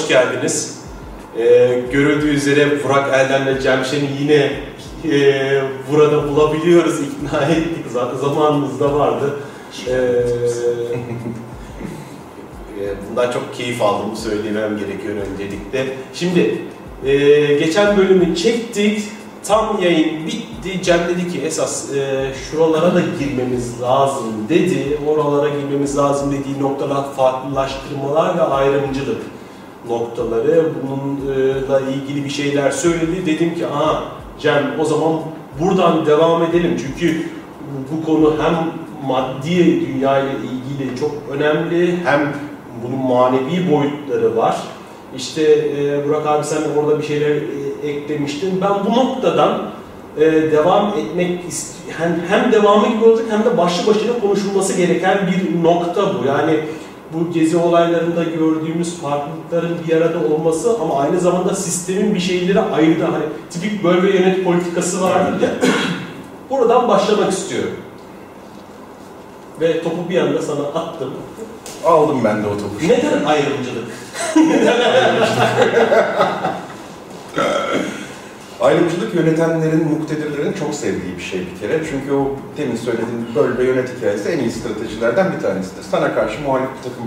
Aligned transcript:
hoş 0.00 0.08
geldiniz. 0.08 0.80
Ee, 1.38 1.80
görüldüğü 1.92 2.28
üzere 2.28 2.84
Burak 2.84 3.14
Elden 3.14 3.46
ve 3.46 3.60
Cemşen'i 3.60 4.08
yine 4.20 4.52
e, 5.10 5.62
burada 5.90 6.28
bulabiliyoruz, 6.28 6.94
ikna 7.00 7.44
ettik. 7.50 7.84
Zamanımızda 8.20 8.94
vardı. 8.94 9.40
Ee, 9.88 9.92
e, 12.80 12.94
bundan 13.10 13.32
çok 13.32 13.54
keyif 13.54 13.82
aldığımı 13.82 14.16
söylemem 14.16 14.78
gerekiyor 14.78 15.14
öncelikle. 15.32 15.86
Şimdi 16.14 16.62
e, 17.04 17.14
geçen 17.54 17.96
bölümü 17.96 18.36
çektik. 18.36 19.02
Tam 19.44 19.82
yayın 19.82 20.26
bitti. 20.26 20.82
Cem 20.82 21.00
dedi 21.08 21.32
ki 21.32 21.40
esas 21.40 21.94
e, 21.94 22.30
şuralara 22.50 22.94
da 22.94 23.00
girmemiz 23.18 23.82
lazım 23.82 24.48
dedi. 24.48 24.98
Oralara 25.08 25.48
girmemiz 25.48 25.98
lazım 25.98 26.32
dediği 26.32 26.62
noktalar 26.62 27.14
farklılaştırmalar 27.14 28.38
ve 28.38 28.42
ayrımcılık 28.42 29.18
noktaları. 29.88 30.64
Bununla 30.82 31.80
ilgili 31.80 32.24
bir 32.24 32.30
şeyler 32.30 32.70
söyledi. 32.70 33.26
Dedim 33.26 33.54
ki 33.54 33.66
aha 33.66 34.04
Cem 34.40 34.74
o 34.80 34.84
zaman 34.84 35.12
buradan 35.60 36.06
devam 36.06 36.42
edelim. 36.42 36.76
Çünkü 36.82 37.22
bu 37.92 38.06
konu 38.06 38.34
hem 38.42 38.54
maddi 39.08 39.86
dünya 39.86 40.18
ile 40.18 40.30
ilgili 40.30 41.00
çok 41.00 41.10
önemli 41.30 41.96
hem 42.04 42.32
bunun 42.84 42.98
manevi 42.98 43.72
boyutları 43.72 44.36
var. 44.36 44.56
İşte 45.16 45.42
e, 45.42 46.08
Burak 46.08 46.26
abi 46.26 46.44
sen 46.44 46.62
de 46.62 46.80
orada 46.80 46.98
bir 46.98 47.06
şeyler 47.06 47.30
e, 47.30 47.88
eklemiştin. 47.88 48.60
Ben 48.60 48.70
bu 48.86 48.96
noktadan 48.98 49.70
e, 50.16 50.32
devam 50.52 50.88
etmek 50.88 51.40
hem, 51.98 52.20
hem 52.28 52.52
devamı 52.52 52.88
gibi 52.88 53.04
olacak 53.04 53.26
hem 53.30 53.44
de 53.44 53.58
başlı 53.58 53.94
başına 53.94 54.20
konuşulması 54.20 54.76
gereken 54.76 55.18
bir 55.26 55.62
nokta 55.64 56.02
bu. 56.02 56.26
Yani 56.26 56.60
bu 57.12 57.32
gezi 57.32 57.56
olaylarında 57.56 58.24
gördüğümüz 58.24 58.98
farklılıkların 59.00 59.78
bir 59.88 59.96
arada 59.96 60.18
olması 60.34 60.76
ama 60.82 61.00
aynı 61.00 61.20
zamanda 61.20 61.54
sistemin 61.54 62.14
bir 62.14 62.20
şeyleri 62.20 62.60
ayırdı. 62.60 63.04
Hani 63.04 63.24
tipik 63.50 63.84
bölge 63.84 64.18
yönet 64.18 64.44
politikası 64.44 65.02
vardır 65.02 65.42
ya. 65.42 65.50
Buradan 66.50 66.88
başlamak 66.88 67.32
istiyorum. 67.32 67.76
Ve 69.60 69.82
topu 69.82 70.10
bir 70.10 70.18
anda 70.18 70.42
sana 70.42 70.60
attım. 70.60 71.12
Aldım 71.84 72.24
ben 72.24 72.44
de 72.44 72.46
o 72.46 72.50
topu. 72.50 72.74
Neden 72.82 73.24
ayrımcılık? 73.24 73.84
Ayrımcılık 74.36 75.28
yönetenlerin, 79.14 79.84
muktedirlerin 79.84 80.52
çok 80.52 80.74
sevdiği 80.74 81.16
bir 81.16 81.22
şey 81.22 81.40
bir 81.40 81.60
kere. 81.60 81.80
Çünkü 81.90 82.12
o 82.12 82.36
demin 82.56 82.76
söylediğim 82.76 83.26
böl 83.34 83.58
ve 83.58 83.64
yönet 83.64 83.96
hikayesi 83.96 84.28
en 84.28 84.38
iyi 84.38 84.50
stratejilerden 84.50 85.32
bir 85.32 85.42
tanesidir. 85.42 85.82
Sana 85.82 86.14
karşı 86.14 86.40
muhalif 86.40 86.68
bir 86.78 86.90
takım 86.90 87.06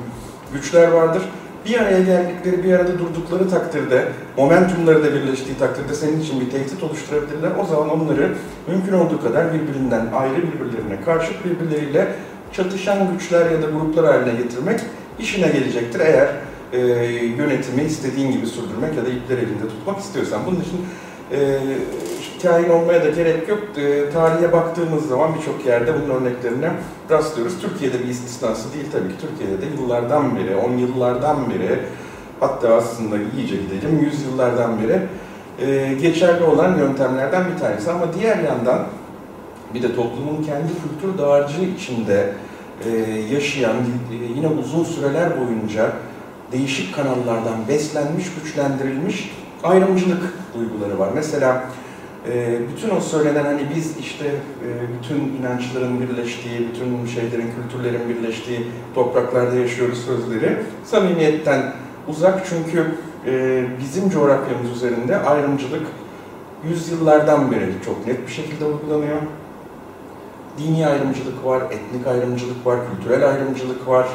güçler 0.54 0.88
vardır. 0.88 1.22
Bir 1.66 1.80
araya 1.80 2.04
geldikleri, 2.04 2.64
bir 2.64 2.74
arada 2.74 3.00
durdukları 3.00 3.50
takdirde, 3.50 4.08
momentumları 4.38 5.04
da 5.04 5.14
birleştiği 5.14 5.58
takdirde 5.58 5.94
senin 5.94 6.22
için 6.22 6.42
bir 6.42 6.50
tehdit 6.50 6.84
oluşturabilirler. 6.84 7.52
O 7.62 7.66
zaman 7.66 7.90
onları 7.90 8.36
mümkün 8.68 8.94
olduğu 8.94 9.22
kadar 9.22 9.54
birbirinden 9.54 10.06
ayrı 10.14 10.38
birbirlerine 10.38 11.02
karşıt 11.06 11.46
birbirleriyle 11.46 12.08
çatışan 12.54 12.98
güçler 13.14 13.52
ya 13.52 13.62
da 13.62 13.66
gruplar 13.66 14.06
haline 14.06 14.38
getirmek 14.44 14.80
işine 15.20 15.48
gelecektir. 15.48 16.00
Eğer 16.00 16.30
e, 16.74 16.80
yönetimi 17.16 17.84
istediğin 17.84 18.32
gibi 18.32 18.48
sürdürmek 18.48 18.98
ya 18.98 19.06
da 19.06 19.10
ipleri 19.10 19.40
elinde 19.40 19.68
tutmak 19.70 20.00
istiyorsan. 20.00 20.42
Bunun 20.46 20.62
için 20.62 20.86
e, 21.32 21.60
kain 22.44 22.70
olmaya 22.70 23.04
da 23.04 23.10
gerek 23.10 23.50
yok. 23.50 23.60
E, 23.78 24.10
tarihe 24.10 24.52
baktığımız 24.52 25.10
zaman 25.10 25.36
birçok 25.36 25.66
yerde 25.66 25.94
bunun 25.94 26.16
örneklerine 26.16 26.72
rastlıyoruz. 27.10 27.62
Türkiye'de 27.62 28.00
bir 28.00 28.08
istisnası 28.08 28.74
değil 28.74 28.86
tabii 28.92 29.08
ki. 29.08 29.14
Türkiye'de 29.22 29.62
de 29.62 29.66
yıllardan 29.82 30.36
beri, 30.36 30.56
on 30.56 30.78
yıllardan 30.78 31.38
beri, 31.50 31.80
hatta 32.40 32.74
aslında 32.74 33.16
iyice 33.38 33.56
gidelim, 33.56 34.00
yüzyıllardan 34.04 34.72
beri 34.84 35.00
e, 35.68 35.94
geçerli 35.94 36.44
olan 36.44 36.78
yöntemlerden 36.78 37.44
bir 37.54 37.60
tanesi. 37.60 37.92
Ama 37.92 38.14
diğer 38.20 38.38
yandan 38.38 38.80
bir 39.74 39.84
de 39.84 39.96
toplumun 39.96 40.44
kendi 40.44 40.68
kültür 40.68 41.18
dağarcığı 41.18 41.64
içinde 41.64 42.34
e, 42.86 42.90
yaşayan, 43.34 43.76
e, 43.76 44.16
yine 44.36 44.48
uzun 44.48 44.84
süreler 44.84 45.30
boyunca 45.38 45.92
değişik 46.52 46.96
kanallardan 46.96 47.68
beslenmiş, 47.68 48.26
güçlendirilmiş 48.44 49.32
ayrımcılık 49.64 50.34
duyguları 50.56 51.00
var. 51.00 51.10
Mesela 51.16 51.64
e, 52.28 52.60
bütün 52.72 52.96
o 52.96 53.00
söylenen 53.00 53.46
hani 53.46 53.62
biz 53.76 53.98
işte 53.98 54.26
e, 54.28 54.70
bütün 55.00 55.38
inançların 55.40 56.02
birleştiği, 56.02 56.68
bütün 56.70 57.06
şeylerin, 57.06 57.52
kültürlerin 57.56 58.10
birleştiği 58.10 58.68
topraklarda 58.96 59.56
yaşıyoruz 59.56 60.06
sözleri 60.06 60.58
samimiyetten 60.86 61.74
uzak 62.08 62.46
çünkü 62.46 62.96
e, 63.26 63.64
bizim 63.80 64.10
coğrafyamız 64.10 64.72
üzerinde 64.72 65.18
ayrımcılık 65.18 65.88
yüzyıllardan 66.68 67.52
beri 67.52 67.72
çok 67.86 68.08
net 68.08 68.28
bir 68.28 68.32
şekilde 68.32 68.66
uygulanıyor. 68.66 69.18
Dini 70.58 70.88
ayrımcılık 70.88 71.46
var, 71.46 71.62
etnik 71.62 72.08
ayrımcılık 72.08 72.66
var, 72.66 72.80
kültürel 72.90 73.30
ayrımcılık 73.30 73.88
var, 73.88 74.08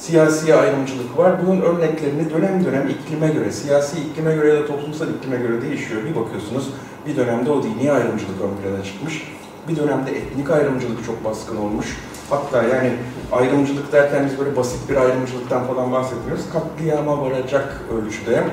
siyasi 0.00 0.54
ayrımcılık 0.54 1.18
var. 1.18 1.32
Bunun 1.46 1.60
örneklerini 1.60 2.30
dönem 2.30 2.64
dönem 2.64 2.88
iklime 2.88 3.28
göre, 3.28 3.52
siyasi 3.52 4.00
iklime 4.00 4.34
göre 4.34 4.54
ya 4.54 4.62
da 4.62 4.66
toplumsal 4.66 5.08
iklime 5.08 5.36
göre 5.36 5.62
değişiyor. 5.62 6.00
Bir 6.04 6.16
bakıyorsunuz 6.16 6.70
bir 7.06 7.16
dönemde 7.16 7.50
o 7.50 7.62
dini 7.62 7.92
ayrımcılık 7.92 8.40
ön 8.42 8.62
plana 8.62 8.84
çıkmış. 8.84 9.32
Bir 9.68 9.76
dönemde 9.76 10.10
etnik 10.10 10.50
ayrımcılık 10.50 11.06
çok 11.06 11.24
baskın 11.24 11.56
olmuş. 11.56 11.96
Hatta 12.30 12.62
yani 12.62 12.92
ayrımcılık 13.32 13.92
derken 13.92 14.26
biz 14.30 14.38
böyle 14.38 14.56
basit 14.56 14.90
bir 14.90 14.96
ayrımcılıktan 14.96 15.66
falan 15.66 15.92
bahsetmiyoruz. 15.92 16.44
Katliama 16.52 17.22
varacak 17.22 17.80
ölçüde, 17.92 18.44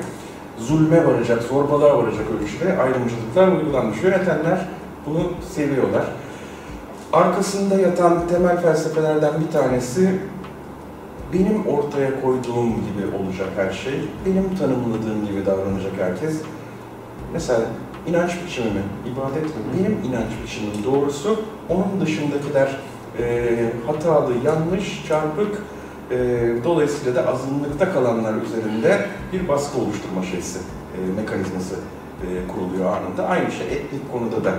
zulme 0.59 1.07
varacak, 1.07 1.43
zorbalığa 1.43 1.97
varacak 1.97 2.25
ölçüde 2.41 2.81
ayrımcılıklar 2.81 3.47
uygulanmış. 3.47 4.03
Yönetenler 4.03 4.67
bunu 5.05 5.31
seviyorlar. 5.55 6.03
Arkasında 7.13 7.75
yatan 7.75 8.27
temel 8.27 8.61
felsefelerden 8.61 9.31
bir 9.47 9.51
tanesi 9.51 10.19
benim 11.33 11.67
ortaya 11.67 12.21
koyduğum 12.21 12.69
gibi 12.69 13.15
olacak 13.23 13.49
her 13.55 13.71
şey, 13.71 13.93
benim 14.25 14.55
tanımladığım 14.55 15.27
gibi 15.27 15.45
davranacak 15.45 15.93
herkes. 15.99 16.41
Mesela 17.33 17.61
inanç 18.07 18.31
biçimi 18.45 18.65
mi, 18.65 18.81
ibadet 19.13 19.43
mi? 19.43 19.61
Benim 19.77 19.91
inanç 19.91 20.31
biçimim 20.43 20.83
doğrusu, 20.83 21.39
onun 21.69 22.01
dışındakiler 22.01 22.77
e, 23.19 23.69
hatalı, 23.87 24.33
yanlış, 24.45 25.05
çarpık, 25.07 25.63
e, 26.11 26.17
dolayısıyla 26.63 27.15
da 27.15 27.31
azınlıkta 27.31 27.93
kalanlar 27.93 28.33
üzerinde 28.41 29.05
bir 29.33 29.47
baskı 29.47 29.77
oluşturma 29.77 30.23
şeysi, 30.23 30.59
e, 30.59 31.15
mekanizması 31.15 31.75
e, 31.75 32.27
kuruluyor 32.47 32.97
anında. 32.97 33.27
Aynı 33.27 33.51
şey 33.51 33.67
etnik 33.67 34.11
konuda 34.11 34.43
da 34.43 34.53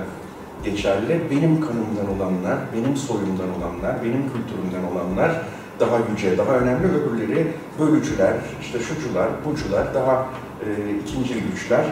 geçerli. 0.65 1.21
Benim 1.31 1.61
kanımdan 1.61 2.17
olanlar, 2.17 2.59
benim 2.77 2.97
soyumdan 2.97 3.49
olanlar, 3.59 3.97
benim 4.05 4.23
kültürümden 4.23 4.93
olanlar 4.93 5.43
daha 5.81 5.99
yüce, 6.11 6.39
daha 6.39 6.53
önemli 6.53 6.87
öbürleri 6.87 7.47
bölücüler, 7.81 8.35
işte 8.61 8.79
şucular, 8.81 9.29
bucular, 9.45 9.95
daha 9.95 10.27
e, 10.65 10.69
ikinci 11.03 11.35
güçler. 11.35 11.85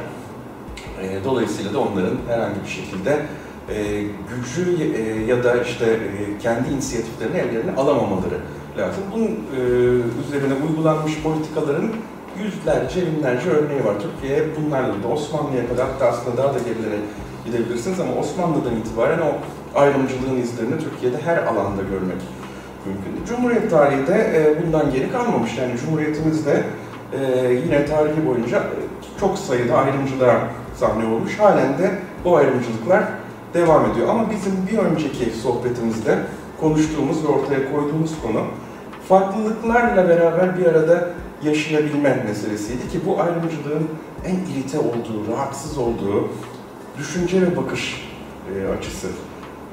E, 1.02 1.24
dolayısıyla 1.24 1.74
da 1.74 1.80
onların 1.80 2.16
herhangi 2.28 2.62
bir 2.64 2.70
şekilde 2.70 3.26
e, 3.68 4.02
gücü 4.02 4.94
e, 4.94 5.24
ya 5.24 5.44
da 5.44 5.62
işte 5.62 5.86
e, 5.86 6.38
kendi 6.38 6.68
inisiyatiflerini 6.68 7.36
ellerine 7.36 7.70
alamamaları 7.76 8.38
lazım. 8.78 9.02
Bunun 9.14 9.26
e, 9.26 9.60
üzerine 10.26 10.54
uygulanmış 10.68 11.22
politikaların 11.22 11.92
yüzlerce, 12.42 13.06
binlerce 13.06 13.50
örneği 13.50 13.84
var. 13.84 13.94
Türkiye 14.00 14.44
bunlarla 14.56 15.02
da 15.02 15.08
Osmanlı'ya 15.08 15.68
kadar 15.68 15.86
hatta 15.86 16.06
aslında 16.06 16.36
daha 16.36 16.54
da 16.54 16.58
gerilere 16.58 16.98
gidebilirsiniz 17.44 18.00
ama 18.00 18.14
Osmanlı'dan 18.14 18.76
itibaren 18.76 19.18
o 19.18 19.32
ayrımcılığın 19.78 20.36
izlerini 20.36 20.78
Türkiye'de 20.78 21.18
her 21.24 21.36
alanda 21.36 21.82
görmek 21.82 22.16
mümkün. 22.86 23.24
Cumhuriyet 23.28 23.70
tarihi 23.70 24.06
de 24.06 24.14
e, 24.14 24.62
bundan 24.62 24.92
geri 24.92 25.12
kalmamış. 25.12 25.58
Yani 25.58 25.72
Cumhuriyetimizde 25.76 26.62
e, 27.12 27.52
yine 27.64 27.86
tarihi 27.86 28.26
boyunca 28.26 28.58
e, 28.58 28.76
çok 29.20 29.38
sayıda 29.38 29.76
ayrımcılığa 29.76 30.40
sahne 30.76 31.06
olmuş. 31.14 31.38
Halen 31.38 31.78
de 31.78 31.90
bu 32.24 32.36
ayrımcılıklar 32.36 33.04
devam 33.54 33.90
ediyor. 33.90 34.08
Ama 34.08 34.30
bizim 34.30 34.52
bir 34.72 34.78
önceki 34.78 35.30
sohbetimizde 35.42 36.18
konuştuğumuz 36.60 37.24
ve 37.24 37.28
ortaya 37.28 37.72
koyduğumuz 37.72 38.12
konu 38.22 38.44
farklılıklarla 39.08 40.08
beraber 40.08 40.58
bir 40.58 40.66
arada 40.66 41.08
yaşayabilme 41.42 42.24
meselesiydi 42.28 42.88
ki 42.88 43.00
bu 43.06 43.20
ayrımcılığın 43.20 43.88
en 44.26 44.36
irite 44.52 44.78
olduğu, 44.78 45.32
rahatsız 45.32 45.78
olduğu 45.78 46.28
düşünce 46.98 47.42
ve 47.42 47.56
bakış 47.56 48.08
açısı. 48.78 49.08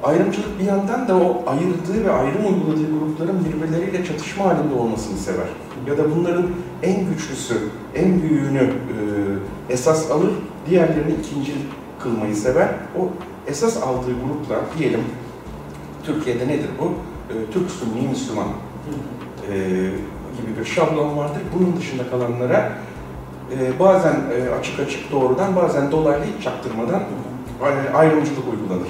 Ayrımcılık 0.04 0.60
bir 0.60 0.64
yandan 0.64 1.08
da 1.08 1.16
o 1.16 1.42
ayırdığı 1.46 2.04
ve 2.04 2.12
ayrım 2.12 2.46
uyguladığı 2.46 2.98
grupların 2.98 3.44
birbirleriyle 3.44 4.04
çatışma 4.04 4.44
halinde 4.44 4.74
olmasını 4.74 5.18
sever. 5.18 5.46
Ya 5.86 5.98
da 5.98 6.16
bunların 6.16 6.46
en 6.82 7.06
güçlüsü, 7.06 7.54
en 7.94 8.22
büyüğünü 8.22 8.62
e, 8.62 9.72
esas 9.72 10.10
alır, 10.10 10.30
diğerlerini 10.70 11.12
ikincil 11.12 11.56
kılmayı 12.00 12.36
sever. 12.36 12.68
O 12.98 13.08
esas 13.46 13.76
aldığı 13.76 14.12
grupla 14.26 14.56
diyelim, 14.78 15.00
Türkiye'de 16.06 16.48
nedir 16.48 16.70
bu? 16.80 16.84
E, 16.84 17.52
Türk 17.52 17.70
Sünni 17.70 18.08
Müslüman. 18.08 18.48
E, 19.50 19.54
gibi 20.36 20.60
bir 20.60 20.64
şablon 20.64 21.16
vardır. 21.16 21.42
Bunun 21.58 21.76
dışında 21.76 22.10
kalanlara 22.10 22.72
e, 23.52 23.80
bazen 23.80 24.14
e, 24.14 24.54
açık 24.58 24.80
açık 24.80 25.12
doğrudan, 25.12 25.56
bazen 25.56 25.90
dolaylı 25.90 26.24
hiç 26.24 26.44
çaktırmadan 26.44 27.02
ayrımcılık 27.94 28.44
uygulanır. 28.52 28.88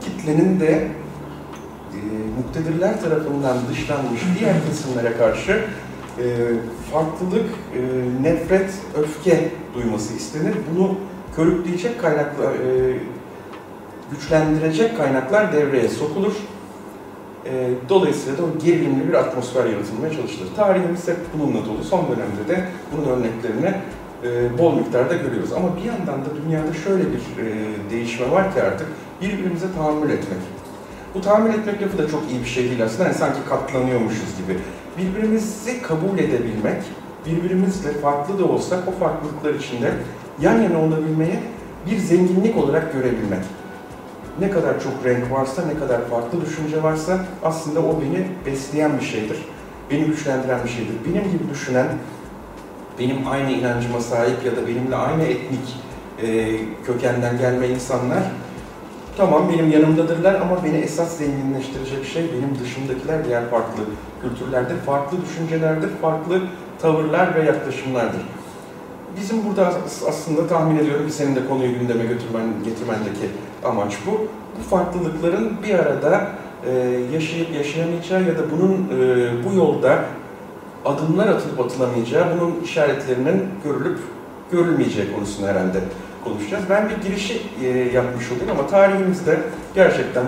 Kitlenin 0.00 0.60
de 0.60 0.88
e, 1.92 1.98
muktedirler 2.36 3.00
tarafından 3.00 3.56
dışlanmış 3.70 4.20
diğer 4.38 4.54
kesimlere 4.68 5.16
karşı 5.16 5.64
e, 6.18 6.24
farklılık, 6.92 7.46
e, 7.74 7.80
nefret, 8.22 8.70
öfke 8.98 9.50
duyması 9.74 10.14
istenir. 10.14 10.54
Bunu 10.70 10.94
körükleyecek 11.36 12.00
kaynaklar, 12.00 12.54
e, 12.54 12.98
güçlendirecek 14.10 14.96
kaynaklar 14.96 15.52
devreye 15.52 15.88
sokulur. 15.88 16.32
E, 17.46 17.68
dolayısıyla 17.88 18.38
da 18.38 18.42
o 18.42 18.58
gerilimli 18.64 19.08
bir 19.08 19.14
atmosfer 19.14 19.64
yaratılmaya 19.64 20.12
çalışılır. 20.12 20.48
Tarihimiz 20.56 21.08
hep 21.08 21.16
bununla 21.34 21.66
dolu. 21.66 21.84
Son 21.84 22.04
dönemde 22.04 22.48
de 22.48 22.68
bunun 22.92 23.08
örneklerini 23.08 23.74
e, 24.26 24.58
bol 24.58 24.74
miktarda 24.74 25.14
görüyoruz. 25.14 25.52
Ama 25.52 25.76
bir 25.76 25.82
yandan 25.82 26.24
da 26.24 26.28
dünyada 26.44 26.72
şöyle 26.84 27.04
bir 27.04 27.42
e, 27.44 27.46
değişme 27.90 28.30
var 28.30 28.54
ki 28.54 28.62
artık 28.62 28.86
birbirimize 29.22 29.66
tahammül 29.76 30.10
etmek. 30.10 30.38
Bu 31.14 31.20
tahammül 31.20 31.54
etmek 31.54 31.82
lafı 31.82 31.98
da 31.98 32.08
çok 32.08 32.22
iyi 32.30 32.40
bir 32.40 32.48
şey 32.48 32.64
değil 32.64 32.84
aslında. 32.84 33.04
Yani 33.04 33.14
sanki 33.14 33.38
katlanıyormuşuz 33.48 34.36
gibi. 34.38 34.58
Birbirimizi 34.98 35.82
kabul 35.82 36.18
edebilmek, 36.18 36.82
birbirimizle 37.26 37.92
farklı 37.92 38.38
da 38.38 38.44
olsak 38.44 38.88
o 38.88 38.90
farklılıklar 38.90 39.54
içinde 39.54 39.92
yan 40.40 40.62
yana 40.62 40.78
olabilmeyi 40.78 41.38
bir 41.90 41.98
zenginlik 41.98 42.56
olarak 42.56 42.92
görebilmek. 42.92 43.44
Ne 44.40 44.50
kadar 44.50 44.80
çok 44.80 44.92
renk 45.04 45.32
varsa, 45.32 45.62
ne 45.66 45.78
kadar 45.78 46.08
farklı 46.08 46.40
düşünce 46.40 46.82
varsa 46.82 47.18
aslında 47.42 47.80
o 47.80 48.00
beni 48.00 48.26
besleyen 48.46 48.98
bir 49.00 49.04
şeydir. 49.04 49.38
Beni 49.90 50.04
güçlendiren 50.04 50.58
bir 50.64 50.68
şeydir. 50.68 50.94
Benim 51.04 51.32
gibi 51.32 51.50
düşünen, 51.50 51.86
benim 52.98 53.28
aynı 53.28 53.50
inancıma 53.50 54.00
sahip 54.00 54.44
ya 54.44 54.56
da 54.56 54.66
benimle 54.66 54.96
aynı 54.96 55.22
etnik 55.22 55.76
e, 56.22 56.56
kökenden 56.86 57.38
gelme 57.38 57.68
insanlar 57.68 58.22
tamam 59.16 59.48
benim 59.52 59.70
yanımdadırlar 59.70 60.34
ama 60.34 60.64
beni 60.64 60.76
esas 60.76 61.18
zenginleştirecek 61.18 62.04
şey 62.04 62.22
benim 62.22 62.58
dışımdakiler 62.64 63.24
diğer 63.24 63.50
farklı 63.50 63.82
kültürlerdir, 64.22 64.76
farklı 64.76 65.18
düşüncelerdir, 65.22 65.88
farklı 66.02 66.42
tavırlar 66.82 67.34
ve 67.34 67.42
yaklaşımlardır. 67.42 68.20
Bizim 69.20 69.44
burada 69.48 69.72
aslında 70.08 70.46
tahmin 70.46 70.76
ediyorum 70.76 71.06
ki 71.06 71.12
senin 71.12 71.36
de 71.36 71.46
konuyu 71.48 71.78
gündeme 71.78 72.04
götürmen, 72.04 72.44
getirmendeki 72.64 73.26
amaç 73.64 73.98
bu. 74.06 74.10
Bu 74.58 74.62
farklılıkların 74.70 75.52
bir 75.62 75.74
arada 75.74 76.28
e, 76.66 76.72
yaşayıp 77.14 77.54
yaşayamayacağı 77.54 78.22
ya 78.22 78.38
da 78.38 78.42
bunun 78.52 78.72
e, 78.72 79.44
bu 79.44 79.56
yolda 79.56 80.04
adımlar 80.86 81.28
atılıp 81.28 81.60
atılamayacağı, 81.60 82.26
bunun 82.36 82.60
işaretlerinin 82.64 83.44
görülüp 83.64 83.98
görülmeyeceği 84.52 85.14
konusunu 85.14 85.46
herhalde 85.46 85.80
konuşacağız. 86.24 86.64
Ben 86.70 86.90
bir 86.90 87.08
girişi 87.08 87.42
e, 87.64 87.66
yapmış 87.68 88.32
olayım 88.32 88.50
ama 88.50 88.66
tarihimizde 88.66 89.38
gerçekten 89.74 90.24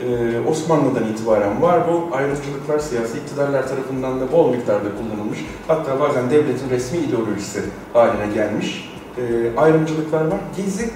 e, 0.00 0.40
Osmanlı'dan 0.48 1.04
itibaren 1.04 1.62
var. 1.62 1.80
Bu 1.88 2.16
ayrımcılıklar 2.16 2.78
siyasi 2.78 3.18
iktidarlar 3.18 3.68
tarafından 3.68 4.20
da 4.20 4.32
bol 4.32 4.50
miktarda 4.50 4.88
kullanılmış. 4.98 5.38
Hatta 5.68 6.00
bazen 6.00 6.30
devletin 6.30 6.70
resmi 6.70 6.98
ideolojisi 6.98 7.60
haline 7.92 8.34
gelmiş 8.34 8.92
e, 9.18 9.22
ayrımcılıklar 9.56 10.20
var. 10.20 10.40
Gezi 10.56 10.90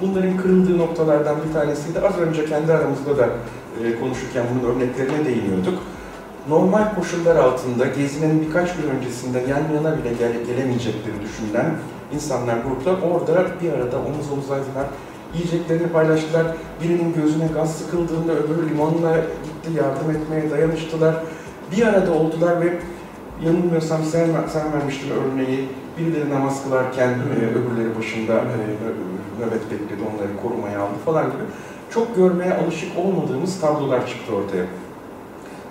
bunların 0.00 0.36
kırıldığı 0.36 0.78
noktalardan 0.78 1.36
bir 1.48 1.52
tanesiydi. 1.52 2.00
Az 2.00 2.18
önce 2.18 2.46
kendi 2.46 2.72
aramızda 2.72 3.18
da 3.18 3.28
e, 3.84 4.00
konuşurken 4.00 4.44
bunun 4.54 4.74
örneklerine 4.74 5.24
değiniyorduk. 5.24 5.78
Normal 6.48 6.94
koşullar 6.94 7.36
altında 7.36 7.86
Gezi'nin 7.86 8.42
birkaç 8.42 8.76
gün 8.76 8.90
öncesinde 8.90 9.38
yan 9.38 9.74
yana 9.74 9.98
bile 9.98 10.12
gele, 10.18 10.44
gelemeyecekleri 10.46 11.14
düşünülen 11.22 11.74
insanlar, 12.14 12.56
gruplar 12.56 13.10
orada 13.10 13.46
bir 13.62 13.72
arada 13.72 13.96
omuz 13.96 14.32
omuzaydılar. 14.32 14.86
Yiyeceklerini 15.34 15.88
paylaştılar. 15.88 16.46
Birinin 16.82 17.14
gözüne 17.14 17.46
gaz 17.54 17.74
sıkıldığında 17.74 18.32
öbürü 18.32 18.70
limonla 18.70 19.16
gitti 19.16 19.70
yardım 19.76 20.10
etmeye 20.10 20.50
dayanıştılar. 20.50 21.14
Bir 21.76 21.86
arada 21.86 22.12
oldular 22.12 22.60
ve 22.60 22.78
yanılmıyorsam 23.44 24.02
sen, 24.02 24.28
sen 24.52 24.72
vermiştin 24.72 25.10
örneği. 25.10 25.68
Birileri 25.98 26.30
namaz 26.30 26.64
kılarken 26.64 27.08
e, 27.08 27.46
öbürleri 27.46 27.98
başında 27.98 28.32
e, 28.32 28.56
nöbet 29.40 29.70
bekledi, 29.70 30.02
onları 30.14 30.42
korumaya 30.42 30.80
aldı 30.80 30.98
falan 31.04 31.24
gibi. 31.24 31.42
Çok 31.90 32.16
görmeye 32.16 32.54
alışık 32.54 32.98
olmadığımız 32.98 33.60
tablolar 33.60 34.06
çıktı 34.06 34.34
ortaya. 34.34 34.64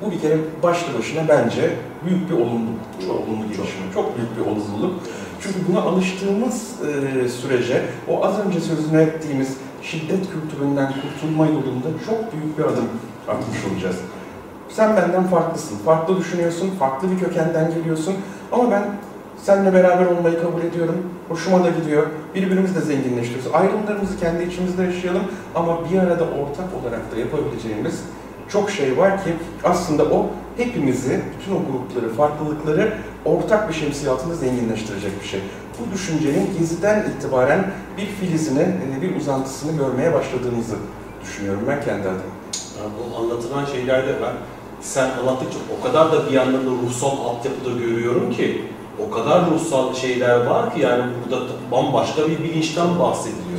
Bu 0.01 0.12
bir 0.12 0.19
kere 0.19 0.38
başlı 0.63 1.00
başına 1.00 1.27
bence 1.27 1.74
büyük 2.06 2.30
bir 2.30 2.36
olumluluk, 2.36 2.80
çok 3.07 3.15
olumlu 3.15 3.44
gelişme, 3.44 3.86
çok 3.94 4.18
büyük 4.18 4.38
bir 4.38 4.42
olumluluk. 4.51 5.00
Çünkü 5.42 5.59
buna 5.69 5.81
alıştığımız 5.81 6.71
e, 7.25 7.30
sürece 7.30 7.81
o 8.07 8.25
az 8.25 8.39
önce 8.45 8.59
sözünü 8.59 9.01
ettiğimiz 9.01 9.57
şiddet 9.81 10.25
kültüründen 10.31 10.94
kurtulma 11.01 11.45
yolunda 11.45 11.88
çok 12.06 12.33
büyük 12.33 12.57
bir 12.57 12.63
adım 12.63 12.86
atmış 13.27 13.57
olacağız. 13.71 13.95
Sen 14.69 14.98
benden 14.98 15.24
farklısın, 15.24 15.77
farklı 15.86 16.18
düşünüyorsun, 16.18 16.69
farklı 16.80 17.12
bir 17.12 17.19
kökenden 17.19 17.74
geliyorsun. 17.74 18.15
Ama 18.51 18.71
ben 18.71 18.83
seninle 19.44 19.74
beraber 19.74 20.06
olmayı 20.06 20.42
kabul 20.42 20.62
ediyorum, 20.62 20.95
hoşuma 21.30 21.63
da 21.63 21.69
gidiyor, 21.69 22.07
birbirimizi 22.36 22.75
de 22.75 22.81
zenginleştiriyoruz. 22.81 23.54
Ayrımlarımızı 23.54 24.19
kendi 24.19 24.44
içimizde 24.44 24.83
yaşayalım. 24.83 25.24
Ama 25.56 25.89
bir 25.92 26.00
arada 26.00 26.24
ortak 26.24 26.69
olarak 26.81 27.12
da 27.15 27.19
yapabileceğimiz 27.19 28.04
çok 28.51 28.71
şey 28.71 28.98
var 28.98 29.24
ki 29.24 29.33
aslında 29.63 30.03
o 30.03 30.25
hepimizi, 30.57 31.21
bütün 31.40 31.56
o 31.56 31.59
grupları, 31.71 32.14
farklılıkları 32.14 32.97
ortak 33.25 33.69
bir 33.69 33.73
şemsiye 33.73 34.11
altında 34.11 34.35
zenginleştirecek 34.35 35.21
bir 35.21 35.28
şey. 35.28 35.40
Bu 35.80 35.94
düşüncenin 35.94 36.49
Gezi'den 36.59 37.06
itibaren 37.09 37.71
bir 37.97 38.06
filizini, 38.06 38.61
e, 38.61 39.02
bir 39.02 39.16
uzantısını 39.16 39.78
görmeye 39.78 40.14
başladığımızı 40.14 40.75
düşünüyorum 41.23 41.61
ben 41.68 41.83
kendi 41.83 42.07
adıma. 42.07 42.42
Bu 42.81 43.18
anlatılan 43.18 43.66
şeylerde 43.66 44.16
ben 44.21 44.33
sen 44.81 45.09
anlattıkça 45.19 45.57
o 45.80 45.83
kadar 45.83 46.11
da 46.11 46.28
bir 46.28 46.31
yandan 46.31 46.66
da 46.66 46.69
ruhsal 46.85 47.18
altyapıda 47.25 47.69
görüyorum 47.80 48.31
ki 48.31 48.61
o 49.07 49.11
kadar 49.11 49.52
ruhsal 49.52 49.94
şeyler 49.94 50.45
var 50.45 50.75
ki 50.75 50.81
yani 50.81 51.04
burada 51.23 51.45
bambaşka 51.71 52.28
bir 52.28 52.44
bilinçten 52.44 52.99
bahsediliyor. 52.99 53.50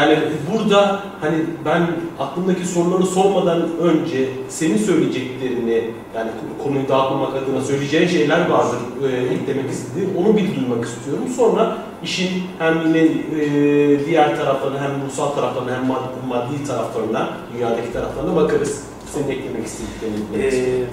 Yani 0.00 0.18
burada 0.52 1.02
hani 1.20 1.36
ben 1.64 1.86
aklımdaki 2.18 2.66
soruları 2.66 3.06
sormadan 3.06 3.62
önce 3.80 4.28
senin 4.48 4.76
söyleyeceklerini 4.76 5.90
yani 6.16 6.30
konuyu 6.64 6.88
dağıtmamak 6.88 7.36
adına 7.36 7.60
söyleyeceğin 7.60 8.08
şeyler 8.08 8.48
vardır 8.48 8.78
e, 9.02 9.34
eklemek 9.34 9.70
istediğim. 9.70 10.16
Onu 10.16 10.36
bir 10.36 10.56
duymak 10.56 10.84
istiyorum. 10.84 11.24
Sonra 11.36 11.78
işin 12.02 12.30
hem 12.58 12.86
yine 12.86 12.98
e, 12.98 14.06
diğer 14.06 14.36
taraflarına 14.36 14.80
hem 14.80 14.90
ruhsal 15.06 15.28
taraflarına 15.30 15.76
hem 15.76 15.86
maddi, 15.86 16.26
maddi 16.28 16.64
taraflarına, 16.64 17.28
dünyadaki 17.54 17.92
taraflarına 17.92 18.36
bakarız. 18.36 18.84
Senin 19.14 19.28
eklemek 19.28 19.66
istediklerini. 19.66 20.44
Ee, 20.44 20.84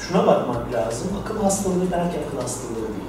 şuna 0.00 0.26
bakmak 0.26 0.72
lazım. 0.72 1.08
Akıl 1.24 1.42
hastalığı 1.42 1.90
belki 1.92 2.16
akıl 2.26 2.40
hastalığı 2.40 2.74
değildir. 2.74 3.03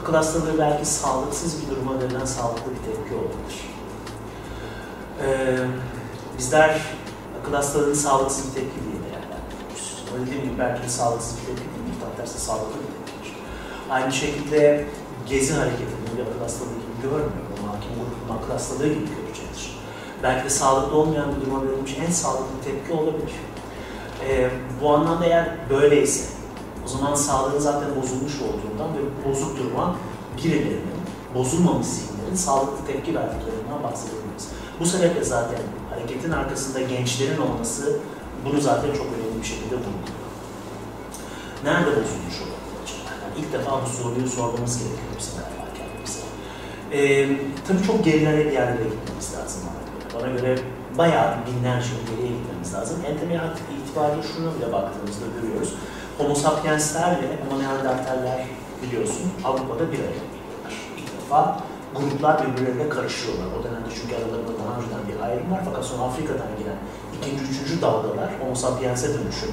Akıl 0.00 0.14
hastalığı 0.14 0.58
belki 0.58 0.86
sağlıksız 0.86 1.62
bir 1.62 1.70
duruma 1.70 2.00
verilen 2.00 2.24
sağlıklı 2.24 2.70
bir 2.70 2.92
tepki 2.92 3.14
olabilir. 3.14 3.70
Ee, 5.22 5.56
bizler 6.38 6.80
akıl 7.40 7.54
hastalığını 7.54 7.96
sağlıksız 7.96 8.46
bir 8.46 8.54
tepki 8.54 8.80
diye 8.84 9.02
değerlendiriyoruz. 9.04 10.04
Öyle 10.14 10.26
dediğim 10.26 10.44
gibi 10.44 10.58
belki 10.58 10.92
sağlıksız 10.92 11.36
bir 11.36 11.46
tepki 11.46 11.62
değil, 11.62 12.00
tam 12.00 12.16
tersi 12.16 12.40
sağlıklı 12.40 12.74
bir 12.80 13.06
tepkidir. 13.06 13.36
Aynı 13.90 14.12
şekilde 14.12 14.86
gezi 15.26 15.54
hareketini 15.54 16.16
bir 16.16 16.22
akıl 16.22 16.40
hastalığı 16.42 16.68
gibi 16.70 17.02
görmüyor. 17.02 17.46
Onu 17.52 17.72
hakim 17.72 17.90
grubun 17.90 18.42
akıl 18.42 18.52
hastalığı 18.52 18.88
gibi 18.88 19.08
görecektir. 19.22 19.78
Belki 20.22 20.44
de 20.44 20.50
sağlıklı 20.50 20.96
olmayan 20.96 21.36
bir 21.36 21.40
duruma 21.40 21.62
verilmiş 21.62 21.96
en 22.06 22.10
sağlıklı 22.10 22.56
tepki 22.64 22.92
olabilir. 22.92 23.32
Ee, 24.28 24.50
bu 24.82 24.94
anlamda 24.94 25.24
eğer 25.24 25.48
böyleyse, 25.70 26.39
o 26.90 26.98
zaman 26.98 27.14
sağlığı 27.14 27.60
zaten 27.60 27.88
bozulmuş 28.02 28.32
olduğundan 28.42 28.88
ve 28.96 29.28
bozuk 29.28 29.58
duruma 29.58 29.96
birilerinin, 30.36 31.00
bozulmamış 31.34 31.86
zihinlerin 31.86 32.34
sağlıklı 32.34 32.86
tepki 32.86 33.14
verdiklerinden 33.14 33.82
bahsedebiliriz. 33.82 34.48
Bu 34.80 34.86
sebeple 34.86 35.24
zaten 35.24 35.60
hareketin 35.90 36.30
arkasında 36.30 36.80
gençlerin 36.80 37.40
olması 37.40 37.98
bunu 38.44 38.60
zaten 38.60 38.92
çok 38.92 39.06
önemli 39.06 39.42
bir 39.42 39.46
şekilde 39.46 39.74
vurguluyor. 39.76 40.20
Nerede 41.64 41.90
bozulmuş 41.90 42.36
olabilir? 42.42 42.90
Yani 43.22 43.34
ilk 43.38 43.52
defa 43.52 43.80
bu 43.84 43.88
soruyu 44.02 44.28
sormamız 44.28 44.78
gerekiyor 44.78 45.12
bizim 45.18 45.32
galiba 45.34 45.66
kendimize. 45.78 46.20
Ee, 46.92 47.28
tabii 47.68 47.86
çok 47.86 48.04
gerilere 48.04 48.46
bir 48.46 48.52
yerlere 48.52 48.84
gitmemiz 48.84 49.34
lazım 49.34 49.62
bana 50.14 50.28
göre. 50.28 50.58
Bayağı 50.98 51.34
binlerce 51.46 51.88
geriye 52.10 52.32
gitmemiz 52.38 52.74
lazım. 52.74 52.96
En 53.08 53.18
temel 53.18 53.40
itibariyle 53.84 54.22
şuna 54.22 54.54
bile 54.54 54.72
baktığımızda 54.72 55.24
görüyoruz. 55.40 55.74
Homo 56.20 56.34
sapienslerle 56.34 57.28
Homo 57.40 57.62
neandertaller 57.62 58.38
biliyorsun 58.82 59.32
Avrupa'da 59.44 59.92
bir 59.92 59.98
araya 59.98 60.22
geliyorlar. 60.26 60.72
İlk 60.98 61.20
defa 61.20 61.60
gruplar 61.96 62.36
birbirlerine 62.46 62.88
karışıyorlar. 62.88 63.46
O 63.60 63.64
dönemde 63.64 63.90
çünkü 64.00 64.14
aralarında 64.16 64.52
daha 64.60 64.72
önceden 64.76 65.02
bir 65.08 65.16
ayrım 65.26 65.50
var. 65.52 65.60
Fakat 65.64 65.84
sonra 65.84 66.02
Afrika'dan 66.02 66.52
gelen 66.58 66.78
ikinci, 67.16 67.42
üçüncü 67.50 67.82
dalgalar 67.82 68.30
Homo 68.40 68.54
sapiens'e 68.54 69.08
dönüşüp 69.08 69.52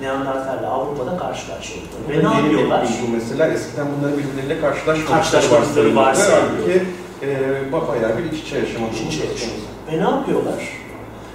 Neandertal'le 0.00 0.66
Avrupa'da 0.66 1.16
karşı 1.16 1.46
karşıya 1.46 1.80
Ve 2.08 2.18
Ve 2.18 2.24
ne 2.28 2.34
yapıyorlar? 2.34 2.88
Bu 3.02 3.12
mesela 3.12 3.46
eskiden 3.46 3.86
bunları 3.92 4.18
birbirleriyle 4.18 4.60
karşılaşmamışları 4.60 5.96
varsayılıyor. 5.96 6.42
Halbuki 6.52 6.86
e, 7.22 7.72
bayağı 7.72 8.18
bir 8.18 8.32
iç 8.32 8.42
içe 8.42 8.58
yaşama 8.58 8.88
İç 8.88 9.14
içe. 9.14 9.48
Ve 9.92 9.98
ne 9.98 10.10
yapıyorlar? 10.10 10.60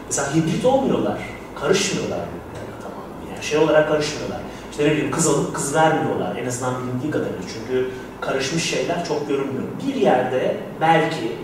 Mesela 0.07 0.35
hibrit 0.35 0.65
olmuyorlar. 0.65 1.19
Karışmıyorlar. 1.61 2.17
Yani 2.55 2.71
tamam. 2.81 3.03
Yani 3.33 3.43
şey 3.43 3.57
olarak 3.57 3.87
karışmıyorlar. 3.89 4.39
İşte 4.73 4.85
ne 4.85 4.91
bileyim 4.91 5.11
kız 5.11 5.27
alıp 5.27 5.55
kız 5.55 5.75
vermiyorlar. 5.75 6.35
En 6.35 6.45
azından 6.45 6.73
bilindiği 6.83 7.11
kadarıyla. 7.11 7.41
Çünkü 7.53 7.89
karışmış 8.21 8.63
şeyler 8.69 9.05
çok 9.05 9.27
görünmüyor. 9.27 9.63
Bir 9.87 9.95
yerde 9.95 10.57
belki 10.81 11.37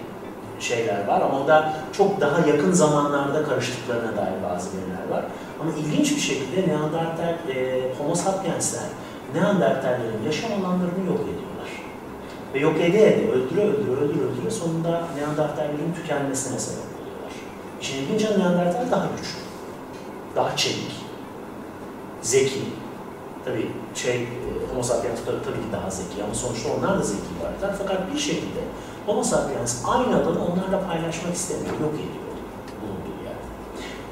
şeyler 0.60 1.08
var 1.08 1.22
ama 1.22 1.48
da 1.48 1.74
çok 1.94 2.22
daha 2.22 2.48
yakın 2.48 2.72
zamanlarda 2.72 3.44
karıştıklarına 3.44 4.18
dair 4.18 4.44
bazı 4.44 4.70
veriler 4.70 5.18
var. 5.18 5.26
Ama 5.62 5.72
ilginç 5.72 6.16
bir 6.16 6.22
şekilde 6.22 6.68
Neandertal, 6.68 7.50
e, 7.56 7.82
Homo 7.98 8.16
sapiensler 8.16 8.84
Neandertallerin 9.36 10.24
yaşam 10.26 10.52
alanlarını 10.52 11.06
yok 11.08 11.20
ediyorlar. 11.20 11.70
Ve 12.54 12.60
yok 12.60 12.76
ede 12.82 13.14
ede, 13.14 13.32
öldüre 13.32 13.62
öldüre 13.62 13.92
öldüre 13.92 14.24
öldüre 14.24 14.52
sonunda 14.52 15.04
Neandertallerin 15.18 15.94
tükenmesine 15.96 16.60
sebep 16.60 16.84
oluyorlar. 17.02 17.34
İşin 17.82 17.98
ilginç 17.98 18.30
Neandertal 18.38 18.92
daha 18.92 19.06
güçlü, 19.18 19.40
daha 20.36 20.56
çevik, 20.56 20.96
zeki. 22.22 22.79
Tabii 23.50 23.72
şey, 23.96 24.16
e, 24.16 24.28
Homo 24.72 24.84
sapiens 24.84 25.20
tabii, 25.26 25.62
ki 25.64 25.70
daha 25.72 25.90
zeki 25.90 26.24
ama 26.24 26.34
sonuçta 26.34 26.70
onlar 26.74 27.00
da 27.00 27.04
zeki 27.04 27.32
varlıklar. 27.44 27.76
Fakat 27.78 28.14
bir 28.14 28.20
şekilde 28.20 28.62
Homo 29.06 29.24
sapiens 29.24 29.86
aynı 29.88 30.16
alanı 30.16 30.40
onlarla 30.46 30.88
paylaşmak 30.88 31.36
istemiyor, 31.36 31.74
yok 31.74 31.94
ediyor 31.94 32.26
bulunduğu 32.82 33.24
yerde. 33.24 33.46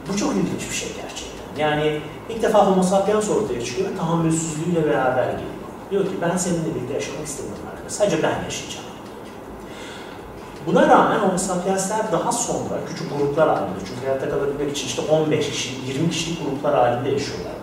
Bu 0.08 0.18
çok 0.18 0.36
ilginç 0.36 0.70
bir 0.70 0.76
şey 0.76 0.90
gerçekten. 1.02 1.64
Yani 1.64 2.02
ilk 2.30 2.44
defa 2.44 2.68
Homo 2.68 2.84
sapiens 2.84 3.30
ortaya 3.30 3.66
çıkıyor 3.66 3.92
ve 3.92 3.98
tahammülsüzlüğüyle 3.98 4.86
beraber 4.86 5.24
geliyor. 5.24 5.58
Diyor 5.92 6.04
ki 6.06 6.16
ben 6.22 6.38
seninle 6.38 6.76
birlikte 6.76 6.94
yaşamak 6.94 7.28
istemiyorum 7.28 7.64
arkadaş, 7.72 7.92
sadece 7.92 8.24
ben 8.24 8.44
yaşayacağım. 8.44 8.88
Buna 10.66 10.88
rağmen 10.88 11.20
Homo 11.20 11.38
sapiensler 11.38 12.12
daha 12.12 12.32
sonra 12.32 12.76
küçük 12.90 13.18
gruplar 13.18 13.50
halinde, 13.50 13.80
çünkü 13.88 14.08
hayatta 14.08 14.30
kalabilmek 14.30 14.72
için 14.72 14.88
işte 14.88 15.02
15 15.02 15.50
kişi, 15.50 15.70
20 15.88 16.10
kişilik 16.10 16.46
gruplar 16.46 16.76
halinde 16.76 17.10
yaşıyorlar. 17.10 17.57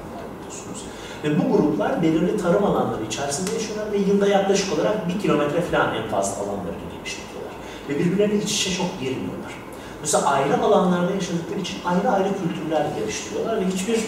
Ve 1.25 1.39
bu 1.39 1.57
gruplar 1.57 2.03
belirli 2.03 2.37
tarım 2.37 2.65
alanları 2.65 3.05
içerisinde 3.05 3.53
yaşıyorlar 3.53 3.93
ve 3.93 3.99
yılda 3.99 4.29
yaklaşık 4.29 4.79
olarak 4.79 5.09
bir 5.09 5.19
kilometre 5.21 5.61
falan 5.61 5.95
en 5.95 6.09
fazla 6.09 6.37
alanlarını 6.43 6.87
genişletiyorlar. 6.97 7.53
Ve 7.89 7.99
birbirlerine 7.99 8.43
iç 8.43 8.53
içe 8.53 8.77
çok 8.77 9.01
girmiyorlar. 9.01 9.53
Mesela 10.01 10.25
ayrı 10.27 10.63
alanlarda 10.63 11.13
yaşadıkları 11.15 11.61
için 11.61 11.77
ayrı 11.85 12.11
ayrı 12.11 12.29
kültürler 12.29 12.87
geliştiriyorlar 12.99 13.61
ve 13.61 13.67
hiçbir 13.67 13.99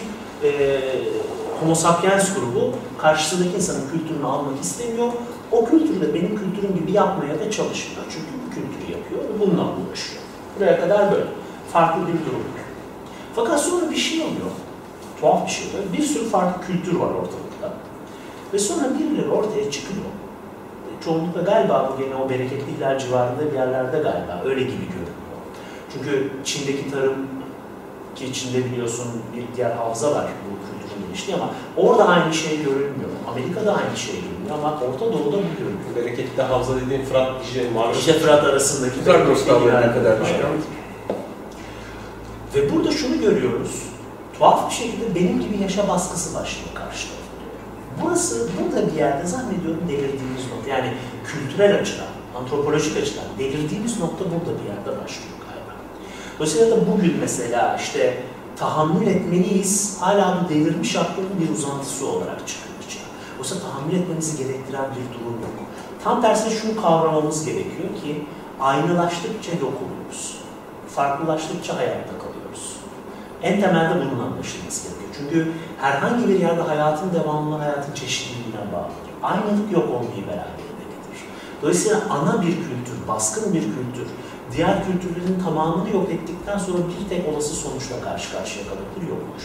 e, 0.42 0.80
Homo 1.60 1.74
sapiens 1.74 2.34
grubu 2.34 2.72
karşısındaki 2.98 3.56
insanın 3.56 3.90
kültürünü 3.90 4.26
almak 4.26 4.62
istemiyor. 4.62 5.12
O 5.52 5.64
kültürü 5.64 6.00
de 6.00 6.14
benim 6.14 6.36
kültürüm 6.38 6.76
gibi 6.76 6.92
yapmaya 6.92 7.40
da 7.40 7.50
çalışmıyor. 7.50 8.04
Çünkü 8.10 8.26
bu 8.46 8.54
kültürü 8.54 8.92
yapıyor 8.98 9.20
ve 9.20 9.40
bununla 9.40 9.62
uğraşıyor. 9.62 10.22
Buraya 10.56 10.80
kadar 10.80 11.12
böyle. 11.12 11.26
Farklı 11.72 12.02
bir 12.02 12.12
durum. 12.12 12.42
Fakat 13.36 13.60
sonra 13.60 13.90
bir 13.90 13.96
şey 13.96 14.20
oluyor. 14.20 14.50
Tuhaf 15.20 15.46
bir 15.46 15.52
şey 15.52 15.64
oluyor. 15.70 15.84
Bir 15.92 16.02
sürü 16.02 16.24
farklı 16.28 16.66
kültür 16.66 16.94
var 16.96 17.06
ortalıkta. 17.06 17.72
Ve 18.52 18.58
sonra 18.58 18.98
birileri 18.98 19.30
ortaya 19.30 19.70
çıkıyor. 19.70 20.04
Çoğunlukla 21.04 21.42
galiba 21.42 21.92
bu 21.92 22.02
gene 22.02 22.14
o 22.16 22.30
bereketliler 22.30 22.98
civarında 22.98 23.52
bir 23.52 23.56
yerlerde 23.56 23.96
galiba 23.98 24.42
öyle 24.44 24.60
gibi 24.60 24.86
görünüyor. 24.86 25.16
Çünkü 25.92 26.30
Çin'deki 26.44 26.90
tarım 26.90 27.14
ki 28.16 28.32
Çin'de 28.32 28.64
biliyorsun 28.64 29.06
bir 29.36 29.56
diğer 29.56 29.70
havza 29.70 30.10
var 30.14 30.24
bu 30.24 30.66
kültürün 30.66 31.06
geliştiği 31.06 31.36
ama 31.36 31.50
orada 31.76 32.08
aynı 32.08 32.34
şey 32.34 32.56
görünmüyor. 32.56 33.10
Amerika'da 33.30 33.76
aynı 33.76 33.96
şey 33.96 34.14
görünüyor 34.14 34.58
ama 34.58 34.80
Orta 34.80 35.00
Doğu'da 35.00 35.36
bu 35.36 35.48
görünüyor. 35.58 35.96
Bereketli 35.96 36.42
havza 36.42 36.76
dediğin 36.76 37.04
Fırat 37.04 37.30
Dicle 37.44 37.70
Marmara. 37.70 37.96
İşte 37.96 38.12
Fırat 38.12 38.44
arasındaki 38.44 39.06
bereketli 39.06 39.30
dostlarına 39.30 39.64
yerler. 39.64 39.94
kadar 39.94 40.16
çıkan. 40.16 40.50
Ve 42.54 42.74
burada 42.74 42.90
şunu 42.92 43.20
görüyoruz. 43.20 43.82
Tuhaf 44.38 44.70
bir 44.70 44.74
şekilde 44.74 45.14
benim 45.14 45.40
gibi 45.40 45.62
yaşa 45.62 45.88
baskısı 45.88 46.34
başlıyor 46.34 46.74
karşı 46.74 47.08
tarafta. 47.08 47.26
Burası 48.02 48.48
burada 48.58 48.92
bir 48.92 48.96
yerde 48.98 49.26
zannediyorum 49.26 49.82
delirdiğimiz 49.88 50.50
nokta. 50.50 50.70
Yani 50.70 50.92
kültürel 51.26 51.80
açıdan, 51.80 52.06
antropolojik 52.40 52.96
açıdan 52.96 53.24
delirdiğimiz 53.38 54.00
nokta 54.00 54.24
burada 54.24 54.60
bir 54.60 54.68
yerde 54.68 55.04
başlıyor 55.04 55.36
galiba. 55.48 55.72
Dolayısıyla 56.38 56.76
da 56.76 56.86
bugün 56.92 57.16
mesela 57.20 57.76
işte 57.80 58.22
tahammül 58.56 59.06
etmeliyiz, 59.06 59.96
hala 60.00 60.44
bu 60.44 60.48
delirmiş 60.48 60.96
aklının 60.96 61.40
bir 61.40 61.54
uzantısı 61.54 62.06
olarak 62.06 62.48
çıkılacak. 62.48 63.04
Oysa 63.38 63.54
tahammül 63.60 63.94
etmemizi 63.96 64.44
gerektiren 64.44 64.84
bir 64.90 65.18
durum 65.18 65.32
yok. 65.32 65.56
Tam 66.04 66.22
tersine 66.22 66.50
şunu 66.50 66.82
kavramamız 66.82 67.44
gerekiyor 67.44 67.88
ki 68.04 68.24
aynılaştıkça 68.60 69.52
yok 69.52 69.74
oluyoruz. 69.84 70.36
Farklılaştıkça 70.88 71.76
hayatta 71.76 72.06
kalıyoruz. 72.06 72.25
En 73.42 73.60
temelde 73.60 73.94
bunun 73.94 74.22
anlaşılması 74.24 74.88
gerekiyor. 74.88 75.10
Çünkü 75.18 75.52
herhangi 75.80 76.28
bir 76.28 76.40
yerde 76.40 76.60
hayatın 76.60 77.14
devamlı 77.14 77.56
hayatın 77.56 77.94
çeşitliliğine 77.94 78.72
bağlıdır. 78.72 79.06
Aynılık 79.22 79.72
yok 79.72 79.84
olmayı 79.88 80.26
beraberinde 80.26 80.84
getirir. 80.90 81.20
Dolayısıyla 81.62 82.00
ana 82.10 82.42
bir 82.42 82.56
kültür, 82.56 83.08
baskın 83.08 83.54
bir 83.54 83.62
kültür, 83.62 84.08
diğer 84.52 84.84
kültürlerin 84.86 85.40
tamamını 85.44 85.90
yok 85.90 86.10
ettikten 86.10 86.58
sonra 86.58 86.78
bir 86.78 87.08
tek 87.08 87.28
olası 87.28 87.54
sonuçla 87.54 88.00
karşı 88.00 88.32
karşıya 88.32 88.64
kalabilir, 88.64 89.10
yokmuş. 89.10 89.44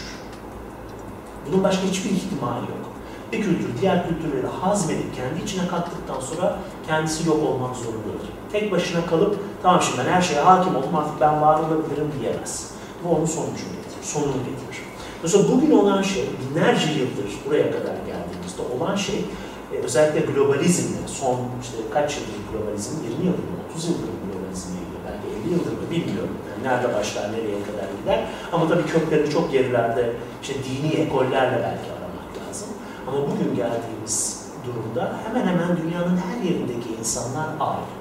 Bunun 1.46 1.64
başka 1.64 1.82
hiçbir 1.82 2.10
ihtimali 2.10 2.60
yok. 2.60 2.92
Bir 3.32 3.42
kültür 3.42 3.80
diğer 3.80 4.08
kültürleri 4.08 4.46
hazmedip 4.46 5.16
kendi 5.16 5.44
içine 5.44 5.68
kattıktan 5.68 6.20
sonra 6.20 6.58
kendisi 6.86 7.28
yok 7.28 7.48
olmak 7.48 7.76
zorundadır. 7.76 8.28
Tek 8.52 8.72
başına 8.72 9.06
kalıp 9.06 9.38
tamam 9.62 9.82
şimdi 9.82 9.98
ben 9.98 10.12
her 10.12 10.22
şeye 10.22 10.40
hakim 10.40 10.76
oldum 10.76 10.96
artık 10.96 11.20
ben 11.20 11.40
var 11.40 11.58
olabilirim 11.58 12.12
diyemez. 12.20 12.70
Bu 13.04 13.08
onun 13.16 13.26
sonucunu 13.26 13.52
getirir, 13.56 13.81
sonunu 14.02 14.32
getirir. 14.48 14.82
Mesela 15.22 15.44
bugün 15.52 15.70
olan 15.70 16.02
şey, 16.02 16.24
binlerce 16.40 16.86
yıldır 16.86 17.28
buraya 17.46 17.70
kadar 17.70 17.96
geldiğimizde 18.10 18.62
olan 18.76 18.96
şey 18.96 19.24
e, 19.72 19.76
özellikle 19.76 20.32
globalizmle, 20.32 21.08
son 21.08 21.40
işte 21.62 21.76
kaç 21.94 22.16
yıldır 22.16 22.40
globalizm, 22.52 22.92
20 23.10 23.26
yıldır 23.26 23.38
mı, 23.38 23.56
30 23.70 23.84
yıldır 23.84 24.00
mı 24.02 24.18
globalizmle 24.32 24.80
belki 25.06 25.48
50 25.48 25.52
yıldır 25.54 25.72
mı 25.72 25.90
bilmiyorum. 25.90 26.36
Yani 26.50 26.62
nerede 26.68 26.94
başlar, 26.94 27.32
nereye 27.32 27.62
kadar 27.68 27.88
gider. 28.00 28.24
Ama 28.52 28.68
tabii 28.68 28.86
köklerini 28.86 29.30
çok 29.30 29.52
gerilerde, 29.52 30.12
işte 30.42 30.54
dini 30.54 30.92
ekollerle 30.92 31.56
belki 31.56 31.88
aramak 31.96 32.48
lazım. 32.48 32.68
Ama 33.08 33.18
bugün 33.18 33.56
geldiğimiz 33.56 34.46
durumda 34.66 35.12
hemen 35.26 35.46
hemen 35.46 35.76
dünyanın 35.76 36.16
her 36.16 36.50
yerindeki 36.50 36.88
insanlar 37.00 37.46
aynı. 37.60 37.92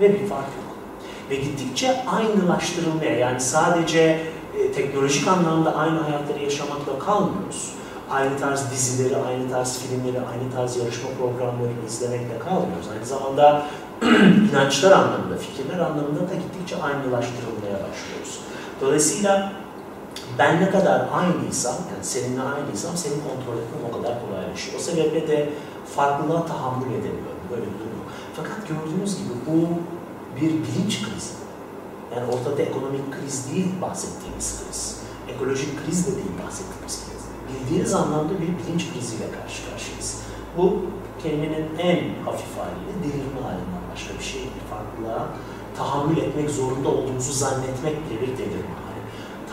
Ve 0.00 0.20
bir 0.20 0.26
fark 0.26 0.46
yok. 0.46 0.70
Ve 1.30 1.36
gittikçe 1.36 2.04
aynılaştırılmaya, 2.06 3.18
yani 3.18 3.40
sadece 3.40 4.20
e, 4.60 4.72
teknolojik 4.72 5.28
anlamda 5.28 5.74
aynı 5.74 6.00
hayatları 6.00 6.42
yaşamakla 6.44 6.98
kalmıyoruz. 6.98 7.72
Aynı 8.10 8.38
tarz 8.38 8.70
dizileri, 8.70 9.16
aynı 9.16 9.50
tarz 9.50 9.78
filmleri, 9.78 10.18
aynı 10.18 10.52
tarz 10.54 10.76
yarışma 10.76 11.10
programlarını 11.18 11.86
izlemekle 11.86 12.38
kalmıyoruz. 12.38 12.88
Aynı 12.94 13.06
zamanda 13.06 13.66
inançlar 14.52 14.92
anlamında, 14.92 15.36
fikirler 15.36 15.78
anlamında 15.78 16.20
da 16.20 16.34
gittikçe 16.34 16.82
aynılaştırılmaya 16.82 17.74
başlıyoruz. 17.74 18.40
Dolayısıyla 18.80 19.52
ben 20.38 20.60
ne 20.60 20.70
kadar 20.70 21.08
aynıysam, 21.12 21.74
yani 21.74 22.04
seninle 22.04 22.42
aynıysam 22.42 22.96
seni 22.96 23.14
kontrol 23.14 23.62
etmem 23.62 23.82
o 23.90 23.96
kadar 23.96 24.14
kolaylaşıyor. 24.26 24.78
O 24.78 24.82
sebeple 24.82 25.28
de 25.28 25.48
farklılığa 25.96 26.46
tahammül 26.46 26.90
edemiyorum. 26.90 27.40
Böyle 27.50 27.62
bir 27.62 27.78
durum. 27.78 28.04
Fakat 28.36 28.68
gördüğünüz 28.68 29.16
gibi 29.18 29.32
bu 29.46 29.68
bir 30.36 30.50
bilinç 30.50 31.02
krizi. 31.02 31.39
Yani 32.16 32.26
ortada 32.32 32.62
ekonomik 32.62 33.12
kriz 33.12 33.50
değil 33.52 33.68
bahsettiğimiz 33.82 34.60
kriz. 34.60 35.00
Ekolojik 35.28 35.84
kriz 35.84 36.06
de 36.06 36.10
değil 36.16 36.34
bahsettiğimiz 36.46 37.04
kriz. 37.04 37.22
Bildiğiniz 37.48 37.94
anlamda 37.94 38.32
bir 38.34 38.50
bilinç 38.58 38.92
kriziyle 38.92 39.26
karşı 39.36 39.70
karşıyayız. 39.70 40.20
Bu 40.56 40.76
kelimenin 41.22 41.66
en 41.78 41.98
hafif 42.24 42.52
haliyle 42.58 42.94
delirme 43.04 43.40
halinden 43.46 43.82
başka 43.92 44.18
bir 44.18 44.24
şey 44.24 44.40
değil. 44.40 44.66
Farklılığa 44.70 45.28
tahammül 45.76 46.16
etmek 46.16 46.50
zorunda 46.50 46.88
olduğumuzu 46.88 47.32
zannetmek 47.32 47.96
bile 48.04 48.20
bir 48.20 48.38
delirme 48.38 48.76
hali. 48.84 49.02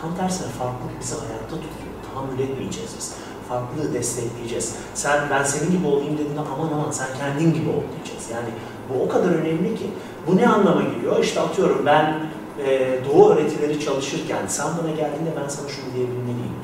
Tam 0.02 0.16
tersine 0.16 0.48
farklılık 0.48 1.02
bizi 1.02 1.16
ayakta 1.16 1.56
tutuyor. 1.56 1.94
Tahammül 2.08 2.40
etmeyeceğiz 2.40 2.92
biz. 2.98 3.14
Farklılığı 3.50 3.94
destekleyeceğiz. 3.94 4.76
Sen 4.94 5.30
ben 5.32 5.44
senin 5.44 5.72
gibi 5.72 5.88
olayım 5.88 6.18
dediğinde 6.18 6.40
aman 6.40 6.70
aman 6.74 6.92
sen 6.92 7.08
kendin 7.20 7.54
gibi 7.54 7.70
ol 7.70 7.84
diyeceğiz. 7.96 8.30
Yani 8.34 8.50
bu 8.90 9.04
o 9.04 9.08
kadar 9.08 9.30
önemli 9.30 9.76
ki. 9.76 9.90
Bu 10.28 10.38
ne 10.38 10.48
anlama 10.48 10.82
geliyor? 10.82 11.24
İşte 11.24 11.40
atıyorum 11.40 11.86
ben 11.86 12.20
e, 12.66 13.00
doğu 13.06 13.30
öğretileri 13.30 13.80
çalışırken 13.80 14.48
sen 14.48 14.68
bana 14.68 14.90
geldiğinde 14.90 15.30
ben 15.44 15.48
sana 15.48 15.70
şunu 15.70 15.94
diyebilmeliyim. 15.96 16.58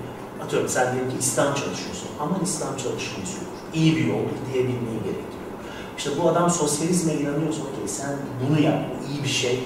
Atıyorum 0.43 0.69
sen 0.69 0.93
diyelim 0.93 1.11
ki 1.11 1.17
İslam 1.19 1.47
çalışıyorsun. 1.47 2.07
Aman 2.19 2.39
İslam 2.43 2.69
çalışmayı 2.69 3.27
söylüyor. 3.27 3.53
İyi 3.73 3.95
bir 3.95 4.05
yoldur 4.05 4.39
diyebilmeyi 4.53 4.99
gerektiriyor. 5.03 5.53
İşte 5.97 6.09
bu 6.21 6.29
adam 6.29 6.49
sosyalizme 6.49 7.13
inanıyorsa 7.13 7.61
ki 7.61 7.81
sen 7.85 8.15
bunu 8.41 8.59
yap, 8.59 8.79
bu 8.89 9.13
iyi 9.13 9.23
bir 9.23 9.29
şey 9.29 9.59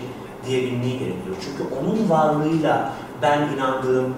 diyebilmeyi 0.48 1.00
gerektiriyor. 1.00 1.38
Çünkü 1.46 1.76
onun 1.76 2.10
varlığıyla 2.10 2.94
ben 3.22 3.50
inandığım 3.56 4.14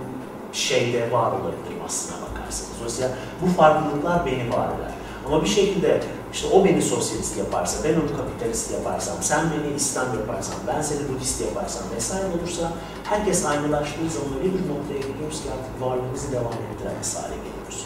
şeyde 0.53 1.11
var 1.11 1.31
olabilirim 1.31 1.81
aslına 1.85 2.17
bakarsanız. 2.21 2.71
Dolayısıyla 2.77 3.11
bu 3.41 3.47
farklılıklar 3.47 4.25
beni 4.25 4.49
var 4.49 4.67
eder. 4.67 4.93
Ama 5.27 5.43
bir 5.43 5.49
şekilde 5.49 6.01
işte 6.33 6.48
o 6.48 6.65
beni 6.65 6.81
sosyalist 6.81 7.38
yaparsa, 7.38 7.83
ben 7.83 7.93
onu 7.93 8.17
kapitalist 8.17 8.71
yaparsam, 8.71 9.15
sen 9.21 9.45
beni 9.51 9.75
İslam 9.75 10.07
yaparsan, 10.19 10.55
ben 10.67 10.81
seni 10.81 11.00
Budist 11.09 11.41
yaparsam 11.41 11.83
vesaire 11.95 12.25
olursa 12.39 12.71
herkes 13.03 13.45
aynılaştığı 13.45 14.09
zaman 14.09 14.38
öyle 14.38 14.53
bir 14.53 14.69
noktaya 14.69 15.00
geliyoruz 15.12 15.41
ki 15.43 15.50
artık 15.55 15.81
varlığımızı 15.81 16.31
devam 16.31 16.53
ettiremez 16.74 17.17
hale 17.17 17.36
geliyoruz. 17.36 17.86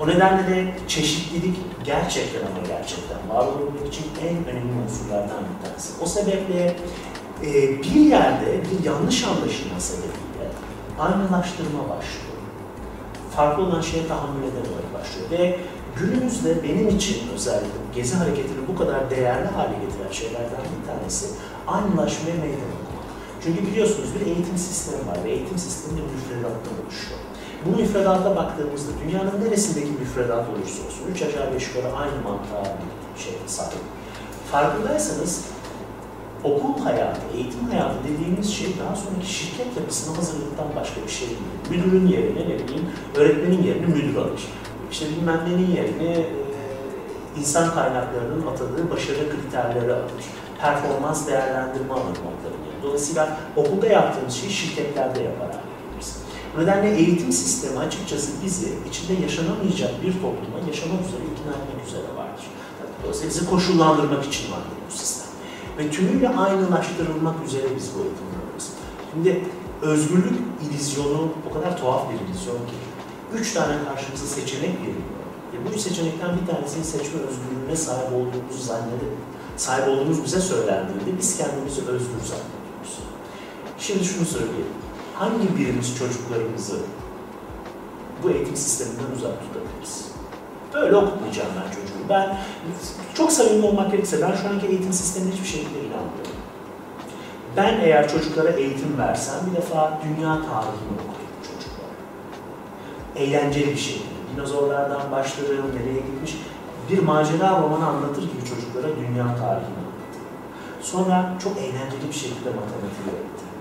O 0.00 0.08
nedenle 0.08 0.48
de 0.48 0.74
çeşitlilik 0.88 1.56
gerçekten 1.84 2.40
ama 2.40 2.66
gerçekten 2.66 3.28
var 3.28 3.46
olabilmek 3.46 3.94
için 3.94 4.04
en 4.20 4.36
önemli 4.46 4.72
unsurlardan 4.84 5.42
bir 5.48 5.68
tanesi. 5.68 5.92
O 6.02 6.06
sebeple 6.06 6.76
e, 7.42 7.52
bir 7.82 8.00
yerde 8.00 8.46
bir 8.46 8.84
yanlış 8.84 9.24
anlaşılma 9.24 9.80
sebebiyle 9.80 10.46
aynılaştırma 10.98 11.80
başlıyor. 11.80 12.32
Farklı 13.36 13.62
olan 13.62 13.80
şeye 13.80 14.06
tahammül 14.08 14.42
edememeye 14.42 14.88
başlıyor. 14.94 15.30
Ve 15.30 15.58
günümüzde 15.98 16.62
benim 16.62 16.88
için 16.88 17.18
özellikle 17.34 17.82
Gezi 17.94 18.14
hareketini 18.14 18.68
bu 18.68 18.76
kadar 18.78 19.10
değerli 19.10 19.48
hale 19.48 19.74
getiren 19.84 20.12
şeylerden 20.12 20.62
bir 20.72 20.86
tanesi 20.88 21.26
aynılaşmaya 21.66 22.36
meydan 22.42 22.72
okumak. 22.82 23.06
Çünkü 23.44 23.66
biliyorsunuz 23.66 24.08
bir 24.14 24.26
eğitim 24.26 24.58
sistemi 24.58 25.06
var 25.10 25.18
ve 25.24 25.30
eğitim 25.30 25.58
sistemi 25.58 25.98
de 25.98 26.02
müfredattan 26.14 26.74
oluşuyor. 26.82 27.20
Bu 27.66 27.76
müfredata 27.80 28.36
baktığımızda 28.36 28.90
dünyanın 29.04 29.44
neresindeki 29.44 29.90
müfredat 30.00 30.48
olursa 30.48 30.78
olsun, 30.86 31.04
üç 31.12 31.22
aşağı 31.22 31.54
beş 31.54 31.68
yukarı 31.68 31.92
aynı 31.92 32.16
mantığa 32.24 32.64
bir 33.14 33.22
şey 33.22 33.32
sahip. 33.46 33.82
Farkındaysanız 34.52 35.44
okul 36.44 36.82
hayatı, 36.84 37.20
eğitim 37.34 37.64
hayatı 37.70 37.96
dediğimiz 38.08 38.52
şey 38.52 38.68
daha 38.80 38.96
sonraki 38.96 39.32
şirket 39.34 39.76
yapısına 39.76 40.18
hazırlıktan 40.18 40.66
başka 40.76 41.02
bir 41.06 41.10
şey 41.10 41.28
değil. 41.28 41.40
Müdürün 41.70 42.06
yerine 42.06 42.40
ne 42.40 42.54
bileyim, 42.58 42.86
öğretmenin 43.16 43.62
yerine 43.62 43.86
müdür 43.86 44.16
alır. 44.16 44.42
İşte 44.92 45.06
bilmem 45.10 45.40
nenin 45.46 45.76
yerine 45.76 46.12
e, 46.12 46.26
insan 47.38 47.74
kaynaklarının 47.74 48.46
atadığı 48.46 48.90
başarı 48.90 49.30
kriterleri 49.30 49.92
alır. 49.92 50.24
Performans 50.60 51.26
değerlendirme 51.26 51.92
alır 51.92 52.08
notlarını. 52.08 52.82
Dolayısıyla 52.82 53.36
okulda 53.56 53.86
yaptığımız 53.86 54.34
şeyi 54.34 54.52
şirketlerde 54.52 55.22
yapar 55.22 55.46
hale 55.46 55.62
geliriz. 55.90 56.16
Bu 56.56 56.60
nedenle 56.60 56.96
eğitim 56.96 57.32
sistemi 57.32 57.78
açıkçası 57.78 58.32
bizi 58.44 58.68
içinde 58.88 59.22
yaşanamayacak 59.22 60.02
bir 60.02 60.12
topluma 60.12 60.58
yaşamak 60.68 61.00
üzere 61.06 61.22
ikna 61.32 61.52
etmek 61.62 61.88
üzere 61.88 62.08
vardır. 62.16 62.44
Dolayısıyla 63.02 63.30
bizi 63.30 63.50
koşullandırmak 63.50 64.24
için 64.24 64.52
vardır 64.52 64.76
bu 64.88 64.96
sistem. 64.98 65.28
Ve 65.78 65.90
tümüyle 65.90 66.28
aynılaştırılmak 66.28 67.34
üzere 67.46 67.66
biz 67.76 67.90
bu 67.94 67.98
eğitimi 67.98 68.28
alıyoruz. 68.42 68.68
Şimdi 69.12 69.44
özgürlük 69.82 70.38
ilizyonu 70.62 71.28
o 71.50 71.54
kadar 71.54 71.78
tuhaf 71.78 72.02
bir 72.10 72.14
ilizyon 72.14 72.56
ki 72.56 72.91
üç 73.38 73.52
tane 73.52 73.74
karşımıza 73.84 74.26
seçenek 74.26 74.74
veriliyor. 74.74 75.12
Ve 75.52 75.66
bu 75.66 75.74
üç 75.74 75.80
seçenekten 75.80 76.30
bir 76.40 76.46
tanesini 76.52 76.84
seçme 76.84 77.20
özgürlüğüne 77.20 77.76
sahip 77.76 78.12
olduğumuzu 78.12 78.62
zannedip, 78.62 79.12
sahip 79.56 79.88
olduğumuz 79.88 80.24
bize 80.24 80.40
söylendiğinde 80.40 81.18
biz 81.18 81.38
kendimizi 81.38 81.80
özgür 81.80 82.22
zannediyoruz. 82.24 82.98
Şimdi 83.78 84.04
şunu 84.04 84.24
söyleyeyim. 84.24 84.72
Hangi 85.14 85.58
birimiz 85.58 85.98
çocuklarımızı 85.98 86.78
bu 88.22 88.30
eğitim 88.30 88.56
sisteminden 88.56 89.16
uzak 89.16 89.32
tutabiliriz? 89.42 90.06
Böyle 90.74 90.96
okutmayacağım 90.96 91.48
ben 91.56 91.70
çocuğu. 91.70 92.08
Ben 92.08 92.38
çok 93.14 93.32
samimi 93.32 93.66
olmak 93.66 93.90
gerekirse 93.90 94.22
ben 94.22 94.36
şu 94.36 94.48
anki 94.48 94.66
eğitim 94.66 94.92
sistemine 94.92 95.32
hiçbir 95.32 95.46
şekilde 95.46 95.78
inanmıyorum. 95.78 96.32
Ben 97.56 97.80
eğer 97.80 98.08
çocuklara 98.08 98.50
eğitim 98.50 98.98
versem 98.98 99.34
bir 99.50 99.56
defa 99.56 99.98
dünya 100.04 100.28
tarihini 100.28 100.98
çocuklara. 100.98 101.21
Eğlenceli 103.16 103.70
bir 103.70 103.76
şekilde. 103.76 104.12
Dinozorlardan 104.36 105.10
başlarım, 105.10 105.66
nereye 105.76 106.00
gitmiş. 106.00 106.36
Bir 106.90 107.02
macera 107.02 107.62
romanı 107.62 107.86
anlatır 107.86 108.22
gibi 108.22 108.44
çocuklara 108.50 108.96
dünya 108.96 109.24
tarihini 109.24 109.78
anlatırım. 109.82 110.28
Sonra 110.82 111.34
çok 111.42 111.56
eğlenceli 111.58 112.08
bir 112.08 112.18
şekilde 112.24 112.50
matematiği 112.60 113.08
öğretirim. 113.12 113.52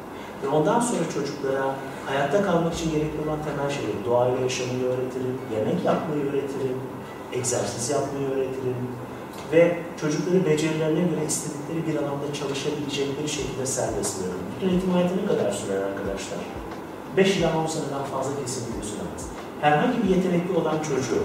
Ve 0.43 0.47
ondan 0.47 0.79
sonra 0.79 1.03
çocuklara 1.13 1.75
hayatta 2.05 2.43
kalmak 2.43 2.73
için 2.73 2.91
gerekli 2.91 3.29
olan 3.29 3.39
temel 3.43 3.69
şeyleri, 3.69 4.05
doğayla 4.05 4.39
yaşamayı 4.39 4.83
öğretirim, 4.83 5.37
yemek 5.55 5.85
yapmayı 5.85 6.21
öğretirim, 6.29 6.77
egzersiz 7.33 7.89
yapmayı 7.89 8.27
öğretirim 8.27 8.87
ve 9.51 9.77
çocukları 10.01 10.45
becerilerine 10.45 11.03
göre 11.09 11.25
istedikleri 11.27 11.87
bir 11.87 11.95
alanda 11.95 12.33
çalışabilecekleri 12.33 13.29
şekilde 13.29 13.65
serbest 13.65 14.19
bırakırım. 14.19 14.47
Bütün 14.55 14.69
eğitim 14.69 14.91
hayatı 14.91 15.17
ne 15.17 15.25
kadar 15.25 15.51
sürer 15.51 15.81
arkadaşlar? 15.81 16.39
5 17.17 17.37
ila 17.37 17.57
10 17.57 17.67
seneden 17.67 18.03
fazla 18.11 18.31
kesinlikle 18.41 18.83
süremez. 18.83 19.30
Herhangi 19.61 20.03
bir 20.03 20.09
yetenekli 20.15 20.57
olan 20.57 20.79
çocuğu, 20.79 21.23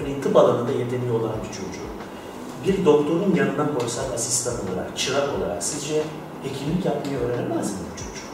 örneğin 0.00 0.22
tıp 0.22 0.36
alanında 0.36 0.72
yeteneği 0.72 1.12
olan 1.12 1.32
bir 1.44 1.54
çocuğu, 1.54 1.90
bir 2.66 2.84
doktorun 2.84 3.34
yanına 3.34 3.78
koysak 3.78 4.04
asistan 4.14 4.54
olarak, 4.54 4.96
çırak 4.96 5.28
olarak 5.38 5.62
sizce 5.62 6.02
hekimlik 6.42 6.84
yapmayı 6.84 7.18
öğrenemez 7.18 7.72
mi 7.72 7.78
bu 7.92 7.96
çocuk? 7.98 8.30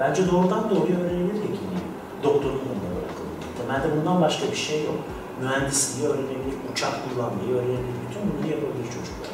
Bence 0.00 0.30
doğrudan 0.30 0.70
doğruya 0.70 0.98
öğrenebilir 1.00 1.42
hekimliği. 1.42 1.86
Doktorun 2.22 2.62
yanına 2.68 2.90
bırakılır. 2.96 3.32
Temelde 3.58 3.96
bundan 3.96 4.20
başka 4.20 4.50
bir 4.50 4.56
şey 4.56 4.84
yok. 4.84 4.98
Mühendisliği 5.42 6.08
öğrenebilir, 6.08 6.56
uçak 6.72 6.92
kullanmayı 7.04 7.50
öğrenebilir, 7.58 7.98
bütün 8.08 8.22
bunları 8.22 8.50
yapabilir 8.50 8.86
çocuklar. 8.86 9.32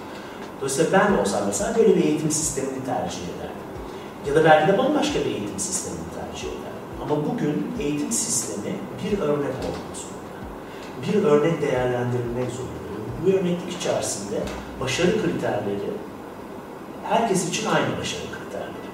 Dolayısıyla 0.61 0.93
ben 0.93 1.15
de 1.15 1.21
olsam 1.21 1.43
mesela 1.47 1.77
böyle 1.77 1.97
bir 1.97 2.05
eğitim 2.05 2.31
sistemini 2.31 2.85
tercih 2.85 3.23
ederim. 3.23 3.59
Ya 4.27 4.35
da 4.35 4.45
belki 4.45 4.73
de 4.73 4.79
bambaşka 4.79 5.21
bir 5.21 5.27
eğitim 5.27 5.59
sistemini. 5.59 6.08
Ama 7.11 7.21
bugün 7.27 7.67
eğitim 7.81 8.13
sistemi 8.13 8.75
bir 9.05 9.19
örnek 9.19 9.55
olmak 9.65 9.97
zorunda. 9.97 10.39
Bir 11.07 11.25
örnek 11.25 11.63
değerlendirilmek 11.63 12.51
zorunda. 12.51 12.79
Bu 13.27 13.31
örneklik 13.31 13.73
içerisinde 13.81 14.41
başarı 14.81 15.23
kriterleri 15.23 15.91
herkes 17.03 17.49
için 17.49 17.67
aynı 17.67 17.99
başarı 18.01 18.23
kriterleri. 18.23 18.89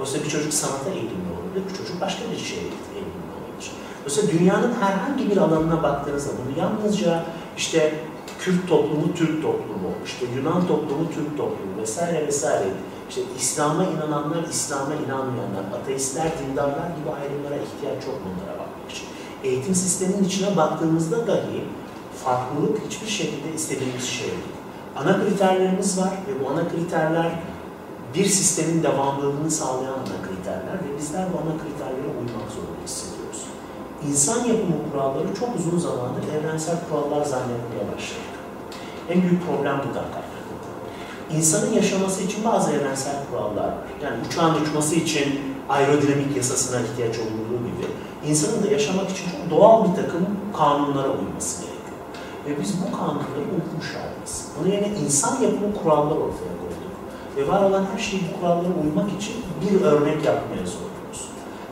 Oysa 0.00 0.18
bir 0.24 0.28
çocuk 0.28 0.52
sanata 0.52 0.90
eğilimli 0.90 1.30
olabilir, 1.36 1.70
bir 1.70 1.78
çocuk 1.78 2.00
başka 2.00 2.22
bir 2.32 2.36
şeye 2.36 2.60
eğilimli 2.60 3.32
olabilir. 3.36 3.72
Dolayısıyla 4.00 4.38
dünyanın 4.38 4.74
herhangi 4.80 5.30
bir 5.30 5.36
alanına 5.36 5.82
baktığınız 5.82 6.24
zaman 6.24 6.46
yalnızca 6.58 7.24
işte 7.56 7.94
Kürt 8.40 8.68
toplumu 8.68 9.14
Türk 9.14 9.42
toplumu, 9.42 9.90
işte 10.04 10.26
Yunan 10.36 10.66
toplumu 10.66 11.10
Türk 11.14 11.36
toplumu 11.36 11.80
vesaire 11.80 12.26
vesaire. 12.26 12.68
İşte 13.08 13.20
İslam'a 13.38 13.84
inananlar, 13.84 14.42
İslam'a 14.50 14.94
inanmayanlar, 14.94 15.64
ateistler, 15.80 16.32
dindarlar 16.38 16.88
gibi 16.98 17.10
ayrımlara 17.20 17.56
ihtiyaç 17.56 18.06
yok 18.06 18.18
bunlara 18.24 18.58
bakmak 18.58 18.90
için. 18.90 19.06
Eğitim 19.44 19.74
sisteminin 19.74 20.24
içine 20.24 20.56
baktığımızda 20.56 21.26
dahi 21.26 21.64
farklılık 22.24 22.78
hiçbir 22.86 23.06
şekilde 23.08 23.52
istediğimiz 23.54 24.04
şey 24.04 24.28
değil. 24.28 24.56
Ana 24.96 25.24
kriterlerimiz 25.24 25.98
var 25.98 26.12
ve 26.28 26.44
bu 26.44 26.50
ana 26.50 26.68
kriterler 26.68 27.32
bir 28.14 28.24
sistemin 28.24 28.82
devamlılığını 28.82 29.50
sağlayan 29.50 29.92
ana 29.92 30.28
kriterler 30.28 30.74
ve 30.74 30.98
bizler 30.98 31.26
bu 31.32 31.38
ana 31.38 31.58
kriterlere 31.62 32.08
uymak 32.18 32.50
zorunda 32.54 32.82
hissediyoruz. 32.84 33.42
İnsan 34.08 34.38
yapımı 34.38 34.90
kuralları 34.92 35.34
çok 35.40 35.48
uzun 35.56 35.78
zamandır 35.78 36.22
evrensel 36.34 36.76
kurallar 36.88 37.24
zannetmeye 37.24 37.84
başladık. 37.94 38.36
En 39.08 39.22
büyük 39.22 39.46
problem 39.46 39.78
buradan 39.78 40.04
kaynaklı. 40.12 40.35
İnsanın 41.34 41.72
yaşaması 41.72 42.22
için 42.22 42.44
bazı 42.44 42.72
evrensel 42.72 43.14
kurallar 43.30 43.64
var. 43.64 43.74
Yani 44.04 44.16
uçağın 44.26 44.62
uçması 44.62 44.94
için 44.94 45.40
aerodinamik 45.68 46.36
yasasına 46.36 46.80
ihtiyaç 46.80 47.18
olduğu 47.18 47.58
gibi 47.66 47.86
insanın 48.30 48.62
da 48.62 48.70
yaşamak 48.70 49.10
için 49.10 49.24
çok 49.24 49.50
doğal 49.58 49.90
bir 49.90 49.96
takım 49.96 50.26
kanunlara 50.56 51.08
uyması 51.08 51.62
gerekiyor. 51.62 51.98
Ve 52.46 52.60
biz 52.60 52.74
bu 52.82 52.96
kanunları 52.96 53.42
unutmuş 53.54 53.94
haliyiz. 53.94 54.48
Bunun 54.58 54.72
yerine 54.72 54.98
insan 54.98 55.42
yapımı 55.42 55.74
kurallar 55.82 56.16
ortaya 56.16 56.54
koyduk. 56.60 56.92
Ve 57.36 57.48
var 57.48 57.62
olan 57.62 57.86
her 57.92 57.98
şeyi 57.98 58.22
bu 58.28 58.40
kurallara 58.40 58.74
uymak 58.84 59.22
için 59.22 59.34
bir 59.62 59.80
örnek 59.80 60.24
yapmaya 60.24 60.66
zorluyoruz. 60.66 61.22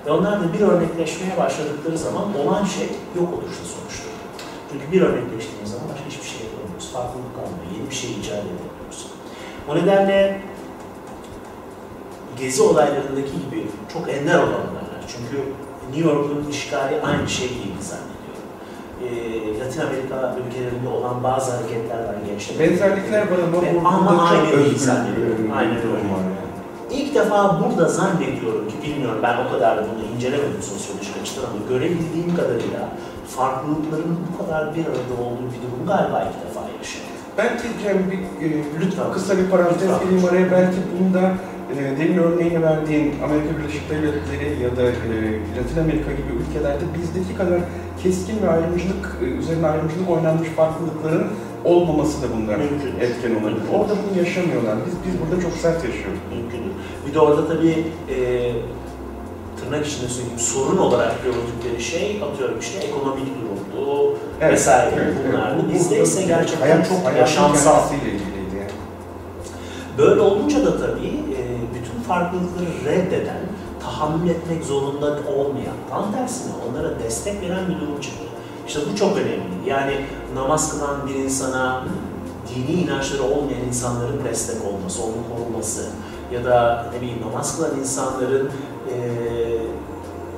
Ve 0.07 0.11
onlar 0.11 0.41
da 0.41 0.53
bir 0.53 0.61
örnekleşmeye 0.61 1.37
başladıkları 1.37 1.99
zaman 1.99 2.25
olan 2.47 2.65
şey 2.65 2.89
yok 3.17 3.29
olursa 3.35 3.65
sonuçta. 3.75 4.09
Çünkü 4.73 4.93
bir 4.93 5.01
örnekleştiğimiz 5.01 5.71
zaman 5.71 5.89
başka 5.93 6.07
hiçbir 6.11 6.29
şey 6.29 6.41
yapamıyoruz. 6.47 6.93
Farklılık 6.93 7.35
kalmıyor. 7.37 7.67
Yeni 7.77 7.91
bir 7.91 7.95
şey 7.95 8.11
icat 8.11 8.39
edemiyoruz. 8.39 8.64
O 9.69 9.77
nedenle 9.77 10.41
gezi 12.39 12.63
olaylarındaki 12.63 13.33
gibi 13.33 13.67
çok 13.93 14.09
ender 14.09 14.35
olan 14.39 14.47
olaylar. 14.47 15.01
Çünkü 15.09 15.43
New 15.93 16.09
York'un 16.11 16.51
işgali 16.51 17.01
aynı 17.03 17.29
şey 17.29 17.49
değil 17.49 17.75
zannediyorum. 17.81 18.45
Ee, 19.03 19.61
Latin 19.61 19.81
Amerika 19.81 20.37
ülkelerinde 20.47 20.89
olan 20.89 21.25
bazı 21.25 21.53
hareketler 21.53 21.99
var 21.99 22.15
gençler. 22.29 22.59
Benzerlikler 22.59 23.21
var 23.21 23.39
ama 23.79 23.89
ama 23.89 24.23
aynı 24.29 24.65
değil 24.65 24.79
zannediyorum. 24.79 25.51
Aynen 25.57 25.83
durum 25.83 25.95
öyle. 25.97 26.45
İlk 26.91 27.15
defa 27.15 27.61
burada 27.65 27.89
zannediyorum 27.89 28.69
ki, 28.69 28.75
bilmiyorum 28.83 29.19
ben 29.23 29.37
o 29.47 29.53
kadar 29.53 29.77
da 29.77 29.83
bunu 29.83 30.17
incelemedim 30.17 30.63
sosyolojik 30.63 31.15
açıdan 31.23 31.43
ama 31.43 31.69
görebildiğim 31.69 32.37
kadarıyla 32.37 32.89
farklılıkların 33.29 34.19
bu 34.33 34.45
kadar 34.45 34.75
bir 34.75 34.85
arada 34.87 35.15
olduğu 35.25 35.47
bir 35.55 35.61
durum 35.65 35.87
galiba 35.87 36.21
ilk 36.29 36.49
defa 36.49 36.61
yaşadım. 36.79 37.14
Belki 37.39 37.69
Cem 37.83 37.99
bir 38.11 38.47
e, 38.47 38.51
Lütfen. 38.81 39.13
kısa 39.13 39.39
bir 39.39 39.47
parantez 39.51 39.89
gireyim 40.03 40.25
araya. 40.31 40.51
Belki 40.53 40.77
bunda 40.99 41.33
e, 41.73 41.99
demin 42.01 42.19
örneğini 42.19 42.63
verdiğin 42.63 43.15
Amerika 43.25 43.59
Birleşik 43.59 43.91
Devletleri 43.91 44.63
ya 44.63 44.77
da 44.77 44.83
e, 44.83 44.93
Latin 45.57 45.81
Amerika 45.81 46.11
gibi 46.11 46.31
ülkelerde 46.43 46.85
bizdeki 46.99 47.37
kadar 47.39 47.61
keskin 48.03 48.43
ve 48.43 48.49
ayrımcılık, 48.49 49.19
e, 49.23 49.25
üzerine 49.25 49.67
ayrımcılık 49.67 50.11
oynanmış 50.11 50.49
farklılıkların 50.49 51.27
olmaması 51.65 52.23
da 52.23 52.27
bunlar 52.37 52.57
Mümkün. 52.59 53.01
etken 53.01 53.35
olabilir. 53.43 53.63
Orada 53.75 53.93
bunu 54.03 54.19
yaşamıyorlar. 54.19 54.77
Biz 54.87 54.95
biz 55.07 55.21
burada 55.21 55.43
çok 55.43 55.53
sert 55.53 55.85
yaşıyoruz. 55.85 56.21
Mümkün. 56.35 56.61
Bir 57.09 57.15
de 57.15 57.21
orada 57.21 57.49
tabii 57.49 57.85
e, 58.15 58.17
tırnak 59.65 59.87
içinde 59.87 60.09
söyleyeyim 60.09 60.39
sorun 60.39 60.77
olarak 60.79 61.15
gördükleri 61.25 61.83
şey 61.83 62.23
atıyorum 62.33 62.59
işte 62.61 62.79
ekonomik 62.79 63.27
durumdu 63.27 64.17
vesaire 64.41 65.15
bunlardı. 65.29 65.63
Bu- 65.63 65.69
bu- 65.69 65.75
Bizde 65.75 66.03
ise 66.03 66.23
gerçekten 66.23 66.61
hayat- 66.67 66.89
çok 66.89 66.99
hayatın 66.99 67.21
yaşamsal. 67.21 67.95
ilgiliydi 67.95 68.57
yani. 68.59 68.71
Böyle 69.99 70.21
olunca 70.21 70.67
da 70.67 70.79
tabii 70.79 71.07
e, 71.07 71.41
bütün 71.75 72.03
farklılıkları 72.09 72.67
reddeden, 72.85 73.41
tahammül 73.83 74.31
etmek 74.31 74.65
zorunda 74.65 75.07
olmayan, 75.07 75.75
tam 75.91 76.13
tersine 76.13 76.53
onlara 76.71 76.99
destek 77.01 77.43
veren 77.43 77.69
bir 77.69 77.81
durum 77.81 78.01
çıktı. 78.01 78.25
İşte 78.69 78.81
bu 78.93 78.97
çok 78.97 79.17
önemli. 79.17 79.43
Yani 79.67 79.93
namaz 80.35 80.73
kılan 80.73 80.97
bir 81.09 81.15
insana 81.15 81.85
dini 82.49 82.81
inançları 82.81 83.23
olmayan 83.23 83.61
insanların 83.69 84.25
destek 84.25 84.57
olması, 84.65 85.03
onun 85.03 85.37
korunması 85.37 85.87
ya 86.33 86.45
da 86.45 86.87
ne 86.95 87.01
bileyim 87.01 87.19
namaz 87.31 87.57
kılan 87.57 87.71
insanların 87.81 88.51
e, 88.91 88.95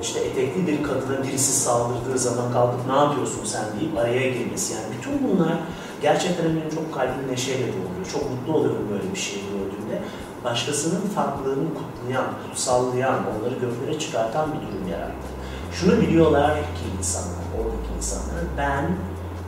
işte 0.01 0.19
etekli 0.19 0.67
bir 0.67 0.83
kadına 0.83 1.23
birisi 1.23 1.53
saldırdığı 1.53 2.19
zaman 2.19 2.51
kalkıp 2.53 2.87
ne 2.87 2.95
yapıyorsun 2.95 3.45
sen 3.45 3.63
deyip 3.79 3.97
araya 3.97 4.29
girmesi. 4.29 4.73
Yani 4.73 4.85
bütün 4.97 5.29
bunlar 5.29 5.59
gerçekten 6.01 6.45
benim 6.45 6.69
çok 6.75 6.93
kalbim 6.93 7.27
neşeyle 7.31 7.67
doluyor. 7.67 8.11
Çok 8.13 8.23
mutlu 8.31 8.53
oluyorum 8.53 8.87
böyle 8.91 9.11
bir 9.13 9.19
şey 9.19 9.41
gördüğümde. 9.41 10.01
Başkasının 10.43 11.01
farklılığını 11.15 11.69
kutlayan, 11.73 12.25
kutsallayan, 12.49 13.19
onları 13.19 13.53
göklere 13.53 13.99
çıkartan 13.99 14.49
bir 14.53 14.67
durum 14.67 14.87
yarattı. 14.91 15.27
Şunu 15.73 16.01
biliyorlar 16.01 16.55
ki 16.55 16.83
insanlar, 16.99 17.43
oradaki 17.59 17.93
insanlar, 17.97 18.35
ben 18.57 18.85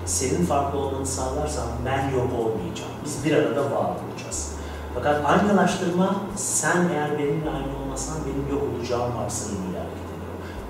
senin 0.06 0.46
farklı 0.46 0.80
olmanı 0.80 1.06
sağlarsam 1.06 1.68
ben 1.86 2.10
yok 2.10 2.28
olmayacağım. 2.40 2.92
Biz 3.06 3.26
bir 3.26 3.36
arada 3.36 3.62
var 3.62 3.86
olacağız. 4.12 4.52
Fakat 4.96 5.26
aynılaştırma, 5.26 6.16
sen 6.36 6.90
eğer 6.94 7.20
benimle 7.20 7.50
aynı 7.50 7.84
olmasan 7.84 8.16
benim 8.26 8.60
yok 8.60 8.64
olacağım 8.76 9.16
varsayımıyla. 9.24 9.82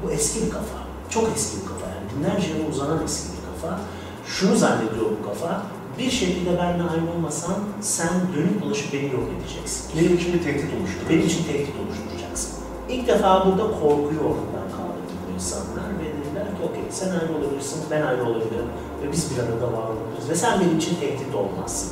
Bu 0.04 0.12
eski 0.12 0.46
bir 0.46 0.50
kafa. 0.50 0.80
Çok 1.10 1.30
eski 1.36 1.62
bir 1.62 1.66
kafa. 1.68 1.86
Yani 1.86 2.06
binlerce 2.12 2.48
yıl 2.48 2.70
uzanan 2.70 3.04
eski 3.04 3.28
bir 3.34 3.44
kafa. 3.50 3.80
Şunu 4.26 4.56
zannediyor 4.56 5.06
bu 5.20 5.28
kafa, 5.30 5.62
bir 6.00 6.12
şekilde 6.12 6.50
benimle 6.50 6.84
aynı 6.90 7.12
olmasan 7.16 7.56
sen 7.82 8.10
dönüp 8.36 8.64
dolaşıp 8.64 8.94
beni 8.94 9.06
yok 9.06 9.24
edeceksin. 9.38 9.82
Benim 10.00 10.16
için 10.16 10.34
bir 10.34 10.44
tehdit 10.44 10.70
oluşturuyor. 10.80 11.10
Benim 11.10 11.26
için 11.26 11.44
tehdit 11.44 11.76
oluşturacaksın. 11.84 12.52
İlk 12.90 13.08
defa 13.08 13.46
burada 13.46 13.64
korkuyu 13.64 14.20
ortadan 14.30 14.68
kaldırdı 14.78 15.14
bu 15.28 15.34
insanlar 15.36 15.90
ve 16.00 16.06
dediler 16.18 16.46
ki 16.46 16.62
okey 16.70 16.84
sen 16.90 17.10
ayrı 17.10 17.32
olabilirsin, 17.38 17.80
ben 17.92 18.02
ayrı 18.02 18.24
olabilirim 18.24 18.70
ve 19.04 19.12
biz 19.12 19.32
bir 19.32 19.44
arada 19.44 19.68
var 19.78 19.88
olabiliriz 19.94 20.30
ve 20.30 20.36
sen 20.36 20.60
benim 20.60 20.78
için 20.78 20.96
tehdit 20.96 21.36
olmazsın. 21.36 21.92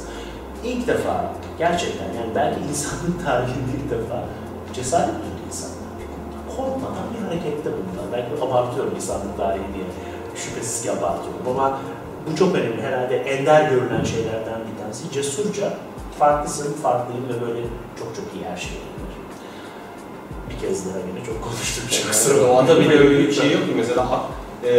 İlk 0.63 0.88
defa 0.88 1.34
gerçekten 1.58 2.06
yani 2.06 2.32
belki 2.36 2.60
insanlık 2.70 3.17
tarihinde 3.26 3.72
ilk 3.78 3.91
defa 3.91 4.26
cesaret 4.74 5.15
Korkmadan 6.58 7.06
bir 7.13 7.26
harekette 7.26 7.70
bulundular. 7.74 8.06
Belki 8.13 8.43
abartıyorum 8.46 8.93
insanlık 8.96 9.38
tarihi 9.38 9.67
diye. 9.76 9.86
Şüphesiz 10.36 10.84
ki 10.84 10.91
abartıyorum 10.91 11.48
ama 11.50 11.80
bu 12.26 12.36
çok 12.36 12.56
önemli. 12.56 12.82
Herhalde 12.82 13.17
ender 13.17 13.70
görülen 13.70 14.04
şeylerden 14.04 14.60
bir 14.72 14.82
tanesi. 14.82 15.12
Cesurca 15.12 15.74
farklısın, 16.20 16.74
farklıyım 16.74 17.24
ve 17.30 17.48
böyle 17.48 17.62
çok 18.00 18.15
çok 18.15 18.26
iyi 18.36 18.46
her 18.52 18.58
şey. 18.58 18.78
Bir 20.50 20.67
kez 20.67 20.86
daha 20.86 20.98
yine 20.98 21.26
çok 21.26 21.43
konuştum. 21.43 21.84
Çok 21.91 22.38
Yani 22.38 22.48
doğada 22.48 22.80
bile 22.80 23.00
öyle 23.00 23.20
bir 23.20 23.32
şey 23.32 23.52
yok 23.52 23.62
ki 23.65 23.74
mesela 23.76 24.22
e, 24.63 24.72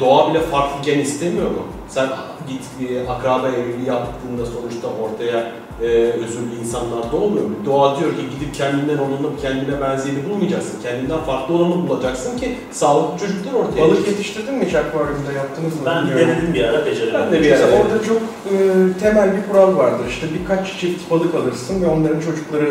doğa 0.00 0.30
bile 0.30 0.40
farklı 0.40 0.82
gen 0.82 0.98
istemiyor 0.98 1.50
mu? 1.50 1.62
Sen 1.88 2.08
git 2.50 2.90
e, 2.90 3.08
akraba 3.10 3.48
evliliği 3.48 3.88
yaptığında 3.88 4.46
sonuçta 4.46 4.88
ortaya 5.02 5.52
e, 5.82 5.86
özürlü 6.24 6.54
insanlar 6.62 7.12
doğmuyor 7.12 7.44
mu? 7.44 7.54
Doğa 7.66 8.00
diyor 8.00 8.10
ki 8.10 8.22
gidip 8.34 8.54
kendinden 8.54 8.98
onunla 8.98 9.28
kendine 9.42 9.80
benzeyeni 9.80 10.28
bulmayacaksın. 10.30 10.82
Kendinden 10.82 11.18
farklı 11.20 11.54
olanı 11.54 11.88
bulacaksın 11.88 12.38
ki 12.38 12.56
sağlıklı 12.70 13.18
çocuklar 13.26 13.52
ortaya 13.52 13.80
Balık 13.82 14.08
yetiştirdin 14.08 14.54
mi 14.54 14.64
hiç 14.66 14.74
akvaryumda 14.74 15.32
yaptınız 15.32 15.74
mı? 15.74 15.80
Ben 15.86 16.02
bilmiyorum. 16.06 16.28
denedim 16.28 16.54
bir 16.54 16.64
ara 16.64 16.86
beceremedim. 16.86 17.20
Ben 17.26 17.32
de 17.32 17.40
bir 17.44 17.50
Mesela 17.50 17.68
ara- 17.76 17.82
orada 17.82 18.04
çok 18.04 18.18
e, 18.52 18.54
temel 19.00 19.36
bir 19.36 19.42
kural 19.52 19.76
vardır. 19.76 20.04
İşte 20.08 20.26
birkaç 20.40 20.78
çift 20.80 21.10
balık 21.10 21.34
alırsın 21.34 21.82
ve 21.82 21.86
onların 21.86 22.20
çocukları, 22.20 22.66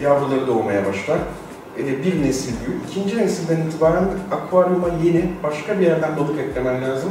e, 0.00 0.04
yavruları 0.04 0.46
doğmaya 0.46 0.86
başlar. 0.86 1.18
E, 1.78 2.04
bir 2.04 2.22
nesil 2.22 2.52
büyür. 2.66 2.78
İkinci 2.90 3.18
nesilden 3.18 3.56
itibaren 3.66 4.04
akvaryuma 4.32 4.88
yeni 5.04 5.24
başka 5.42 5.80
bir 5.80 5.86
yerden 5.86 6.16
balık 6.16 6.38
eklemen 6.40 6.82
lazım. 6.82 7.10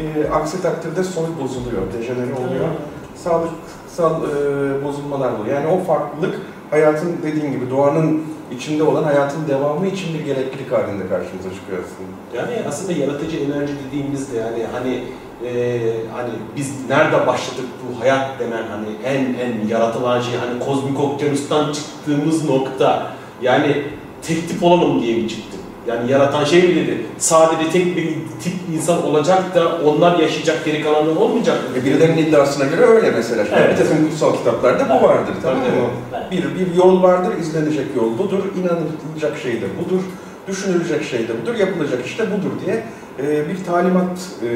E, 0.00 0.30
aksi 0.30 0.62
takdirde 0.62 1.04
soy 1.04 1.26
bozuluyor, 1.42 1.82
dejenere 1.98 2.34
oluyor. 2.34 2.68
Sağlıksal 3.16 4.22
e, 4.22 4.84
bozulmalar 4.84 5.32
oluyor. 5.32 5.54
Yani 5.54 5.66
o 5.66 5.84
farklılık 5.84 6.40
hayatın 6.70 7.16
dediğin 7.22 7.52
gibi 7.52 7.70
doğanın 7.70 8.22
içinde 8.54 8.82
olan 8.82 9.04
hayatın 9.04 9.48
devamı 9.48 9.86
için 9.86 10.14
bir 10.14 10.24
gereklilik 10.24 10.72
halinde 10.72 11.08
karşımıza 11.08 11.50
çıkıyor 11.54 11.78
aslında. 11.78 12.42
Yani 12.42 12.68
aslında 12.68 12.92
yaratıcı 12.92 13.36
enerji 13.36 13.72
dediğimizde 13.86 14.36
yani 14.36 14.66
hani 14.72 15.04
e, 15.44 15.80
hani 16.12 16.30
biz 16.56 16.88
nerede 16.88 17.26
başladık 17.26 17.64
bu 17.82 18.00
hayat 18.00 18.38
denen 18.38 18.64
hani 18.70 18.86
en 19.04 19.24
en 19.24 19.68
yaratılan 19.68 20.20
şey 20.20 20.34
hani 20.36 20.60
kozmik 20.60 21.00
okyanustan 21.00 21.72
çıktığımız 21.72 22.44
nokta 22.44 23.12
yani 23.42 23.82
tek 24.22 24.48
tip 24.48 24.62
olalım 24.62 25.02
diye 25.02 25.22
mi 25.22 25.28
çıktık? 25.28 25.59
Yani 25.90 26.10
yaratan 26.10 26.44
şey 26.44 26.62
mi 26.62 26.76
dedi? 26.76 26.96
Sadece 27.18 27.70
tek 27.70 27.96
bir 27.96 28.04
tip 28.42 28.52
insan 28.74 29.06
olacak 29.06 29.54
da 29.54 29.76
onlar 29.84 30.18
yaşayacak 30.18 30.64
geri 30.64 30.82
kalanlar 30.82 31.16
olmayacak 31.16 31.56
mı? 31.70 31.78
E, 31.78 31.84
birilerinin 31.84 32.26
iddiasına 32.26 32.64
göre 32.64 32.80
öyle 32.82 33.10
mesela. 33.10 33.44
Şimdi 33.44 33.58
Evet. 33.60 33.78
Bir 33.78 33.84
takım 33.84 34.08
kutsal 34.08 34.36
kitaplarda 34.36 34.88
bu 34.88 34.92
Evet. 34.92 35.02
vardır 35.02 35.34
tamam 35.42 35.58
mı? 35.58 35.64
Ben- 36.12 36.30
Bir, 36.30 36.42
bir 36.42 36.74
yol 36.74 37.02
vardır, 37.02 37.32
izlenecek 37.40 37.86
yol 37.96 38.18
budur, 38.18 38.38
inanılacak 38.60 39.38
şey 39.42 39.52
de 39.52 39.66
budur, 39.84 40.00
düşünülecek 40.48 41.04
şey 41.04 41.28
de 41.28 41.32
budur, 41.42 41.54
yapılacak 41.54 42.06
işte 42.06 42.24
budur 42.26 42.50
diye 42.66 42.82
e, 43.22 43.48
bir 43.48 43.64
talimat 43.64 44.18
e, 44.44 44.48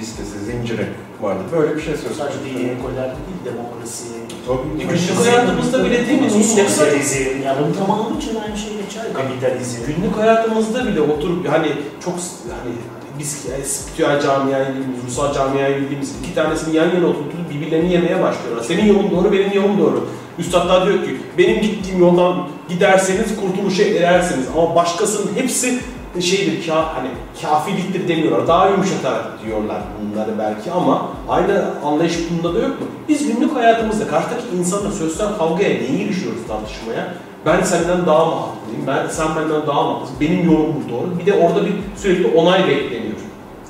listesi, 0.00 0.38
zinciri 0.44 0.86
vardır. 1.22 1.44
Böyle 1.52 1.76
bir 1.76 1.82
şey 1.82 1.94
söz 1.94 2.02
konusu. 2.02 2.18
Sadece 2.18 2.38
dini 2.44 2.70
ekoller 2.70 3.08
değil, 3.16 3.40
demokrasi, 3.44 4.04
Tabii. 4.46 4.88
Günlük 4.88 5.26
hayatımızda 5.26 5.84
bile 5.84 6.06
değil 6.06 6.22
mi? 6.22 6.30
Sosyalizm, 6.30 7.42
ya 7.44 7.56
bunun 7.60 7.72
tamamı 7.72 8.16
için 8.18 8.36
aynı 8.44 8.56
şey 8.56 8.70
geçer. 8.82 9.02
Kapitalizm. 9.14 9.78
Günlük 9.86 10.16
hayatımızda 10.16 10.86
bile 10.86 11.00
oturup 11.00 11.48
hani 11.48 11.68
çok 12.04 12.14
hani 12.50 12.74
biz 13.18 13.46
yani 13.50 13.64
spiritüel 13.64 14.20
camiayı 14.20 14.68
bildiğimiz, 14.68 15.06
ruhsal 15.06 15.34
camiayı 15.34 15.76
bildiğimiz 15.76 16.14
iki 16.22 16.34
tanesini 16.34 16.76
yan 16.76 16.94
yana 16.94 17.06
oturtup 17.06 17.50
birbirlerini 17.50 17.92
yemeye 17.92 18.22
başlıyorlar. 18.22 18.64
Senin 18.64 18.84
yolun 18.84 19.10
doğru, 19.10 19.32
benim 19.32 19.52
yolum 19.52 19.78
doğru. 19.78 20.08
Üstadlar 20.38 20.86
diyor 20.86 21.04
ki 21.04 21.16
benim 21.38 21.62
gittiğim 21.62 22.00
yoldan 22.00 22.48
giderseniz 22.68 23.36
kurtuluşa 23.40 23.82
erersiniz 23.82 24.46
ama 24.56 24.74
başkasının 24.74 25.34
hepsi 25.34 25.78
şeydir 26.20 26.66
ka, 26.66 26.96
hani 26.96 27.08
kafiliktir 27.42 28.08
demiyorlar. 28.08 28.48
Daha 28.48 28.68
yumuşatarak 28.68 29.26
diyorlar 29.46 29.82
bunları 30.00 30.38
belki 30.38 30.72
ama 30.72 31.08
aynı 31.28 31.64
anlayış 31.84 32.18
bunda 32.30 32.54
da 32.54 32.58
yok 32.58 32.80
mu? 32.80 32.86
Biz 33.08 33.26
günlük 33.26 33.56
hayatımızda 33.56 34.06
karşıdaki 34.06 34.56
insanla 34.58 34.90
sözsel 34.90 35.28
kavgaya 35.38 35.68
niye 35.68 36.04
girişiyoruz 36.04 36.40
tartışmaya? 36.48 37.14
Ben 37.46 37.62
senden 37.62 38.06
daha 38.06 38.24
mı 38.24 38.32
haklıyım? 38.32 38.86
Ben 38.86 39.06
sen 39.08 39.28
benden 39.36 39.66
daha 39.66 39.82
mı 39.82 39.92
haklısın? 39.92 40.16
Benim 40.20 40.50
yolum 40.52 40.74
bu 40.76 40.92
doğru. 40.92 41.18
Bir 41.18 41.26
de 41.26 41.32
orada 41.34 41.66
bir 41.66 41.72
sürekli 41.96 42.26
onay 42.38 42.68
bekleniyor. 42.68 43.16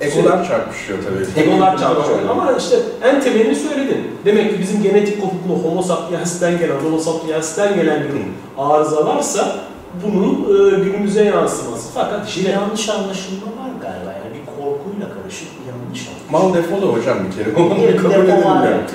Egolar 0.01 0.49
çarpışıyor 0.49 0.99
tabii. 1.05 1.41
Egolar 1.45 1.79
çarpışıyor 1.79 2.19
ama 2.31 2.53
işte 2.59 2.77
en 3.03 3.21
temelini 3.21 3.55
söyledin. 3.55 4.11
Demek 4.25 4.51
ki 4.51 4.61
bizim 4.61 4.83
genetik 4.83 5.21
kopuklu 5.21 5.69
homo 5.69 5.83
sapiens'ten 5.83 6.59
gelen, 6.59 6.77
homo 6.85 6.99
sapiens'ten 6.99 7.75
gelen 7.75 8.03
bir 8.03 8.23
arıza 8.63 9.07
varsa 9.07 9.57
bunun 10.05 10.35
e, 10.35 10.85
günümüze 10.85 11.25
yansıması. 11.25 11.89
Fakat 11.95 12.27
Bir 12.27 12.29
işte 12.29 12.51
yanlış 12.51 12.89
anlaşılma 12.89 13.47
var 13.47 13.71
galiba. 13.81 14.13
Yani 14.13 14.35
bir 14.35 14.47
korkuyla 14.47 15.07
karışık 15.15 15.49
bir 15.61 15.67
yanlış 15.73 16.09
anlaşılma. 16.09 16.39
Mal 16.39 16.55
defolu 16.55 16.93
hocam 16.97 17.19
bir 17.27 17.37
kere. 17.37 17.57
Onu 17.57 17.77
Bir 17.77 17.97
kabul 17.97 18.27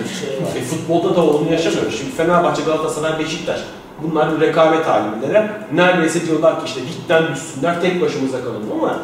bir 0.04 0.16
şey 0.16 0.62
e, 0.62 0.66
futbolda 0.66 1.16
da 1.16 1.24
onu 1.26 1.52
yaşamıyoruz. 1.52 1.98
Şimdi 1.98 2.12
Fenerbahçe, 2.12 2.62
Galatasaray, 2.64 3.20
Beşiktaş 3.20 3.60
bunlar 4.04 4.40
rekabet 4.40 4.86
halindeler. 4.86 5.52
Neredeyse 5.74 6.28
diyorlar 6.28 6.60
ki 6.60 6.66
işte 6.66 6.82
ligden 6.82 7.36
düşsünler, 7.36 7.82
tek 7.82 8.02
başımıza 8.02 8.44
kalalım 8.44 8.72
ama 8.82 9.00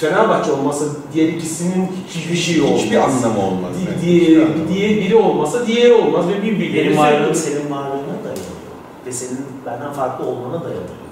Fenerbahçe 0.00 0.52
olmasa 0.52 0.84
diğer 1.12 1.28
ikisinin 1.28 1.88
hiçbir 2.08 2.36
şey 2.36 2.60
olmaz. 2.60 2.80
Hiçbir 2.80 2.96
anlamı 2.96 3.46
olmaz. 3.46 3.70
Di- 4.02 4.08
yani. 4.08 4.26
diye, 4.28 4.46
diye 4.74 4.96
biri 4.96 5.16
olmasa 5.16 5.66
diğeri 5.66 5.92
olmaz 5.92 6.24
ve 6.28 6.42
birbirleri 6.42 6.86
Benim 6.86 6.98
varlığım 6.98 7.34
senin 7.34 7.70
varlığına 7.70 8.18
dayanıyor. 8.24 8.58
Ve 9.06 9.12
senin 9.12 9.46
benden 9.66 9.92
farklı 9.92 10.26
olmana 10.26 10.64
dayanıyor. 10.64 11.07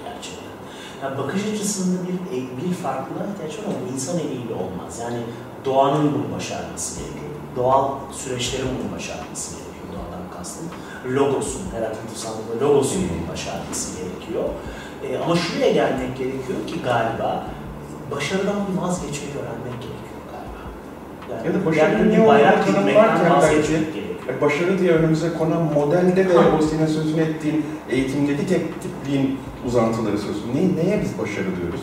Yani 1.03 1.17
bakış 1.17 1.41
açısında 1.53 1.97
bir, 2.07 2.67
bir 2.69 2.73
farklılığa 2.73 3.23
ihtiyaç 3.33 3.53
var 3.59 3.63
ama 3.67 3.93
insan 3.95 4.19
eliyle 4.19 4.53
olmaz. 4.53 4.99
Yani 5.01 5.17
doğanın 5.65 6.13
bunu 6.13 6.35
başarması 6.35 6.99
gerekiyor. 6.99 7.31
Doğal 7.55 7.89
süreçlerin 8.11 8.67
bunu 8.79 8.95
başarması 8.95 9.51
gerekiyor 9.55 9.85
doğadan 9.93 10.37
kastım. 10.37 10.65
Logosun, 11.15 11.61
Heraklitus 11.75 12.25
anlamında 12.25 12.65
logosun 12.65 13.01
başarması 13.31 13.97
gerekiyor. 13.99 14.43
E, 15.03 15.17
ama 15.23 15.35
şuraya 15.35 15.71
gelmek 15.71 16.17
gerekiyor 16.17 16.59
ki 16.67 16.75
galiba 16.83 17.43
başarıdan 18.11 18.55
vazgeçmeyi 18.81 19.33
öğrenmek 19.41 19.77
gerekiyor 19.85 20.21
galiba. 20.33 20.61
Yani 21.31 21.47
Ya 21.47 21.61
da 21.61 21.65
başarının 21.65 22.11
yani 22.11 22.23
ne 22.23 22.27
bayrak 22.27 22.65
tanımlarken 22.67 23.31
vazgeçmek 23.35 23.65
belki- 23.81 23.93
gerekiyor. 23.93 24.03
Yani 24.27 24.41
başarı 24.41 24.79
diye 24.79 24.91
önümüze 24.91 25.33
konan 25.37 25.61
modelde 25.61 26.29
ve 26.29 26.37
o 26.37 26.61
senin 26.61 26.87
sözünü 26.87 27.21
ettiğin 27.21 27.65
eğitimdeki 27.89 28.47
tek 28.47 28.81
tipliğin 28.81 29.39
uzantıları 29.65 30.17
söz. 30.17 30.35
Ne, 30.55 30.83
neye 30.83 31.01
biz 31.01 31.19
başarı 31.19 31.57
diyoruz? 31.61 31.81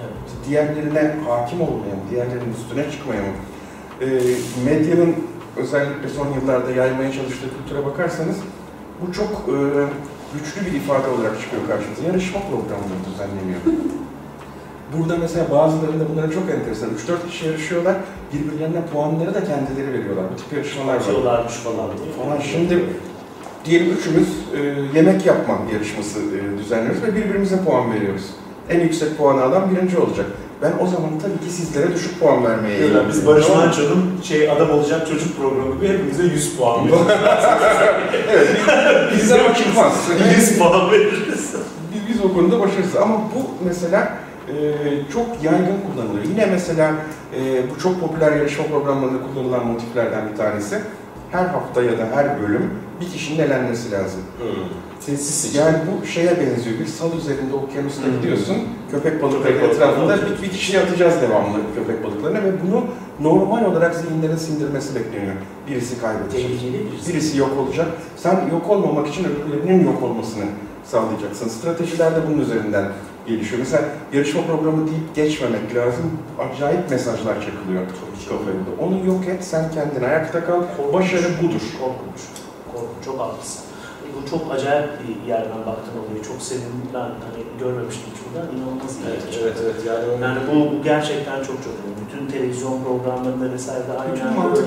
Evet. 0.00 0.48
diğerlerine 0.48 1.14
hakim 1.28 1.60
olmaya 1.60 1.94
mı, 1.94 2.02
diğerlerinin 2.10 2.54
üstüne 2.54 2.90
çıkmaya 2.90 3.22
mı? 3.22 3.34
Ee, 4.00 4.06
medyanın 4.64 5.14
özellikle 5.56 6.08
son 6.08 6.28
yıllarda 6.32 6.70
yaymaya 6.70 7.12
çalıştığı 7.12 7.48
kültüre 7.56 7.86
bakarsanız 7.86 8.36
bu 9.02 9.12
çok 9.12 9.30
e, 9.48 9.56
güçlü 10.34 10.66
bir 10.66 10.76
ifade 10.76 11.08
olarak 11.08 11.40
çıkıyor 11.40 11.62
karşımıza. 11.68 12.02
Yarışma 12.02 12.40
programları 12.40 13.02
düzenleniyor. 13.12 13.60
Burada 14.92 15.16
mesela 15.16 15.50
bazılarında 15.50 16.04
bunların 16.12 16.30
çok 16.30 16.50
enteresan. 16.50 16.90
3-4 16.90 17.28
kişi 17.30 17.46
yarışıyorlar, 17.46 17.96
birbirlerine 18.32 18.86
puanları 18.92 19.34
da 19.34 19.44
kendileri 19.44 19.92
veriyorlar. 19.92 20.24
Bu 20.32 20.36
tip 20.36 20.52
yarışmalar 20.52 20.94
var. 20.94 21.00
Atıyorlarmış 21.00 21.54
falan. 21.54 21.90
Falan. 22.18 22.40
Şimdi 22.40 22.84
diyelim 23.66 23.96
üçümüz 23.98 24.28
e, 24.56 24.58
yemek 24.98 25.26
yapma 25.26 25.58
yarışması 25.72 26.18
e, 26.18 26.58
düzenliyoruz 26.58 27.02
ve 27.02 27.16
birbirimize 27.16 27.64
puan 27.64 27.94
veriyoruz. 27.94 28.22
En 28.70 28.80
yüksek 28.80 29.18
puanı 29.18 29.42
alan 29.42 29.70
birinci 29.70 29.98
olacak. 29.98 30.26
Ben 30.62 30.72
o 30.80 30.86
zaman 30.86 31.10
tabii 31.22 31.46
ki 31.46 31.54
sizlere 31.54 31.94
düşük 31.94 32.20
puan 32.20 32.44
vermeye 32.44 32.78
eğilimliyim. 32.78 33.08
biz 33.08 33.26
Barış? 33.26 33.48
Manço'nun 33.48 34.20
şey 34.22 34.50
adam 34.50 34.70
olacak 34.70 35.08
çocuk 35.08 35.36
programı 35.36 35.74
gibi 35.74 35.88
hepimize 35.88 36.22
100 36.22 36.56
puan 36.56 36.84
veriyoruz. 36.84 37.06
evet, 38.30 39.12
bizden 39.16 39.38
o 39.50 39.54
çıkmaz. 39.54 40.08
100 40.36 40.58
puan 40.58 40.90
veririz. 40.90 41.54
biz, 42.08 42.20
o 42.24 42.34
konuda 42.34 42.60
başarısız. 42.60 42.96
Ama 42.96 43.14
bu 43.14 43.64
mesela 43.64 44.12
e, 44.48 44.54
çok 45.12 45.26
yaygın 45.42 45.76
kullanılıyor. 45.86 46.24
Yine 46.24 46.46
mesela 46.46 46.92
e, 47.40 47.70
bu 47.70 47.80
çok 47.82 48.00
popüler 48.00 48.36
yarışma 48.36 48.64
programlarında 48.64 49.18
kullanılan 49.22 49.66
motiflerden 49.66 50.32
bir 50.32 50.36
tanesi. 50.36 50.78
Her 51.32 51.44
hafta 51.44 51.82
ya 51.82 51.92
da 51.92 52.06
her 52.14 52.42
bölüm 52.42 52.70
bir 53.00 53.08
kişinin 53.12 53.38
elenmesi 53.38 53.92
lazım. 53.92 54.20
Sessiz 55.00 55.34
seçim. 55.34 55.60
Yani 55.60 55.76
bu 56.02 56.06
şeye 56.06 56.30
benziyor. 56.40 56.78
Bir 56.80 56.86
sal 56.86 57.16
üzerinde 57.18 57.54
okyanusta 57.54 58.02
Hı. 58.06 58.10
gidiyorsun. 58.16 58.56
Köpek 58.90 59.22
balıkları 59.22 59.54
Köpek 59.60 59.70
etrafında 59.74 60.08
balıkları. 60.08 60.38
bir, 60.38 60.42
bir 60.42 60.50
kişiyi 60.50 60.78
atacağız 60.80 61.14
devamlı 61.22 61.58
köpek 61.74 62.04
balıklarına 62.04 62.38
ve 62.44 62.52
bunu 62.66 62.84
normal 63.20 63.64
olarak 63.64 63.94
zihinlerin 63.94 64.36
sindirmesi 64.36 64.94
bekleniyor. 64.94 65.34
Birisi 65.68 66.00
kaybedecek. 66.00 66.40
Tehlikeli 66.42 66.86
birisi. 66.92 67.12
Birisi 67.12 67.38
yok 67.38 67.50
olacak. 67.58 67.86
Sen 68.16 68.40
yok 68.52 68.70
olmamak 68.70 69.08
için 69.08 69.24
öbürlerinin 69.24 69.84
yok 69.84 70.02
olmasını 70.02 70.44
sağlayacaksın. 70.84 71.48
Stratejiler 71.48 72.16
de 72.16 72.20
bunun 72.28 72.38
üzerinden 72.42 72.84
gelişiyor. 73.26 73.58
Mesela 73.58 73.84
yarışma 74.12 74.42
programı 74.42 74.86
deyip 74.86 75.14
geçmemek 75.14 75.74
lazım. 75.74 76.04
Acayip 76.38 76.90
mesajlar 76.90 77.34
çakılıyor 77.34 77.82
kafaya. 78.28 78.88
Onu 78.88 79.06
yok 79.06 79.28
et, 79.28 79.44
sen 79.44 79.70
kendin 79.70 80.08
ayakta 80.08 80.44
kal. 80.44 80.62
Başarı 80.92 81.22
budur. 81.42 81.62
Korkunç. 81.80 82.20
Çok 83.06 83.20
haklısın. 83.20 83.60
Bu 84.16 84.30
çok 84.30 84.42
acayip 84.54 84.88
bir 85.02 85.28
yerden 85.28 85.60
baktın 85.70 85.94
oluyor. 86.02 86.24
Çok 86.30 86.42
sevindim. 86.42 86.82
Ben 86.94 87.00
hani 87.00 87.40
görmemiştim 87.60 88.06
hiç 88.12 88.18
buradan. 88.24 88.46
İnanılmaz 88.56 88.92
iyi. 88.96 89.04
Evet, 89.10 89.24
evet, 89.42 89.56
evet. 89.64 89.78
Yani, 89.88 90.22
Yani 90.22 90.38
bu, 90.50 90.54
bu 90.78 90.82
gerçekten 90.82 91.36
çok 91.48 91.56
çok 91.64 91.72
önemli. 91.80 91.96
Bütün 92.06 92.26
televizyon 92.26 92.84
programlarında 92.84 93.52
vesaire 93.52 93.82
aynen 94.00 94.14
Bütün 94.14 94.32
mantık 94.32 94.66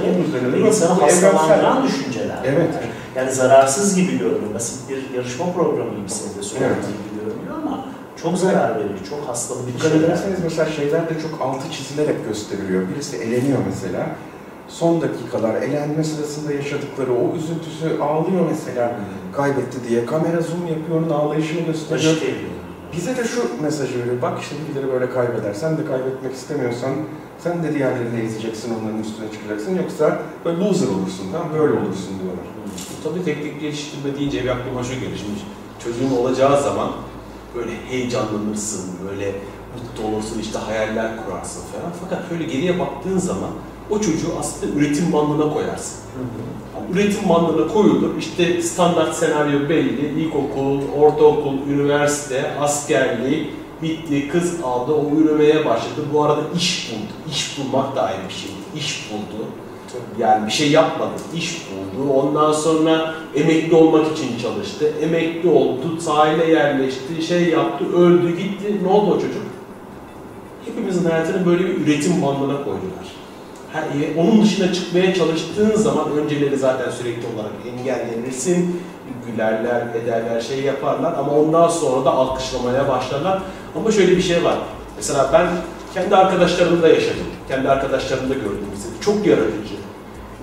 böyle. 0.53 0.67
insanı 0.67 0.93
hastalandıran 1.01 1.83
düşünceler. 1.87 2.37
Evet. 2.45 2.69
Yani 3.15 3.31
zararsız 3.31 3.95
gibi 3.95 4.11
görünüyor. 4.19 4.53
Basit 4.53 4.89
bir 4.89 5.15
yarışma 5.15 5.45
programı 5.53 5.89
gibi 5.99 6.09
size 6.09 6.29
de 6.29 6.33
Evet. 6.35 6.45
söylediğim 6.45 6.99
gibi 7.05 7.19
görünüyor 7.25 7.55
ama 7.63 7.85
çok 8.21 8.37
zarar 8.37 8.75
verici, 8.75 9.09
çok 9.09 9.27
hastalıklı 9.27 9.67
bir 9.67 9.73
Dikkat 9.73 9.91
şeyler. 9.91 10.07
ederseniz 10.07 10.39
mesela 10.43 10.69
şeyler 10.71 11.09
de 11.09 11.13
çok 11.21 11.41
altı 11.41 11.71
çizilerek 11.71 12.25
gösteriliyor. 12.27 12.89
Birisi 12.89 13.17
eleniyor 13.17 13.59
mesela. 13.69 14.07
Son 14.69 15.01
dakikalar, 15.01 15.55
elenme 15.61 16.03
sırasında 16.03 16.53
yaşadıkları 16.53 17.13
o 17.13 17.35
üzüntüsü 17.35 18.01
ağlıyor 18.01 18.45
mesela 18.51 18.95
kaybetti 19.35 19.77
diye. 19.89 20.05
Kamera 20.05 20.41
zoom 20.41 20.67
yapıyor, 20.67 21.01
onun 21.01 21.09
ağlayışını 21.09 21.61
gösteriyor. 21.61 22.17
Ediyor. 22.17 22.51
Bize 22.93 23.17
de 23.17 23.23
şu 23.23 23.61
mesajı 23.61 23.99
veriyor. 23.99 24.21
Bak 24.21 24.41
işte 24.41 24.55
birileri 24.69 24.93
böyle 24.93 25.09
kaybeder. 25.09 25.53
Sen 25.53 25.77
de 25.77 25.85
kaybetmek 25.85 26.33
istemiyorsan 26.33 26.91
sen 27.39 27.63
de 27.63 27.73
diğerlerini 27.73 28.19
ezeceksin, 28.19 28.75
onların 28.81 28.99
üstüne 28.99 29.31
çıkacaksın. 29.31 29.75
Yoksa 29.75 30.19
böyle 30.45 30.57
loser 30.59 30.87
olursun, 30.87 31.25
tamam 31.31 31.47
böyle 31.53 31.73
olursun 31.73 32.13
diyorlar. 32.21 32.45
Tabii 33.03 33.23
teknik 33.25 33.61
geliştirme 33.61 34.15
deyince 34.17 34.43
bir 34.43 34.49
aklıma 34.49 34.83
şu 34.83 34.93
gelir. 34.93 35.17
Şimdi 35.17 35.39
çocuğun 35.83 36.17
olacağı 36.17 36.63
zaman 36.63 36.89
böyle 37.55 37.71
heyecanlanırsın, 37.89 38.85
böyle 39.09 39.35
mutlu 39.75 40.15
olursun, 40.15 40.39
işte 40.39 40.59
hayaller 40.59 41.11
kurarsın 41.25 41.61
falan. 41.71 41.91
Fakat 42.03 42.29
şöyle 42.29 42.43
geriye 42.43 42.79
baktığın 42.79 43.17
zaman 43.17 43.49
o 43.89 43.99
çocuğu 43.99 44.27
aslında 44.39 44.79
üretim 44.79 45.13
bandına 45.13 45.53
koyarsın. 45.53 45.99
Yani 46.75 46.91
üretim 46.93 47.29
bandına 47.29 47.67
koyulur, 47.67 48.17
işte 48.19 48.61
standart 48.61 49.15
senaryo 49.15 49.69
belli, 49.69 50.21
ilkokul, 50.21 50.79
ortaokul, 50.99 51.53
üniversite, 51.69 52.51
askerlik, 52.59 53.49
bitti, 53.81 54.29
kız 54.29 54.63
aldı, 54.63 54.91
o 54.91 55.15
yürümeye 55.17 55.65
başladı. 55.65 56.01
Bu 56.13 56.23
arada 56.23 56.41
iş 56.55 56.91
buldu. 56.91 57.31
İş 57.31 57.57
bulmak 57.57 57.95
da 57.95 58.01
ayrı 58.01 58.19
bir 58.29 58.33
şey. 58.33 58.51
İş 58.75 59.09
buldu. 59.11 59.45
Yani 60.19 60.47
bir 60.47 60.51
şey 60.51 60.71
yapmadı, 60.71 61.11
iş 61.35 61.61
buldu. 61.69 62.13
Ondan 62.13 62.51
sonra 62.51 63.15
emekli 63.35 63.75
olmak 63.75 64.17
için 64.17 64.37
çalıştı. 64.41 64.93
Emekli 65.01 65.49
oldu, 65.49 65.99
sahile 65.99 66.51
yerleşti, 66.51 67.21
şey 67.27 67.49
yaptı, 67.49 67.85
öldü, 67.97 68.37
gitti. 68.37 68.77
Ne 68.83 68.87
oldu 68.87 69.11
o 69.11 69.15
çocuk? 69.15 69.43
Hepimizin 70.65 71.09
hayatını 71.09 71.45
böyle 71.45 71.65
bir 71.65 71.87
üretim 71.87 72.21
bandına 72.21 72.57
koydular. 72.57 73.18
Onun 74.17 74.43
dışına 74.43 74.73
çıkmaya 74.73 75.15
çalıştığın 75.15 75.75
zaman 75.75 76.11
önceleri 76.11 76.57
zaten 76.57 76.91
sürekli 76.91 77.23
olarak 77.35 77.51
engellenirsin, 77.65 78.81
gülerler, 79.25 79.87
ederler, 80.03 80.41
şey 80.41 80.61
yaparlar 80.61 81.13
ama 81.13 81.31
ondan 81.31 81.67
sonra 81.67 82.05
da 82.05 82.11
alkışlamaya 82.11 82.87
başlarlar. 82.87 83.41
Ama 83.75 83.91
şöyle 83.91 84.17
bir 84.17 84.21
şey 84.21 84.43
var. 84.43 84.57
Mesela 84.95 85.29
ben 85.33 85.47
kendi 85.93 86.15
arkadaşlarımda 86.15 86.87
yaşadım. 86.87 87.25
Kendi 87.47 87.69
arkadaşlarımda 87.69 88.33
gördüm. 88.33 88.65
Mesela 88.71 88.93
çok 89.01 89.27
yaratıcı, 89.27 89.75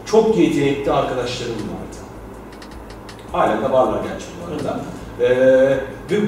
çok 0.06 0.38
yetenekli 0.38 0.92
arkadaşlarım 0.92 1.54
vardı. 1.54 1.96
Halen 3.32 3.64
de 3.64 3.72
varlar 3.72 4.02
gerçi 4.02 4.26
bu 4.40 4.54
arada. 4.54 4.80
Ee, 5.20 5.78
ve 6.10 6.20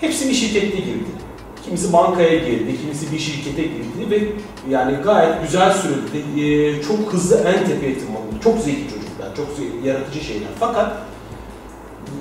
hepsi 0.00 0.28
bir 0.28 0.34
şirkette 0.34 0.76
girdi. 0.76 1.23
Kimisi 1.64 1.92
bankaya 1.92 2.38
girdi, 2.38 2.80
kimisi 2.80 3.12
bir 3.12 3.18
şirkete 3.18 3.62
girdi 3.62 4.10
ve 4.10 4.22
yani 4.70 4.96
gayet 4.96 5.42
güzel 5.42 5.72
sürdü. 5.72 6.40
Ee, 6.40 6.82
çok 6.82 7.12
hızlı 7.12 7.36
en 7.36 7.66
tepeye 7.66 7.98
tırmandı. 7.98 8.40
Çok 8.44 8.58
zeki 8.58 8.82
çocuklar, 8.82 9.36
çok 9.36 9.46
zeki, 9.56 9.88
yaratıcı 9.88 10.24
şeyler. 10.24 10.48
Fakat 10.60 10.96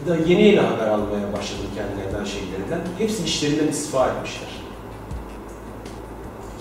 da 0.07 0.15
yeni 0.27 0.41
yeni 0.41 0.59
haber 0.59 0.87
almaya 0.87 1.33
başladım 1.33 1.65
kendilerinden 1.75 2.25
şeylerinden. 2.25 2.79
Hepsi 2.97 3.23
işlerinden 3.23 3.67
istifa 3.67 4.07
etmişler. 4.07 4.49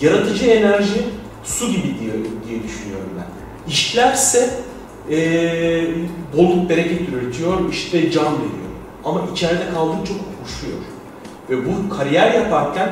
Yaratıcı 0.00 0.46
enerji 0.46 1.04
su 1.44 1.66
gibi 1.66 1.82
diye, 2.00 2.12
diye 2.48 2.62
düşünüyorum 2.62 3.10
ben. 3.16 3.26
İşlerse 3.70 4.50
ee, 5.10 5.84
bolluk 6.36 6.70
bereket 6.70 7.08
üretiyor, 7.08 7.70
işte 7.70 8.10
can 8.10 8.32
veriyor. 8.32 8.72
Ama 9.04 9.20
içeride 9.32 9.70
kaldıkça 9.74 10.14
kokuşuyor. 10.14 10.78
Ve 11.50 11.54
bu 11.66 11.96
kariyer 11.96 12.34
yaparken 12.34 12.90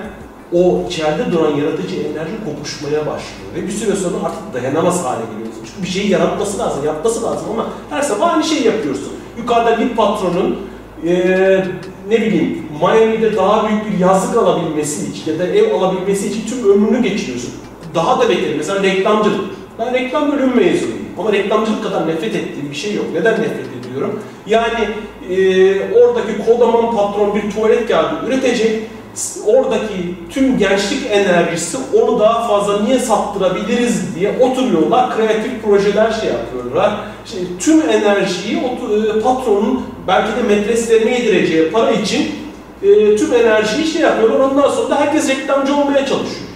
o 0.53 0.83
içeride 0.89 1.33
duran 1.33 1.57
yaratıcı 1.57 1.97
enerji 1.97 2.33
kokuşmaya 2.45 3.01
başlıyor. 3.01 3.51
Ve 3.57 3.63
bir 3.67 3.73
süre 3.73 3.97
sonra 3.97 4.17
artık 4.25 4.55
dayanamaz 4.55 5.05
hale 5.05 5.23
geliyorsun. 5.33 5.63
Çünkü 5.67 5.83
bir 5.83 5.89
şeyi 5.89 6.11
yaratması 6.11 6.59
lazım, 6.59 6.85
yapması 6.85 7.23
lazım 7.23 7.47
ama 7.53 7.67
her 7.91 8.03
sabah 8.03 8.35
aynı 8.35 8.45
şeyi 8.45 8.67
yapıyorsun. 8.67 9.13
Yukarıda 9.39 9.81
bir 9.81 9.89
patronun 9.97 10.57
eee, 11.05 11.65
ne 12.09 12.17
bileyim 12.21 12.63
Miami'de 12.83 13.37
daha 13.37 13.69
büyük 13.69 13.93
bir 13.93 13.99
yazlık 13.99 14.37
alabilmesi 14.37 15.11
için 15.11 15.33
ya 15.33 15.39
da 15.39 15.47
ev 15.47 15.75
alabilmesi 15.75 16.27
için 16.29 16.47
tüm 16.47 16.71
ömrünü 16.73 17.03
geçiriyorsun. 17.03 17.51
Daha 17.95 18.21
da 18.21 18.29
beklerim. 18.29 18.57
Mesela 18.57 18.83
reklamcılık. 18.83 19.41
Ben 19.79 19.95
reklam 19.95 20.33
bölümü 20.33 20.55
mezunuyum. 20.55 21.01
Ama 21.19 21.33
reklamcılık 21.33 21.83
kadar 21.85 22.09
nefret 22.09 22.35
ettiğim 22.37 22.71
bir 22.71 22.77
şey 22.77 22.95
yok. 22.95 23.07
Neden 23.15 23.33
nefret 23.33 23.67
ediyorum? 23.87 24.21
Yani 24.47 24.89
eee, 25.31 25.93
oradaki 26.03 26.47
kodaman 26.47 26.97
patron 26.97 27.35
bir 27.35 27.51
tuvalet 27.51 27.89
kağıdı 27.89 28.27
üretecek. 28.27 28.83
Oradaki 29.47 30.15
tüm 30.31 30.59
gençlik 30.59 31.11
enerjisi 31.11 31.77
onu 32.03 32.21
daha 32.21 32.49
fazla 32.49 32.83
niye 32.83 32.99
sattırabiliriz 32.99 34.15
diye 34.15 34.39
oturuyorlar. 34.41 35.17
Kreatif 35.17 35.63
projeler 35.65 36.11
şey 36.13 36.31
yapıyorlar. 36.31 37.01
İşte 37.27 37.39
tüm 37.61 37.91
enerjiyi 37.91 38.57
e, 38.57 39.21
patronun 39.21 39.87
belki 40.09 40.37
de 40.37 40.43
metreslerine 40.43 41.19
yedireceği 41.19 41.71
para 41.71 41.91
için 41.91 42.31
e, 42.83 43.17
tüm 43.17 43.35
enerjiyi 43.35 43.87
şey 43.87 44.03
yapıyorlar. 44.03 44.41
Ondan 44.41 44.71
sonra 44.71 44.91
da 44.91 45.01
herkes 45.01 45.29
reklamcı 45.29 45.77
olmaya 45.77 46.07
çalışıyor. 46.07 46.51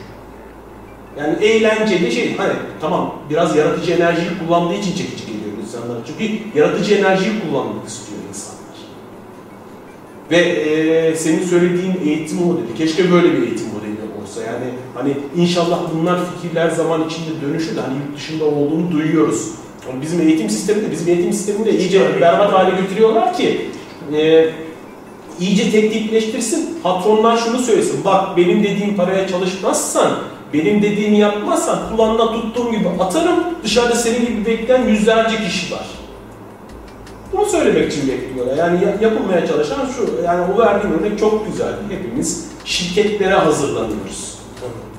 Yani 1.18 1.44
eğlenceli 1.44 2.12
şey. 2.12 2.36
Hani 2.36 2.52
tamam 2.80 3.14
biraz 3.30 3.56
yaratıcı 3.56 3.92
enerjiyi 3.92 4.30
kullandığı 4.38 4.74
için 4.74 4.96
çekici 4.96 5.26
geliyor 5.26 5.44
fonksiyonları. 5.74 5.98
Çünkü 6.06 6.58
yaratıcı 6.58 6.94
enerjiyi 6.94 7.32
kullanmak 7.40 7.88
istiyor. 7.88 8.13
Ve 10.34 10.38
e, 10.38 11.16
senin 11.16 11.44
söylediğin 11.46 11.94
eğitim 12.04 12.38
modeli, 12.38 12.74
keşke 12.78 13.12
böyle 13.12 13.32
bir 13.32 13.42
eğitim 13.42 13.66
modeli 13.66 13.94
olsa. 14.22 14.40
Yani 14.40 14.66
hani 14.94 15.14
inşallah 15.36 15.78
bunlar 15.94 16.18
fikirler 16.34 16.70
zaman 16.70 17.04
içinde 17.08 17.40
dönüşür 17.42 17.76
de 17.76 17.80
hani 17.80 17.94
yurt 17.94 18.16
dışında 18.16 18.44
olduğunu 18.44 18.92
duyuyoruz. 18.92 19.48
Ama 19.90 20.02
bizim 20.02 20.20
eğitim 20.20 20.50
sisteminde, 20.50 20.90
bizim 20.90 21.08
eğitim 21.08 21.32
sisteminde 21.32 21.78
iyice 21.78 22.00
berbat 22.20 22.52
hale 22.52 22.80
getiriyorlar 22.80 23.36
ki 23.36 23.70
e, 24.16 24.50
iyice 25.40 25.70
teknikleştirsin. 25.70 26.78
Patronlar 26.82 27.36
şunu 27.36 27.58
söylesin. 27.58 28.04
Bak 28.04 28.36
benim 28.36 28.64
dediğim 28.64 28.96
paraya 28.96 29.28
çalışmazsan, 29.28 30.18
benim 30.52 30.82
dediğimi 30.82 31.18
yapmazsan 31.18 31.78
kulağına 31.90 32.32
tuttuğum 32.32 32.72
gibi 32.72 32.88
atarım. 32.88 33.36
Dışarıda 33.62 33.94
senin 33.94 34.26
gibi 34.26 34.46
bekleyen 34.46 34.88
yüzlerce 34.88 35.36
kişi 35.36 35.72
var. 35.72 35.86
Bunu 37.36 37.46
söylemek 37.46 37.92
için 37.92 38.08
bekliyorlar. 38.08 38.56
Yani 38.56 38.84
ya- 38.84 38.96
yapılmaya 39.10 39.46
çalışan 39.46 39.86
şu, 39.96 40.22
yani 40.24 40.52
o 40.54 40.58
verdiğim 40.58 40.98
örnek 40.98 41.18
çok 41.18 41.46
güzel. 41.46 41.72
Hepimiz 41.90 42.46
şirketlere 42.64 43.34
hazırlanıyoruz. 43.34 44.38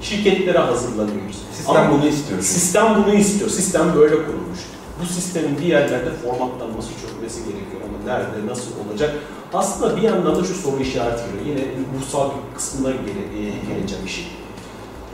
Şirketlere 0.02 0.58
hazırlanıyoruz. 0.58 1.38
Sistem 1.54 1.76
Ama 1.76 1.92
bunu 1.92 2.08
istiyor. 2.08 2.42
Sistem 2.42 3.04
bunu 3.04 3.14
istiyor. 3.14 3.50
Sistem 3.50 3.96
böyle 3.96 4.16
kurulmuş. 4.16 4.60
Bu 5.02 5.06
sistemin 5.06 5.58
bir 5.58 5.66
yerlerde 5.66 6.10
formatlanması, 6.24 6.90
çözülmesi 7.02 7.40
gerekiyor 7.40 7.82
ama 7.84 8.14
nerede, 8.14 8.48
nasıl 8.52 8.72
olacak? 8.90 9.16
Aslında 9.54 9.98
bir 9.98 10.02
yandan 10.02 10.36
da 10.36 10.44
şu 10.44 10.54
soru 10.54 10.82
işareti 10.82 11.24
geliyor. 11.26 11.46
Yine 11.46 11.68
ruhsal 12.00 12.30
bir 12.30 12.56
kısmına 12.56 12.92
gele, 12.92 13.40
e, 13.40 13.42
geleceğim 13.44 14.06
işin. 14.06 14.26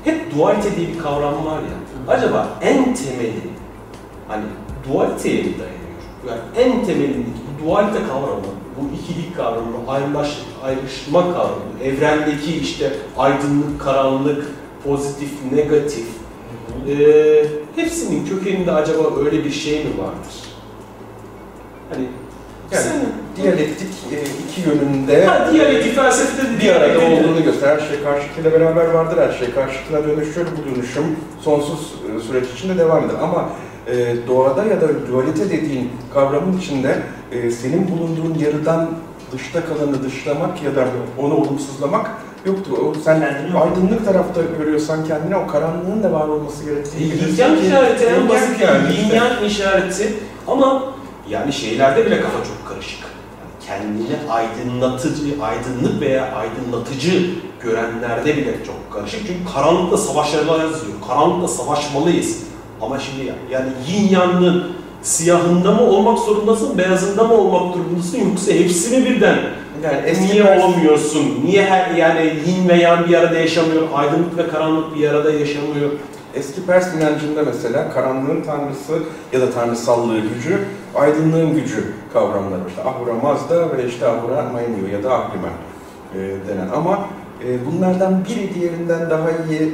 Hep 0.04 0.36
dualite 0.36 0.76
diye 0.76 0.88
bir 0.88 0.98
kavram 1.00 1.46
var 1.46 1.60
ya. 1.62 2.14
Acaba 2.14 2.48
en 2.62 2.96
temeli 2.96 3.34
hani 4.28 4.44
dualiteye 4.88 5.44
mi 5.44 5.50
dayanıyor? 5.60 5.81
Yani 6.28 6.40
en 6.58 6.86
temelindeki 6.86 7.42
bu 7.60 7.66
dualite 7.66 8.00
kavramı, 8.08 8.42
bu 8.78 8.96
ikilik 8.96 9.36
kavramı, 9.36 9.78
ayrılaş, 9.88 10.42
ayrışma 10.64 11.34
kavramı, 11.34 11.84
evrendeki 11.84 12.58
işte 12.58 12.94
aydınlık, 13.18 13.82
karanlık, 13.82 14.48
pozitif, 14.84 15.32
negatif, 15.52 16.06
ee, 16.90 17.46
hepsinin 17.76 18.26
kökeninde 18.26 18.72
acaba 18.72 19.04
öyle 19.26 19.46
bir 19.46 19.52
şey 19.52 19.80
mi 19.84 19.90
vardır? 19.98 20.36
Hani 21.90 22.08
Yani 22.72 22.84
sen 22.84 23.02
Diyalektik 23.44 23.90
e, 24.12 24.18
iki 24.44 24.70
yönünde 24.70 25.26
ha, 25.26 25.50
diyalektik 25.54 25.96
felsefede 25.96 26.54
de 26.54 26.62
bir 26.62 26.72
arada 26.72 27.00
olduğunu 27.00 27.44
gösterir. 27.44 27.82
Her 27.82 27.88
şey 27.88 28.04
karşıtıyla 28.04 28.52
beraber 28.52 28.86
vardır, 28.86 29.18
her 29.18 29.38
şey 29.38 29.52
karşıtına 29.52 30.04
dönüşür. 30.04 30.48
Bu 30.58 30.76
dönüşüm 30.76 31.04
sonsuz 31.42 31.94
e, 32.18 32.20
süreç 32.20 32.50
içinde 32.50 32.78
devam 32.78 33.06
eder. 33.06 33.16
Ama 33.22 33.50
e, 33.88 34.16
doğada 34.28 34.64
ya 34.64 34.82
da 34.82 34.88
dualite 35.12 35.50
dediğin 35.50 35.90
kavramın 36.14 36.58
içinde 36.58 37.00
e, 37.32 37.52
senin 37.52 37.88
bulunduğun 37.92 38.40
yarıdan 38.40 38.90
dışta 39.32 39.60
kalanı 39.66 40.04
dışlamak 40.04 40.64
ya 40.64 40.76
da 40.76 40.86
onu 41.18 41.36
olumsuzlamak 41.36 42.12
yoktur. 42.46 42.72
O, 42.78 42.94
sen 43.06 43.20
Kendini 43.20 43.54
yok. 43.54 43.68
aydınlık 43.72 44.06
tarafta 44.06 44.42
görüyorsan 44.60 45.06
kendine 45.06 45.36
o 45.38 45.48
karanlığın 45.48 46.04
da 46.04 46.12
var 46.12 46.28
olması 46.28 46.64
gerektiğini 46.66 47.04
Yin 47.04 47.12
bilirsin 47.12 47.42
yang 47.44 47.60
ki- 47.60 47.68
işareti 47.68 48.06
en 48.06 48.20
Yin 48.20 48.30
basit 48.30 48.62
yani. 48.62 48.96
Yin 48.96 49.16
yang 49.16 49.44
işareti 49.48 50.14
ama 50.48 50.84
yani 51.30 51.54
şeylerde 51.54 52.06
bile 52.06 52.22
kafa 52.22 52.38
çok 52.38 52.68
karışık. 52.70 53.00
Yani 53.02 53.52
kendini 53.68 54.32
aydınlatıcı, 54.32 55.24
aydınlık 55.42 56.02
veya 56.02 56.32
aydınlatıcı 56.32 57.30
görenlerde 57.64 58.38
bile 58.38 58.56
çok 58.66 58.94
karışık. 58.94 59.20
Çünkü 59.28 59.54
karanlıkla 59.54 59.98
savaşlarla 59.98 60.52
yazıyor. 60.64 60.94
Karanlıkla 61.08 61.48
savaşmalıyız. 61.48 62.38
Ama 62.82 63.00
şimdi 63.00 63.26
ya- 63.28 63.36
yani 63.52 63.70
yin 63.88 64.10
yangın 64.10 64.64
siyahında 65.02 65.72
mı 65.72 65.82
olmak 65.82 66.20
zorundasın, 66.20 66.78
beyazında 66.78 67.24
mı 67.24 67.34
olmak 67.34 67.76
durumundasın 67.76 68.30
yoksa 68.30 68.52
hepsini 68.52 69.06
birden 69.06 69.38
Yani 69.84 69.98
eski 70.06 70.26
Niye 70.26 70.44
olamıyorsun? 70.44 71.40
Niye 71.46 71.66
her 71.66 71.96
yani 71.96 72.34
yin 72.48 72.70
ve 72.70 72.74
yang 72.74 73.10
bir 73.10 73.14
arada 73.18 73.40
yaşamıyor? 73.40 73.82
Aydınlık 73.94 74.38
ve 74.38 74.48
karanlık 74.48 74.96
bir 74.96 75.10
arada 75.10 75.32
yaşamıyor? 75.32 75.90
Eski 76.34 76.66
Pers 76.66 76.96
inancında 76.96 77.44
mesela 77.44 77.94
karanlığın 77.94 78.42
tanrısı 78.42 78.94
ya 79.34 79.42
da 79.42 79.52
tanrısallığı 79.52 80.20
gücü, 80.20 80.60
aydınlığın 80.96 81.54
gücü 81.54 81.94
kavramları. 82.14 82.62
İşte 82.70 82.82
Ahura 82.82 83.14
Mazda 83.14 83.78
ve 83.78 83.88
işte 83.88 84.08
Ahura 84.08 84.50
Mainyu 84.54 84.94
ya 84.94 85.04
da 85.04 85.14
Ahriman 85.14 85.52
e, 86.16 86.18
denen. 86.20 86.70
Ama 86.76 87.00
e, 87.48 87.66
bunlardan 87.66 88.26
biri 88.26 88.54
diğerinden 88.56 89.10
daha 89.10 89.30
iyi, 89.32 89.74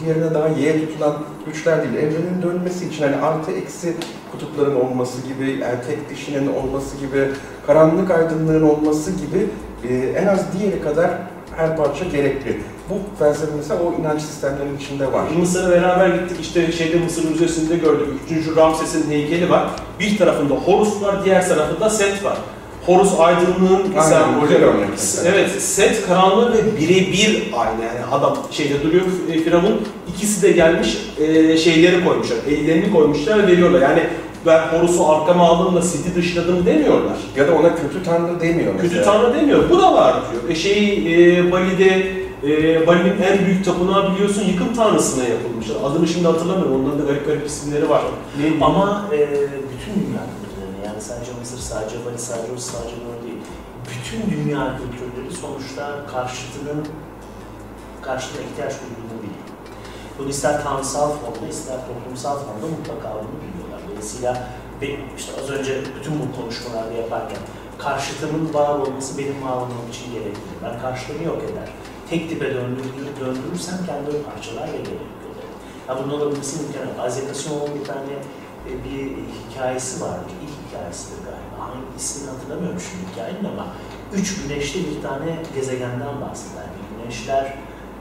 diğerine 0.00 0.34
daha 0.34 0.48
iyi 0.48 0.86
tutulan 0.86 1.14
güçler 1.46 1.82
değil. 1.82 1.94
Evrenin 1.94 2.42
dönmesi 2.42 2.88
için 2.88 3.02
hani 3.02 3.16
artı 3.16 3.52
eksi 3.52 3.94
kutupların 4.32 4.74
olması 4.74 5.26
gibi, 5.26 5.60
erkek 5.64 6.10
dişinin 6.10 6.54
olması 6.54 6.96
gibi, 6.96 7.28
karanlık 7.66 8.10
aydınlığın 8.10 8.62
olması 8.62 9.10
gibi 9.10 9.46
e, 9.88 9.94
en 9.94 10.26
az 10.26 10.40
diğeri 10.58 10.82
kadar 10.82 11.10
her 11.56 11.76
parça 11.76 12.04
gerekli. 12.04 12.60
Bu 12.90 12.94
felsefe 13.18 13.52
mesela 13.56 13.80
o 13.82 14.00
inanç 14.00 14.22
sistemlerinin 14.22 14.76
içinde 14.76 15.12
var. 15.12 15.24
Mısır'a 15.38 15.70
beraber 15.70 16.08
gittik 16.08 16.40
işte 16.40 16.72
şeyde 16.72 16.98
Mısır 16.98 17.30
Müzesi'nde 17.30 17.76
gördük. 17.76 18.08
Üçüncü 18.26 18.56
Ramses'in 18.56 19.10
heykeli 19.10 19.50
var. 19.50 19.70
Bir 20.00 20.18
tarafında 20.18 20.54
Horus 20.54 21.02
var, 21.02 21.24
diğer 21.24 21.48
tarafında 21.48 21.90
Set 21.90 22.24
var. 22.24 22.38
Horus 22.86 23.20
aydınlığın 23.20 23.92
Aynen, 23.96 24.08
sembolü. 24.08 24.54
Evet, 25.26 25.62
Set 25.62 26.06
karanlığı 26.06 26.52
ve 26.52 26.80
birebir 26.80 27.42
aynı. 27.56 27.84
Yani 27.84 28.04
adam 28.12 28.38
şeyde 28.50 28.82
duruyor 28.82 29.04
e, 29.32 29.38
Firavun. 29.38 29.80
İkisi 30.16 30.42
de 30.42 30.52
gelmiş 30.52 30.98
e, 31.18 31.56
şeyleri 31.56 32.04
koymuşlar. 32.04 32.36
Ellerini 32.50 32.92
koymuşlar 32.92 33.38
ve 33.38 33.46
veriyorlar. 33.46 33.80
Yani 33.80 34.02
ben 34.46 34.58
Horus'u 34.58 35.08
arkama 35.08 35.44
aldım 35.44 35.76
da 35.76 35.82
Set'i 35.82 36.14
dışladım 36.14 36.66
demiyorlar. 36.66 37.16
Ya 37.36 37.48
da 37.48 37.54
ona 37.54 37.74
kötü 37.74 38.04
tanrı 38.04 38.40
demiyor 38.40 38.74
mesela. 38.74 38.92
Kötü 38.92 39.04
tanrı 39.04 39.34
demiyor. 39.34 39.70
Bu 39.70 39.78
da 39.78 39.94
var 39.94 40.14
diyor. 40.32 40.42
E 40.48 40.54
şey 40.54 40.88
e, 41.38 41.52
Bali'de 41.52 42.12
e, 42.46 42.86
Bali'nin 42.86 43.22
en 43.22 43.46
büyük 43.46 43.64
tapınağı 43.64 44.14
biliyorsun 44.14 44.42
yıkım 44.48 44.74
tanrısına 44.76 45.24
yapılmışlar. 45.24 45.76
Adını 45.84 46.08
şimdi 46.08 46.26
hatırlamıyorum. 46.26 46.84
Onların 46.84 46.98
da 46.98 47.04
garip 47.04 47.26
garip 47.26 47.46
isimleri 47.46 47.90
var. 47.90 48.02
Ne 48.40 48.64
Ama 48.64 49.04
e, 49.12 49.18
bütün 49.18 49.94
dünya 50.06 50.22
kültürleri 50.42 50.50
yani 50.50 50.51
sadece 51.02 51.32
Mısır, 51.40 51.58
sadece 51.58 51.96
Bali, 52.06 52.18
sadece 52.18 52.52
Rus, 52.52 52.64
sadece 52.64 52.96
Doğu 52.96 53.26
değil. 53.26 53.42
Bütün 53.90 54.30
dünya 54.30 54.78
kültürleri 54.78 55.32
sonuçta 55.40 56.06
karşıtının 56.06 56.86
karşıtına 58.02 58.42
ihtiyaç 58.42 58.72
duyduğunu 58.72 59.18
biliyor. 59.22 59.46
Bunu 60.18 60.28
ister 60.28 60.62
tanrısal 60.62 61.10
formda 61.10 61.48
ister 61.50 61.76
toplumsal 61.86 62.36
formda 62.38 62.66
mutlaka 62.76 63.08
bunu 63.14 63.38
biliyorlar. 63.42 63.80
Dolayısıyla 63.88 64.48
benim 64.80 65.00
işte 65.16 65.32
az 65.42 65.50
önce 65.50 65.82
bütün 65.96 66.12
bu 66.20 66.40
konuşmalarda 66.40 66.92
yaparken 66.92 67.38
karşıtımın 67.78 68.54
var 68.54 68.78
olması 68.78 69.18
benim 69.18 69.42
var 69.42 69.56
olmam 69.56 69.88
için 69.90 70.12
gerekli. 70.12 70.40
Ben 70.64 70.80
karşıtımı 70.80 71.24
yok 71.24 71.42
eder. 71.42 71.68
Tek 72.10 72.28
tipe 72.28 72.54
döndürür, 72.54 73.20
döndürürsem 73.20 73.78
kendimi 73.86 74.22
parçalar 74.22 74.72
ve 74.72 74.76
gelir. 74.76 75.12
Ya 75.88 75.98
bunun 75.98 76.20
olabilmesi. 76.20 76.56
Isaac 77.08 77.30
Asimov'un 77.30 77.80
bir 77.80 77.84
tane 77.84 78.14
e, 78.68 78.70
bir 78.84 79.16
hikayesi 79.50 80.00
vardı. 80.00 80.30
İlk 80.42 80.51
hikayesidir 80.72 81.24
galiba. 81.24 81.54
Hangi 81.58 81.96
ismini 81.98 82.30
hatırlamıyorum 82.30 82.80
şimdi 82.80 83.12
hikayenin 83.12 83.44
ama 83.44 83.66
üç 84.12 84.42
güneşli 84.42 84.80
bir 84.80 85.02
tane 85.02 85.42
gezegenden 85.54 86.20
bahseder. 86.20 86.64
Güneşler 86.90 87.54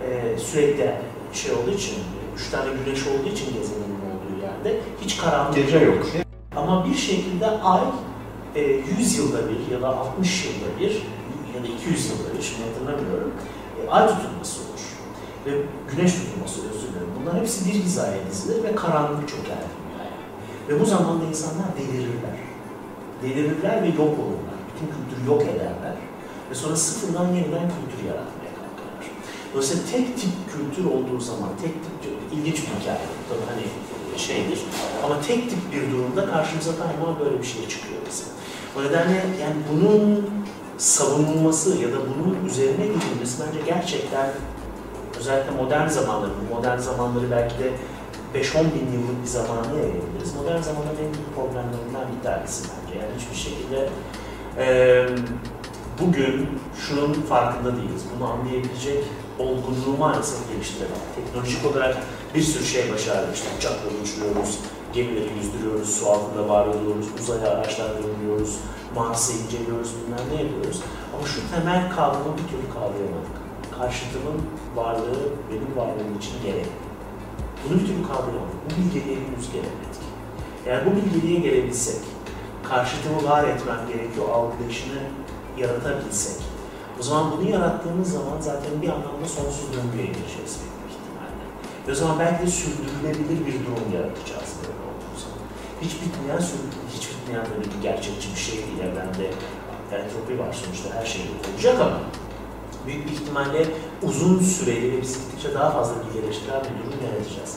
e, 0.08 0.38
sürekli 0.38 0.96
şey 1.34 1.52
olduğu 1.52 1.72
için, 1.72 1.96
üç 2.36 2.50
tane 2.50 2.70
güneş 2.86 3.08
olduğu 3.08 3.30
için 3.30 3.54
gezegenin 3.54 4.02
olduğu 4.12 4.42
yerde 4.42 4.80
hiç 5.02 5.18
karanlık 5.18 5.56
Gece 5.56 5.80
yok. 5.80 6.08
Ama 6.56 6.86
bir 6.86 6.96
şekilde 6.96 7.48
ay 7.48 7.82
e, 8.56 8.62
100 9.00 9.18
yılda 9.18 9.38
bir 9.50 9.74
ya 9.74 9.82
da 9.82 9.88
60 9.88 10.46
yılda 10.46 10.80
bir 10.80 10.92
ya 11.56 11.64
da 11.64 11.68
200 11.68 12.10
yılda 12.10 12.38
bir 12.38 12.42
şimdi 12.44 12.62
hatırlamıyorum 12.70 13.32
e, 13.86 13.90
ay 13.90 14.08
tutulması 14.08 14.62
olur. 14.62 14.82
Ve 15.46 15.52
güneş 15.92 16.14
tutulması 16.14 16.62
özür 16.70 16.88
dilerim. 16.88 17.08
Bunlar 17.22 17.42
hepsi 17.42 17.66
bir 17.66 17.74
hizaya 17.74 18.18
dizilir 18.32 18.64
ve 18.64 18.76
karanlık 18.76 19.30
çöker 19.30 19.44
dünyaya. 19.46 20.18
Ve 20.70 20.80
bu 20.80 20.86
zamanda 20.86 21.26
insanlar 21.26 21.68
delirirler. 21.78 22.51
Delirirler 23.24 23.84
ve 23.84 23.88
yok 23.88 24.14
olurlar. 24.24 24.58
Bütün 24.70 24.88
kültürü 24.96 25.28
yok 25.28 25.42
ederler. 25.42 25.96
Ve 26.52 26.56
sonra 26.56 26.76
sıfırdan 26.76 27.28
yeniden 27.28 27.68
kültür 27.76 28.08
yaratmaya 28.08 28.52
kalkarlar. 28.60 29.06
Dolayısıyla 29.54 29.84
tek 29.92 30.18
tip 30.18 30.32
kültür 30.54 30.86
olduğu 30.86 31.20
zaman, 31.20 31.50
tek 31.62 31.74
tip 31.74 32.14
ilginç 32.34 32.56
bir 32.56 32.82
hikaye. 32.82 33.08
Tabii 33.30 33.46
hani 33.52 33.64
şeydir. 34.18 34.60
Ama 35.06 35.22
tek 35.22 35.50
tip 35.50 35.60
bir 35.74 35.92
durumda 35.92 36.26
karşımıza 36.32 36.72
daima 36.72 37.20
böyle 37.20 37.40
bir 37.40 37.48
şey 37.48 37.68
çıkıyor 37.68 38.02
bizim. 38.10 38.28
O 38.78 38.84
nedenle 38.84 39.16
yani 39.42 39.56
bunun 39.72 40.30
savunulması 40.78 41.78
ya 41.78 41.92
da 41.92 41.98
bunun 41.98 42.46
üzerine 42.46 42.86
gidilmesi 42.88 43.44
bence 43.48 43.60
gerçekten 43.66 44.30
özellikle 45.20 45.52
modern 45.52 45.88
zamanları, 45.88 46.32
modern 46.54 46.78
zamanları 46.78 47.32
belki 47.32 47.60
de 47.60 47.72
5-10 48.36 48.60
bin 48.60 48.92
yıllık 48.94 49.22
bir 49.24 49.28
zamana 49.28 49.72
yayabiliriz. 49.78 50.36
Modern 50.36 50.62
zamanların 50.62 50.98
en 50.98 51.14
büyük 51.14 51.36
problemlerinden 51.36 52.06
bir 52.18 52.24
tanesi 52.24 52.64
bence. 52.64 53.00
Yani 53.00 53.12
hiçbir 53.20 53.36
şekilde 53.36 53.90
eee 54.58 55.10
bugün 56.02 56.50
şunun 56.88 57.14
farkında 57.14 57.76
değiliz. 57.78 58.04
Bunu 58.16 58.30
anlayabilecek 58.30 59.04
olgunluğu 59.40 59.98
maalesef 60.00 60.50
geliştiremedik. 60.54 61.16
Teknolojik 61.16 61.66
olarak 61.66 61.98
bir 62.36 62.42
sürü 62.42 62.66
şey 62.66 62.94
başardık. 62.94 63.36
İşte 63.36 63.48
uçakla 63.58 63.90
uçuyoruz, 64.04 64.60
Gemileri 64.94 65.30
yüzdürüyoruz, 65.38 65.90
su 65.90 66.10
altında 66.10 66.50
var 66.50 66.68
oluyoruz, 66.68 67.06
uzaya 67.20 67.52
araçlar 67.52 67.90
gönderiyoruz, 67.96 68.60
Mars'ı 68.96 69.34
inceliyoruz, 69.34 69.92
bilmem 69.96 70.26
ne 70.36 70.44
yapıyoruz. 70.44 70.82
Ama 71.16 71.28
şu 71.28 71.40
temel 71.56 71.90
kavramı 71.96 72.38
bir 72.38 72.48
türlü 72.52 72.74
kavrayamadık. 72.74 73.36
Karşıtımın 73.78 74.42
varlığı 74.76 75.24
benim 75.52 75.78
varlığım 75.78 76.18
için 76.18 76.34
gerekli. 76.44 76.91
Bunu 77.64 77.80
bir 77.80 77.86
türlü 77.88 78.04
kavrayamadık. 78.08 78.60
Bu 78.66 78.70
bilgeliğe 78.78 79.16
henüz 79.16 79.52
gelemedik. 79.52 80.02
Eğer 80.66 80.86
bu 80.86 80.92
bilgeliğe 80.96 81.40
gelebilsek, 81.40 82.02
karşıtımı 82.70 83.30
var 83.30 83.44
etmem 83.44 83.80
gerekiyor 83.88 84.30
algılayışını 84.30 85.02
yaratabilsek, 85.58 86.44
o 87.00 87.04
zaman 87.04 87.32
bunu 87.32 87.50
yarattığımız 87.50 88.12
zaman 88.12 88.38
zaten 88.40 88.82
bir 88.82 88.90
anlamda 88.90 89.28
sonsuz 89.38 89.68
döngüye 89.74 90.06
gireceğiz 90.06 90.54
büyük 90.62 90.92
ihtimalle. 90.96 91.44
Ve 91.88 91.92
o 91.92 91.96
zaman 91.96 92.20
belki 92.20 92.46
de 92.46 92.48
sürdürülebilir 92.48 93.46
bir 93.48 93.54
durum 93.66 93.88
yaratacağız 93.98 94.50
böyle 94.62 94.82
olduğu 94.90 95.18
zaman. 95.24 95.42
Hiç 95.82 95.92
bitmeyen, 96.02 96.42
hiç 96.96 97.04
bitmeyen 97.10 97.46
böyle 97.52 97.66
bir 97.72 97.82
gerçekçi 97.82 98.28
bir 98.34 98.40
şey 98.40 98.58
değil. 98.58 98.80
Evrende 98.88 99.26
entropi 99.98 100.40
var 100.40 100.54
sonuçta 100.54 100.90
her 101.00 101.06
şey 101.06 101.22
olacak 101.54 101.80
ama 101.82 102.00
büyük 102.88 103.08
bir 103.08 103.12
ihtimalle 103.12 103.66
uzun 104.04 104.40
süreli 104.40 104.92
ve 104.98 105.02
bizi 105.02 105.20
gittikçe 105.20 105.54
daha 105.54 105.72
fazla 105.72 105.94
bilgileştiren 106.06 106.60
bir 106.62 106.86
durum 106.92 107.00
yaratacağız. 107.12 107.56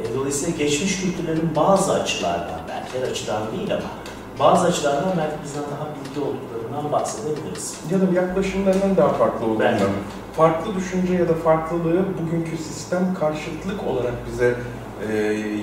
E, 0.00 0.18
Dolayısıyla 0.18 0.58
geçmiş 0.58 1.00
kültürlerin 1.00 1.50
bazı 1.56 1.92
açılardan, 1.92 2.60
belki 2.68 2.98
her 2.98 3.10
açıdan 3.12 3.42
değil 3.56 3.70
ama 3.74 3.90
bazı 4.38 4.66
açılardan 4.66 5.12
belki 5.18 5.36
bizden 5.44 5.62
daha 5.62 5.88
bilgi 5.94 6.20
olduklarından 6.20 6.92
bahsedebiliriz. 6.92 7.76
Ya 7.90 8.00
da 8.00 8.04
yaklaşımlarının 8.20 8.96
daha 8.96 9.08
farklı 9.08 9.46
olduğundan. 9.46 9.74
Farklı 10.36 10.74
düşünce 10.74 11.14
ya 11.14 11.28
da 11.28 11.34
farklılığı 11.34 12.04
bugünkü 12.18 12.56
sistem 12.56 13.14
karşıtlık 13.20 13.86
olarak 13.86 14.14
bize 14.32 14.54
e, 15.08 15.16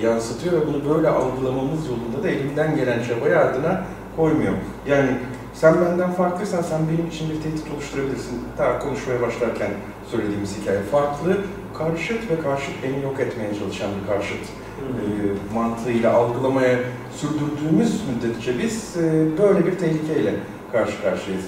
yansıtıyor 0.06 0.52
ve 0.52 0.66
bunu 0.66 0.94
böyle 0.94 1.08
algılamamız 1.08 1.86
yolunda 1.86 2.22
da 2.22 2.28
elinden 2.30 2.76
gelen 2.76 3.02
çabayı 3.02 3.38
ardına 3.38 3.82
koymuyor. 4.16 4.52
Yani 4.86 5.10
sen 5.54 5.74
benden 5.84 6.12
farklıysan 6.12 6.62
sen 6.62 6.80
benim 6.92 7.08
için 7.08 7.30
bir 7.30 7.42
tehdit 7.42 7.74
oluşturabilirsin. 7.74 8.38
Daha 8.58 8.78
konuşmaya 8.78 9.22
başlarken 9.22 9.70
söylediğimiz 10.10 10.56
hikaye 10.60 10.80
farklı, 10.80 11.36
karşıt 11.78 12.30
ve 12.30 12.40
karşıt 12.42 12.74
beni 12.82 13.02
yok 13.02 13.20
etmeye 13.20 13.54
çalışan 13.58 13.90
bir 14.02 14.06
karşıt 14.06 14.44
e, 14.80 15.54
mantığıyla 15.54 16.12
algılamaya 16.12 16.78
sürdürdüğümüz 17.16 18.00
müddetçe 18.08 18.58
biz 18.58 18.96
e, 18.96 19.38
böyle 19.38 19.66
bir 19.66 19.78
tehlikeyle 19.78 20.34
karşı 20.72 21.02
karşıyayız. 21.02 21.44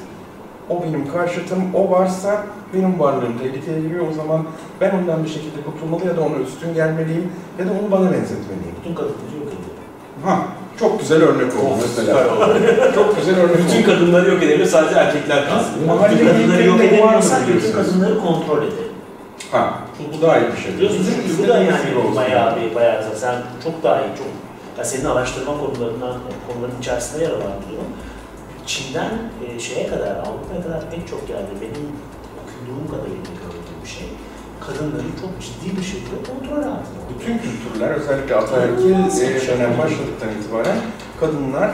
O 0.68 0.82
benim 0.82 1.12
karşıtım, 1.12 1.74
o 1.74 1.90
varsa 1.90 2.46
benim 2.74 3.00
varlığım 3.00 3.38
tehlikeye 3.38 3.80
giriyor. 3.80 4.08
O 4.10 4.12
zaman 4.12 4.44
ben 4.80 4.90
ondan 4.90 5.24
bir 5.24 5.28
şekilde 5.28 5.62
kurtulmalı 5.64 6.06
ya 6.06 6.16
da 6.16 6.20
ona 6.20 6.36
üstün 6.36 6.74
gelmeliyim 6.74 7.32
ya 7.58 7.66
da 7.66 7.70
onu 7.70 7.90
bana 7.90 8.04
benzetmeliyim. 8.04 8.74
Bütün 8.80 8.94
kadınları 8.94 9.36
yok 9.40 9.46
ediyor. 9.46 9.76
Ha, 10.24 10.46
çok 10.82 11.00
güzel 11.00 11.22
örnek 11.22 11.52
oldu 11.56 11.74
mesela. 11.82 12.24
çok 12.94 13.16
güzel 13.16 13.40
örnek 13.40 13.58
Bütün 13.58 13.78
oldu. 13.82 13.86
kadınları 13.86 14.30
yok 14.30 14.42
edelim 14.42 14.66
sadece 14.66 14.94
erkekler 14.98 15.48
kalsın. 15.48 15.72
Bütün 16.10 16.26
kadınları 16.26 16.64
yok 16.64 16.80
edemiyorsak 16.80 17.40
bütün 17.48 17.72
kadınları 17.72 18.20
kontrol 18.20 18.58
edelim. 18.58 18.92
Ha, 19.52 19.78
bu, 19.98 20.16
bu 20.18 20.22
daha 20.22 20.38
iyi 20.38 20.52
bir 20.56 20.62
şey. 20.62 20.74
Biliyorsunuz 20.74 21.06
çünkü 21.16 21.42
bu 21.42 21.48
da 21.48 21.58
yani 21.58 22.16
bayağı 22.16 22.56
bir 22.56 22.74
bayağı 22.74 23.02
sen 23.16 23.34
çok 23.64 23.82
daha 23.82 24.00
iyi 24.00 24.12
çok 24.18 24.26
ya 24.78 24.84
senin 24.84 25.04
araştırma 25.04 25.52
konularından 25.58 26.14
konuların 26.48 26.78
içerisinde 26.80 27.24
yer 27.24 27.30
alan 27.30 27.52
bir 27.62 27.72
durum. 27.72 27.90
Çin'den 28.66 29.10
e, 29.44 29.60
şeye 29.60 29.86
kadar 29.86 30.10
Avrupa'ya 30.10 30.62
kadar 30.62 30.90
pek 30.90 31.08
çok 31.08 31.30
yerde 31.30 31.52
benim 31.60 31.84
okuduğum 32.42 32.86
kadarıyla 32.90 33.32
gördüğüm 33.42 33.78
bir 33.84 33.88
şey 33.88 34.08
kadınları 34.66 35.08
çok 35.20 35.30
ciddi 35.40 35.76
bir 35.76 35.82
şekilde 35.82 36.16
kontrol 36.28 36.56
altına 36.56 36.98
alıyor. 37.02 37.20
Bütün 37.20 37.38
kültürler, 37.38 37.90
özellikle 37.90 38.34
ataerkil 38.34 38.90
e, 38.90 39.48
dönem 39.48 39.78
başladıktan 39.78 40.28
itibaren 40.40 40.78
kadınlar 41.20 41.70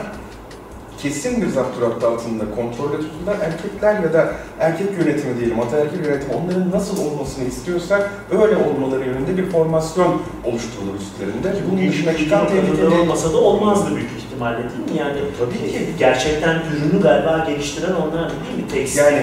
kesin 1.02 1.42
bir 1.42 1.48
zapturapt 1.48 2.04
altında 2.04 2.44
kontrolde 2.56 2.96
tutulurlar. 2.96 3.36
Erkekler 3.42 4.02
ya 4.02 4.12
da 4.12 4.32
erkek 4.60 4.86
yönetimi 4.92 5.38
diyelim, 5.38 5.60
ataerkil 5.60 6.04
yönetimi 6.04 6.34
onların 6.34 6.70
nasıl 6.70 7.06
olmasını 7.06 7.44
istiyorsak 7.44 8.10
öyle 8.30 8.56
olmaları 8.56 9.04
yönünde 9.04 9.36
bir 9.36 9.50
formasyon 9.50 10.22
oluşturulur 10.44 10.94
üstlerinde. 11.00 11.62
Bunun 11.70 11.88
dışına 11.88 12.16
çıkan 12.16 12.48
tehlikeli... 12.48 13.00
olmasa 13.00 13.32
da 13.32 13.36
olmazdı 13.36 13.96
büyük 13.96 14.10
ihtimalle 14.18 14.58
değil 14.58 14.92
mi? 14.92 14.98
Yani 14.98 15.18
Tabii 15.38 15.72
ki. 15.72 15.88
gerçekten 15.98 16.62
ürünü 16.76 17.02
galiba 17.02 17.44
geliştiren 17.48 17.92
onlar 17.92 18.30
değil 18.30 18.64
mi? 18.64 18.68
Tekstil, 18.72 18.98
Yani 19.00 19.22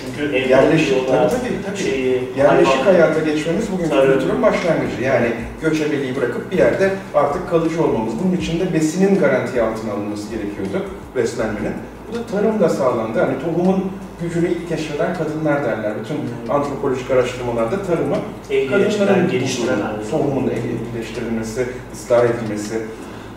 çünkü 0.00 0.36
ev 0.36 0.48
Yerleşik, 0.50 1.08
tabii 1.08 1.28
tabii. 1.30 1.62
tabii. 1.66 1.76
şeyi, 1.76 2.22
Yerleşik 2.36 2.74
hayvan- 2.74 2.84
hayata 2.84 3.20
geçmemiz 3.20 3.64
bugün 3.72 3.84
kültürün 3.90 4.42
başlangıcı. 4.42 5.02
Yani 5.02 5.26
göçebeliği 5.62 6.16
bırakıp 6.16 6.52
bir 6.52 6.58
yerde 6.58 6.90
artık 7.14 7.50
kalıcı 7.50 7.84
olmamız. 7.84 8.14
Bunun 8.24 8.36
için 8.36 8.60
de 8.60 8.72
besinin 8.74 9.18
garanti 9.20 9.62
altına 9.62 9.92
alınması 9.92 10.30
gerekiyordu 10.30 10.86
beslenmenin. 11.16 11.72
Bu 12.08 12.14
da 12.16 12.26
tarımda 12.26 12.68
sağlandı. 12.68 13.20
Hani 13.20 13.34
tohumun 13.44 13.92
gücünü 14.22 14.48
ilk 14.48 14.68
keşfeden 14.68 15.14
kadınlar 15.14 15.64
derler. 15.64 15.92
Bütün 16.04 16.14
Hmm. 16.14 16.50
antropolojik 16.50 17.10
araştırmalarda 17.10 17.82
tarımı 17.82 18.16
kadınların 18.70 19.30
tohumun 20.10 20.50
evlileştirilmesi, 20.50 21.66
ıslah 21.94 22.24
edilmesi. 22.24 22.74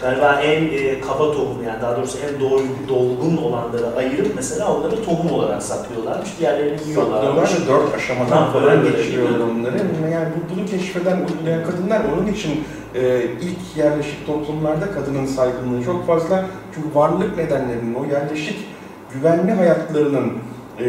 Galiba 0.02 0.41
en 0.41 0.64
e, 0.64 1.02
kaba 1.02 1.32
tohum 1.32 1.64
yani 1.68 1.82
daha 1.82 1.98
doğrusu 1.98 2.18
en 2.18 2.39
doğru, 2.39 2.62
dolgun 2.89 3.38
olanları 3.38 3.96
ayırıp 3.98 4.32
mesela 4.36 4.74
onları 4.78 5.04
tohum 5.06 5.32
olarak 5.32 5.64
saklıyorlarmış. 5.64 6.30
Diğerlerini 6.39 6.78
Saklıyorlar 6.80 7.22
yiyorlarmış. 7.22 7.52
ve 7.54 7.68
dört 7.68 7.96
aşamadan 7.96 8.52
falan 8.54 8.84
geçiriyorlar 8.84 9.39
onları. 9.39 9.78
Yani 10.14 10.28
bu- 10.36 10.56
bunu 10.56 10.66
keşfeden, 10.66 11.18
uygulayan 11.20 11.64
kadınlar 11.66 12.02
onun 12.14 12.28
için 12.28 12.64
e, 12.96 13.22
ilk 13.41 13.78
yerleşik 13.78 14.26
toplumlarda 14.28 14.91
kadının 14.91 15.26
saygınlığı 15.26 15.84
çok 15.86 16.08
fazla. 16.08 16.46
Çünkü 16.76 16.88
varlık 16.96 17.38
nedenlerinin, 17.38 17.93
o 17.96 18.06
yerleşik 18.06 18.68
güvenli 19.14 19.52
hayatlarının 19.52 20.34
e, 20.80 20.86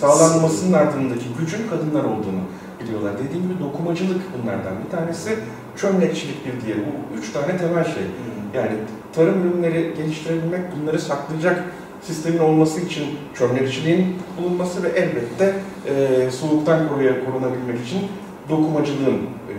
sağlanmasının 0.00 0.72
ardındaki 0.72 1.24
gücün 1.40 1.68
kadınlar 1.70 2.04
olduğunu 2.04 2.42
biliyorlar. 2.82 3.12
Dediğim 3.24 3.42
gibi 3.48 3.60
dokumacılık 3.60 4.20
bunlardan 4.34 4.72
bir 4.84 4.96
tanesi, 4.96 5.30
çömlekçilik 5.76 6.46
bir 6.46 6.66
diğeri. 6.66 6.80
Bu 6.80 7.18
üç 7.18 7.32
tane 7.32 7.56
temel 7.58 7.84
şey. 7.84 8.02
Yani 8.54 8.72
tarım 9.14 9.50
ürünleri 9.50 9.94
geliştirebilmek, 9.96 10.60
bunları 10.76 10.98
saklayacak 10.98 11.64
sistemin 12.02 12.38
olması 12.38 12.80
için 12.80 13.04
çömlekçiliğin 13.34 14.16
bulunması 14.38 14.82
ve 14.82 14.88
elbette 14.88 15.54
e, 15.86 16.30
soğuktan 16.30 16.88
koruya 16.88 17.24
korunabilmek 17.24 17.86
için 17.86 18.00
dokumacılığın 18.48 19.20
e, 19.48 19.54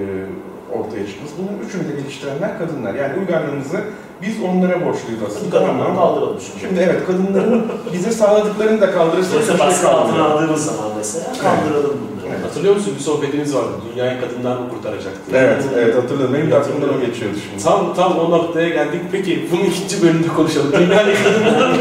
ortaya 0.78 1.08
çıkması. 1.08 1.34
Bunun 1.38 1.68
üçünü 1.68 1.84
de 1.84 2.02
geliştirenler 2.02 2.58
kadınlar. 2.58 2.96
Yani 2.96 3.20
uygarlığımızı 3.20 3.78
biz 4.22 4.36
onlara 4.44 4.86
borçluyuz 4.86 5.24
aslında. 5.28 5.60
kadınları 5.60 5.96
kaldıralım 5.96 6.40
şimdi. 6.42 6.60
Şimdi 6.60 6.80
evet 6.80 7.08
kadınların 7.08 7.68
bize 7.94 8.12
sağladıklarını 8.12 8.82
da 8.82 8.92
kaldırırsak 8.92 9.40
bir 9.40 9.46
şey 9.46 9.60
baskı 9.60 9.90
altına 9.90 10.24
aldığımız 10.24 10.66
zaman 10.66 10.92
mesela 10.98 11.26
kaldıralım 11.42 11.98
bunları. 12.02 12.11
Evet. 12.32 12.46
Hatırlıyor 12.46 12.76
musun 12.76 12.94
bir 13.00 13.04
sohbetimiz 13.04 13.56
vardı. 13.56 13.68
Dünyayı 13.94 14.22
kadınlar 14.22 14.58
mı 14.58 14.70
kurtaracaktı? 14.70 15.20
Evet, 15.34 15.64
evet 15.76 15.96
hatırladım. 15.96 16.34
Benim 16.34 16.52
de 16.52 16.56
aklımdan 16.56 16.90
o 16.98 17.00
geçiyordu 17.06 17.38
şimdi. 17.50 17.64
Tam 17.64 17.94
tam 17.96 18.20
o 18.20 18.32
noktaya 18.32 18.70
geldik. 18.70 19.02
Peki 19.12 19.48
bunun 19.52 19.64
ikinci 19.64 20.02
bölümünde 20.04 20.28
konuşalım. 20.28 20.72
Dünyayı 20.72 21.16
kadınlar 21.24 21.70
mı? 21.70 21.76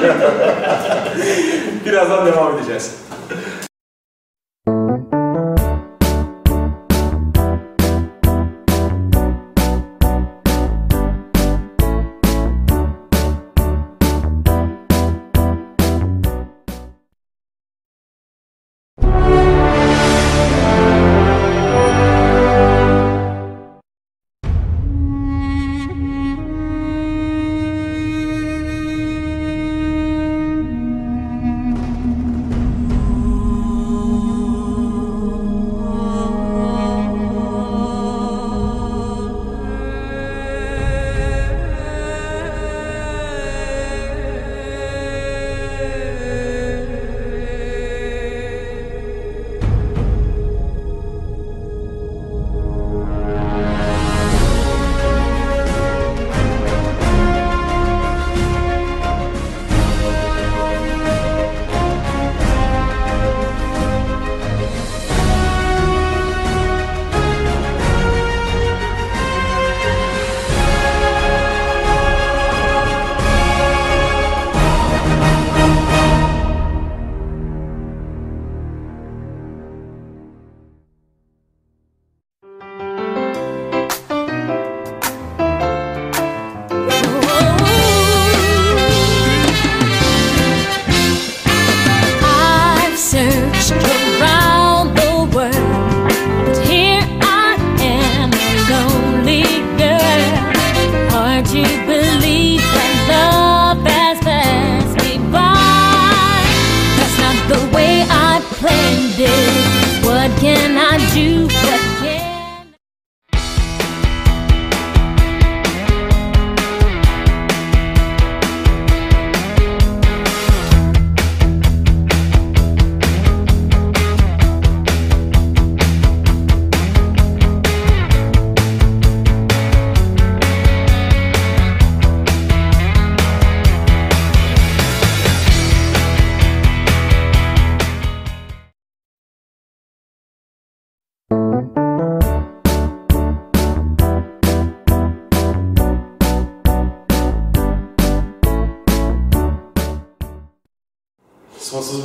Birazdan 1.87 2.27
devam 2.27 2.59
edeceğiz. 2.59 2.95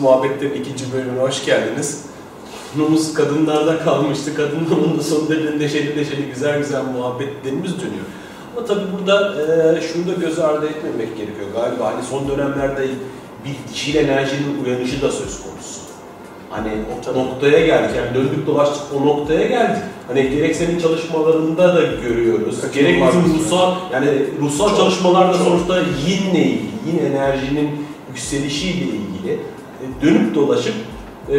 Muhabbetlerin 0.06 0.62
ikinci 0.62 0.94
bölümüne 0.94 1.20
hoş 1.22 1.46
geldiniz. 1.46 2.02
Konumuz 2.74 3.14
kadınlarda 3.14 3.80
kalmıştı. 3.80 4.36
Kadınların 4.36 5.00
sonunda 5.00 5.32
bir 5.32 5.60
neşeli 5.60 5.98
neşeli 5.98 6.22
güzel 6.34 6.58
güzel 6.60 6.84
muhabbetlerimiz 6.98 7.74
dönüyor. 7.80 8.06
Ama 8.58 8.66
tabii 8.66 8.86
burada 9.00 9.36
e, 9.42 9.82
şunu 9.82 10.08
da 10.08 10.14
göz 10.14 10.40
ardı 10.40 10.66
etmemek 10.66 11.18
gerekiyor 11.18 11.48
galiba. 11.54 11.86
Hani 11.86 12.04
son 12.10 12.30
dönemlerde 12.30 12.88
bir 13.46 13.74
dişil 13.74 13.96
enerjinin 13.96 14.66
uyanışı 14.66 15.02
da 15.02 15.12
söz 15.12 15.42
konusu. 15.44 15.80
Hani 16.50 16.70
o 17.16 17.20
noktaya 17.20 17.66
geldik, 17.66 17.96
yani 17.98 18.16
döndük 18.16 18.48
dolaştık 18.48 18.84
o 19.02 19.06
noktaya 19.06 19.48
geldik. 19.48 19.84
Hani 20.08 20.30
gerek 20.30 20.56
senin 20.56 20.80
çalışmalarında 20.80 21.76
da 21.76 21.82
görüyoruz. 21.82 22.62
Kaçınılmaz 22.62 23.14
Gerek 23.14 23.24
bizim 23.24 23.38
süreç. 23.38 23.42
ruhsal, 23.52 23.76
yani 23.94 24.08
ruhsal 24.42 24.70
Çok, 24.70 24.78
çalışmalarda 24.78 25.38
çok. 25.38 25.48
sonuçta 25.48 25.78
yinle 25.80 26.44
ilgili, 26.44 26.72
yin 26.88 27.12
enerjinin 27.12 27.70
yükselişiyle 28.10 28.86
ilgili 28.86 29.40
dönüp 30.02 30.36
dolaşıp 30.36 30.74
e, 31.32 31.38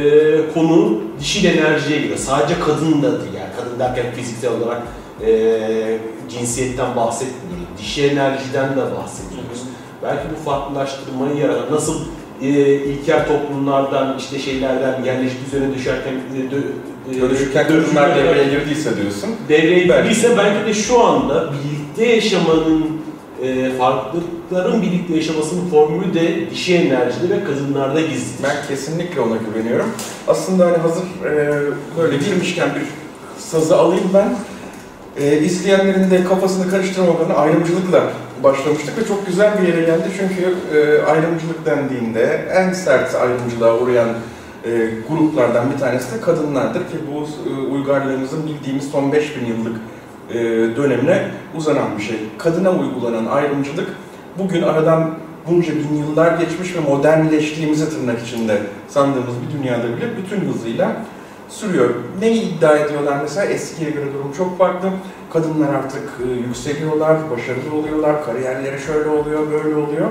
konu 0.54 1.00
dişil 1.20 1.44
enerjiye 1.44 1.98
giriyor. 1.98 2.18
Sadece 2.18 2.54
kadın 2.60 3.02
da 3.02 3.20
değil 3.20 3.34
yani 3.34 3.50
kadın 3.60 3.78
derken 3.78 4.06
fiziksel 4.16 4.50
olarak 4.50 4.82
e, 5.26 5.98
cinsiyetten 6.28 6.96
bahsetmiyoruz. 6.96 7.78
Dişi 7.78 8.02
enerjiden 8.02 8.70
de 8.70 8.80
bahsediyoruz. 8.80 9.62
Belki 10.02 10.22
bu 10.30 10.50
farklılaştırmayı 10.50 11.36
yaratan 11.36 11.74
nasıl 11.74 12.00
e, 12.42 12.48
ilkel 12.74 13.26
toplumlardan 13.26 14.18
işte 14.18 14.38
şeylerden 14.38 15.04
yerleşik 15.04 15.46
düzene 15.46 15.74
düşerken 15.74 16.12
e, 16.12 17.16
e, 17.16 17.20
Dönüşürken 17.20 17.68
kadınlar 17.68 18.16
devreye 18.16 18.44
girdiyse 18.44 18.96
diyorsun. 18.96 19.30
devreye 19.48 19.82
girdiyse 19.82 20.36
belki 20.38 20.66
de 20.66 20.74
şu 20.74 21.04
anda 21.04 21.52
birlikte 21.52 22.14
yaşamanın 22.14 22.95
e, 23.42 23.70
farklılıkların 23.78 24.82
birlikte 24.82 25.14
yaşamasının 25.14 25.70
formülü 25.70 26.14
de 26.14 26.50
dişi 26.50 26.76
enerjide 26.76 27.30
ve 27.30 27.44
kadınlarda 27.44 28.00
gizlidir. 28.00 28.44
Ben 28.44 28.68
kesinlikle 28.68 29.20
ona 29.20 29.36
güveniyorum. 29.36 29.86
Aslında 30.28 30.66
hani 30.66 30.76
hazır 30.76 31.02
e, 31.02 31.62
böyle 31.98 32.16
girmişken 32.16 32.68
bir 32.74 32.82
sazı 33.42 33.76
alayım 33.76 34.10
ben. 34.14 34.34
E, 35.22 35.38
izleyenlerin 35.38 36.10
de 36.10 36.24
kafasını 36.24 36.70
karıştırmalarını 36.70 37.34
ayrımcılıkla 37.34 38.02
başlamıştık 38.42 38.98
ve 38.98 39.08
çok 39.08 39.26
güzel 39.26 39.62
bir 39.62 39.68
yere 39.68 39.80
geldi. 39.80 40.08
Çünkü 40.18 40.54
e, 40.78 41.02
ayrımcılık 41.02 41.66
dendiğinde 41.66 42.48
en 42.54 42.72
sert 42.72 43.14
ayrımcılığa 43.14 43.78
uğrayan 43.78 44.08
e, 44.64 44.90
gruplardan 45.08 45.72
bir 45.72 45.78
tanesi 45.78 46.14
de 46.14 46.20
kadınlardır 46.20 46.80
ki 46.80 46.96
bu 47.12 47.28
e, 47.50 47.66
uygarlığımızın 47.72 48.46
bildiğimiz 48.46 48.90
son 48.90 49.12
5000 49.12 49.46
yıllık 49.46 49.76
e, 50.30 50.34
dönemine 50.76 51.30
uzanan 51.56 51.98
bir 51.98 52.02
şey. 52.02 52.16
Kadına 52.38 52.70
uygulanan 52.70 53.26
ayrımcılık 53.26 53.88
bugün 54.38 54.62
aradan 54.62 55.10
bunca 55.48 55.72
bin 55.74 55.96
yıllar 55.96 56.38
geçmiş 56.38 56.76
ve 56.76 56.80
modernleştiğimizi 56.80 57.90
tırnak 57.90 58.22
içinde 58.26 58.58
sandığımız 58.88 59.34
bir 59.42 59.58
dünyada 59.58 59.96
bile 59.96 60.06
bütün 60.16 60.48
hızıyla 60.48 60.92
sürüyor. 61.48 61.90
Neyi 62.20 62.42
iddia 62.42 62.76
ediyorlar 62.76 63.18
mesela? 63.22 63.46
Eskiye 63.46 63.90
göre 63.90 64.06
durum 64.14 64.32
çok 64.32 64.58
farklı. 64.58 64.88
Kadınlar 65.32 65.74
artık 65.74 66.02
e, 66.28 66.32
yükseliyorlar, 66.48 67.16
başarılı 67.30 67.74
oluyorlar, 67.74 68.24
kariyerleri 68.24 68.80
şöyle 68.80 69.08
oluyor, 69.08 69.50
böyle 69.50 69.76
oluyor. 69.76 70.08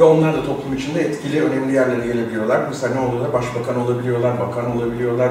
Ve 0.00 0.04
onlar 0.04 0.34
da 0.34 0.44
toplum 0.44 0.74
içinde 0.74 1.00
etkili, 1.00 1.42
önemli 1.42 1.74
yerlere 1.74 2.06
gelebiliyorlar. 2.06 2.60
Mesela 2.68 2.94
ne 2.94 3.00
oluyorlar? 3.00 3.32
Başbakan 3.32 3.80
olabiliyorlar, 3.80 4.32
bakan 4.40 4.76
olabiliyorlar, 4.76 5.30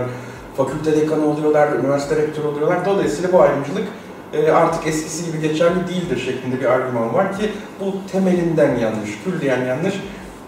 fakülte 0.57 1.01
dekanı 1.01 1.25
oluyorlar, 1.25 1.73
üniversite 1.73 2.15
rektörü 2.15 2.47
oluyorlar. 2.47 2.85
Dolayısıyla 2.85 3.33
bu 3.33 3.41
ayrımcılık 3.41 3.87
e, 4.33 4.51
artık 4.51 4.87
eskisi 4.87 5.25
gibi 5.25 5.41
geçerli 5.41 5.87
değildir 5.87 6.23
şeklinde 6.25 6.59
bir 6.59 6.65
argüman 6.65 7.13
var 7.13 7.37
ki 7.37 7.51
bu 7.79 7.93
temelinden 8.11 8.77
yanlış, 8.77 9.23
külliyen 9.23 9.65
yanlış. 9.65 9.95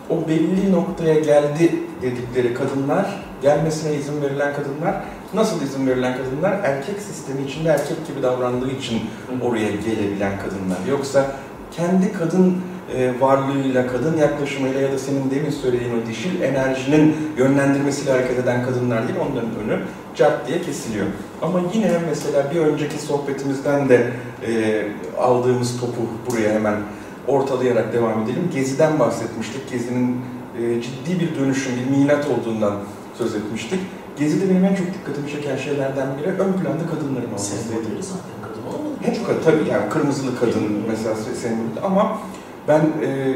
O 0.10 0.28
belli 0.28 0.72
noktaya 0.72 1.20
geldi 1.20 1.76
dedikleri 2.02 2.54
kadınlar, 2.54 3.24
gelmesine 3.42 3.96
izin 3.96 4.22
verilen 4.22 4.54
kadınlar, 4.56 4.96
nasıl 5.34 5.62
izin 5.62 5.88
verilen 5.88 6.18
kadınlar? 6.18 6.52
Erkek 6.64 7.02
sistemi 7.02 7.42
içinde 7.42 7.70
erkek 7.70 8.08
gibi 8.08 8.24
davrandığı 8.24 8.72
için 8.72 9.02
oraya 9.42 9.70
gelebilen 9.70 10.40
kadınlar. 10.40 10.78
Yoksa 10.90 11.26
kendi 11.72 12.14
kadın 12.14 12.58
e, 12.96 13.20
varlığıyla, 13.20 13.88
kadın 13.88 14.18
yaklaşımıyla 14.18 14.82
ya 14.82 14.92
da 14.92 15.00
senin 15.00 15.32
demin 15.32 15.50
söylediğin 15.50 16.04
o 16.04 16.08
dişil 16.10 16.42
enerjinin 16.42 17.16
yönlendirmesiyle 17.38 18.12
hareket 18.12 18.40
eden 18.40 18.66
kadınlar 18.66 19.08
değil, 19.08 19.20
onların 19.20 19.50
önü 19.64 19.80
cart 20.16 20.48
diye 20.48 20.62
kesiliyor. 20.62 21.06
Ama 21.42 21.62
yine 21.74 21.92
mesela 22.10 22.52
bir 22.52 22.60
önceki 22.60 22.98
sohbetimizden 22.98 23.90
de 23.90 24.12
e, 24.48 24.84
aldığımız 25.20 25.80
topu 25.80 26.02
buraya 26.28 26.54
hemen 26.54 26.76
ortalayarak 27.28 27.94
devam 27.94 28.24
edelim. 28.24 28.50
Gezi'den 28.54 29.00
bahsetmiştik. 29.00 29.72
Gezi'nin 29.72 30.22
e, 30.62 30.82
ciddi 30.82 31.20
bir 31.20 31.40
dönüşüm, 31.40 31.74
bir 31.76 31.98
milat 31.98 32.28
olduğundan 32.28 32.76
söz 33.18 33.36
etmiştik. 33.36 33.80
Gezi'de 34.20 34.50
benim 34.50 34.66
en 34.66 34.76
çok 34.76 34.88
dikkatimi 34.94 35.32
çeken 35.32 35.58
şeylerden 35.58 36.08
biri 36.18 36.28
ön 36.28 36.54
planda 36.54 36.88
kadınların 36.92 37.28
olmasıydı. 37.28 37.62
Sembolleri 37.62 38.04
zaten 38.04 38.38
kadın 38.42 38.64
olmadı. 38.68 38.96
Hep 39.02 39.44
tabii 39.46 39.70
yani 39.70 39.90
kırmızılı 39.90 40.40
kadın 40.40 40.64
mesela 40.90 41.16
sembolü 41.16 41.80
ama 41.84 42.20
ben 42.70 42.80
e, 42.80 43.36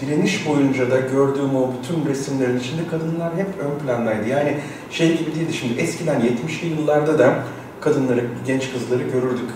direniş 0.00 0.48
boyunca 0.48 0.90
da 0.90 1.00
gördüğüm 1.00 1.56
o 1.56 1.70
bütün 1.78 2.10
resimlerin 2.10 2.58
içinde 2.58 2.80
kadınlar 2.90 3.32
hep 3.36 3.46
ön 3.46 3.86
plandaydı. 3.86 4.28
Yani 4.28 4.56
şey 4.90 5.18
gibi 5.18 5.34
değildi 5.34 5.52
şimdi 5.52 5.80
eskiden 5.80 6.20
70'li 6.20 6.68
yıllarda 6.68 7.18
da 7.18 7.34
kadınları, 7.80 8.24
genç 8.46 8.72
kızları 8.72 9.02
görürdük 9.02 9.50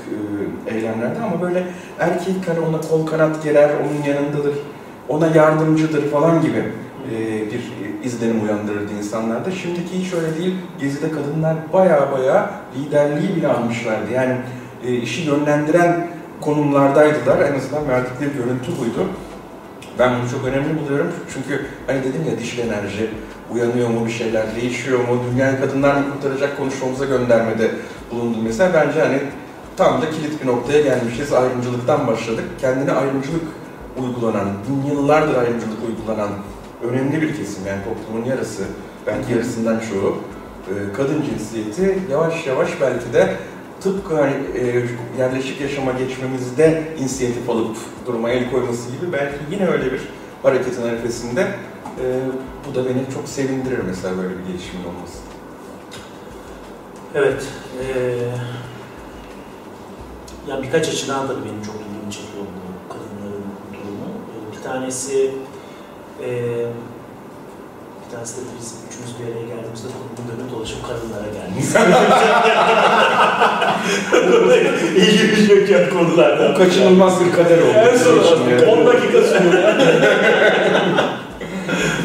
e, 0.69 0.75
eylemlerde 0.75 1.21
ama 1.21 1.43
böyle 1.43 1.67
erkek 1.99 2.35
hani 2.47 2.61
ona 2.61 2.81
kol 2.81 3.07
kanat 3.07 3.45
gerer, 3.45 3.71
onun 3.71 4.15
yanındadır, 4.15 4.55
ona 5.09 5.27
yardımcıdır 5.27 6.11
falan 6.11 6.43
gibi 6.43 6.65
e, 7.13 7.43
bir 7.53 7.61
izlenim 8.05 8.45
uyandırırdı 8.45 8.93
insanlarda. 8.99 9.51
Şimdiki 9.51 9.99
hiç 9.99 10.13
öyle 10.15 10.39
değil. 10.39 10.55
Gezi'de 10.81 11.11
kadınlar 11.11 11.57
baya 11.73 12.13
baya 12.13 12.51
liderliği 12.77 13.37
bile 13.37 13.49
almışlardı. 13.49 14.13
Yani 14.13 14.37
e, 14.87 14.95
işi 14.95 15.23
yönlendiren 15.23 16.14
konumlardaydılar. 16.45 17.39
En 17.39 17.55
azından 17.55 17.89
verdikleri 17.89 18.31
görüntü 18.33 18.81
buydu. 18.81 19.09
Ben 19.99 20.13
bunu 20.21 20.31
çok 20.31 20.45
önemli 20.45 20.81
buluyorum. 20.81 21.13
Çünkü 21.35 21.67
hani 21.87 22.05
dedim 22.05 22.25
ya 22.31 22.39
dişil 22.39 22.59
enerji 22.59 23.11
uyanıyor 23.51 23.89
mu 23.89 24.07
bir 24.07 24.11
şeyler, 24.11 24.57
değişiyor 24.57 24.99
mu, 24.99 25.21
dünyayı 25.33 25.61
kadınlar 25.61 25.95
mı 25.95 26.05
kurtaracak 26.13 26.57
konuşmamıza 26.57 27.05
göndermede 27.05 27.71
bulundum 28.11 28.41
mesela. 28.45 28.75
Bence 28.75 29.01
hani 29.01 29.19
tam 29.77 30.03
da 30.03 30.11
kilit 30.11 30.43
bir 30.43 30.47
noktaya 30.47 30.81
gelmişiz. 30.81 31.33
Ayrımcılıktan 31.33 32.07
başladık. 32.07 32.45
Kendine 32.61 32.93
ayrımcılık 32.93 33.43
uygulanan, 33.99 34.49
bin 34.69 34.91
yıllardır 34.91 35.35
ayrımcılık 35.35 35.79
uygulanan 35.89 36.31
önemli 36.83 37.23
bir 37.23 37.37
kesim 37.37 37.67
yani 37.67 37.81
toplumun 37.85 38.25
yarısı, 38.25 38.63
belki 39.07 39.33
yarısından 39.33 39.81
çoğu 39.81 40.17
e, 40.69 40.93
kadın 40.97 41.23
cinsiyeti 41.23 41.99
yavaş 42.11 42.47
yavaş 42.47 42.69
belki 42.81 43.13
de 43.13 43.37
tıpkı 43.85 44.15
hani 44.21 44.35
e, 44.59 44.87
yerleşik 45.19 45.61
yaşama 45.61 45.93
geçmemizde 45.93 46.83
inisiyatif 46.99 47.51
alıp 47.51 47.77
duruma 48.07 48.31
el 48.31 48.51
koyması 48.51 48.91
gibi 48.91 49.13
belki 49.13 49.37
yine 49.51 49.67
öyle 49.69 49.93
bir 49.93 50.01
hareketin 50.43 50.83
arifesinde 50.83 51.41
e, 51.41 52.05
bu 52.71 52.75
da 52.75 52.85
beni 52.85 53.03
çok 53.15 53.29
sevindirir 53.29 53.79
mesela 53.87 54.17
böyle 54.17 54.29
bir 54.39 54.45
gelişimin 54.53 54.85
olması. 54.85 55.19
Evet. 57.15 57.47
eee 57.81 58.19
ya 60.49 60.63
birkaç 60.63 60.89
açıdan 60.89 61.29
da 61.29 61.33
benim 61.33 61.63
çok 61.63 61.75
ilgimi 61.75 62.13
çekiyor 62.13 62.45
bu 62.45 62.93
kadınların 62.93 63.45
durumu. 63.73 64.09
Ee, 64.09 64.57
Bir 64.57 64.63
tanesi 64.63 65.31
eee 66.23 66.67
bir 68.07 68.11
tanesi 68.15 68.37
de 68.37 68.41
biz 68.61 68.69
üçümüz 68.89 69.13
bir 69.19 69.25
araya 69.25 69.45
geldiğimizde 69.53 69.89
konunun 69.97 70.25
dönüp 70.31 70.49
dolaşıp 70.53 70.81
kadınlara 70.89 71.29
geldik. 71.39 71.65
İlgimi 74.97 75.49
çeken 75.49 75.91
konulardan. 75.91 76.55
Bu 76.55 76.59
kaçınılmaz 76.59 77.25
bir 77.25 77.33
kader 77.33 77.59
oldu. 77.59 77.79
En 77.93 77.97
son 77.97 78.21
için 78.21 78.49
yani. 78.51 78.67
10 78.81 78.87
dakika 78.87 79.23
sonra. 79.23 79.77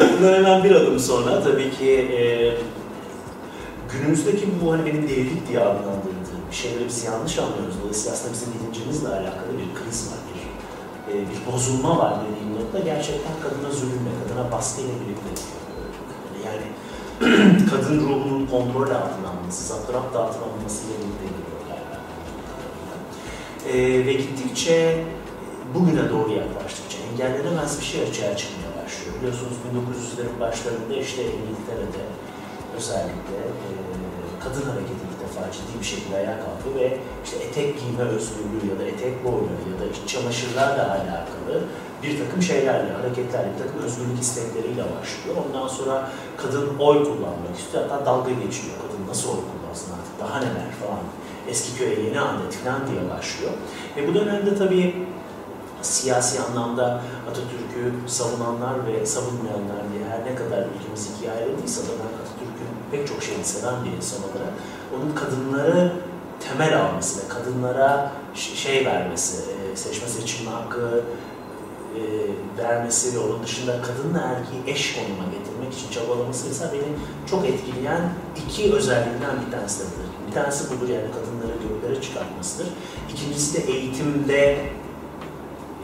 Bundan 0.00 0.34
hemen 0.34 0.64
bir 0.64 0.70
adım 0.70 0.98
sonra 0.98 1.42
tabii 1.42 1.70
ki 1.70 1.90
e, 1.90 2.20
günümüzdeki 3.92 4.48
bu 4.62 4.72
hani 4.72 4.86
benim 4.86 5.08
delilik 5.08 5.48
diye 5.48 5.60
adlandırdığım 5.60 6.42
bir 6.50 6.56
şeyleri 6.56 6.88
biz 6.88 7.04
yanlış 7.04 7.38
anlıyoruz. 7.38 7.74
Dolayısıyla 7.82 8.12
aslında 8.12 8.32
bizim 8.34 8.48
bilincimizle 8.54 9.08
alakalı 9.08 9.52
bir 9.60 9.68
kriz 9.78 10.08
var, 10.10 10.18
bir, 10.28 10.40
e, 11.12 11.14
bir 11.30 11.52
bozulma 11.52 11.98
var 11.98 12.14
dediğim 12.24 12.50
nokta 12.60 12.78
gerçekten 12.78 13.34
kadına 13.42 13.70
zulümle, 13.78 14.12
kadına 14.20 14.52
baskıyla 14.52 14.90
yani 14.90 15.04
kadın 17.70 18.00
ruhunun 18.00 18.46
kontrol 18.46 18.90
altına 18.90 19.28
alınması, 19.32 19.64
zapturapt 19.64 20.16
altına 20.16 20.44
alınmasıyla 20.44 20.94
birlikte 20.98 21.24
geliyor 21.24 21.60
galiba. 21.68 21.96
E, 23.72 24.06
ve 24.06 24.12
gittikçe 24.12 25.04
bugüne 25.74 26.10
doğru 26.10 26.32
yaklaştıkça 26.32 26.98
engellenemez 27.12 27.80
bir 27.80 27.84
şey 27.84 28.00
açığa 28.02 28.36
çıkmaya 28.36 28.70
başlıyor. 28.84 29.16
Biliyorsunuz 29.18 29.56
1900'lerin 29.66 30.40
başlarında 30.40 30.94
işte 30.94 31.22
İngiltere'de 31.22 32.04
özellikle 32.76 33.38
e, 33.64 33.68
kadın 34.44 34.64
hareketi 34.70 35.02
ilk 35.08 35.20
defa 35.24 35.52
ciddi 35.52 35.74
bir 35.80 35.88
şekilde 35.92 36.16
ayağa 36.16 36.38
kalktı 36.44 36.68
ve 36.78 36.98
işte 37.24 37.36
etek 37.36 37.80
giyme 37.80 38.04
özgürlüğü 38.16 38.64
ya 38.72 38.76
da 38.80 38.84
etek 38.84 39.24
boyları 39.24 39.64
ya 39.72 39.76
da 39.80 40.06
çamaşırlarla 40.06 40.84
alakalı 40.98 41.54
bir 42.02 42.18
takım 42.18 42.42
şeylerle, 42.42 42.92
hareketlerle, 42.92 43.48
bir 43.54 43.64
takım 43.64 43.82
özgürlük 43.82 44.20
istekleriyle 44.20 44.82
başlıyor. 44.82 45.36
Ondan 45.46 45.68
sonra 45.68 46.10
kadın 46.36 46.78
oy 46.78 47.04
kullanmak 47.04 47.56
istiyor. 47.58 47.84
Hatta 47.88 48.06
dalga 48.06 48.30
geçiyor. 48.30 48.74
Kadın 48.82 49.08
nasıl 49.08 49.28
oy 49.28 49.36
kullansın 49.36 49.92
artık, 49.92 50.20
daha 50.20 50.38
neler 50.38 50.70
falan. 50.82 51.04
Eski 51.48 51.78
köye 51.78 52.00
yeni 52.00 52.20
adet 52.20 52.54
falan 52.54 52.80
diye 52.86 53.10
başlıyor. 53.10 53.52
Ve 53.96 54.08
bu 54.08 54.14
dönemde 54.14 54.54
tabii 54.54 55.06
siyasi 55.82 56.40
anlamda 56.40 57.02
Atatürk'ü 57.30 57.92
savunanlar 58.06 58.86
ve 58.86 59.06
savunmayanlar 59.06 59.82
diye 59.92 60.04
her 60.10 60.32
ne 60.32 60.34
kadar 60.34 60.58
ülkemiz 60.58 61.10
ikiye 61.10 61.32
ayrıldıysa 61.32 61.82
da 61.82 61.86
ben 61.88 62.10
Atatürk'ün 62.20 62.70
pek 62.90 63.08
çok 63.08 63.22
şeyini 63.22 63.44
seven 63.44 63.84
bir 63.84 63.96
insan 63.96 64.20
olarak 64.20 64.52
onun 64.96 65.14
kadınları 65.14 65.92
temel 66.48 66.80
alması 66.80 67.24
ve 67.24 67.28
kadınlara 67.28 68.12
şey 68.34 68.86
vermesi, 68.86 69.36
e, 69.36 69.76
seçme 69.76 70.08
seçilme 70.08 70.50
hakkı 70.50 71.04
e, 71.96 72.02
vermesi 72.62 73.14
ve 73.14 73.18
onun 73.18 73.42
dışında 73.42 73.82
kadınla 73.82 74.20
erkeği 74.20 74.74
eş 74.74 74.94
konuma 74.94 75.24
getirmek 75.24 75.74
için 75.74 75.90
çabalaması 75.90 76.48
mesela 76.48 76.72
beni 76.72 76.92
çok 77.30 77.46
etkileyen 77.46 78.12
iki 78.44 78.72
özelliğinden 78.72 79.46
bir 79.46 79.52
tanesidir. 79.52 80.06
Bir 80.28 80.32
tanesi 80.32 80.70
budur 80.70 80.88
yani 80.88 81.06
kadınları 81.06 81.58
göklere 81.68 82.02
çıkartmasıdır. 82.02 82.66
İkincisi 83.12 83.56
de 83.56 83.72
eğitimde 83.72 84.58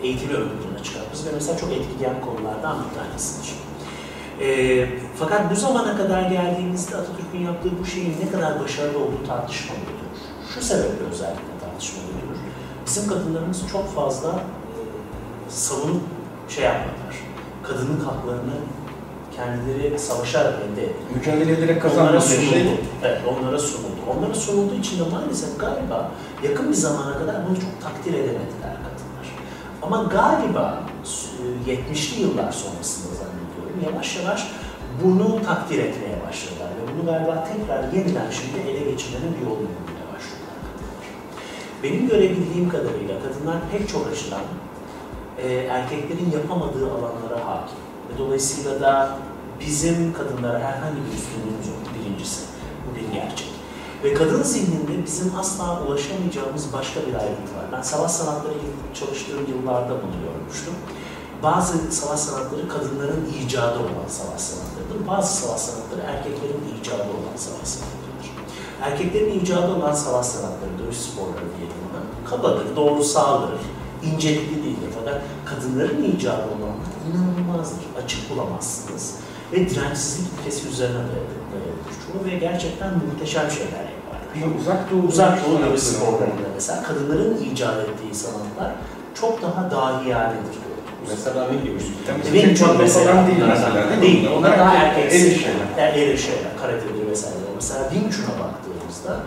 eğitimi 0.02 0.32
ön 0.32 0.48
plana 0.48 0.82
çıkartması 0.82 1.26
ve 1.26 1.30
mesela 1.34 1.58
çok 1.58 1.72
etkileyen 1.72 2.20
konulardan 2.20 2.76
bir 2.84 2.98
tanesidir. 3.00 3.54
E, 4.40 4.88
fakat 5.18 5.50
bu 5.50 5.54
zamana 5.56 5.96
kadar 5.96 6.22
geldiğimizde 6.22 6.96
Atatürk'ün 6.96 7.40
yaptığı 7.40 7.78
bu 7.80 7.86
şeyin 7.86 8.14
ne 8.24 8.30
kadar 8.30 8.60
başarılı 8.60 8.98
olduğu 8.98 9.26
tartışmalıdır. 9.26 9.96
Şu 10.54 10.62
sebeple 10.62 11.04
özellikle 11.12 11.58
tartışmalıdır. 11.60 12.16
Bizim 12.86 13.08
kadınlarımız 13.08 13.62
çok 13.72 13.94
fazla 13.94 14.40
savunup 15.48 16.02
şey 16.48 16.64
yapmadılar. 16.64 17.16
Kadının 17.62 18.00
haklarını 18.00 18.54
kendileri 19.36 19.98
savaşarak 19.98 20.54
elde 20.54 20.82
ettiler. 20.82 21.16
Mücadele 21.16 21.52
ederek 21.52 21.82
sunuldu. 22.20 22.50
şey 22.50 22.78
Evet, 23.02 23.20
onlara 23.28 23.58
sunuldu. 23.58 24.00
Onlara 24.16 24.34
sunulduğu 24.34 24.74
için 24.74 24.98
de 24.98 25.10
maalesef 25.10 25.60
galiba 25.60 26.10
yakın 26.42 26.68
bir 26.68 26.74
zamana 26.74 27.18
kadar 27.18 27.36
bunu 27.48 27.60
çok 27.60 27.82
takdir 27.82 28.14
edemediler 28.14 28.76
kadınlar. 28.84 29.26
Ama 29.82 30.02
galiba 30.02 30.82
e, 31.66 31.72
70'li 31.72 32.22
yıllar 32.22 32.52
sonrasında 32.52 33.14
zannediyorum 33.14 33.92
yavaş 33.92 34.16
yavaş 34.16 34.50
bunu 35.04 35.42
takdir 35.42 35.78
etmeye 35.78 36.16
başladılar 36.28 36.68
ve 36.68 36.92
bunu 36.94 37.06
galiba 37.06 37.48
tekrar 37.52 37.92
yeniden 37.92 38.30
şimdi 38.30 38.70
ele 38.70 38.90
geçirmenin 38.90 39.34
bir 39.34 39.44
yolunu 39.46 39.68
bulmaya 39.76 40.06
başladılar 40.14 40.56
kadınlar. 40.66 41.06
Benim 41.82 42.08
görebildiğim 42.08 42.68
kadarıyla 42.68 43.14
kadınlar 43.22 43.56
pek 43.72 43.88
çok 43.88 44.06
açıdan 44.12 44.42
e, 45.42 45.48
erkeklerin 45.54 46.30
yapamadığı 46.34 46.86
alanlara 46.90 47.46
hakim. 47.46 47.78
Ve 48.08 48.18
dolayısıyla 48.18 48.80
da 48.80 49.18
bizim 49.60 50.12
kadınlara 50.12 50.58
herhangi 50.58 50.96
bir 50.96 51.18
üstünlüğümüz 51.18 51.66
yok 51.68 51.78
birincisi. 51.94 52.40
Bu 52.84 52.96
bir 52.96 53.14
gerçek. 53.14 53.52
Ve 54.04 54.14
kadın 54.14 54.42
zihninde 54.42 55.04
bizim 55.06 55.32
asla 55.38 55.82
ulaşamayacağımız 55.86 56.72
başka 56.72 57.00
bir 57.00 57.14
ayrıntı 57.14 57.52
var. 57.56 57.64
Ben 57.72 57.82
savaş 57.82 58.10
sanatları 58.10 58.54
çalıştığım 58.94 59.46
yıllarda 59.48 59.90
bunu 59.90 60.16
görmüştüm. 60.26 60.74
Bazı 61.42 61.92
savaş 61.92 62.20
sanatları 62.20 62.68
kadınların 62.68 63.32
icadı 63.40 63.78
olan 63.78 64.08
savaş 64.08 64.40
sanatlarıdır. 64.40 65.08
Bazı 65.08 65.36
savaş 65.36 65.60
sanatları 65.60 66.00
erkeklerin 66.00 66.62
icadı 66.80 67.10
olan 67.18 67.36
savaş 67.36 67.68
sanatlarıdır. 67.68 68.30
Erkeklerin 68.82 69.40
icadı 69.40 69.74
olan 69.74 69.94
savaş 69.94 70.26
sanatları, 70.26 70.70
dövüş 70.78 70.96
sporları 70.96 71.48
diyelim 71.56 71.76
ona, 71.86 72.30
kabadır, 72.30 72.76
doğrusaldır, 72.76 73.50
incelikli 74.02 74.64
değildir. 74.64 74.90
Fakat 74.98 75.20
kadınların 75.44 76.02
icadı 76.02 76.42
olanlar 76.42 76.88
inanılmazdır. 77.08 77.84
Açık 78.04 78.30
bulamazsınız. 78.30 79.14
Ve 79.52 79.70
dirençsizlik 79.70 80.32
ilkesi 80.40 80.68
üzerine 80.68 80.94
dayalıdır 80.94 81.46
çoğu 82.06 82.24
ve 82.24 82.38
gerçekten 82.38 82.90
muhteşem 82.94 83.50
şeyler 83.50 83.84
yaparlar. 83.94 84.44
Ama 84.44 84.60
uzak 84.60 84.90
doğu 84.90 85.02
Uzak 85.08 85.46
Doğu 85.46 85.60
dövüş 85.62 85.80
sporlarında 85.80 86.48
mesela 86.54 86.82
kadınların 86.82 87.36
icat 87.44 87.76
ettiği 87.88 88.14
sanatlar 88.14 88.72
çok 89.14 89.42
daha 89.42 89.70
dahiyanedir. 89.70 90.56
Mesela 91.08 91.48
ne 91.50 91.56
gibi? 91.56 91.78
Chun 91.78 92.32
Tekvando 92.32 92.82
mesela. 92.82 93.26
değil 93.26 93.38
mesela 93.48 94.02
değil 94.02 94.28
onlar 94.38 94.58
daha 94.58 94.74
erkeksi. 94.74 95.18
Şeyler. 95.18 95.66
Yani 95.78 96.00
eril 96.00 96.16
şeyler, 96.16 96.58
karatedir 96.60 97.10
vesaire. 97.10 97.36
Mesela 97.54 97.90
Wing 97.90 98.12
Chun'a 98.12 98.34
baktığımızda 98.44 99.20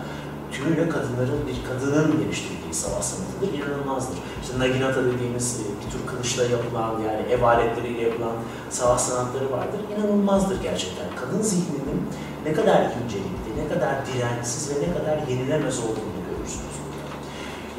tümüyle 0.52 0.88
kadınların, 0.88 1.40
bir 1.48 1.68
kadının 1.68 2.20
geliştirdiği 2.20 2.74
savaş 2.74 3.04
sanatıdır, 3.04 3.58
inanılmazdır. 3.58 4.18
İşte 4.50 4.62
Naginata 4.62 5.04
dediğimiz 5.04 5.60
e, 5.60 5.64
bir 5.80 5.90
tür 5.90 6.06
kılıçla 6.06 6.42
yapılan, 6.42 6.90
yani 6.90 7.32
ev 7.32 7.42
aletleriyle 7.42 8.02
yapılan 8.02 8.32
savaş 8.70 9.00
sanatları 9.00 9.52
vardır. 9.52 9.80
İnanılmazdır 9.96 10.62
gerçekten. 10.62 11.06
Kadın 11.20 11.42
zihninin 11.42 12.00
ne 12.44 12.52
kadar 12.52 12.80
incelikli, 12.82 13.64
ne 13.64 13.74
kadar 13.74 13.94
dirençsiz 14.06 14.70
ve 14.70 14.74
ne 14.88 14.94
kadar 14.94 15.28
yenilemez 15.28 15.78
olduğunu 15.78 16.20
görürsünüz. 16.28 16.76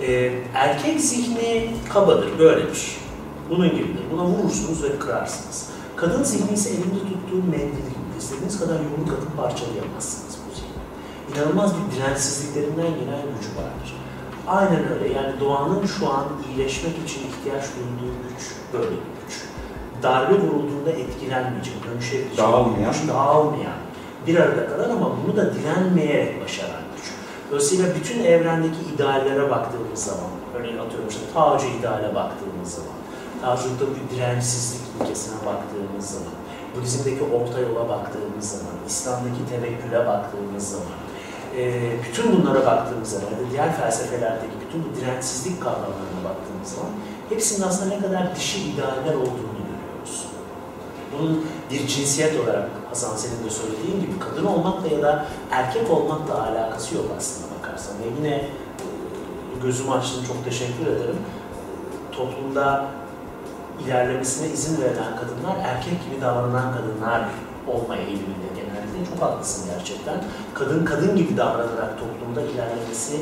Ee, 0.01 0.33
erkek 0.53 1.01
zihni 1.01 1.71
kabadır, 1.93 2.39
böyledir. 2.39 2.97
Bunun 3.49 3.69
gibidir. 3.69 4.03
Buna 4.11 4.25
vurursunuz 4.25 4.83
ve 4.83 4.99
kırarsınız. 4.99 5.69
Kadın 5.95 6.23
zihni 6.23 6.53
ise 6.53 6.69
elinde 6.69 6.99
tuttuğu 6.99 7.43
mendil 7.51 7.77
gibi. 7.77 8.17
İstediğiniz 8.19 8.59
kadar 8.59 8.75
yumruk 8.75 9.13
atıp 9.17 9.37
parçalayamazsınız 9.37 10.37
bu 10.47 10.55
zihni. 10.55 11.37
İnanılmaz 11.37 11.71
bir 11.75 11.95
dirençsizliklerinden 11.95 12.91
gelen 12.99 13.21
gücü 13.37 13.49
vardır. 13.57 14.00
Aynen 14.47 14.83
öyle. 14.93 15.13
Yani 15.13 15.39
doğanın 15.39 15.85
şu 15.85 16.09
an 16.09 16.25
iyileşmek 16.49 16.93
için 17.05 17.21
ihtiyaç 17.27 17.63
duyduğu 17.75 18.13
güç 18.29 18.47
böyle 18.73 18.91
bir 18.91 18.95
güç. 18.95 19.41
Darbe 20.03 20.33
vurulduğunda 20.33 20.89
etkilenmeyecek, 20.91 21.73
dönüşebilecek, 21.85 22.37
Dağılmayan. 22.37 22.91
güç, 22.91 23.07
dağılmayan, 23.07 23.79
bir 24.27 24.35
arada 24.39 24.67
kalan 24.67 24.89
ama 24.89 25.09
bunu 25.23 25.37
da 25.37 25.53
direnmeyerek 25.55 26.43
başaran 26.43 26.81
güç. 26.95 27.05
Dolayısıyla 27.49 27.95
bütün 27.95 28.23
evrendeki 28.23 28.77
ideallere 28.95 29.49
baktığımız 29.51 29.99
zaman, 30.03 30.29
örneğin 30.55 30.77
atıyorum 30.77 31.09
işte 31.09 31.21
Taocu 31.33 31.65
ideale 31.67 32.15
baktığımız 32.15 32.69
zaman, 32.71 32.97
Taoculukta 33.41 33.85
bir 33.85 34.15
dirençsizlik 34.15 34.81
ilkesine 35.01 35.35
baktığımız 35.45 36.05
zaman, 36.09 36.33
Budizm'deki 36.75 37.23
orta 37.23 37.59
yola 37.59 37.89
baktığımız 37.89 38.49
zaman, 38.49 38.73
İslam'daki 38.87 39.49
tevekküle 39.49 40.07
baktığımız 40.07 40.69
zaman, 40.69 40.97
e, 41.57 41.81
bütün 42.09 42.41
bunlara 42.41 42.65
baktığımız 42.65 43.09
zaman, 43.09 43.29
diğer 43.51 43.77
felsefelerdeki 43.77 44.53
bütün 44.67 44.83
bu 44.83 44.95
dirençsizlik 44.95 45.61
kavramlarına 45.61 46.23
baktığımız 46.23 46.69
zaman, 46.75 46.91
hepsinin 47.29 47.67
aslında 47.67 47.95
ne 47.95 48.01
kadar 48.01 48.35
dişi 48.35 48.59
idealler 48.59 49.15
olduğunu 49.15 49.51
görüyoruz. 49.57 50.25
Bunun 51.13 51.45
bir 51.71 51.87
cinsiyet 51.87 52.39
olarak 52.39 52.69
Hasan 52.89 53.15
senin 53.15 53.43
de 53.45 53.49
söylediğin 53.49 54.01
gibi 54.01 54.19
kadın 54.19 54.45
olmakla 54.45 54.95
ya 54.95 55.01
da 55.01 55.25
erkek 55.51 55.91
olmakla 55.91 56.43
alakası 56.43 56.95
yok 56.95 57.05
aslında 57.17 57.47
bakarsan. 57.59 57.95
Ve 57.99 58.05
yine 58.17 58.35
e, 58.35 58.49
gözümü 59.63 59.91
açtın 59.91 60.23
çok 60.23 60.45
teşekkür 60.45 60.87
ederim. 60.87 61.17
Toplumda 62.11 62.85
ilerlemesine 63.85 64.47
izin 64.53 64.81
verilen 64.81 65.15
kadınlar 65.15 65.55
erkek 65.63 65.93
gibi 66.05 66.21
davranan 66.21 66.73
kadınlar 66.73 67.21
olma 67.67 67.95
eğiliminde 67.95 68.49
genelde. 68.55 68.97
Çok 69.09 69.21
haklısın 69.21 69.69
gerçekten. 69.75 70.23
Kadın 70.53 70.85
kadın 70.85 71.15
gibi 71.15 71.37
davranarak 71.37 71.99
toplumda 71.99 72.41
ilerlemesi 72.41 73.15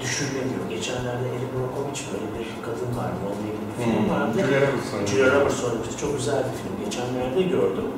e. 0.00 0.68
Geçenlerde 0.70 1.28
Elif 1.36 1.50
Brokovich 1.54 2.00
böyle 2.12 2.28
bir 2.38 2.48
kadın 2.66 2.90
vardı. 2.98 3.18
Onunla 3.26 3.46
ilgili 3.50 3.66
bir 3.70 3.84
film 3.84 4.10
vardı. 4.10 5.06
Julia 5.06 5.40
Robertson. 5.40 5.72
Çok 6.00 6.16
güzel 6.16 6.38
bir 6.38 6.56
film. 6.60 6.84
Geçenlerde 6.84 7.42
gördüm. 7.42 7.88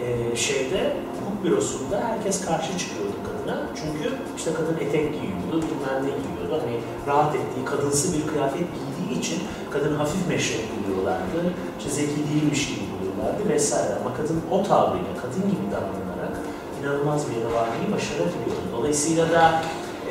Ee, 0.00 0.36
şeyde 0.36 0.96
hukuk 1.20 1.44
bürosunda 1.44 2.00
herkes 2.08 2.44
karşı 2.44 2.78
çıkıyordu 2.78 3.16
kadına. 3.26 3.62
Çünkü 3.76 4.16
işte 4.36 4.50
kadın 4.54 4.74
etek 4.74 5.12
giyiyordu, 5.12 5.66
bilmem 5.68 5.98
ne 6.02 6.12
giyiyordu. 6.22 6.54
Hani 6.62 6.76
rahat 7.06 7.34
ettiği, 7.34 7.64
kadınsı 7.64 8.16
bir 8.16 8.26
kıyafet 8.32 8.66
giydiği 9.12 9.18
için 9.18 9.42
kadın 9.70 9.94
hafif 9.96 10.28
meşrep 10.28 10.64
buluyorlardı. 10.76 11.52
İşte 11.78 11.90
zeki 11.90 12.16
değilmiş 12.16 12.68
gibi 12.68 12.80
buluyorlardı 12.92 13.48
vesaire. 13.48 13.94
Ama 14.00 14.16
kadın 14.16 14.40
o 14.50 14.62
tavrıyla, 14.62 15.12
kadın 15.22 15.42
gibi 15.50 15.66
davranarak 15.70 16.36
inanılmaz 16.80 17.30
bir 17.30 17.36
yere 17.36 17.46
varmayı 17.46 17.92
başarabiliyor. 17.92 18.56
Dolayısıyla 18.72 19.30
da 19.30 19.62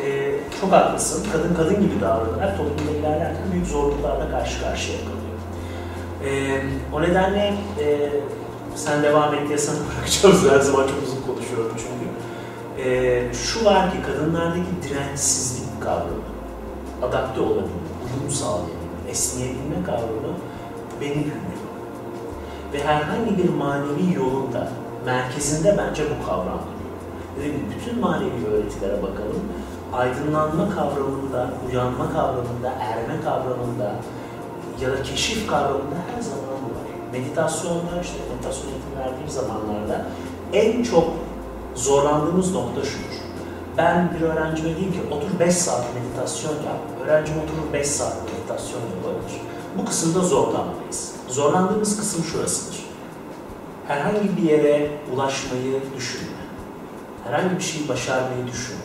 e, 0.03 0.35
çok 0.61 0.71
haklısın. 0.71 1.27
Kadın 1.31 1.53
kadın 1.55 1.81
gibi 1.81 2.01
davranarak 2.01 2.57
toplumda 2.57 2.91
ilerlerken 2.99 3.51
büyük 3.51 3.67
zorluklarla 3.67 4.31
karşı 4.31 4.61
karşıya 4.61 4.97
kalıyor. 4.97 5.37
E, 6.25 6.61
o 6.93 7.01
nedenle 7.01 7.53
e, 7.79 8.09
sen 8.75 9.03
devam 9.03 9.33
et 9.33 9.47
diye 9.47 9.57
sana 9.57 9.77
bırakacağız. 9.87 10.51
Her 10.51 10.59
zaman 10.59 10.87
çok 10.87 11.03
uzun 11.03 11.21
konuşuyorum 11.21 11.75
çünkü. 11.77 12.11
E, 12.89 13.33
şu 13.33 13.65
var 13.65 13.91
ki 13.91 13.97
kadınlardaki 14.07 14.89
dirençsizlik 14.89 15.81
kavramı, 15.81 16.21
adapte 17.01 17.41
olabilme, 17.41 17.67
uyum 18.19 18.31
sağlayabilme, 18.31 18.80
esneyebilme 19.11 19.83
kavramı 19.85 20.33
beni 21.01 21.15
büyülüyor. 21.15 21.61
Ve 22.73 22.83
herhangi 22.83 23.37
bir 23.37 23.49
manevi 23.49 24.13
yolun 24.15 24.53
da 24.53 24.69
merkezinde 25.05 25.77
bence 25.77 26.03
bu 26.03 26.27
kavram 26.27 26.59
duruyor. 26.59 27.55
Gibi 27.55 27.65
bütün 27.75 27.99
manevi 27.99 28.45
öğretilere 28.47 29.03
bakalım. 29.03 29.41
Aydınlanma 29.93 30.69
kavramında, 30.69 31.49
uyanma 31.69 32.13
kavramında, 32.13 32.71
erme 32.79 33.21
kavramında 33.23 33.91
ya 34.81 34.91
da 34.91 35.03
keşif 35.03 35.47
kavramında 35.47 35.95
her 36.15 36.21
zaman 36.21 36.45
bu 36.45 36.75
var. 36.75 37.11
Meditasyonda, 37.11 38.01
işte 38.01 38.17
meditasyon 38.33 38.71
eğitim 38.71 38.99
verdiğim 38.99 39.29
zamanlarda 39.29 40.05
en 40.53 40.83
çok 40.83 41.07
zorlandığımız 41.75 42.53
nokta 42.53 42.81
şudur. 42.83 43.30
Ben 43.77 44.13
bir 44.15 44.21
öğrencime 44.21 44.69
diyeyim 44.69 44.91
ki 44.93 44.99
otur 45.11 45.39
5 45.39 45.55
saat 45.55 45.85
meditasyon 45.95 46.51
yap. 46.51 46.79
Öğrencim 47.03 47.35
oturur 47.37 47.73
5 47.73 47.87
saat 47.87 48.15
meditasyon 48.25 48.81
yapabilir. 48.81 49.41
Bu 49.77 49.85
kısımda 49.85 50.19
zorlanmayız. 50.19 51.11
Zorlandığımız 51.29 51.99
kısım 51.99 52.23
şurasıdır. 52.23 52.79
Herhangi 53.87 54.37
bir 54.37 54.49
yere 54.49 54.91
ulaşmayı 55.13 55.81
düşünme. 55.97 56.31
Herhangi 57.23 57.55
bir 57.55 57.63
şeyi 57.63 57.87
başarmayı 57.87 58.47
düşünme. 58.47 58.81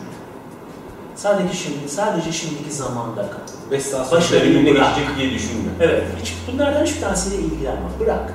Sadece 1.15 1.53
şimdi, 1.53 1.89
sadece 1.89 2.31
şimdiki 2.31 2.71
zamanda 2.71 3.21
kal. 3.21 3.71
5 3.71 3.83
saat 3.83 4.07
sonra 4.07 4.21
geçecek 4.21 5.17
diye 5.17 5.31
düşünme. 5.31 5.69
Evet, 5.79 6.03
hiç 6.21 6.33
bunlardan 6.51 6.85
hiçbir 6.85 7.01
tanesiyle 7.01 7.43
ilgilenme. 7.43 7.89
Bırak. 7.99 8.33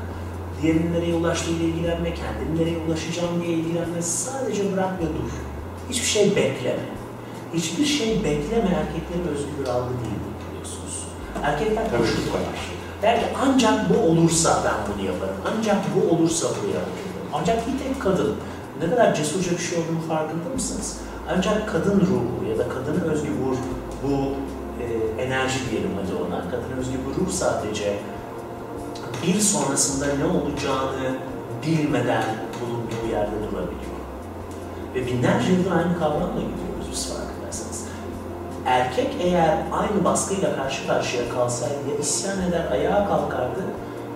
Diğerinin 0.62 0.92
nereye 0.92 1.14
ulaştığıyla 1.14 1.66
ilgilenme, 1.66 2.14
kendin 2.14 2.62
nereye 2.62 2.78
ulaşacağım 2.88 3.42
diye 3.42 3.57
ilgilenme. 3.57 4.03
Sadece 4.03 4.72
bırak 4.72 4.92
ve 4.98 5.03
dur. 5.03 5.32
Hiçbir 5.93 6.07
şey 6.07 6.36
bekleme. 6.36 6.84
Hiçbir 7.55 7.84
şey 7.84 8.09
bekleme 8.24 8.70
erkeklerin 8.80 9.28
özgü 9.34 9.51
bir 9.61 9.68
algı 9.68 9.88
değildir 9.88 10.32
biliyorsunuz. 10.51 11.07
Erkekler 11.43 11.84
koşullar. 11.84 12.43
ki. 12.43 12.72
Der 13.03 13.20
ki 13.20 13.26
ancak 13.43 13.90
bu 13.90 13.99
olursa 13.99 14.62
ben 14.64 14.95
bunu 14.95 15.07
yaparım. 15.07 15.34
Ancak 15.45 15.76
bu 15.95 16.14
olursa 16.14 16.47
buraya 16.49 16.68
yaparım. 16.68 16.97
Ancak 17.32 17.66
bir 17.66 17.78
tek 17.84 18.03
kadın. 18.03 18.34
Ne 18.82 18.90
kadar 18.90 19.14
cesurca 19.14 19.51
bir 19.51 19.62
şey 19.62 19.78
olduğunu 19.78 20.01
farkında 20.09 20.49
mısınız? 20.55 20.97
Ancak 21.36 21.68
kadın 21.72 22.01
ruhu 22.01 22.51
ya 22.51 22.59
da 22.59 22.68
kadın 22.68 23.01
özgü 23.11 23.30
bu, 23.45 23.57
bu 24.09 24.12
e, 24.82 25.22
enerji 25.22 25.70
diyelim 25.70 25.90
hadi 26.03 26.22
ona. 26.22 26.51
Kadın 26.51 26.78
özgü 26.78 26.99
bu 27.07 27.20
ruh 27.20 27.30
sadece 27.30 27.99
bir 29.26 29.40
sonrasında 29.40 30.07
ne 30.07 30.24
olacağını 30.24 31.16
bilmeden 31.66 32.24
bulunduğu 32.61 33.12
yerde 33.12 33.36
durabiliyor. 33.36 33.82
Ve 34.95 35.07
binlerce 35.07 35.53
yıldır 35.53 35.70
aynı 35.70 35.99
kavramla 35.99 36.40
gidiyoruz 36.40 36.86
biz 36.93 37.14
farkındaysanız. 37.14 37.84
Erkek 38.66 39.16
eğer 39.20 39.59
aynı 39.72 40.05
baskıyla 40.05 40.57
karşı 40.57 40.86
karşıya 40.86 41.28
kalsaydı 41.28 41.88
ya 41.90 41.99
isyan 42.01 42.43
eder, 42.43 42.66
ayağa 42.70 43.09
kalkardı 43.09 43.61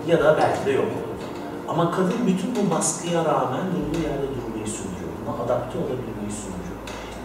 ya 0.07 0.25
da 0.25 0.37
belki 0.39 0.67
de 0.67 0.71
yok 0.71 0.85
olurdu. 0.85 1.25
Ama 1.69 1.91
kadın 1.91 2.27
bütün 2.27 2.57
bu 2.57 2.71
baskıya 2.71 3.25
rağmen 3.25 3.67
durduğu 3.67 4.03
yerde 4.03 4.27
durmayı 4.37 4.67
sürdürüyor. 4.67 5.13
Buna 5.27 5.45
adapte 5.45 5.79
olabilmeyi 5.79 6.31
sürdürüyor. 6.31 6.77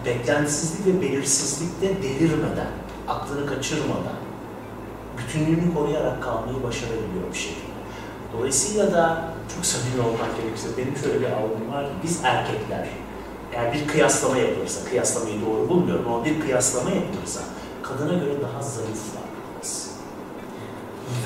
Beklentisizlik 0.05 0.87
ve 0.87 1.01
belirsizlikte 1.01 2.03
delirmeden, 2.03 2.71
aklını 3.07 3.45
kaçırmadan, 3.45 4.19
bütünlüğünü 5.17 5.73
koruyarak 5.73 6.23
kalmayı 6.23 6.63
başarabiliyor 6.63 7.29
bir 7.33 7.37
şekilde. 7.37 7.71
Dolayısıyla 8.37 8.91
da 8.91 9.25
çok 9.55 9.65
samimi 9.65 10.01
olmak 10.01 10.37
gerekirse 10.37 10.67
benim 10.77 10.97
şöyle 10.97 11.19
bir 11.21 11.31
algım 11.31 11.71
var 11.71 11.85
biz 12.03 12.19
erkekler 12.23 12.87
eğer 13.53 13.73
bir 13.73 13.87
kıyaslama 13.87 14.37
yapılırsa, 14.37 14.89
kıyaslamayı 14.89 15.41
doğru 15.41 15.69
bulmuyorum 15.69 16.05
ama 16.07 16.25
bir 16.25 16.39
kıyaslama 16.39 16.89
yapılırsa 16.89 17.39
kadına 17.83 18.13
göre 18.13 18.41
daha 18.41 18.61
zayıf 18.61 19.01
varlıklarız. 19.15 19.91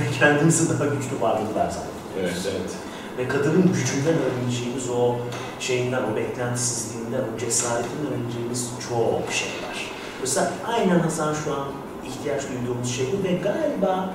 Ve 0.01 0.19
kendimizi 0.19 0.69
daha 0.69 0.85
güçlü 0.85 1.21
varlıklar 1.21 1.69
zannediyoruz. 1.69 2.45
Evet, 2.45 2.55
evet. 2.59 2.71
Ve 3.17 3.27
kadının 3.27 3.73
gücünden 3.73 4.15
öğreneceğimiz 4.23 4.89
o 4.89 5.15
şeyinden, 5.59 6.03
o 6.13 6.15
beklentisizliğinden, 6.15 7.21
o 7.35 7.37
cesaretinden 7.39 8.13
öğreneceğimiz 8.13 8.69
çok 8.89 9.33
şey 9.33 9.47
var. 9.47 9.91
Mesela 10.21 10.51
aynen 10.67 10.99
Hasan 10.99 11.33
şu 11.33 11.53
an 11.53 11.67
ihtiyaç 12.07 12.41
duyduğumuz 12.49 12.95
şey 12.95 13.05
bu 13.13 13.23
ve 13.23 13.33
galiba 13.33 14.13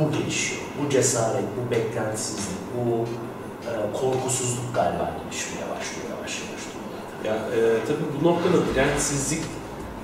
bu 0.00 0.12
gelişiyor. 0.18 0.62
Bu 0.80 0.90
cesaret, 0.90 1.44
bu 1.56 1.70
beklentisizlik, 1.70 2.58
bu 2.76 3.04
e, 3.68 3.72
korkusuzluk 4.00 4.74
galiba 4.74 5.10
gelişmeye 5.24 5.66
başlıyor. 5.70 6.11
Ya 7.24 7.32
e, 7.34 7.58
tabii 7.86 8.06
bu 8.20 8.28
noktada 8.28 8.56
dirençsizlik 8.74 9.40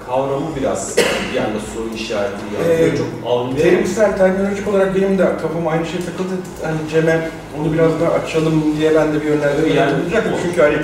kavramı 0.07 0.47
biraz 0.61 0.97
bir 1.35 1.39
anda 1.39 1.59
soru 1.75 1.95
işareti 1.95 2.37
yaratıyor. 2.55 2.93
Ee, 2.93 2.97
çok 2.97 3.07
algılayamıyorum. 3.27 3.57
Terimsel, 3.57 4.17
terminolojik 4.19 4.69
olarak 4.69 4.95
benim 4.97 5.19
de 5.19 5.25
kafama 5.43 5.71
aynı 5.71 5.87
şey 5.87 6.01
takıldı. 6.01 6.35
Hani 6.65 6.77
Cem'e 6.91 7.29
onu 7.61 7.73
biraz 7.73 8.01
daha 8.01 8.11
açalım 8.13 8.65
diye 8.79 8.95
ben 8.95 9.13
de 9.15 9.21
bir 9.21 9.27
yönlendirme 9.27 9.69
Yani- 9.75 9.93
yapacaktım. 9.93 10.33
Çünkü 10.43 10.61
hani 10.63 10.77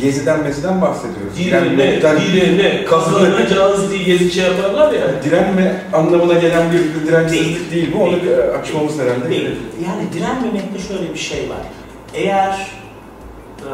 geziden 0.00 0.40
meziden 0.42 0.82
bahsediyoruz. 0.82 1.36
Diline, 1.38 1.56
Direnmekten- 1.60 2.20
diline, 2.20 2.84
kazanacağız 2.84 3.90
diye 3.90 4.02
gezi 4.04 4.30
şey 4.30 4.44
yaparlar 4.44 4.92
ya. 4.92 5.22
direnme 5.24 5.82
anlamına 5.92 6.32
gelen 6.38 6.72
bir 6.72 7.06
dirençsizlik 7.06 7.72
değil 7.72 7.90
bu. 7.94 8.02
Onu 8.02 8.10
Değil. 8.12 8.22
bir 8.22 8.38
açmamız 8.58 8.98
herhalde. 8.98 9.30
Değil. 9.30 9.50
Yani 9.86 10.02
direnmemekte 10.12 10.78
şöyle 10.88 11.12
bir 11.14 11.18
şey 11.18 11.38
var. 11.50 11.62
Eğer 12.14 12.70
e, 13.64 13.70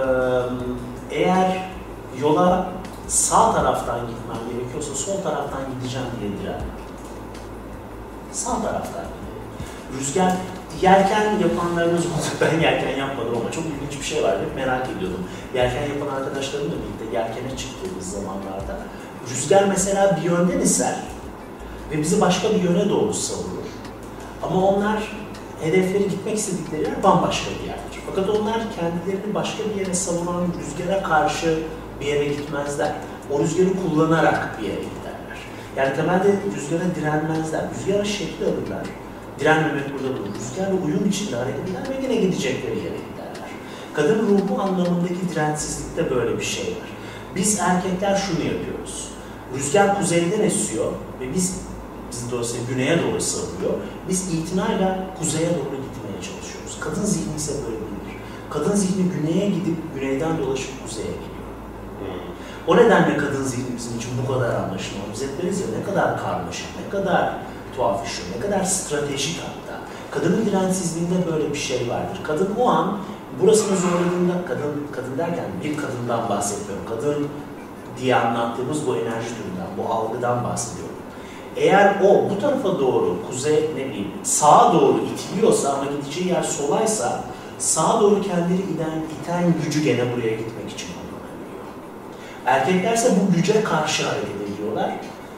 eğer 1.11 1.74
yola 2.21 2.69
sağ 3.09 3.55
taraftan 3.55 4.01
gitmem 4.01 4.59
gerekiyorsa 4.59 4.95
sol 4.95 5.23
taraftan 5.23 5.61
gideceğim 5.75 6.07
diye 6.21 6.31
direnmem. 6.31 6.77
Sağ 8.33 8.63
taraftan 8.63 9.05
gidelim. 9.05 9.99
Rüzgar 9.99 10.33
yelken 10.83 11.39
yapanlarımız 11.39 12.07
oldu. 12.07 12.25
Ben 12.41 12.61
yelken 12.61 12.99
yapmadım 12.99 13.37
ama 13.41 13.51
çok 13.53 13.65
ilginç 13.65 14.01
bir 14.01 14.05
şey 14.05 14.23
var. 14.23 14.39
Hep 14.41 14.57
merak 14.57 14.89
ediyordum. 14.97 15.25
Yelken 15.55 15.83
yapan 15.83 16.17
arkadaşlarımla 16.17 16.73
birlikte 16.73 17.17
yelkene 17.19 17.57
çıktığımız 17.57 18.11
zamanlarda 18.11 18.77
rüzgar 19.31 19.65
mesela 19.65 20.17
bir 20.17 20.23
yönden 20.23 20.61
eser 20.61 20.95
ve 21.91 21.99
bizi 21.99 22.21
başka 22.21 22.51
bir 22.51 22.63
yöne 22.63 22.89
doğru 22.89 23.15
savurur. 23.15 23.65
Ama 24.43 24.69
onlar 24.69 25.03
hedefleri 25.61 26.09
gitmek 26.09 26.39
istedikleri 26.39 26.83
yer 26.83 27.03
bambaşka 27.03 27.51
bir 27.51 27.69
yerdir. 27.69 28.01
Fakat 28.07 28.31
onlar 28.31 28.61
kendilerini 28.81 29.35
başka 29.35 29.65
bir 29.65 29.81
yere 29.81 29.95
savunan 29.95 30.47
rüzgara 30.59 31.03
karşı 31.03 31.59
bir 32.01 32.07
yere 32.07 32.25
gitmezler. 32.25 32.93
O 33.33 33.41
rüzgarı 33.41 33.69
kullanarak 33.83 34.59
bir 34.59 34.65
yere 34.65 34.81
giderler. 34.81 35.39
Yani 35.77 35.97
temelde 35.97 36.35
rüzgara 36.57 36.95
direnmezler. 36.95 37.65
Rüzgara 37.75 38.05
şekli 38.05 38.45
alırlar. 38.45 38.87
Direnmemek 39.41 39.93
burada 39.93 40.17
durur. 40.17 40.35
Rüzgarla 40.35 40.81
uyum 40.87 41.09
içinde 41.09 41.37
hareket 41.37 41.69
eder 41.69 41.83
ve 41.91 42.03
yine 42.03 42.21
gidecekleri 42.21 42.77
yere 42.77 42.97
giderler. 43.11 43.49
Kadın 43.95 44.19
ruhu 44.29 44.63
anlamındaki 44.63 45.29
dirensizlikte 45.31 46.11
böyle 46.11 46.39
bir 46.39 46.45
şey 46.45 46.65
var. 46.65 46.89
Biz 47.37 47.61
erkekler 47.61 48.17
şunu 48.17 48.45
yapıyoruz. 48.45 49.09
Rüzgar 49.57 49.99
kuzeyden 49.99 50.41
esiyor 50.41 50.93
ve 51.21 51.35
biz 51.35 51.61
bizi 52.11 52.31
dolayısıyla 52.31 52.67
güneye 52.69 53.03
doğru 53.03 53.21
savuruyor. 53.21 53.73
Biz 54.09 54.35
itinayla 54.35 55.15
kuzeye 55.19 55.49
doğru 55.49 55.77
gitmeye 55.87 56.19
çalışıyoruz. 56.23 56.77
Kadın 56.81 57.03
zihni 57.03 57.37
ise 57.37 57.53
böyle 57.53 57.77
değildir. 57.77 58.17
Kadın 58.51 58.75
zihni 58.77 59.05
güneye 59.11 59.49
gidip 59.49 59.77
güneyden 59.95 60.39
dolaşıp 60.39 60.83
kuzeye 60.85 61.07
geliyor. 61.07 61.34
O 62.67 62.77
nedenle 62.77 63.17
kadın 63.17 63.45
zihni 63.45 63.77
bizim 63.77 63.99
için 63.99 64.11
bu 64.23 64.33
kadar 64.33 64.51
hep 65.21 65.43
deriz 65.43 65.61
ya 65.61 65.67
ne 65.79 65.85
kadar 65.85 66.23
karmaşık, 66.23 66.67
ne 66.85 66.91
kadar 66.91 67.35
tuhaf 67.77 68.07
işiyor, 68.07 68.29
ne 68.37 68.41
kadar 68.41 68.65
stratejik 68.65 69.41
hatta. 69.41 69.81
Kadının 70.11 70.47
dirensizliğinde 70.47 71.15
böyle 71.33 71.51
bir 71.51 71.59
şey 71.59 71.91
vardır. 71.91 72.21
Kadın 72.23 72.49
o 72.59 72.69
an 72.69 72.99
burasını 73.43 73.77
zorladığında, 73.77 74.47
kadın, 74.49 74.87
kadın 74.93 75.19
derken 75.19 75.45
bir 75.65 75.77
kadından 75.77 76.29
bahsetmiyorum. 76.29 76.87
Kadın 76.89 77.29
diye 78.01 78.17
anlattığımız 78.17 78.87
bu 78.87 78.97
enerji 78.97 79.29
türünden, 79.29 79.69
bu 79.79 79.93
algıdan 79.95 80.45
bahsediyorum. 80.45 80.95
Eğer 81.57 81.95
o 82.05 82.31
bu 82.31 82.41
tarafa 82.41 82.81
doğru, 82.81 83.17
kuzey 83.31 83.71
ne 83.77 83.85
bileyim 83.85 84.11
sağa 84.23 84.73
doğru 84.73 84.99
itiliyorsa 84.99 85.73
ama 85.73 85.85
gideceği 85.85 86.29
yer 86.29 86.43
solaysa 86.43 87.25
sağa 87.59 88.01
doğru 88.01 88.23
kendini 88.23 88.61
iten, 88.61 89.03
iten 89.23 89.55
gücü 89.65 89.83
gene 89.83 90.13
buraya 90.17 90.31
gitmek 90.31 90.71
için 90.71 90.87
kullanabiliyor. 90.87 91.04
Erkeklerse 92.47 93.11
bu 93.11 93.37
güce 93.37 93.65
karşı 93.65 94.07
hareket 94.07 94.55
ediyorlar 94.55 94.91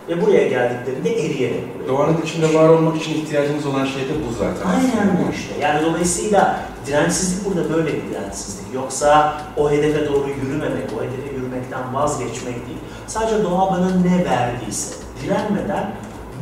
Ve 0.08 0.22
buraya 0.22 0.48
geldiklerinde 0.48 1.24
eriyerek 1.24 1.88
Doğanın 1.88 2.22
içinde 2.22 2.54
var 2.54 2.68
olmak 2.68 2.96
için 2.96 3.14
ihtiyacınız 3.14 3.66
olan 3.66 3.84
şey 3.84 4.02
de 4.02 4.12
bu 4.28 4.32
zaten. 4.32 4.70
Aynen 4.70 5.18
bu 5.18 5.32
işte. 5.32 5.54
Yani 5.60 5.86
dolayısıyla 5.86 6.60
dirençsizlik 6.86 7.44
burada 7.46 7.74
böyle 7.74 7.86
bir 7.86 8.02
dirençsizlik. 8.10 8.74
Yoksa 8.74 9.42
o 9.56 9.70
hedefe 9.70 10.08
doğru 10.08 10.28
yürümemek, 10.28 10.90
o 10.98 11.02
hedefe 11.02 11.36
yürümekten 11.36 11.94
vazgeçmek 11.94 12.66
değil. 12.66 12.78
Sadece 13.06 13.44
doğa 13.44 13.70
bana 13.70 13.90
ne 13.90 14.24
verdiyse 14.24 14.94
direnmeden 15.22 15.92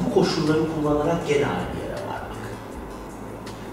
bu 0.05 0.15
koşulları 0.15 0.59
kullanarak 0.75 1.29
gene 1.29 1.47
aynı 1.47 1.83
yere 1.85 2.01
varmak. 2.09 2.45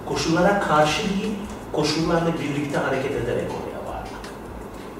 Koşullara 0.05 0.59
karşı 0.59 1.09
değil, 1.09 1.33
koşullarla 1.71 2.33
birlikte 2.41 2.77
hareket 2.77 3.11
ederek 3.11 3.47
oraya. 3.51 3.70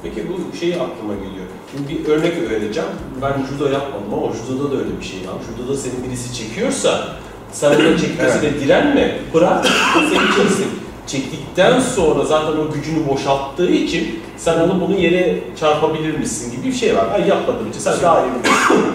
Peki 0.04 0.26
bu 0.30 0.58
şey 0.58 0.74
aklıma 0.74 1.14
geliyor. 1.14 1.46
Şimdi 1.72 1.90
bir 1.90 2.10
örnek 2.10 2.50
vereceğim. 2.50 2.90
Ben 3.22 3.34
judo 3.46 3.66
yapmadım 3.66 4.14
ama 4.14 4.34
judoda 4.34 4.72
da 4.72 4.80
öyle 4.80 5.00
bir 5.00 5.06
şey 5.06 5.20
var. 5.20 5.36
Judoda 5.58 5.78
seni 5.78 5.94
birisi 6.08 6.34
çekiyorsa 6.34 7.08
sen 7.52 7.70
ona 7.72 7.98
çekmesine 7.98 8.60
direnme. 8.60 9.18
Bırak 9.34 9.68
seni 9.96 10.36
çeksin. 10.36 10.68
Çektikten 11.08 11.80
sonra 11.80 12.26
zaten 12.26 12.58
o 12.58 12.72
gücünü 12.74 13.08
boşalttığı 13.08 13.72
için 13.72 14.20
sen 14.38 14.60
onu 14.60 14.82
bunu 14.82 14.98
yere 15.00 15.40
çarpabilir 15.60 16.18
misin 16.18 16.52
gibi 16.52 16.68
bir 16.68 16.74
şey 16.74 16.96
var. 16.96 17.06
Ben 17.20 17.26
yapmadığım 17.26 17.70
için 17.70 17.80
sen 17.80 17.94
daha 18.02 18.22
iyi 18.22 18.30
biliyorsun. 18.40 18.86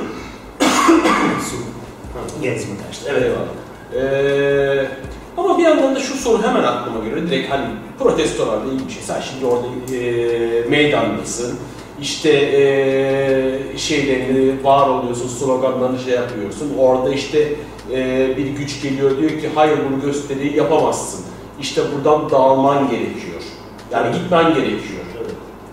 Gezme 2.43 2.75
kaçtı. 2.87 3.11
Evet 3.11 3.23
eyvallah. 3.23 3.67
Ee, 3.95 4.89
ama 5.37 5.59
bir 5.59 5.63
yandan 5.63 5.95
da 5.95 6.01
şu 6.01 6.15
soru 6.15 6.43
hemen 6.43 6.63
aklıma 6.63 7.05
geliyor. 7.05 7.27
Direkt 7.27 7.53
hani 7.53 7.67
protestolarla 7.99 8.73
ilgili 8.73 8.89
bir 8.89 8.93
şey. 8.93 9.03
Sen 9.03 9.21
şimdi 9.21 9.47
orada 9.47 9.67
e, 9.97 10.69
meydandasın. 10.69 11.59
İşte 12.01 12.31
e, 12.31 13.79
şeylerini 13.79 14.65
var 14.65 14.89
oluyorsun, 14.89 15.29
sloganlarını 15.29 15.99
şey 15.99 16.15
yapıyorsun. 16.15 16.73
Orada 16.79 17.15
işte 17.15 17.53
e, 17.93 18.29
bir 18.37 18.47
güç 18.47 18.83
geliyor 18.83 19.19
diyor 19.19 19.31
ki 19.31 19.51
hayır 19.55 19.79
bunu 19.91 20.03
gösteriyi 20.03 20.57
yapamazsın. 20.57 21.25
İşte 21.61 21.83
buradan 21.95 22.31
dağılman 22.31 22.91
gerekiyor. 22.91 23.43
Yani 23.93 24.17
gitmen 24.19 24.55
gerekiyor. 24.55 25.07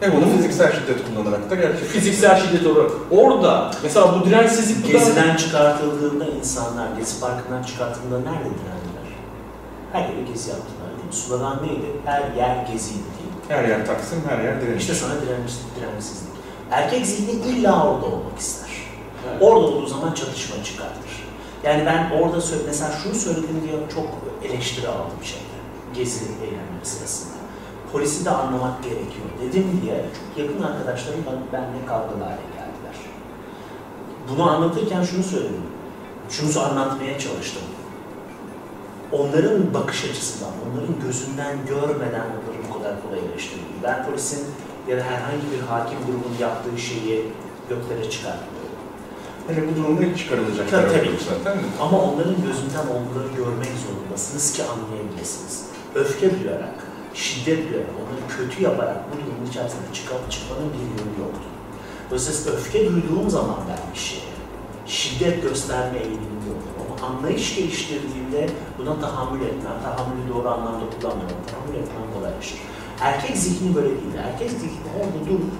Ve 0.01 0.16
bunu 0.16 0.26
fiziksel 0.38 0.72
şiddet 0.72 0.97
kullanarak 1.07 1.49
da 1.49 1.55
gerçekleştiriyor. 1.55 2.03
Fiziksel 2.03 2.41
şiddet 2.41 2.68
olarak. 2.68 2.91
Orada 3.11 3.72
mesela 3.84 4.16
bu 4.16 4.26
dirensizlik 4.26 4.91
Geziden 4.91 5.36
çıkartıldığında 5.36 6.26
insanlar, 6.26 6.88
Gezi 6.97 7.20
Parkı'ndan 7.20 7.64
çıkartıldığında 7.64 8.20
nerede 8.20 8.43
direndiler? 8.43 8.72
Her 9.93 10.09
yere 10.09 10.21
gezi 10.21 10.49
yaptılar 10.49 10.87
değil 10.97 11.07
mi? 11.07 11.13
Slogan 11.13 11.57
neydi? 11.63 11.85
Her 12.05 12.21
yer 12.37 12.65
geziydi 12.71 13.03
değil 13.17 13.29
mi? 13.29 13.41
Her 13.47 13.63
yer 13.69 13.85
Taksim, 13.85 14.21
her 14.29 14.43
yer 14.43 14.61
direniş. 14.61 14.81
İşte 14.81 14.93
sana 14.93 15.13
direnç, 15.21 15.51
dirençsizlik. 15.79 16.33
Erkek 16.71 17.05
zihni 17.05 17.31
illa 17.31 17.87
orada 17.87 18.05
olmak 18.05 18.39
ister. 18.39 18.69
Evet. 19.29 19.41
Orada 19.41 19.65
olduğu 19.65 19.87
zaman 19.87 20.13
çatışma 20.13 20.63
çıkartır. 20.63 21.23
Yani 21.63 21.85
ben 21.85 22.11
orada 22.21 22.41
söyle, 22.41 22.63
mesela 22.65 22.91
şunu 23.03 23.13
söyledim 23.15 23.61
diye 23.63 23.73
çok 23.95 24.05
eleştiri 24.43 24.87
aldım 24.87 25.23
şeyde. 25.23 25.43
Gezi 25.95 26.25
eylemleri 26.43 26.83
sırasında. 26.85 27.33
Polisi 27.91 28.25
de 28.25 28.29
anlamak 28.29 28.83
gerekiyor 28.83 29.27
dedim 29.41 29.79
diye 29.83 30.05
çok 30.13 30.45
yakın 30.45 30.63
arkadaşlarım 30.63 31.19
ben- 31.27 31.61
benimle 31.61 31.85
kavgalı 31.85 32.23
hale 32.23 32.35
geldiler. 32.55 32.95
Bunu 34.29 34.51
anlatırken 34.51 35.03
şunu 35.03 35.23
söyledim. 35.23 35.63
Şunu 36.29 36.63
anlatmaya 36.63 37.19
çalıştım. 37.19 37.63
Onların 39.14 39.74
bakış 39.74 40.05
açısından, 40.09 40.51
onların 40.64 40.95
gözünden 41.07 41.57
görmeden 41.68 42.26
onları 42.34 42.59
bu 42.70 42.74
kadar 42.78 43.01
kolay 43.03 43.20
eleştirdim. 43.20 43.66
Ben 43.84 44.05
polisin 44.05 44.45
ya 44.88 44.97
da 44.97 45.03
herhangi 45.03 45.45
bir 45.51 45.59
hakim 45.68 45.97
grubun 46.07 46.36
yaptığı 46.39 46.78
şeyi 46.82 47.26
göklere 47.70 48.09
çıkartmıyorum. 48.09 48.64
Hele 49.47 49.61
bu 49.68 49.76
durumda 49.76 50.18
çıkarılacak 50.18 50.70
Tabii, 50.72 50.88
tabii. 50.88 51.11
zaten. 51.30 51.57
Ama 51.82 52.01
onların 52.01 52.36
gözünden 52.36 52.88
onları 52.95 53.28
görmek 53.38 53.72
zorundasınız 53.86 54.53
ki 54.53 54.64
anlayabilirsiniz. 54.64 55.66
Öfke 55.95 56.43
duyarak, 56.43 56.76
şiddet 57.14 57.70
duyarak, 57.70 57.89
onları 57.99 58.24
kötü 58.38 58.64
yaparak 58.64 58.97
bu 59.11 59.18
durumun 59.18 59.49
içerisinde 59.49 59.88
çıkıp 59.93 60.32
çıkmanın 60.32 60.70
bir 60.74 60.86
yolu 60.99 61.20
yoktur. 61.20 61.51
Dolayısıyla 62.09 62.57
öfke 62.57 62.80
duyduğum 62.86 63.30
zaman 63.30 63.57
ben 63.70 63.93
bir 63.93 63.99
şeye, 63.99 64.34
şiddet 64.86 65.43
gösterme. 65.43 65.99
Ama 65.99 66.32
anlayış 67.05 67.55
geliştirdiğimde 67.55 68.49
buna 68.77 68.99
tahammül 68.99 69.41
etmem, 69.41 69.77
tahammülü 69.83 70.33
doğru 70.33 70.49
anlamda 70.49 70.85
kullanmıyorum, 70.93 71.37
tahammül 71.51 71.75
etmem 71.81 72.03
kolaylaşır. 72.15 72.57
Erkek 73.01 73.37
zihni 73.37 73.75
böyle 73.75 73.89
değil. 73.89 74.15
Erkek 74.25 74.49
zihni 74.49 74.87
orada 74.99 75.29
durup, 75.29 75.51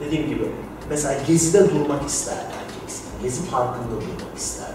dediğim 0.00 0.28
gibi, 0.28 0.52
mesela 0.90 1.14
gezide 1.26 1.70
durmak 1.70 2.06
ister 2.06 2.36
erkek 2.36 2.90
zihni. 2.90 3.22
Gezi 3.22 3.50
parkında 3.50 3.90
durmak 3.90 4.36
ister. 4.36 4.68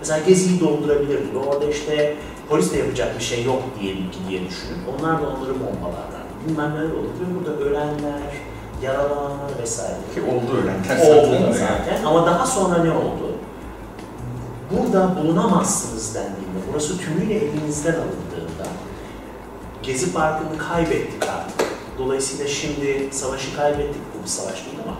Mesela 0.00 0.18
geziyi 0.26 0.60
doldurabilir 0.60 1.18
gibi. 1.18 1.38
Orada 1.38 1.64
işte 1.64 2.16
polis 2.48 2.72
de 2.72 2.78
yapacak 2.78 3.18
bir 3.18 3.24
şey 3.24 3.44
yok 3.44 3.62
diyelim 3.80 4.10
ki 4.10 4.18
diye 4.28 4.40
düşünün. 4.48 4.78
Onlar 4.92 5.22
da 5.22 5.26
onları 5.26 5.54
bombalarlar. 5.60 6.22
Bilmem 6.46 6.74
neler 6.74 6.90
olur. 6.90 7.10
Burada 7.38 7.56
ölenler, 7.64 8.20
yaralananlar 8.82 9.50
vesaire. 9.62 9.96
Ki 10.14 10.22
oldu 10.22 10.58
öyle. 10.58 10.72
Oldu 11.10 11.46
da 11.46 11.52
zaten. 11.52 12.04
Ama 12.04 12.26
daha 12.26 12.46
sonra 12.46 12.84
ne 12.84 12.90
oldu? 12.90 13.23
Burada 14.70 15.16
bulunamazsınız 15.16 16.14
dendiğinde, 16.14 16.58
burası 16.72 16.98
tümüyle 16.98 17.34
elinizden 17.34 17.94
alındığında, 17.94 18.66
Gezi 19.82 20.12
Parkı'nı 20.12 20.58
kaybettik 20.58 21.28
artık. 21.28 21.66
Dolayısıyla 21.98 22.48
şimdi 22.48 23.08
savaşı 23.10 23.56
kaybettik, 23.56 24.02
bu 24.18 24.22
bir 24.22 24.28
savaş 24.28 24.54
değil 24.54 24.78
ama 24.84 24.96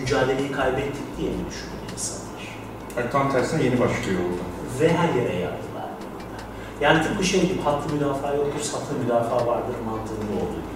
mücadeleyi 0.00 0.52
kaybettik 0.52 1.18
diye 1.18 1.30
mi 1.30 1.36
düşünüyor 1.50 1.92
insanlar? 1.92 2.58
Yani 2.96 3.10
tam 3.10 3.32
tersine 3.32 3.62
yeni 3.62 3.80
başlıyor 3.80 4.20
orada. 4.20 4.44
Ve 4.80 4.96
her 4.96 5.08
yere 5.08 5.32
yaydılar. 5.32 5.88
Yani 6.80 7.02
tıpkı 7.02 7.24
şey 7.24 7.40
gibi 7.40 7.60
hattı 7.60 7.94
müdafaa 7.94 8.34
yoktur, 8.34 8.60
satı 8.60 8.94
müdafaa 9.04 9.46
vardır 9.46 9.74
mantığında 9.86 10.32
olduğu 10.42 10.60
gibi. 10.64 10.74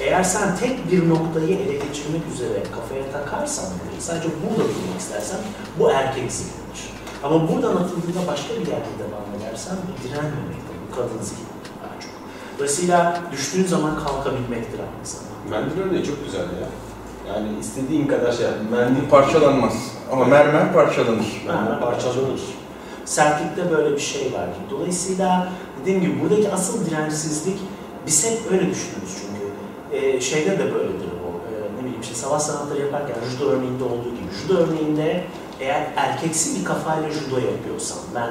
Eğer 0.00 0.22
sen 0.22 0.56
tek 0.56 0.92
bir 0.92 1.08
noktayı 1.08 1.58
ele 1.58 1.72
geçirmek 1.72 2.22
üzere 2.34 2.62
kafaya 2.74 3.12
takarsan, 3.12 3.64
sadece 3.98 4.28
burada 4.28 4.68
durmak 4.68 5.00
istersen 5.00 5.38
bu 5.78 5.90
erkek 5.90 6.32
zihnidir. 6.32 6.99
Ama 7.24 7.48
buradan 7.48 7.76
atıldığında 7.76 8.26
başka 8.28 8.54
bir 8.54 8.66
yerde 8.66 8.92
devam 8.98 9.42
edersen 9.42 9.76
bu 9.86 10.08
direnmemektir, 10.08 10.76
bu 10.90 10.96
kadın 10.96 11.22
zihnidir 11.22 11.70
daha 11.82 12.00
çok. 12.00 12.10
Dolayısıyla 12.58 13.22
düştüğün 13.32 13.64
zaman 13.64 13.98
kalkabilmektir 14.04 14.78
aynı 14.78 15.06
zamanda. 15.06 15.30
Mendil 15.50 15.80
örneği 15.82 16.04
çok 16.04 16.24
güzel 16.24 16.40
ya. 16.40 16.68
Yani 17.28 17.48
istediğin 17.60 18.06
kadar 18.06 18.32
şey 18.32 18.46
yap. 18.46 18.54
Mendil 18.70 19.08
parçalanmaz. 19.10 19.74
Ama 20.12 20.24
mermer 20.24 20.72
parçalanır. 20.72 21.44
Mendil 21.46 21.80
parçalanır. 21.80 22.40
Sertlikte 23.04 23.70
böyle 23.70 23.94
bir 23.94 24.00
şey 24.00 24.32
var. 24.32 24.48
Dolayısıyla 24.70 25.52
dediğim 25.82 26.00
gibi 26.00 26.20
buradaki 26.20 26.52
asıl 26.52 26.86
dirençsizlik 26.86 27.58
biz 28.06 28.26
hep 28.30 28.52
öyle 28.52 28.70
düşünürüz 28.70 29.18
çünkü. 29.20 29.40
Ee, 29.92 30.20
şeyde 30.20 30.58
de 30.58 30.74
böyledir 30.74 31.10
o. 31.26 31.28
Ee, 31.28 31.76
ne 31.76 31.80
bileyim 31.84 32.00
işte 32.02 32.14
savaş 32.14 32.42
sanatları 32.42 32.80
yaparken 32.80 33.16
judo 33.30 33.50
örneğinde 33.50 33.84
olduğu 33.84 34.10
gibi. 34.10 34.28
Judo 34.42 34.58
örneğinde 34.58 35.24
eğer 35.60 35.92
erkeksi 35.96 36.60
bir 36.60 36.64
kafayla 36.64 37.10
judo 37.10 37.38
yapıyorsan, 37.38 37.98
ben 38.14 38.30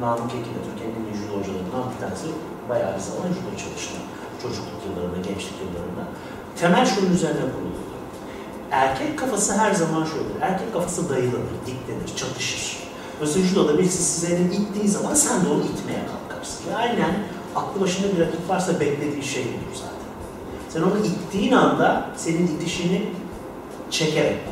Namık 0.00 0.30
Ekin'e, 0.30 0.62
Türkiye'nin 0.66 1.08
en 1.10 1.16
judo 1.18 1.38
hocalarından 1.38 1.84
bir 1.94 2.00
tanesi 2.00 2.26
bayağı 2.68 2.94
bir 2.96 3.00
zaman 3.00 3.28
judo 3.28 3.50
çalıştım. 3.62 4.02
Çocukluk 4.42 4.80
yıllarında, 4.86 5.16
gençlik 5.16 5.56
yıllarında. 5.62 6.04
Temel 6.60 6.86
şunun 6.86 7.12
üzerine 7.14 7.40
kuruldu. 7.40 7.82
Erkek 8.70 9.18
kafası 9.18 9.58
her 9.58 9.72
zaman 9.72 10.04
şöyledir. 10.04 10.40
Erkek 10.40 10.72
kafası 10.72 11.08
dayılanır, 11.10 11.56
diklenir, 11.66 12.16
çatışır. 12.16 12.78
Dolayısıyla 13.16 13.48
judoda 13.48 13.78
birisi 13.78 14.02
size 14.02 14.34
elini 14.34 14.54
ittiği 14.54 14.88
zaman 14.88 15.14
sen 15.14 15.44
de 15.44 15.48
onu 15.48 15.62
itmeye 15.62 16.02
kalkarsın. 16.12 16.70
Ve 16.70 16.76
aynen 16.76 17.14
aklı 17.56 17.80
başında 17.80 18.16
bir 18.16 18.20
rakip 18.20 18.48
varsa 18.48 18.80
beklediği 18.80 19.22
şey 19.22 19.44
budur 19.44 19.74
zaten. 19.74 20.12
Sen 20.68 20.82
onu 20.82 21.06
ittiğin 21.06 21.52
anda 21.52 22.10
senin 22.16 22.46
itişini 22.46 23.08
çekerek. 23.90 24.51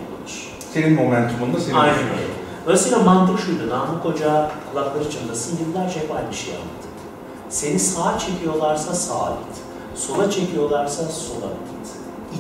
Senin 0.75 0.93
momentumunda 0.93 1.61
senin 1.61 1.75
Aynen 1.77 1.99
öyle. 1.99 2.31
Dolayısıyla 2.65 2.99
mantık 2.99 3.41
şuydu. 3.41 3.69
Namık 3.69 4.05
Hoca 4.05 4.51
kulakları 4.73 5.11
çınlasın 5.11 5.59
yıllarca 5.59 6.01
hep 6.01 6.11
aynı 6.17 6.35
şeyi 6.35 6.55
anlattı. 6.55 6.89
Seni 7.49 7.79
sağa 7.79 8.19
çekiyorlarsa 8.19 8.95
sağa 8.95 9.29
git. 9.31 9.63
Sola 10.01 10.31
çekiyorlarsa 10.31 11.03
sola 11.05 11.47
git. 11.47 11.91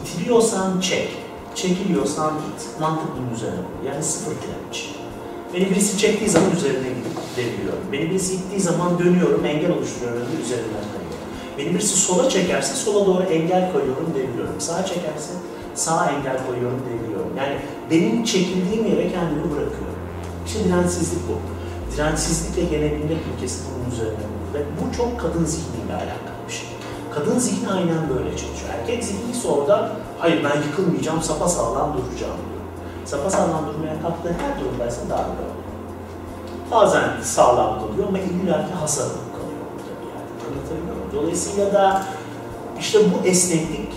İtiliyorsan 0.00 0.80
çek. 0.80 1.08
Çekiliyorsan 1.54 2.32
git. 2.34 2.80
Mantık 2.80 3.08
bunun 3.16 3.34
üzerine 3.34 3.56
kurulu. 3.56 3.88
Yani 3.92 4.02
sıfır 4.02 4.32
direnç. 4.32 4.90
Beni 5.54 5.70
birisi 5.70 5.98
çektiği 5.98 6.30
zaman 6.30 6.50
üzerine 6.56 6.88
gidip 6.88 7.36
deviriyorum. 7.36 7.82
Beni 7.92 8.10
birisi 8.10 8.34
ittiği 8.34 8.60
zaman 8.60 8.98
dönüyorum, 8.98 9.44
engel 9.46 9.70
oluşturuyorum 9.72 10.22
ve 10.22 10.42
üzerinden 10.42 10.86
kayıyorum. 10.92 11.20
Beni 11.58 11.74
birisi 11.74 11.96
sola 11.96 12.28
çekerse 12.28 12.74
sola 12.74 13.06
doğru 13.06 13.22
engel 13.22 13.72
koyuyorum, 13.72 14.12
deviriyorum. 14.14 14.54
Sağa 14.58 14.86
çekerse 14.86 15.32
sağa 15.74 16.10
engel 16.10 16.46
koyuyorum, 16.46 16.80
deviriyorum. 16.90 17.36
Yani 17.36 17.56
benim 17.90 18.24
çekildiğim 18.24 18.86
yere 18.86 19.12
kendimi 19.12 19.44
bırakıyorum. 19.44 20.00
İşte 20.46 20.64
dirençsizlik 20.64 21.22
bu. 21.28 21.34
Dirençsizlikle 21.94 22.76
yenebilmek 22.76 23.18
ülkesi 23.34 23.62
bunun 23.64 23.90
üzerine 23.92 24.14
kurulu. 24.14 24.54
Ve 24.54 24.64
bu 24.78 24.96
çok 24.96 25.20
kadın 25.20 25.44
zihniyle 25.44 25.94
alakalı 25.94 26.40
bir 26.48 26.52
şey. 26.52 26.68
Kadın 27.14 27.38
zihni 27.38 27.68
aynen 27.68 28.08
böyle 28.14 28.30
çalışıyor. 28.30 28.70
Erkek 28.80 29.04
zihni 29.04 29.30
ise 29.30 29.48
orada 29.48 29.92
hayır 30.18 30.44
ben 30.44 30.62
yıkılmayacağım, 30.62 31.22
sapasağlam 31.22 31.92
duracağım 31.92 32.36
diyor. 32.50 32.60
Sapasağlam 33.04 33.66
durmaya 33.66 34.02
kalktığı 34.02 34.32
her 34.42 34.60
durumdaysa 34.60 35.00
darbe 35.02 35.14
oluyor. 35.14 35.54
bazen 36.70 37.04
sağlam 37.22 37.80
kalıyor 37.80 38.08
ama 38.08 38.18
illaki 38.18 38.72
hasar 38.80 39.04
alıp 39.04 39.32
kalıyor 39.32 39.60
orada? 39.70 41.16
Dolayısıyla 41.16 41.72
da 41.72 42.02
işte 42.80 42.98
bu 42.98 43.26
esneklik, 43.26 43.89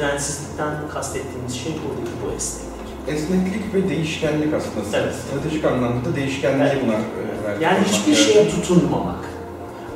dirençsizlikten 0.00 0.74
kastettiğimiz 0.94 1.54
şey 1.54 1.72
buradaki 1.72 2.12
bu 2.26 2.32
esneklik. 2.36 2.68
Esneklik 3.08 3.74
ve 3.74 3.88
değişkenlik 3.88 4.54
aslında. 4.54 4.96
Evet. 4.98 5.14
Stratejik 5.14 5.64
anlamda 5.64 6.04
da 6.04 6.16
değişkenliği 6.16 6.68
Evet. 6.72 6.82
buna 6.86 6.92
e, 6.94 7.44
vermiş 7.44 7.62
Yani 7.62 7.78
hiçbir 7.84 8.12
lazım. 8.12 8.24
şeye 8.24 8.48
tutunmamak. 8.50 9.24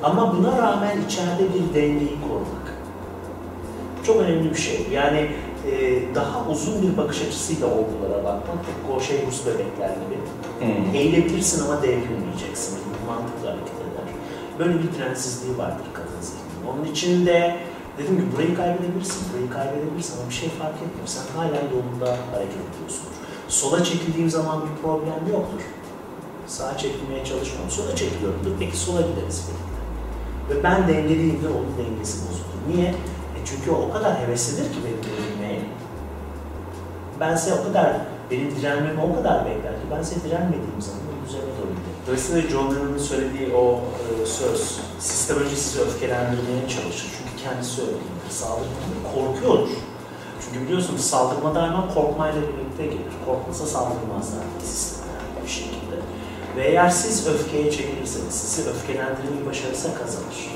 Ama 0.03 0.37
buna 0.37 0.59
rağmen 0.59 0.97
içeride 1.09 1.43
bir 1.55 1.75
dengeyi 1.81 2.17
korumak. 2.29 2.67
Çok 4.07 4.17
önemli 4.21 4.51
bir 4.51 4.59
şey. 4.61 4.87
Yani 4.93 5.31
e, 5.71 6.03
daha 6.15 6.49
uzun 6.51 6.83
bir 6.83 6.97
bakış 6.97 7.23
açısıyla 7.23 7.67
olgulara 7.67 8.25
bakmak. 8.25 8.67
Tıpkı 8.67 8.93
o 8.97 9.01
şey 9.01 9.17
Rus 9.27 9.47
bebekler 9.47 9.89
gibi. 9.89 10.19
Hı. 10.61 10.97
Eğletirsin 10.97 11.65
ama 11.65 11.83
devrilmeyeceksin. 11.83 12.79
Mantıklı 13.07 13.49
hareket 13.49 13.69
eder. 13.69 14.05
Böyle 14.59 14.75
bir 14.83 14.93
dirençsizliği 14.93 15.59
vardır 15.59 15.87
kadın 15.93 16.21
zihninin. 16.21 16.67
Onun 16.73 16.93
içinde 16.93 17.57
dedim 17.99 18.17
ki 18.17 18.25
burayı 18.35 18.57
kaybedebilirsin, 18.57 19.23
burayı 19.33 19.51
kaybedebilirsin 19.51 20.15
ama 20.19 20.29
bir 20.29 20.35
şey 20.35 20.49
fark 20.49 20.75
etmiyor. 20.75 21.07
Sen 21.07 21.27
hala 21.37 21.61
yolunda 21.75 22.09
hareket 22.33 22.63
ediyorsun. 22.69 23.07
Sola 23.49 23.85
çekildiğim 23.85 24.31
zaman 24.31 24.63
bir 24.63 24.83
problem 24.83 25.33
yoktur. 25.33 25.63
Sağa 26.47 26.79
çekilmeye 26.79 27.25
çalışmam. 27.25 27.71
Sola 27.71 27.97
çekiliyorumdur. 27.97 28.51
Peki 28.59 28.77
sola 28.77 29.01
gideriz 29.01 29.45
birlikte. 29.47 29.75
Ve 30.51 30.65
ben 30.65 30.89
dengeliyimdir, 30.89 31.49
onun 31.49 31.73
dengesi 31.79 32.19
bozulur. 32.23 32.61
Niye? 32.69 32.89
E 33.37 33.39
çünkü 33.45 33.71
o 33.71 33.93
kadar 33.93 34.21
heveslidir 34.21 34.73
ki 34.73 34.79
benim 34.85 34.99
direnmeye. 35.03 35.61
Ben 37.21 37.37
size 37.37 37.55
o 37.55 37.65
kadar, 37.65 37.97
benim 38.31 38.57
direnmemi 38.57 39.01
o 39.03 39.15
kadar 39.17 39.45
bekler 39.45 39.73
ki 39.73 39.87
ben 39.91 40.03
size 40.03 40.29
direnmediğim 40.29 40.81
zaman 40.81 41.01
onun 41.01 41.29
üzerine 41.29 41.51
doğru 41.59 41.71
giderim. 41.71 41.95
Dolayısıyla 42.07 42.51
John 42.51 42.75
Lennon'ın 42.75 42.99
söylediği 42.99 43.55
o 43.55 43.81
e, 44.23 44.27
söz, 44.27 44.81
sistem 44.99 45.37
önce 45.37 45.57
sizi 45.57 45.81
öfkelendirmeye 45.81 46.69
çalışır. 46.69 47.11
Kendisi 47.45 47.81
öyle 47.81 47.91
değildir. 47.91 48.31
Saldırmadan 48.31 49.03
korkuyordur. 49.15 49.69
Çünkü 50.45 50.65
biliyorsunuz 50.65 51.01
saldırma 51.01 51.55
daima 51.55 51.95
korkmayla 51.95 52.43
birlikte 52.43 52.85
gelir. 52.87 53.15
Korkmasa 53.27 53.67
saldırmazlar 53.67 54.45
sisteme 54.65 55.13
yani 55.13 55.45
bir 55.45 55.51
şekilde. 55.51 55.97
Ve 56.57 56.69
eğer 56.69 56.91
siz 56.91 57.27
öfkeye 57.27 57.71
çekilirseniz, 57.71 58.35
sizi 58.35 58.71
öfkelendirmeyi 58.71 59.47
başarırsa 59.47 59.95
kazanır. 59.95 60.51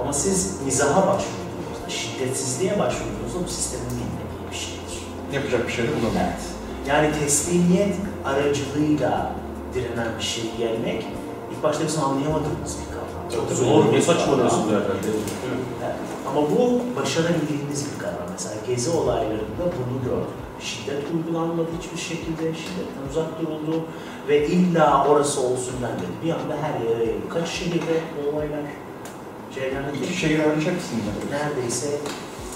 Ama 0.00 0.12
siz 0.12 0.62
mizaha 0.64 1.00
başvurduğunuzda, 1.00 1.88
şiddetsizliğe 1.88 2.78
başvurduğunuzda 2.78 3.38
bu 3.46 3.48
sistemin 3.48 3.90
bilmediği 3.90 4.50
bir 4.50 4.56
şeydir. 4.56 5.06
Yapacak 5.32 5.66
bir 5.68 5.72
şey 5.72 5.84
de 5.84 5.88
bulamıyor. 5.88 6.24
Evet. 6.24 6.42
Yani 6.88 7.12
teslimiyet 7.20 7.96
aracılığıyla 8.24 9.32
direnen 9.74 10.08
bir 10.18 10.24
şeyi 10.24 10.50
yenmek, 10.60 11.06
ilk 11.52 11.62
başta 11.62 11.86
bizim 11.86 12.04
anlayamadığımız 12.04 12.76
bir. 12.78 12.87
Çok 13.34 13.50
zor 13.50 13.92
ne 13.92 14.02
saçmalıyorsun? 14.02 14.64
Evet. 14.72 15.96
Ama 16.28 16.50
bu 16.50 16.80
başarabildiğimiz 17.00 17.86
bir 17.92 17.98
kavram. 17.98 18.28
Mesela 18.32 18.54
gezi 18.66 18.90
olaylarında 18.90 19.64
bunu 19.78 20.04
gördük. 20.04 20.38
Şiddet 20.60 21.02
uygulanmadı 21.14 21.68
hiçbir 21.78 21.98
şekilde, 21.98 22.42
şiddetten 22.54 23.04
uzak 23.10 23.40
duruldu 23.40 23.84
ve 24.28 24.46
illa 24.46 25.06
orası 25.08 25.40
olsun 25.40 25.74
denmedi. 25.82 26.12
Bir 26.24 26.30
anda 26.30 26.56
her 26.62 26.80
yere 26.80 27.04
yayıldı. 27.04 27.28
Kaç 27.34 27.48
şehirde 27.48 28.00
olaylar 28.32 28.60
cereyan 29.54 29.84
İki 30.02 30.14
şehir 30.20 30.38
hepsinde. 30.38 31.10
Neredeyse 31.30 31.88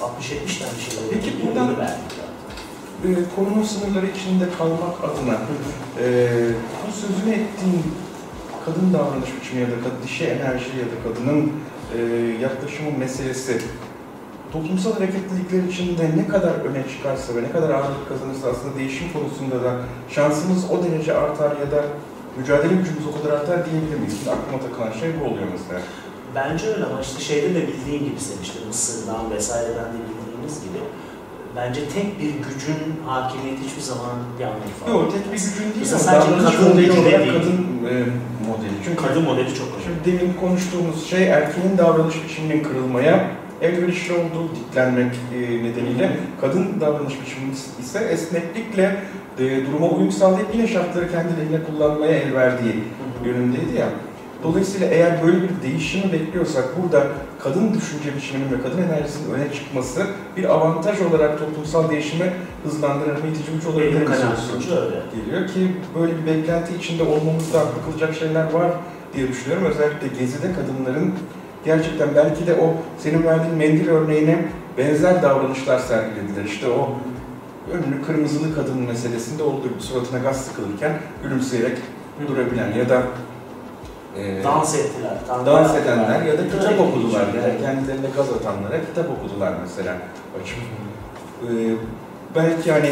60-70 0.01 0.59
tane 0.59 0.79
şehirde 0.81 1.11
Peki 1.11 1.47
buradan- 1.47 1.69
e, 3.05 3.09
konunun 3.37 3.63
sınırları 3.63 4.07
içinde 4.07 4.45
kalmak 4.59 5.05
adına 5.05 5.39
e, 6.03 6.29
bu 6.89 6.93
sözünü 6.93 7.35
ettiğin 7.35 7.85
kadın 8.65 8.93
davranış 8.93 9.31
biçimi 9.41 9.61
ya 9.61 9.67
da 9.69 9.91
dişi 10.05 10.25
enerji 10.25 10.71
ya 10.83 10.87
da 10.93 10.97
kadının 11.05 11.53
e, 11.97 12.01
yaklaşımı 12.43 12.99
meselesi 12.99 13.63
toplumsal 14.53 14.93
hareketlilikler 14.93 15.63
içinde 15.63 16.11
ne 16.17 16.29
kadar 16.29 16.51
öne 16.51 16.85
çıkarsa 16.89 17.37
ve 17.37 17.43
ne 17.43 17.51
kadar 17.53 17.71
ağırlık 17.71 18.09
kazanırsa 18.09 18.51
aslında 18.51 18.79
değişim 18.79 19.13
konusunda 19.13 19.65
da 19.65 19.77
şansımız 20.09 20.71
o 20.71 20.85
derece 20.85 21.15
artar 21.15 21.51
ya 21.51 21.71
da 21.71 21.85
mücadele 22.39 22.75
gücümüz 22.75 23.07
o 23.07 23.23
kadar 23.23 23.37
artar 23.37 23.71
diyebilir 23.71 23.99
miyiz? 23.99 24.17
Şimdi 24.19 24.31
aklıma 24.31 24.59
takılan 24.63 24.93
şey 25.01 25.11
bu 25.21 25.25
oluyor 25.25 25.49
mesela. 25.53 25.81
Bence 26.35 26.67
öyle 26.67 26.85
ama 26.85 27.01
işte 27.01 27.21
şeyde 27.21 27.55
de 27.55 27.69
bildiğin 27.69 28.05
gibi 28.05 28.21
sen 28.21 28.43
işte 28.43 28.59
Mısır'dan 28.69 29.31
vesaireden 29.31 29.89
de 29.95 29.99
bildiğimiz 30.09 30.55
gibi 30.65 30.79
bence 31.57 31.81
tek 31.89 32.21
bir 32.21 32.31
gücün 32.47 32.81
hakimiyeti 33.07 33.63
hiçbir 33.67 33.83
zaman 33.83 34.15
yanlış 34.41 34.71
ifade 34.71 34.91
Yok 34.91 35.13
tek 35.13 35.27
bir 35.33 35.39
gücün 35.39 35.65
değil 35.65 35.77
Mesela 35.81 35.99
sadece 35.99 36.31
kadın 36.31 36.69
modeli 36.69 36.89
de 36.89 37.05
değil. 37.05 37.33
kadın 37.33 37.59
e, 37.91 37.93
modeli. 38.49 38.75
Çünkü 38.85 39.03
Kadın 39.03 39.23
modeli 39.25 39.55
çok 39.55 39.69
önemli. 39.69 39.83
Şimdi 39.85 40.19
demin 40.19 40.35
konuştuğumuz 40.35 41.07
şey 41.07 41.29
erkeğin 41.29 41.79
davranış 41.79 42.15
biçiminin 42.25 42.63
kırılmaya 42.63 43.31
elverişli 43.63 44.13
olduğu 44.13 44.49
diklenmek 44.57 45.13
e, 45.35 45.39
nedeniyle 45.41 46.17
kadın 46.41 46.81
davranış 46.81 47.15
biçimi 47.21 47.53
ise 47.81 47.99
esneklikle 47.99 48.97
e, 49.39 49.67
duruma 49.67 49.87
uyum 49.89 50.13
sağlayıp 50.13 50.49
yine 50.55 50.67
şartları 50.69 51.11
kendi 51.13 51.29
lehine 51.41 51.65
kullanmaya 51.65 52.13
el 52.13 52.35
verdiği 52.35 52.85
yönündeydi 53.25 53.79
ya. 53.79 53.89
Dolayısıyla 54.43 54.87
eğer 54.87 55.23
böyle 55.27 55.37
bir 55.43 55.63
değişimi 55.63 56.13
bekliyorsak 56.13 56.65
burada 56.83 57.07
kadın 57.43 57.75
düşünce 57.75 58.17
biçiminin 58.17 58.53
ve 58.53 58.63
kadın 58.63 58.83
enerjisinin 58.83 59.35
öne 59.35 59.53
çıkması 59.53 60.07
bir 60.37 60.45
avantaj 60.45 61.01
olarak 61.01 61.39
toplumsal 61.39 61.91
değişimi 61.91 62.33
hızlandırır 62.65 63.13
mı, 63.13 63.29
itici 63.31 63.53
güç 63.55 63.67
olabilir 63.67 63.93
Benim 63.93 64.07
kanaatimce 64.07 64.75
öyle. 64.75 64.97
geliyor 65.17 65.49
ki 65.49 65.77
böyle 65.95 66.13
bir 66.19 66.27
beklenti 66.27 66.75
içinde 66.77 67.03
olmamızda 67.03 67.59
haklı 67.59 67.85
kılacak 67.91 68.15
şeyler 68.15 68.53
var 68.53 68.71
diye 69.15 69.29
düşünüyorum. 69.29 69.67
Özellikle 69.67 70.09
Gezi'de 70.21 70.49
kadınların 70.53 71.13
gerçekten 71.65 72.09
belki 72.17 72.47
de 72.47 72.55
o 72.55 72.75
senin 72.99 73.25
verdiğin 73.25 73.55
mendil 73.55 73.89
örneğine 73.89 74.45
benzer 74.79 75.23
davranışlar 75.23 75.79
sergilediler. 75.79 76.45
İşte 76.45 76.69
o 76.69 76.91
önlü 77.73 78.03
kırmızılı 78.07 78.55
kadın 78.55 78.79
meselesinde 78.79 79.43
olduğu 79.43 79.69
gibi 79.69 79.83
suratına 79.83 80.19
gaz 80.19 80.45
sıkılırken 80.45 80.93
gülümseyerek 81.23 81.79
durabilen 82.29 82.73
ya 82.73 82.89
da 82.89 83.03
e, 84.19 84.45
Dans 84.45 84.75
ettiler. 84.75 85.17
dans 85.47 85.75
edenler 85.75 86.23
ya 86.23 86.39
da 86.39 86.43
kitap 86.49 86.81
okudular. 86.81 87.21
Yani 87.21 87.61
kendilerine 87.61 88.07
gaz 88.17 88.27
atanlara 88.33 88.81
kitap 88.89 89.07
okudular 89.11 89.53
mesela. 89.63 89.97
Ee, 91.43 91.49
belki 92.37 92.73
hani 92.73 92.91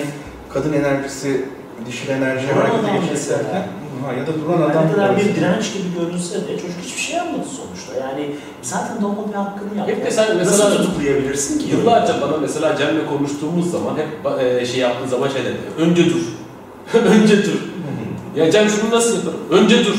kadın 0.53 0.73
enerjisi, 0.73 1.45
dişil 1.87 2.09
enerji 2.09 2.47
harekete 2.53 3.31
derken, 3.31 3.63
ha, 4.07 4.13
ya 4.13 4.27
da 4.27 4.33
duran 4.41 4.61
Yani 4.61 4.73
adam 4.73 4.87
ne 4.89 4.93
kadar 4.93 5.17
bir 5.17 5.25
direnç 5.35 5.73
gibi 5.73 5.85
görünse 6.01 6.35
de 6.49 6.59
çocuk 6.61 6.79
hiçbir 6.83 7.01
şey 7.01 7.17
yapmadı 7.17 7.45
sonuçta. 7.49 7.95
Yani 8.09 8.31
zaten 8.63 9.03
doğal 9.03 9.29
bir 9.29 9.35
hakkını 9.35 9.79
yaptı. 9.79 9.93
Hep 9.95 10.07
de 10.07 10.11
sen 10.11 10.37
mesela- 10.37 10.71
Nasıl 10.71 10.77
tutuklayabilirsin 10.77 11.59
ki? 11.59 11.67
Yıllarca 11.71 12.21
bana 12.23 12.37
mesela 12.37 12.77
Cem'le 12.77 13.07
konuştuğumuz 13.09 13.71
zaman 13.71 13.95
hep 13.97 14.43
e, 14.43 14.67
şey 14.67 14.81
yaptığı 14.81 15.09
zaman 15.09 15.29
şey 15.29 15.45
dedi. 15.45 15.57
Önce 15.79 16.05
dur. 16.07 16.23
Önce 17.11 17.45
dur. 17.45 17.59
Ya 18.37 18.51
Cem 18.51 18.69
şunu 18.69 18.91
nasıl 18.91 19.17
yaparım? 19.17 19.39
Önce 19.51 19.85
dur. 19.85 19.97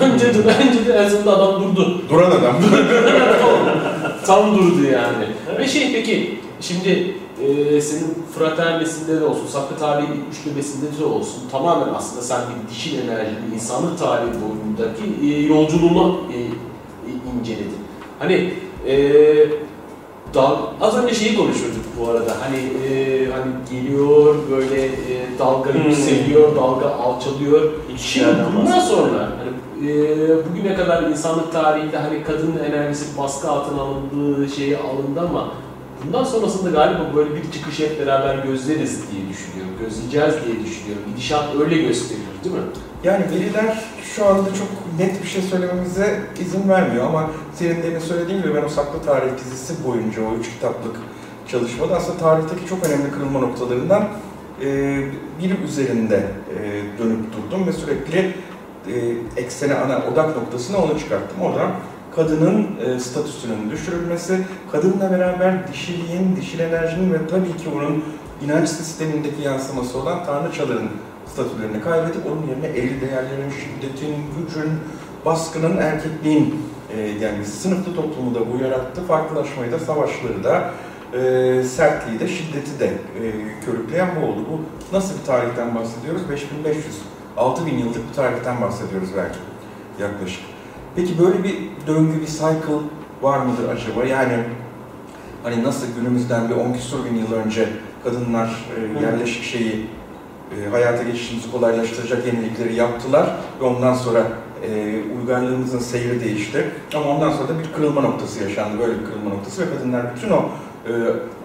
Önce 0.00 0.34
dur. 0.34 0.44
Önce 0.44 0.86
dur. 0.86 0.94
En 0.94 1.08
sonunda 1.08 1.36
adam 1.36 1.62
durdu. 1.62 2.02
Duran 2.10 2.30
adam. 2.30 2.56
Tam 4.26 4.54
durdu 4.54 4.84
yani. 4.92 5.26
Ve 5.58 5.68
şey 5.68 5.92
peki 5.92 6.40
şimdi 6.60 7.14
e, 7.46 7.80
senin 7.80 8.14
fraternesinde 8.38 9.20
de 9.20 9.24
olsun, 9.24 9.46
Sakkı 9.46 9.76
tarihi 9.78 10.08
üçlemesinde 10.30 11.00
de 11.00 11.04
olsun 11.04 11.42
tamamen 11.50 11.94
aslında 11.94 12.22
sen 12.22 12.40
bir 12.40 12.70
dişil 12.74 12.98
enerjili 12.98 13.54
insanlık 13.54 13.98
tarihi 13.98 14.30
boyundaki 14.32 15.02
e, 15.34 15.46
yolculuğunu 15.46 16.20
e, 16.32 16.38
e, 16.38 17.10
inceledin. 17.38 17.78
Hani 18.18 18.52
e, 18.86 18.94
dal, 20.34 20.56
az 20.80 20.96
önce 20.96 21.14
şeyi 21.14 21.36
konuşuyorduk 21.36 21.82
bu 22.00 22.10
arada. 22.10 22.36
Hani 22.40 22.56
e, 22.56 23.26
hani 23.32 23.52
geliyor 23.70 24.34
böyle 24.50 24.84
e, 24.84 24.90
dalga 25.38 25.74
Hmm. 25.74 25.82
yükseliyor, 25.90 26.56
dalga 26.56 26.86
alçalıyor. 26.86 27.70
Şimdi 27.96 28.26
bundan 28.56 28.80
sonra 28.80 29.18
hani, 29.18 29.50
e, 29.82 29.88
bugüne 30.46 30.74
kadar 30.74 31.02
insanlık 31.02 31.52
tarihinde 31.52 31.98
hani 31.98 32.24
kadın 32.24 32.58
enerjisi 32.64 33.18
baskı 33.18 33.50
altına 33.50 33.80
alındığı 33.80 34.48
şeyi 34.48 34.76
alındı 34.78 35.20
ama 35.20 35.52
bundan 36.04 36.24
sonrasında 36.24 36.70
galiba 36.70 37.16
böyle 37.16 37.30
bir 37.34 37.52
çıkış 37.52 37.80
hep 37.80 38.00
beraber 38.00 38.34
gözleriz 38.38 39.00
diye 39.12 39.28
düşünüyorum. 39.28 39.74
Gözleyeceğiz 39.80 40.34
diye 40.46 40.66
düşünüyorum. 40.66 41.02
Gidişat 41.08 41.44
öyle 41.60 41.82
gösteriyor 41.82 42.26
değil 42.44 42.54
mi? 42.54 42.62
Yani 43.04 43.24
veriler 43.30 43.84
şu 44.02 44.26
anda 44.26 44.48
çok 44.48 44.98
net 44.98 45.22
bir 45.22 45.28
şey 45.28 45.42
söylememize 45.42 46.20
izin 46.40 46.68
vermiyor 46.68 47.06
ama 47.06 47.30
senin 47.54 47.82
demin 47.82 47.98
söylediğin 47.98 48.42
gibi 48.42 48.54
ben 48.54 48.64
o 48.64 48.68
Saklı 48.68 49.02
Tarih 49.02 49.30
dizisi 49.44 49.84
boyunca 49.84 50.22
o 50.22 50.34
üç 50.40 50.50
kitaplık 50.50 50.96
çalışmada 51.48 51.96
aslında 51.96 52.18
tarihteki 52.18 52.66
çok 52.68 52.86
önemli 52.86 53.10
kırılma 53.10 53.40
noktalarından 53.40 54.08
e, 54.60 54.66
biri 55.42 55.56
üzerinde 55.64 56.16
e, 56.16 56.82
dönüp 56.98 57.20
durdum 57.32 57.66
ve 57.66 57.72
sürekli 57.72 58.34
e, 58.88 59.40
eksene 59.40 59.74
ana 59.74 60.02
odak 60.12 60.36
noktasına 60.36 60.78
onu 60.78 60.98
çıkarttım. 60.98 61.40
Orada 61.42 61.70
kadının 62.16 62.68
e, 62.86 63.00
statüsünün 63.00 63.70
düşürülmesi, 63.70 64.38
kadınla 64.72 65.10
beraber 65.10 65.68
dişiliğin, 65.72 66.36
dişil 66.36 66.58
enerjinin 66.58 67.12
ve 67.12 67.18
tabii 67.30 67.56
ki 67.56 67.68
onun 67.76 68.04
inanç 68.44 68.68
sistemindeki 68.68 69.42
yansıması 69.42 69.98
olan 69.98 70.24
tanrıçaların 70.26 70.88
statülerini 71.32 71.80
kaybedip 71.80 72.26
onun 72.26 72.46
yerine 72.48 72.78
eril 72.78 73.00
değerlerin, 73.00 73.50
şiddetin, 73.50 74.14
gücün, 74.38 74.70
baskının, 75.24 75.76
erkekliğin 75.76 76.54
e, 76.96 77.12
gelmesi. 77.12 77.50
Sınıflı 77.50 77.94
toplumu 77.94 78.34
da 78.34 78.40
bu 78.52 78.64
yarattı. 78.64 79.02
Farklılaşmayı 79.02 79.72
da, 79.72 79.78
savaşları 79.78 80.44
da, 80.44 80.70
e, 81.12 81.62
sertliği 81.62 82.20
de, 82.20 82.28
şiddeti 82.28 82.80
de 82.80 82.86
e, 82.86 83.32
körükleyen 83.66 84.08
bu 84.20 84.26
oldu. 84.26 84.46
Bu 84.52 84.60
nasıl 84.96 85.20
bir 85.20 85.24
tarihten 85.26 85.74
bahsediyoruz? 85.74 86.22
5500, 86.30 86.98
6000 87.36 87.78
yıllık 87.78 88.08
bir 88.10 88.14
tarihten 88.14 88.60
bahsediyoruz 88.60 89.08
belki 89.16 89.38
yaklaşık. 90.02 90.42
Peki 90.96 91.18
böyle 91.18 91.44
bir 91.44 91.56
döngü, 91.86 92.20
bir 92.20 92.26
cycle 92.26 92.80
var 93.22 93.38
mıdır 93.38 93.68
acaba? 93.68 94.04
Yani 94.04 94.44
hani 95.42 95.64
nasıl 95.64 95.86
günümüzden 95.98 96.48
bir 96.48 96.54
10 96.54 96.72
küsur 96.72 97.04
bin 97.04 97.16
yıl 97.16 97.32
önce 97.32 97.68
kadınlar 98.04 98.66
e, 98.76 99.04
yerleşik 99.04 99.42
şeyi 99.42 99.86
e, 100.58 100.70
hayata 100.70 101.02
geçişimizi 101.02 101.52
kolaylaştıracak 101.52 102.26
yenilikleri 102.26 102.74
yaptılar 102.74 103.36
ve 103.60 103.64
ondan 103.64 103.94
sonra 103.94 104.26
e, 104.62 105.00
uygarlığımızın 105.20 105.78
seyri 105.78 106.20
değişti. 106.20 106.70
Ama 106.94 107.06
ondan 107.06 107.30
sonra 107.30 107.48
da 107.48 107.58
bir 107.58 107.72
kırılma 107.72 108.00
noktası 108.00 108.42
yaşandı, 108.42 108.78
böyle 108.78 109.00
bir 109.00 109.04
kırılma 109.04 109.30
noktası 109.30 109.62
ve 109.62 109.76
kadınlar 109.76 110.16
bütün 110.16 110.30
o 110.30 110.44
e, 110.88 110.92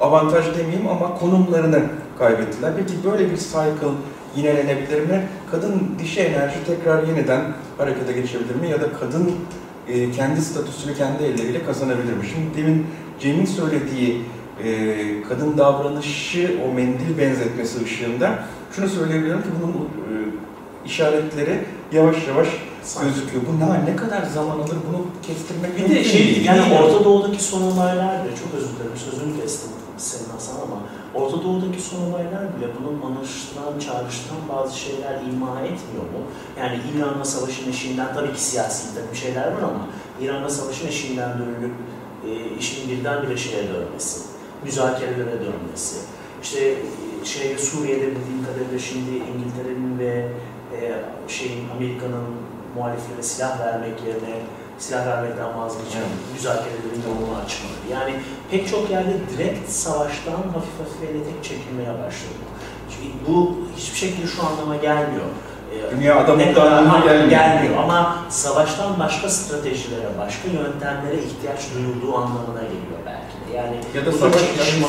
avantaj 0.02 0.58
demeyeyim 0.58 0.88
ama 0.88 1.20
konumlarını 1.20 1.84
kaybettiler. 2.20 2.72
Peki 2.78 2.94
böyle 3.12 3.32
bir 3.32 3.38
cycle 3.38 3.94
yinelenebilir 4.38 5.02
mi? 5.02 5.28
Kadın 5.52 5.82
dişi 6.00 6.20
enerji 6.20 6.56
tekrar 6.68 7.08
yeniden 7.08 7.42
harekete 7.78 8.14
geçebilir 8.14 8.56
mi? 8.56 8.70
Ya 8.70 8.82
da 8.82 8.94
kadın 9.00 9.32
e, 9.88 10.12
kendi 10.12 10.42
statüsünü 10.42 10.96
kendi 10.96 11.24
elleriyle 11.24 11.66
kazanabilir 11.66 12.14
mi? 12.14 12.26
Şimdi 12.34 12.58
demin 12.58 12.86
Cem'in 13.20 13.46
söylediği 13.46 14.22
e, 14.64 14.96
kadın 15.30 15.58
davranışı, 15.58 16.58
o 16.68 16.74
mendil 16.74 17.18
benzetmesi 17.18 17.84
ışığında 17.84 18.40
şunu 18.72 18.90
söyleyebilirim 18.90 19.42
ki 19.42 19.48
bunun 19.62 19.74
e, 19.74 20.14
işaretleri 20.86 21.60
yavaş 21.92 22.28
yavaş 22.28 22.48
gözüküyor. 23.04 23.44
Bu 23.48 23.60
ne, 23.60 23.92
ne 23.92 23.96
kadar 23.96 24.24
zaman 24.24 24.60
alır 24.60 24.78
bunu 24.90 25.06
kestirmek 25.28 25.78
Bir 25.78 25.96
de 25.96 26.04
şey 26.04 26.44
yani. 26.44 26.74
Orta 26.74 27.06
Doğu'daki 27.06 27.44
son 27.44 27.62
olaylar 27.62 28.26
bile 28.26 28.36
çok 28.36 28.54
özür 28.58 28.70
dilerim 28.70 28.98
sözünü 28.98 29.42
kestim 29.42 29.70
Hasan 30.34 30.56
ama 30.56 30.82
Orta 31.16 31.44
Doğu'daki 31.44 31.82
son 31.82 32.02
olaylar 32.02 32.58
bile 32.58 32.68
bunun 32.80 33.02
anlaşılan, 33.02 33.80
çağrıştıran 33.80 34.42
bazı 34.50 34.80
şeyler 34.80 35.22
ima 35.22 35.62
etmiyor 35.62 36.04
mu? 36.14 36.22
Yani 36.60 36.80
İran'la 36.96 37.26
savaşın 37.26 37.70
eşiğinden 37.70 38.14
tabii 38.14 38.34
ki 38.34 38.42
siyasi 38.44 38.88
bir 39.12 39.18
şeyler 39.18 39.48
var 39.48 39.62
ama 39.62 39.88
İran'la 40.22 40.50
savaşın 40.50 40.88
eşiğinden 40.88 41.40
dönülüp 41.40 41.74
e, 42.28 42.58
işin 42.60 42.90
birdenbire 42.90 43.38
şeye 43.38 43.64
dönmesi, 43.74 44.22
müzakerelere 44.64 45.40
dönmesi. 45.42 45.96
İşte 46.44 46.76
şeyde 47.24 47.58
Suriye'de 47.58 48.06
bildiğim 48.08 48.46
kadarıyla 48.46 48.80
şimdi 48.80 49.12
İngiltere'nin 49.12 50.00
ve 50.00 50.28
e, 50.76 51.04
şeyin 51.28 51.70
Amerika'nın 51.76 52.26
muhaliflere 52.76 53.24
silah 53.24 53.60
vermek 53.60 54.04
yerine 54.08 54.42
silah 54.80 55.08
vermekten 55.08 55.58
vazgeçen 55.60 56.04
müzakerelerin 56.34 57.02
yolunu 57.08 57.36
açmaları. 57.46 57.86
Yani 57.92 58.14
pek 58.52 58.70
çok 58.70 58.90
yerde 58.92 59.14
direkt 59.38 59.70
savaştan 59.70 60.32
hafif 60.32 60.76
hafif 60.80 61.10
ele 61.10 61.24
tek 61.24 61.44
çekilmeye 61.44 61.90
başladı. 61.90 62.44
Çünkü 62.92 63.14
bu 63.28 63.58
hiçbir 63.78 63.98
şekilde 63.98 64.28
şu 64.28 64.48
anlama 64.48 64.76
gelmiyor. 64.76 65.26
Ee, 65.74 65.98
Dünya 65.98 66.20
adam 66.20 66.38
ne 66.38 66.54
kadar 66.54 66.72
mutluluğuna 66.84 66.94
ha, 67.02 67.06
gelmiyor. 67.06 67.30
gelmiyor 67.30 67.84
ama 67.84 68.18
savaştan 68.30 69.00
başka 69.00 69.30
stratejilere, 69.30 70.08
başka 70.20 70.48
yöntemlere 70.48 71.18
ihtiyaç 71.24 71.60
duyulduğu 71.76 72.18
anlamına 72.18 72.62
geliyor 72.62 73.00
belki. 73.06 73.27
Yani 73.56 73.76
ya 73.96 74.06
da 74.06 74.12
savaş 74.12 74.42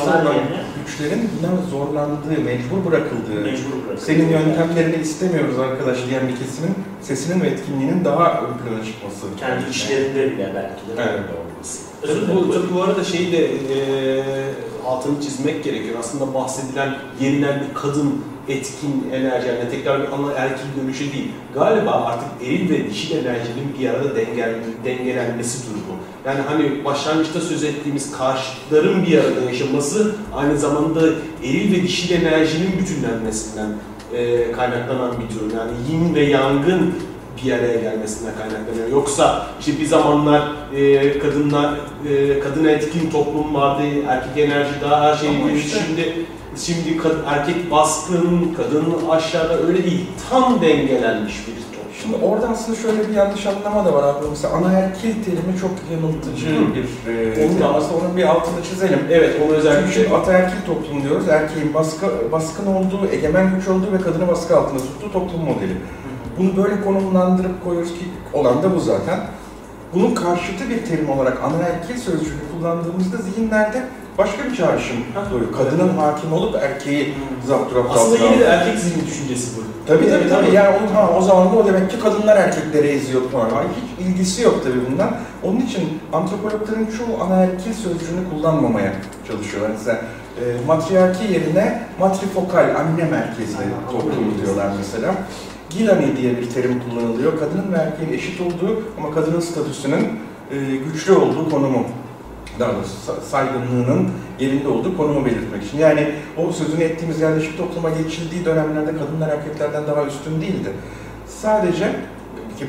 olan 0.03 0.33
yerine 0.33 0.61
güçlerin 0.85 1.29
buna 1.37 1.61
zorlandığı, 1.71 2.41
mecbur 2.45 2.91
bırakıldığı, 2.91 3.41
mecbur 3.43 3.97
senin 3.97 4.29
yöntemlerini 4.29 5.01
istemiyoruz 5.01 5.59
arkadaş 5.59 5.97
diyen 6.09 6.27
bir 6.27 6.35
kesimin 6.35 6.75
sesinin 7.01 7.41
ve 7.41 7.47
etkinliğinin 7.47 8.05
daha 8.05 8.41
ön 8.41 8.53
plana 8.57 8.85
çıkması. 8.85 9.25
kendi 9.39 9.69
içlerinde 9.69 10.31
bile 10.31 10.51
belki 10.55 10.97
de 10.97 11.09
Evet. 11.09 11.19
olması. 11.39 11.79
Tabii 12.01 12.35
bu, 12.35 12.53
tabii 12.53 12.73
bu 12.73 12.83
arada 12.83 13.03
şeyi 13.03 13.31
de 13.31 13.45
e, 13.45 14.23
altını 14.87 15.21
çizmek 15.21 15.63
gerekiyor. 15.63 15.95
Aslında 15.99 16.33
bahsedilen 16.33 16.95
yeniden 17.21 17.59
bir 17.59 17.73
kadın 17.73 18.21
etkin 18.47 19.05
enerji, 19.13 19.47
yani 19.47 19.69
tekrar 19.71 20.01
bir 20.01 20.07
ana 20.07 20.31
erkil 20.33 20.81
dönüşü 20.81 21.13
değil. 21.13 21.31
Galiba 21.53 21.91
artık 21.91 22.47
eril 22.47 22.69
ve 22.69 22.89
dişil 22.89 23.17
enerjinin 23.17 23.75
bir 23.79 23.89
arada 23.89 24.15
dengel, 24.15 24.55
dengelenmesi 24.85 25.69
durumu. 25.69 25.88
Yani 26.25 26.39
hani 26.49 26.85
başlangıçta 26.85 27.41
söz 27.41 27.63
ettiğimiz 27.63 28.17
karşıtların 28.17 29.05
bir 29.05 29.17
arada 29.17 29.41
yaşaması 29.51 30.15
aynı 30.35 30.57
zamanda 30.57 30.99
eril 31.43 31.77
ve 31.77 31.83
dişil 31.83 32.25
enerjinin 32.25 32.71
bütünlenmesinden 32.79 33.69
e, 34.13 34.51
kaynaklanan 34.51 35.11
bir 35.11 35.35
durum. 35.35 35.51
Yani 35.57 35.71
yin 35.91 36.15
ve 36.15 36.21
yangın 36.23 36.93
bir 37.45 37.51
araya 37.51 37.75
gelmesinden 37.81 38.33
kaynaklanıyor. 38.37 38.87
Yoksa 38.91 39.47
işte 39.59 39.71
bir 39.79 39.85
zamanlar 39.85 40.41
e, 40.75 41.19
kadınlar 41.19 41.73
e, 42.09 42.39
kadına 42.39 42.71
etkin 42.71 43.09
toplum 43.09 43.53
vardı, 43.55 43.83
erkek 44.07 44.37
enerji 44.37 44.71
daha 44.81 45.01
her 45.01 45.09
Ama 45.09 45.17
şeydi. 45.17 45.57
işte- 45.59 45.79
Şimdi 45.87 46.25
şimdi 46.57 47.01
erkek 47.27 47.71
baskın, 47.71 48.53
kadın 48.57 48.85
aşağıda 49.09 49.57
öyle 49.67 49.83
değil. 49.83 50.05
Tam 50.29 50.61
dengelenmiş 50.61 51.33
bir. 51.47 51.78
Şimdi 52.01 52.15
orada 52.25 52.49
aslında 52.49 52.77
şöyle 52.77 53.09
bir 53.09 53.13
yanlış 53.13 53.45
anlama 53.45 53.85
da 53.85 53.93
var 53.93 54.03
abi. 54.03 54.25
Mesela 54.29 54.53
anaerkil 54.55 55.23
terimi 55.23 55.57
çok 55.61 55.71
yanıltıcı 55.91 56.47
Hı. 56.47 56.75
bir 56.75 57.13
e, 57.13 57.27
Onu 57.27 57.35
terim. 57.35 57.59
da- 57.61 57.73
Aslında 57.75 57.93
onun 58.05 58.17
bir 58.17 58.23
altını 58.23 58.63
çizelim. 58.63 58.99
Evet, 59.11 59.35
onu 59.35 59.41
Çünkü 59.45 59.55
özellikle 59.55 59.91
şimdi 59.93 60.15
ataerkil 60.15 60.61
toplum 60.65 61.03
diyoruz. 61.03 61.29
Erkeğin 61.29 61.73
baskı, 61.73 62.05
baskın 62.31 62.65
olduğu, 62.65 63.07
egemen 63.11 63.55
güç 63.55 63.67
olduğu 63.67 63.91
ve 63.93 63.97
kadını 64.01 64.27
baskı 64.27 64.57
altında 64.57 64.79
tuttuğu 64.79 65.11
toplum 65.11 65.41
modeli. 65.45 65.77
Bunu 66.37 66.63
böyle 66.63 66.81
konumlandırıp 66.81 67.63
koyuyoruz 67.63 67.91
ki 67.93 68.05
olan 68.33 68.63
da 68.63 68.75
bu 68.75 68.79
zaten. 68.79 69.19
Bunun 69.93 70.15
karşıtı 70.15 70.69
bir 70.69 70.85
terim 70.85 71.09
olarak 71.09 71.37
anaerkil 71.43 71.97
sözcüğünü 71.97 72.39
kullandığımızda 72.53 73.17
zihinlerde 73.17 73.83
başka 74.19 74.45
bir 74.45 74.55
çağrışım 74.55 74.97
doğuyor. 75.31 75.51
Kadının 75.51 75.97
hakim 75.97 76.33
olup 76.33 76.55
erkeği 76.55 77.13
zapturapt 77.47 77.91
aslında 77.91 78.15
altına 78.15 78.27
yine 78.27 78.39
de 78.39 78.45
erkek 78.45 78.79
zihni 78.79 79.07
düşüncesi 79.07 79.57
bu. 79.57 79.61
Tabii 79.87 80.09
tabii 80.09 80.29
tabii. 80.29 80.55
Yani 80.55 80.77
onun, 80.77 80.95
ha, 80.95 81.09
o 81.17 81.21
zaman 81.21 81.51
da 81.51 81.57
o 81.57 81.65
demek 81.67 81.91
ki 81.91 81.99
kadınlar 81.99 82.37
erkekleri 82.37 82.87
eziyor 82.87 83.21
falan. 83.31 83.45
Ay, 83.45 83.65
hiç 83.65 84.07
ilgisi 84.07 84.41
yok 84.41 84.63
tabii 84.63 84.91
bundan. 84.91 85.11
Onun 85.43 85.59
için 85.59 85.99
antropologların 86.13 86.87
çoğu 86.97 87.23
anaerkil 87.23 87.73
sözcüğünü 87.73 88.29
kullanmamaya 88.29 88.93
çalışıyorlar. 89.27 89.71
Mesela 89.77 90.01
e, 90.41 90.65
matriarki 90.67 91.33
yerine 91.33 91.81
matrifokal, 91.99 92.75
anne 92.75 93.03
merkezli 93.03 93.63
toplum 93.91 94.37
diyorlar 94.43 94.67
mesela. 94.77 95.15
Gilani 95.69 96.17
diye 96.17 96.37
bir 96.37 96.49
terim 96.49 96.81
kullanılıyor. 96.89 97.39
Kadının 97.39 97.73
ve 97.73 97.77
erkeğin 97.77 98.13
eşit 98.13 98.41
olduğu 98.41 98.83
ama 98.97 99.15
kadının 99.15 99.39
statüsünün 99.39 100.07
e, 100.51 100.55
güçlü 100.85 101.13
olduğu 101.13 101.49
konumu 101.49 101.85
daha 102.59 102.73
doğrusu 102.75 103.11
sa- 103.11 103.21
saygınlığının 103.31 104.09
yerinde 104.39 104.67
olduğu 104.67 104.97
konumu 104.97 105.25
belirtmek 105.25 105.63
için. 105.63 105.77
Yani 105.77 106.11
o 106.37 106.51
sözünü 106.51 106.83
ettiğimiz 106.83 107.21
yerleşik 107.21 107.57
topluma 107.57 107.89
geçildiği 107.89 108.45
dönemlerde 108.45 108.91
kadınlar 108.97 109.29
erkeklerden 109.29 109.87
daha 109.87 110.05
üstün 110.05 110.41
değildi. 110.41 110.69
Sadece 111.27 111.95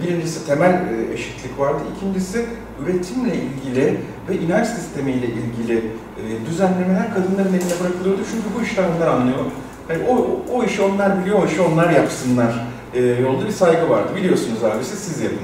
birincisi 0.03 0.47
temel 0.47 0.73
e, 0.73 1.13
eşitlik 1.15 1.59
vardı, 1.59 1.79
ikincisi 1.97 2.47
üretimle 2.85 3.35
ilgili 3.35 4.01
ve 4.29 4.39
inanç 4.39 4.67
sistemiyle 4.67 5.27
ilgili 5.27 5.77
e, 5.77 6.47
düzenlemeler 6.47 7.15
kadınların 7.15 7.55
eline 7.55 7.75
bırakılıyordu. 7.83 8.21
Çünkü 8.31 8.45
bu 8.59 8.63
işten 8.63 8.85
onlar 8.97 9.07
anlıyor. 9.07 9.39
Yani 9.89 10.03
o, 10.09 10.41
o 10.55 10.65
işi 10.65 10.83
onlar 10.83 11.21
biliyor, 11.21 11.43
o 11.43 11.47
işi 11.47 11.61
onlar 11.61 11.91
yapsınlar 11.91 12.67
e, 12.95 13.01
yolda 13.01 13.47
bir 13.47 13.53
saygı 13.53 13.91
vardı. 13.91 14.09
Biliyorsunuz 14.17 14.65
abi 14.65 14.85
siz, 14.85 15.21
yapın 15.23 15.39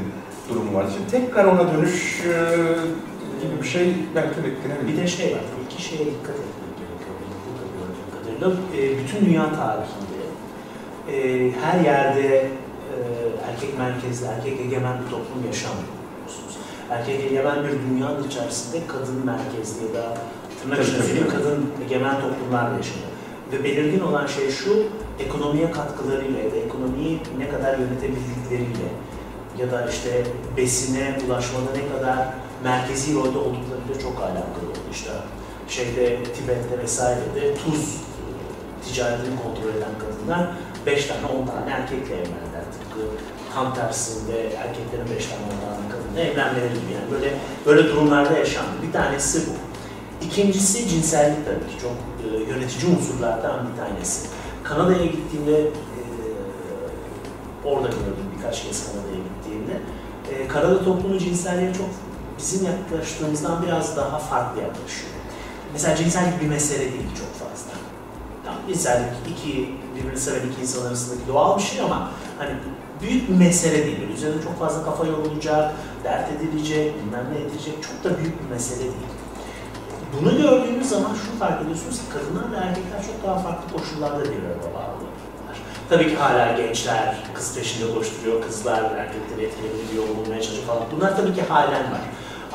durumu 0.49 0.75
vardı. 0.75 0.91
Şimdi 0.97 1.27
tekrar 1.27 1.45
ona 1.45 1.75
dönüş 1.75 2.23
e, 2.27 2.33
gibi 3.47 3.63
bir 3.63 3.69
şey 3.69 3.95
belki 4.15 4.45
beklenebilir. 4.45 4.93
Bir 4.93 5.03
de 5.03 5.07
şey 5.07 5.33
var, 5.33 5.41
iki 5.67 5.83
şeye 5.83 6.07
dikkat 6.07 6.37
etmek 6.45 6.73
gerekiyor 6.81 7.15
benim 7.21 7.41
gördüğüm 7.79 8.11
kadarıyla. 8.15 8.49
E, 8.77 8.99
bütün 8.99 9.27
dünya 9.27 9.47
tarihinde 9.53 10.23
e, 11.13 11.53
her 11.63 11.81
yerde 11.81 12.37
e, 12.37 12.97
erkek 13.51 13.79
merkezli, 13.79 14.27
erkek 14.27 14.61
egemen 14.61 14.97
bir 14.99 15.11
toplum 15.11 15.47
yaşamıyor. 15.47 15.97
Erkek 16.91 17.21
egemen 17.25 17.59
bir 17.65 17.91
dünyanın 17.91 18.29
içerisinde 18.29 18.87
kadın 18.87 19.27
merkezli 19.27 19.87
ya 19.87 20.03
da 20.03 20.19
tırnak 20.63 20.79
tabii. 20.79 21.29
kadın 21.29 21.71
egemen 21.85 22.15
toplumlar 22.21 22.63
yaşanıyor. 22.63 23.13
Ve 23.53 23.65
belirgin 23.65 24.01
olan 24.01 24.27
şey 24.27 24.51
şu, 24.51 24.83
ekonomiye 25.19 25.71
katkılarıyla 25.71 26.39
ya 26.39 26.53
da 26.53 26.57
ekonomiyi 26.57 27.19
ne 27.39 27.49
kadar 27.49 27.79
yönetebildikleriyle 27.79 28.89
ya 29.59 29.71
da 29.73 29.91
işte 29.91 30.23
besine 30.57 31.19
ulaşmada 31.27 31.71
ne 31.75 31.99
kadar 31.99 32.29
merkezi 32.67 33.15
rolde 33.15 33.39
olduklarıyla 33.39 33.97
çok 34.03 34.17
alakalı 34.21 34.67
oldu. 34.71 34.89
İşte 34.93 35.11
şeyde 35.69 36.23
Tibet'te 36.23 36.79
vesairede 36.83 37.55
tuz 37.55 37.83
e, 37.95 38.25
ticaretini 38.85 39.37
kontrol 39.43 39.71
eden 39.79 39.95
kadınlar 40.03 40.49
5 40.87 41.07
tane 41.07 41.27
10 41.27 41.47
tane 41.47 41.71
erkekle 41.71 42.15
evlendiler. 42.15 42.65
Tıpkı 42.73 43.01
tam 43.55 43.75
tersinde 43.75 44.43
erkeklerin 44.43 45.17
5 45.17 45.27
tane 45.27 45.43
10 45.43 45.49
tane 45.65 45.85
kadınla 45.93 46.21
evlenmeleri 46.21 46.75
gibi. 46.75 46.93
Yani 46.99 47.11
böyle, 47.11 47.35
böyle 47.67 47.89
durumlarda 47.89 48.39
yaşandı. 48.39 48.75
Bir 48.87 48.93
tanesi 48.93 49.41
bu. 49.47 49.53
İkincisi 50.27 50.89
cinsellik 50.89 51.45
tabii 51.47 51.77
ki 51.77 51.83
çok 51.83 51.93
e, 52.25 52.27
yönetici 52.51 52.97
unsurlardan 52.97 53.69
bir 53.69 53.77
tanesi. 53.83 54.29
Kanada'ya 54.63 55.07
gittiğimde 55.07 55.61
e, 55.61 55.71
orada 57.65 57.89
gördüm 57.89 58.27
birkaç 58.37 58.63
kez 58.63 58.87
Kanada'ya 58.87 59.23
gittiğimde. 59.29 59.75
E, 60.33 60.49
Kanada 60.49 60.85
toplumu 60.85 61.19
cinselliğe 61.19 61.73
çok 61.75 61.89
bizim 62.39 62.67
yaklaştığımızdan 62.67 63.63
biraz 63.63 63.97
daha 63.97 64.19
farklı 64.19 64.61
yaklaşıyor. 64.63 65.13
Mesela 65.73 65.97
cinsellik 65.97 66.41
bir 66.41 66.49
mesele 66.49 66.93
değil 66.93 67.09
çok 67.19 67.49
fazla. 67.49 67.71
Yani 68.47 68.59
cinsellik 68.69 69.13
iki 69.31 69.71
birbirini 69.97 70.19
seven 70.19 70.49
iki 70.51 70.61
insan 70.61 70.87
arasındaki 70.87 71.29
doğal 71.29 71.59
bir 71.59 71.63
şey 71.63 71.81
ama 71.81 72.11
hani 72.39 72.51
büyük 73.03 73.29
bir 73.29 73.35
mesele 73.35 73.87
değil. 73.87 74.11
Üzerine 74.17 74.43
çok 74.43 74.59
fazla 74.59 74.85
kafa 74.85 75.07
yorulacak, 75.07 75.75
dert 76.05 76.33
edilecek, 76.33 76.95
bilmem 76.95 77.27
ne 77.33 77.39
edilecek 77.39 77.75
çok 77.83 78.05
da 78.05 78.19
büyük 78.19 78.45
bir 78.45 78.51
mesele 78.51 78.81
değil. 78.81 78.93
Bunu 80.21 80.37
gördüğünüz 80.37 80.89
zaman 80.89 81.15
şunu 81.15 81.39
fark 81.39 81.63
ediyorsunuz 81.63 81.97
ki 81.97 82.05
kadınlar 82.13 82.53
ve 82.53 82.57
erkekler 82.57 83.03
çok 83.07 83.27
daha 83.27 83.39
farklı 83.39 83.79
koşullarda 83.79 84.25
bir 84.25 84.29
arada 84.29 84.75
var. 84.75 84.87
Tabii 85.89 86.09
ki 86.09 86.17
hala 86.17 86.53
gençler 86.53 87.17
kız 87.35 87.55
peşinde 87.55 87.95
koşturuyor, 87.95 88.43
kızlar 88.43 88.83
erkekleri 88.83 89.47
etkileyebiliyor, 89.47 90.05
bulmaya 90.17 90.43
çalışıyor 90.43 90.67
falan. 90.67 90.83
Bunlar 90.97 91.17
tabii 91.17 91.35
ki 91.35 91.43
halen 91.43 91.93
var. 91.93 92.01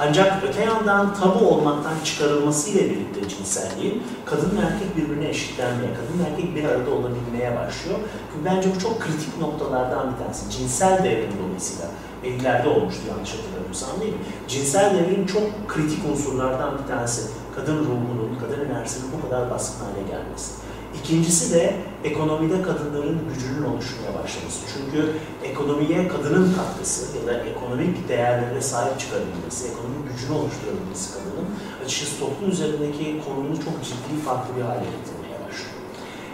Ancak 0.07 0.43
öte 0.43 0.63
yandan 0.63 1.13
tabu 1.13 1.47
olmaktan 1.47 1.93
çıkarılmasıyla 2.03 2.81
birlikte 2.81 3.29
cinselliğin 3.29 4.03
kadın 4.25 4.57
ve 4.57 4.61
erkek 4.61 4.97
birbirine 4.97 5.29
eşitlenmeye, 5.29 5.89
kadın 5.93 6.19
ve 6.19 6.29
erkek 6.29 6.55
bir 6.55 6.63
arada 6.63 6.91
olabilmeye 6.91 7.57
başlıyor. 7.57 7.99
Bence 8.45 8.69
bu 8.75 8.79
çok 8.79 8.99
kritik 8.99 9.41
noktalardan 9.41 10.13
bir 10.13 10.17
tanesi. 10.17 10.49
Cinsel 10.51 11.03
devrim 11.03 11.33
dolayısıyla. 11.43 11.85
50'lerde 12.23 12.67
olmuştu 12.67 13.01
yanlış 13.09 13.33
hatırlamıyorsam 13.33 13.89
değil 14.01 14.13
mi? 14.13 14.19
Cinsel 14.47 14.95
devrim 14.95 15.25
çok 15.25 15.67
kritik 15.67 15.99
unsurlardan 16.11 16.77
bir 16.77 16.87
tanesi. 16.87 17.21
Kadın 17.55 17.77
ruhunun, 17.77 18.37
kadın 18.41 18.65
enerjisinin 18.69 19.11
bu 19.17 19.29
kadar 19.29 19.51
baskın 19.51 19.85
hale 19.85 20.01
gelmesi. 20.01 20.51
İkincisi 20.99 21.53
de 21.53 21.75
ekonomide 22.03 22.61
kadınların 22.61 23.19
gücünün 23.33 23.63
oluşmaya 23.63 24.11
başlaması. 24.23 24.59
Çünkü 24.73 25.13
ekonomiye 25.43 26.07
kadının 26.07 26.53
katkısı 26.53 27.17
ya 27.17 27.27
da 27.27 27.43
ekonomik 27.43 28.09
değerlere 28.09 28.61
sahip 28.61 28.99
çıkabilmesi, 28.99 29.67
ekonomik 29.71 30.11
gücünü 30.11 30.37
oluşturabilmesi 30.37 31.13
kadının 31.13 31.47
açıkçası 31.85 32.19
toplum 32.19 32.51
üzerindeki 32.51 33.21
konumunu 33.25 33.55
çok 33.55 33.83
ciddi 33.83 34.21
farklı 34.25 34.55
bir 34.57 34.61
hale 34.61 34.85
getirmeye 34.95 35.37
başlıyor. 35.45 35.81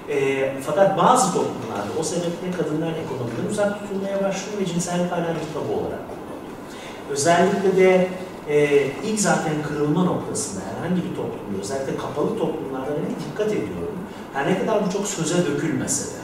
E, 0.09 0.53
fakat 0.61 0.97
bazı 0.97 1.33
toplumlarda 1.33 1.91
o 1.99 2.03
sebeple 2.03 2.51
kadınlar 2.57 2.93
ekonomiden 3.03 3.51
uzak 3.51 3.79
tutulmaya 3.79 4.23
başlıyor 4.23 4.59
ve 4.59 4.65
cinsellik 4.65 5.11
hala 5.11 5.29
bir 5.39 5.49
tabu 5.53 5.73
olarak 5.79 6.03
kullanılıyor. 6.09 6.57
Özellikle 7.11 7.77
de 7.77 8.07
e, 8.49 8.85
ilk 9.03 9.19
zaten 9.19 9.53
kırılma 9.67 10.03
noktasında 10.03 10.61
herhangi 10.69 11.01
bir 11.03 11.15
toplumda, 11.15 11.61
özellikle 11.61 11.97
kapalı 11.97 12.37
toplumlarda 12.37 12.91
ben 12.91 13.31
dikkat 13.31 13.47
ediyorum. 13.47 13.96
Her 14.33 14.47
ne 14.47 14.59
kadar 14.59 14.85
bu 14.85 14.91
çok 14.91 15.07
söze 15.07 15.45
dökülmese 15.45 16.05
de 16.05 16.17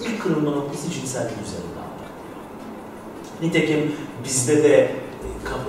ilk 0.00 0.22
kırılma 0.22 0.50
noktası 0.50 0.90
cinsellik 0.90 1.32
üzerinde 1.46 1.78
anlatılıyor. 1.78 2.36
Nitekim 3.42 3.96
bizde 4.24 4.64
de 4.64 4.96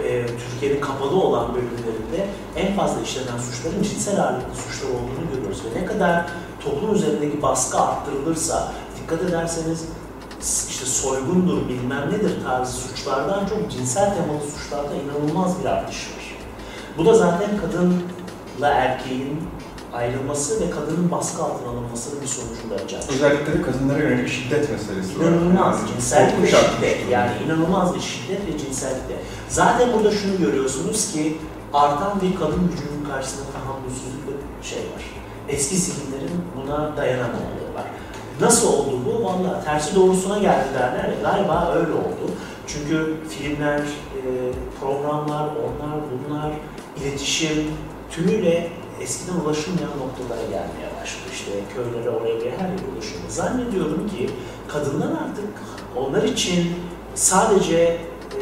e, 0.04 0.26
Türkiye'nin 0.26 0.82
kapalı 0.82 1.16
olan 1.16 1.56
bölümlerinde 1.56 2.28
en 2.56 2.76
fazla 2.76 3.02
işlenen 3.02 3.38
suçların 3.38 3.84
cinsel 3.84 4.24
ağırlıklı 4.24 4.56
suçlar 4.56 4.90
olduğunu 4.90 5.36
görüyoruz. 5.36 5.62
Ve 5.66 5.82
ne 5.82 5.86
kadar 5.86 6.26
toplum 6.64 6.96
üzerindeki 6.96 7.42
baskı 7.42 7.80
arttırılırsa, 7.80 8.74
dikkat 9.02 9.22
ederseniz 9.22 9.86
işte 10.70 10.86
soygundur, 10.86 11.70
bilmem 11.70 12.10
nedir 12.12 12.32
tarzı 12.44 12.78
suçlardan 12.78 13.46
çok 13.46 13.72
cinsel 13.72 14.14
temalı 14.16 14.40
suçlarda 14.56 14.94
inanılmaz 14.96 15.60
bir 15.60 15.66
artış 15.66 15.98
var. 15.98 16.38
Bu 16.98 17.06
da 17.06 17.14
zaten 17.14 17.50
kadınla 17.58 18.68
erkeğin 18.68 19.40
ayrılması 19.94 20.62
ve 20.62 20.70
kadının 20.70 21.12
baskı 21.12 21.44
altına 21.44 21.70
alınmasının 21.70 22.22
bir 22.22 22.28
sonucunda 22.28 22.76
olacak. 22.82 23.04
Özellikle 23.10 23.54
de 23.54 23.62
kadınlara 23.62 24.00
yönelik 24.00 24.30
şiddet 24.30 24.72
meselesi. 24.72 25.14
İnanılmaz 25.14 25.78
Yani 25.78 25.88
cinsellik 25.88 26.44
ve 26.44 26.48
şiddet 26.48 27.10
yani 27.12 27.32
inanılmaz 27.46 27.96
bir 27.96 28.02
şiddet 28.02 28.48
ve 28.48 28.58
cinsellik 28.58 29.10
de. 29.10 29.16
Zaten 29.50 29.94
burada 29.94 30.12
şunu 30.12 30.38
görüyorsunuz 30.38 31.12
ki 31.14 31.38
artan 31.74 32.22
bir 32.22 32.36
kadın 32.36 32.72
gücünün 32.72 33.06
karşısında 33.12 33.46
tahammülsüzlük 33.52 34.28
ve 34.28 34.64
şey 34.64 34.80
var. 34.80 35.04
Eski 35.50 35.76
zihinlerin 35.76 36.42
buna 36.56 36.98
dayanamamaları 36.98 37.74
var. 37.76 37.86
Nasıl 38.42 38.74
oldu 38.74 39.00
bu? 39.06 39.26
Valla 39.26 39.64
tersi 39.64 39.96
doğrusuna 39.96 40.38
geldi 40.38 40.68
derler 40.74 41.04
ya 41.04 41.32
galiba 41.32 41.74
öyle 41.76 41.92
oldu. 41.92 42.32
Çünkü 42.68 43.16
filmler, 43.30 43.80
e, 43.80 44.22
programlar, 44.80 45.46
onlar 45.46 46.00
bunlar, 46.12 46.52
iletişim 46.98 47.64
tümüyle 48.12 48.70
eskiden 49.02 49.40
ulaşılmayan 49.46 49.90
noktalara 49.90 50.42
gelmeye 50.42 50.90
başladı. 51.02 51.28
İşte 51.34 51.52
köylere, 51.76 52.10
oraya 52.10 52.36
buraya 52.36 52.58
her 52.58 52.70
yere 52.70 52.88
ulaşıyor. 52.94 53.22
Zannediyorum 53.30 54.10
ki 54.10 54.30
kadınlar 54.68 55.08
artık 55.08 55.50
onlar 55.96 56.24
için 56.24 56.74
sadece 57.16 57.78
e, 57.78 58.42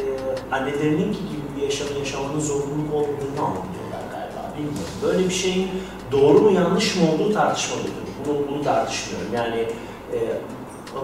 annelerininki 0.52 1.18
gibi 1.18 1.46
bir 1.56 1.62
yaşamı 1.62 1.98
yaşamanın 1.98 2.40
zorunluluk 2.40 2.94
olmadığını 2.94 3.40
anlıyorlar 3.46 4.04
galiba. 4.12 4.52
Bilmiyorum. 4.58 4.94
Böyle 5.02 5.24
bir 5.24 5.34
şeyin 5.34 5.68
doğru 6.12 6.40
mu 6.40 6.50
yanlış 6.50 6.96
mı 6.96 7.02
olduğu 7.12 7.32
tartışmalıdır. 7.32 7.92
Bunu, 8.26 8.48
bunu 8.48 8.62
tartışmıyorum. 8.62 9.34
Yani 9.34 9.68
e, 10.12 10.18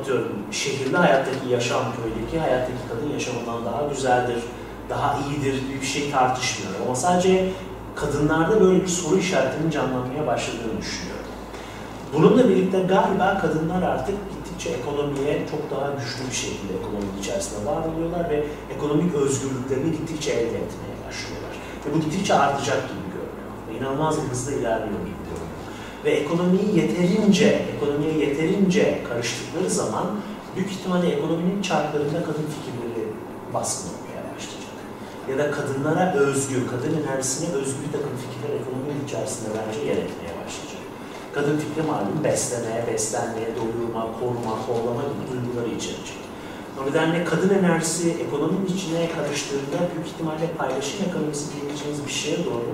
atıyorum 0.00 0.32
şehirli 0.50 0.96
hayattaki 0.96 1.48
yaşam 1.48 1.82
köydeki 2.02 2.38
hayattaki 2.38 2.78
kadın 2.88 3.12
yaşamından 3.12 3.64
daha 3.64 3.88
güzeldir, 3.88 4.42
daha 4.90 5.18
iyidir 5.18 5.62
gibi 5.68 5.80
bir 5.80 5.86
şey 5.86 6.10
tartışmıyorum. 6.10 6.80
Ama 6.86 6.94
sadece 6.94 7.52
kadınlarda 7.94 8.60
böyle 8.60 8.82
bir 8.82 8.88
soru 8.88 9.18
işaretinin 9.18 9.70
canlanmaya 9.70 10.26
başladığını 10.26 10.80
düşünüyorum. 10.80 11.22
Bununla 12.14 12.48
birlikte 12.48 12.80
galiba 12.80 13.38
kadınlar 13.38 13.82
artık 13.82 14.14
gittikçe 14.30 14.70
ekonomiye 14.70 15.46
çok 15.50 15.70
daha 15.70 15.90
güçlü 15.90 16.30
bir 16.30 16.36
şekilde 16.36 16.72
ekonominin 16.80 17.18
içerisinde 17.20 17.66
var 17.66 17.82
oluyorlar 17.94 18.30
ve 18.30 18.44
ekonomik 18.76 19.14
özgürlüklerini 19.14 19.92
gittikçe 19.92 20.30
elde 20.30 20.58
etmeye 20.64 20.94
başlıyorlar. 21.06 21.52
Ve 21.86 21.94
bu 21.94 22.00
gittikçe 22.00 22.34
artacak 22.34 22.88
gibi 22.88 23.06
görünüyor. 23.14 23.52
Ve 23.68 23.78
inanılmaz 23.78 24.16
bir 24.22 24.28
hızla 24.28 24.52
ilerliyor 24.52 25.00
gibi 25.00 25.22
görünüyor. 25.30 25.52
Ve 26.04 26.10
ekonomiyi 26.10 26.76
yeterince, 26.76 27.66
ekonomiye 27.76 28.18
yeterince 28.18 29.04
karıştıkları 29.08 29.70
zaman 29.70 30.06
büyük 30.56 30.70
ihtimalle 30.70 31.08
ekonominin 31.08 31.62
çarklarında 31.62 32.24
kadın 32.24 32.46
fikirleri 32.54 33.08
baskın. 33.54 34.01
Ya 35.30 35.38
da 35.38 35.50
kadınlara 35.50 36.14
özgü, 36.14 36.56
kadın 36.72 36.92
enerjisine 37.02 37.48
özgü 37.54 37.78
bir 37.86 37.92
takım 37.96 38.12
fikirler 38.22 38.52
ekonominin 38.60 39.04
içerisinde 39.06 39.48
bence 39.58 39.80
yer 39.90 39.98
etmeye 40.04 40.32
başlayacak. 40.40 40.82
Kadın 41.36 41.56
fikri 41.62 41.82
malum 41.90 42.18
besleme, 42.24 42.74
beslenmeye, 42.92 43.48
doyurma, 43.58 44.02
koruma, 44.18 44.54
kollama 44.66 45.02
gibi 45.10 45.24
duyguları 45.32 45.70
içerecek. 45.78 46.20
O 46.78 46.80
nedenle 46.90 47.24
kadın 47.24 47.50
enerjisi 47.60 48.06
ekonominin 48.24 48.66
içine 48.74 49.02
karıştığında 49.16 49.78
büyük 49.92 50.06
ihtimalle 50.12 50.46
paylaşım 50.58 50.98
ekonomisi 51.08 51.44
diyebileceğimiz 51.52 52.00
bir 52.06 52.12
şeye 52.20 52.38
doğru 52.48 52.70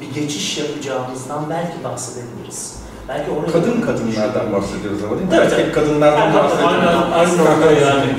bir 0.00 0.08
geçiş 0.20 0.58
yapacağımızdan 0.58 1.42
belki 1.50 1.76
bahsedebiliriz. 1.84 2.62
Belki 3.08 3.30
oraya 3.30 3.52
Kadın 3.52 3.80
kadınlardan 3.80 4.52
bahsediyoruz 4.52 5.00
ama 5.04 5.14
değil 5.18 5.28
mi? 5.28 5.34
Evet, 5.36 5.52
Erkek 5.52 5.74
kadınlardan 5.74 6.34
bahsediyoruz. 6.34 6.76
Aynen, 6.86 7.12
aynı 7.18 7.38
nokta 7.38 7.70
yani. 7.86 8.10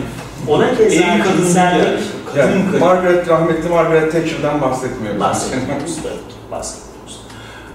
Ona 0.48 0.76
keza 0.78 1.04
cinsellik 1.28 2.00
yani. 2.38 2.66
Kadın. 2.66 2.80
Margaret, 2.80 3.30
rahmetli 3.30 3.70
Margaret 3.70 4.12
Thatcher'dan 4.12 4.62
bahsetmiyoruz. 4.62 5.22
bahsediyoruz. 5.22 5.96
tabii 6.04 6.16
ki, 6.16 6.36
bahsediyoruz. 6.52 7.22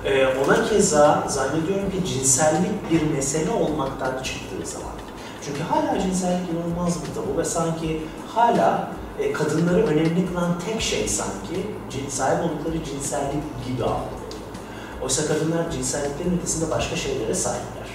Ee, 0.04 0.26
ona 0.26 0.68
keza 0.68 1.24
zannediyorum 1.28 1.90
ki 1.90 2.04
cinsellik 2.06 2.90
bir 2.90 3.02
mesele 3.14 3.50
olmaktan 3.50 4.22
çıktığı 4.22 4.66
zaman. 4.70 4.92
Çünkü 5.46 5.60
hala 5.62 6.00
cinsellik 6.00 6.48
inanılmaz 6.50 6.96
bir 7.02 7.14
tabu 7.14 7.38
ve 7.38 7.44
sanki 7.44 8.02
hala 8.34 8.92
e, 9.18 9.32
kadınları 9.32 9.86
önemli 9.86 10.26
kılan 10.26 10.54
tek 10.66 10.80
şey 10.80 11.08
sanki 11.08 11.66
sahip 12.08 12.44
oldukları 12.44 12.84
cinsellik 12.84 13.42
gibi 13.66 13.82
algılanıyor. 13.82 14.22
Oysa 15.02 15.26
kadınlar 15.26 15.70
cinselliklerin 15.70 16.38
ötesinde 16.38 16.70
başka 16.70 16.96
şeylere 16.96 17.34
sahipler. 17.34 17.88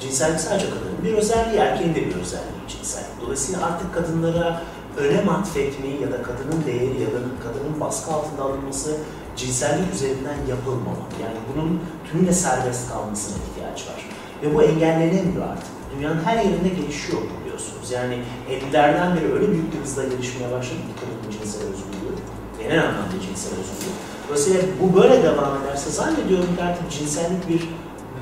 Cinsellik 0.00 0.40
sadece 0.40 0.66
kadının 0.70 1.04
bir 1.04 1.14
özelliği, 1.14 1.60
erkeğin 1.60 1.94
de 1.94 2.06
bir 2.06 2.16
özelliği 2.16 2.68
cinsellik. 2.68 3.20
Dolayısıyla 3.22 3.66
artık 3.66 3.94
kadınlara 3.94 4.62
önem 4.98 5.28
atfetmeyi 5.28 6.02
ya 6.02 6.12
da 6.12 6.22
kadının 6.22 6.64
değeri 6.66 7.00
ya 7.02 7.06
da 7.06 7.18
kadının 7.44 7.80
baskı 7.80 8.12
altında 8.12 8.42
alınması 8.42 8.96
cinsellik 9.36 9.94
üzerinden 9.94 10.38
yapılmamalı. 10.48 11.14
Yani 11.22 11.38
bunun 11.52 11.80
tümüyle 12.10 12.32
serbest 12.32 12.88
kalmasına 12.92 13.36
ihtiyaç 13.36 13.86
var. 13.88 14.08
Ve 14.42 14.54
bu 14.54 14.62
engellenemiyor 14.62 15.42
artık. 15.52 15.68
Dünyanın 15.96 16.24
her 16.24 16.36
yerinde 16.36 16.68
gelişiyor 16.68 17.18
bu 17.22 17.44
biliyorsunuz. 17.44 17.90
Yani 17.90 18.18
50'lerden 18.50 19.16
beri 19.16 19.32
öyle 19.32 19.52
büyük 19.52 19.74
bir 19.74 19.78
hızla 19.78 20.04
gelişmeye 20.04 20.52
başladı 20.52 20.80
ki 20.88 20.94
kadının 21.00 21.38
cinsel 21.38 21.62
özgürlüğü. 21.62 22.18
Genel 22.58 22.88
anlamda 22.88 23.20
cinsel 23.26 23.50
özgürlük. 23.50 23.96
Dolayısıyla 24.28 24.62
bu 24.82 25.00
böyle 25.00 25.22
devam 25.22 25.62
ederse 25.62 25.90
zannediyorum 25.90 26.56
ki 26.56 26.62
artık 26.62 26.90
cinsellik 26.90 27.48
bir 27.48 27.68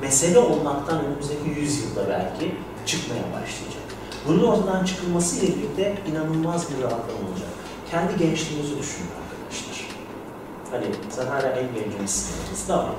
mesele 0.01 0.39
olmaktan 0.39 1.05
önümüzdeki 1.05 1.49
yüzyılda 1.59 2.09
belki 2.09 2.55
çıkmaya 2.85 3.23
başlayacak. 3.23 3.86
Bunun 4.27 4.43
ortadan 4.43 4.85
çıkılmasıyla 4.85 5.55
birlikte 5.55 5.97
inanılmaz 6.11 6.71
bir 6.71 6.83
rahatlama 6.83 7.29
olacak. 7.29 7.49
Kendi 7.91 8.17
gençliğinizi 8.17 8.77
düşünün 8.77 9.07
arkadaşlar. 9.21 9.87
Hani 10.71 10.85
sen 11.09 11.27
hala 11.27 11.47
en 11.47 11.73
gencimizsin 11.73 12.35
ama 12.73 12.89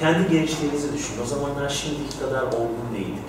kendi 0.00 0.30
gençliğinizi 0.30 0.92
düşünün. 0.92 1.22
O 1.22 1.26
zamanlar 1.26 1.68
şimdiki 1.68 2.18
kadar 2.18 2.42
olgun 2.42 2.88
değildik. 2.94 3.24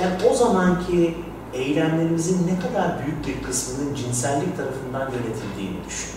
Yani 0.00 0.14
o 0.30 0.34
zamanki 0.34 1.16
eylemlerimizin 1.52 2.46
ne 2.46 2.60
kadar 2.60 2.98
büyük 3.02 3.26
bir 3.26 3.46
kısmının 3.46 3.94
cinsellik 3.94 4.56
tarafından 4.56 5.00
yönetildiğini 5.00 5.84
düşün. 5.88 6.15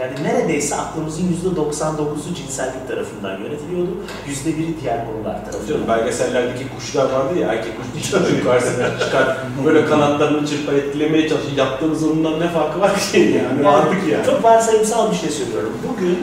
Yani 0.00 0.12
neredeyse 0.22 0.76
aklımızın 0.76 1.22
%99'u 1.22 2.34
cinsellik 2.34 2.88
tarafından 2.88 3.38
yönetiliyordu. 3.38 3.90
%1'i 4.28 4.80
diğer 4.82 5.06
konular 5.06 5.34
Canım 5.36 5.50
tarafından. 5.52 5.88
belgesellerdeki 5.88 6.64
kuşlar 6.76 7.12
vardı 7.12 7.38
ya 7.38 7.52
erkek 7.52 7.72
kuş 7.76 8.12
yukarısına 8.38 8.98
çıkar 8.98 9.36
böyle 9.66 9.86
kanatlarını 9.86 10.46
çırpar 10.46 10.72
etkilemeye 10.72 11.28
çalışır. 11.28 11.56
Yaptığımız 11.56 12.04
ondan 12.04 12.40
ne 12.40 12.48
farkı 12.48 12.80
var 12.80 12.92
ki 13.12 13.18
yani 13.18 13.64
vardık 13.64 14.08
yani. 14.08 14.26
Çok 14.26 14.44
varsayımsal 14.44 15.10
bir 15.10 15.16
şey 15.16 15.30
söylüyorum. 15.30 15.72
Bugün 15.88 16.18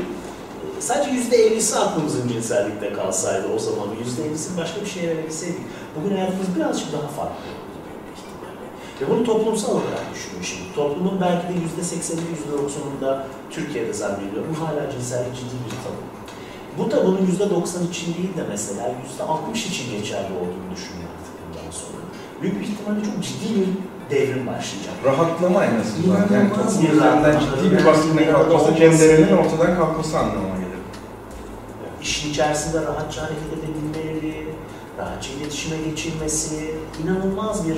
sadece 0.79 1.09
%50'si 1.11 1.79
aklımızın 1.79 2.27
cinsellikte 2.27 2.93
kalsaydı 2.93 3.47
o 3.55 3.59
zaman 3.59 3.87
%50'sini 3.87 4.57
başka 4.57 4.81
bir 4.81 4.85
şeye 4.89 5.07
verebilseydik. 5.09 5.61
Bugün 5.95 6.15
hayatımız 6.15 6.55
birazcık 6.55 6.93
daha 6.93 7.01
farklı 7.01 7.43
olurdu 7.49 7.77
büyük 7.85 8.05
bir 8.07 8.13
ihtimalle. 8.17 8.65
Ve 9.01 9.09
bunu 9.09 9.23
toplumsal 9.23 9.71
olarak 9.71 10.05
düşünün 10.13 10.41
şimdi. 10.41 10.75
Toplumun 10.75 11.21
belki 11.21 11.47
de 11.47 11.53
%80'i 11.53 12.15
%90'ında 12.15 13.23
Türkiye'de 13.49 13.93
zannediyorum 13.93 14.55
hala 14.59 14.91
cinsellik 14.91 15.35
ciddi 15.35 15.55
bir 15.65 15.77
tabu. 15.83 16.01
Bu 16.77 16.89
tabunun 16.89 17.27
%90 17.39 17.89
için 17.89 18.13
değil 18.13 18.37
de 18.37 18.43
mesela 18.49 18.91
%60 19.53 19.67
için 19.67 19.91
geçerli 19.91 20.33
olduğunu 20.33 20.69
düşünüyorum 20.75 21.15
artık 21.19 21.35
bundan 21.43 21.71
sonra. 21.71 22.01
Büyük 22.41 22.59
bir 22.59 22.65
ihtimalle 22.67 23.03
çok 23.05 23.23
ciddi 23.23 23.55
bir 23.55 23.67
devrim 24.15 24.47
başlayacak. 24.47 24.93
Rahatlama 25.05 25.65
en 25.65 25.79
azından. 25.79 26.17
Yani 26.17 26.29
İnanılmaz 26.29 26.49
toplum 26.49 26.83
bir 26.83 26.89
üzerinden 26.89 27.39
ciddi 27.39 27.77
bir 27.77 27.85
baskının 27.85 28.17
Yani 28.17 28.31
kalkması, 28.31 28.75
cenderenin 28.75 29.37
ortadan 29.37 29.75
kalkması 29.75 30.19
anlamına 30.19 30.55
gelir. 30.55 30.77
İşin 32.01 32.29
içerisinde 32.29 32.81
rahatça 32.81 33.21
hareket 33.21 33.53
edebilmeleri, 33.53 34.47
rahatça 34.99 35.29
iletişime 35.33 35.77
geçilmesi 35.77 36.75
inanılmaz 37.03 37.67
bir 37.67 37.77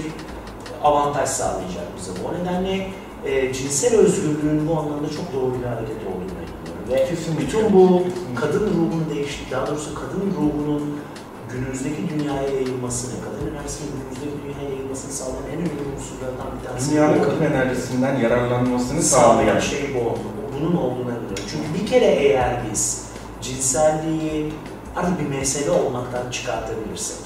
avantaj 0.83 1.29
sağlayacak 1.29 1.85
bize. 1.97 2.11
O 2.27 2.33
nedenle 2.33 2.87
e, 3.25 3.53
cinsel 3.53 3.95
özgürlüğün 3.99 4.67
bu 4.67 4.79
anlamda 4.79 5.09
çok 5.09 5.33
doğru 5.33 5.53
bir 5.59 5.65
hareket 5.67 6.01
olduğunu 6.07 6.31
inanıyorum. 6.31 6.91
Ve 6.91 7.05
Kesinlikle. 7.09 7.45
bütün 7.45 7.73
bu 7.73 8.03
kadın 8.35 8.65
ruhunun 8.67 9.05
değişti, 9.15 9.43
daha 9.51 9.67
doğrusu 9.67 9.93
kadın 9.95 10.33
ruhunun 10.37 10.99
günümüzdeki 11.51 12.09
dünyaya 12.09 12.49
yayılmasını, 12.49 13.11
kadın 13.25 13.55
enerjisinin 13.55 13.91
günümüzdeki 13.91 14.43
dünyaya 14.43 14.69
yayılmasını 14.69 15.11
sağlayan 15.11 15.45
en 15.53 15.59
önemli 15.59 15.81
unsurlardan 15.97 16.47
bir 16.59 16.67
tanesi. 16.67 16.91
Dünyanın 16.91 17.23
kadın 17.23 17.41
enerjisinden 17.41 18.15
yararlanmasını 18.15 19.01
sağlayan 19.01 19.59
şey 19.59 19.95
bu 19.95 20.09
oldu. 20.09 20.19
Bunun 20.59 20.75
olduğuna 20.77 21.11
inanıyorum. 21.11 21.43
Çünkü 21.51 21.81
bir 21.81 21.87
kere 21.87 22.05
eğer 22.05 22.57
biz 22.71 23.05
cinselliği 23.41 24.53
artık 24.95 25.19
bir 25.19 25.37
mesele 25.37 25.71
olmaktan 25.71 26.31
çıkartabilirsek, 26.31 27.17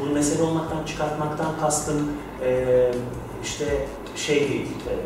bunu 0.00 0.12
mesele 0.12 0.42
olmaktan 0.42 0.84
çıkartmaktan 0.84 1.60
kastım 1.60 2.10
eee, 2.42 2.90
işte 3.44 3.86
şey 4.16 4.40
değil, 4.48 4.66
eee, 4.86 4.96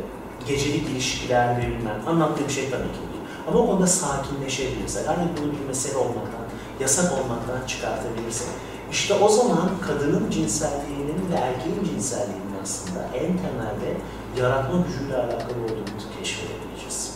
gecelik 0.48 0.88
ilişkiler 0.88 1.58
bilmem, 1.58 2.02
anlattığım 2.06 2.50
şey 2.50 2.70
tabii 2.70 2.82
ki 2.82 2.98
değil. 3.12 3.22
Ama 3.48 3.58
o 3.58 3.66
konuda 3.66 3.86
sakinleşebilirsek, 3.86 5.08
artık 5.08 5.42
bunu 5.42 5.52
bir 5.52 5.66
mesele 5.68 5.96
olmaktan, 5.96 6.44
yasak 6.80 7.12
olmaktan 7.12 7.66
çıkartabilirsek, 7.66 8.48
işte 8.92 9.14
o 9.14 9.28
zaman 9.28 9.70
kadının 9.86 10.30
cinselliğinin 10.30 11.20
ve 11.32 11.34
erkeğin 11.34 11.84
cinselliğinin 11.84 12.54
aslında 12.62 13.00
en 13.14 13.20
temelde 13.36 13.96
yaratma 14.38 14.80
gücüyle 14.86 15.16
alakalı 15.16 15.64
olduğunu 15.64 16.18
keşfedebileceğiz. 16.18 17.14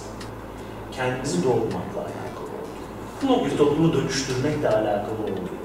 Kendimizi 0.93 1.45
doğurmakla 1.45 2.01
alakalı 2.01 2.51
olduğunu, 2.59 3.45
bir 3.51 3.59
toplumu 3.59 3.93
dönüştürmekle 3.93 4.69
alakalı 4.69 5.23
olduğunu, 5.23 5.64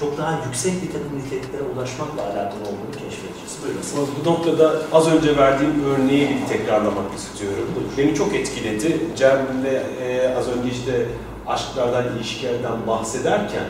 çok 0.00 0.18
daha 0.18 0.44
yüksek 0.46 0.82
bir 0.82 0.92
takım 0.92 1.18
niteliklere 1.18 1.62
ulaşmakla 1.62 2.22
alakalı 2.22 2.60
olduğunu 2.60 2.92
keşfedeceğiz. 2.92 3.58
Buyurun. 3.62 4.08
Bu 4.24 4.30
noktada 4.30 4.72
az 4.92 5.12
önce 5.12 5.36
verdiğim 5.36 5.84
örneği 5.84 6.28
bir 6.28 6.48
tekrarlamak 6.48 7.14
istiyorum. 7.16 7.68
Beni 7.98 8.14
çok 8.14 8.34
etkiledi. 8.34 9.00
Cem'le 9.16 9.74
e, 10.02 10.34
az 10.38 10.48
önce 10.48 10.70
işte 10.70 11.06
aşklardan, 11.46 12.04
ilişkilerden 12.16 12.86
bahsederken 12.86 13.64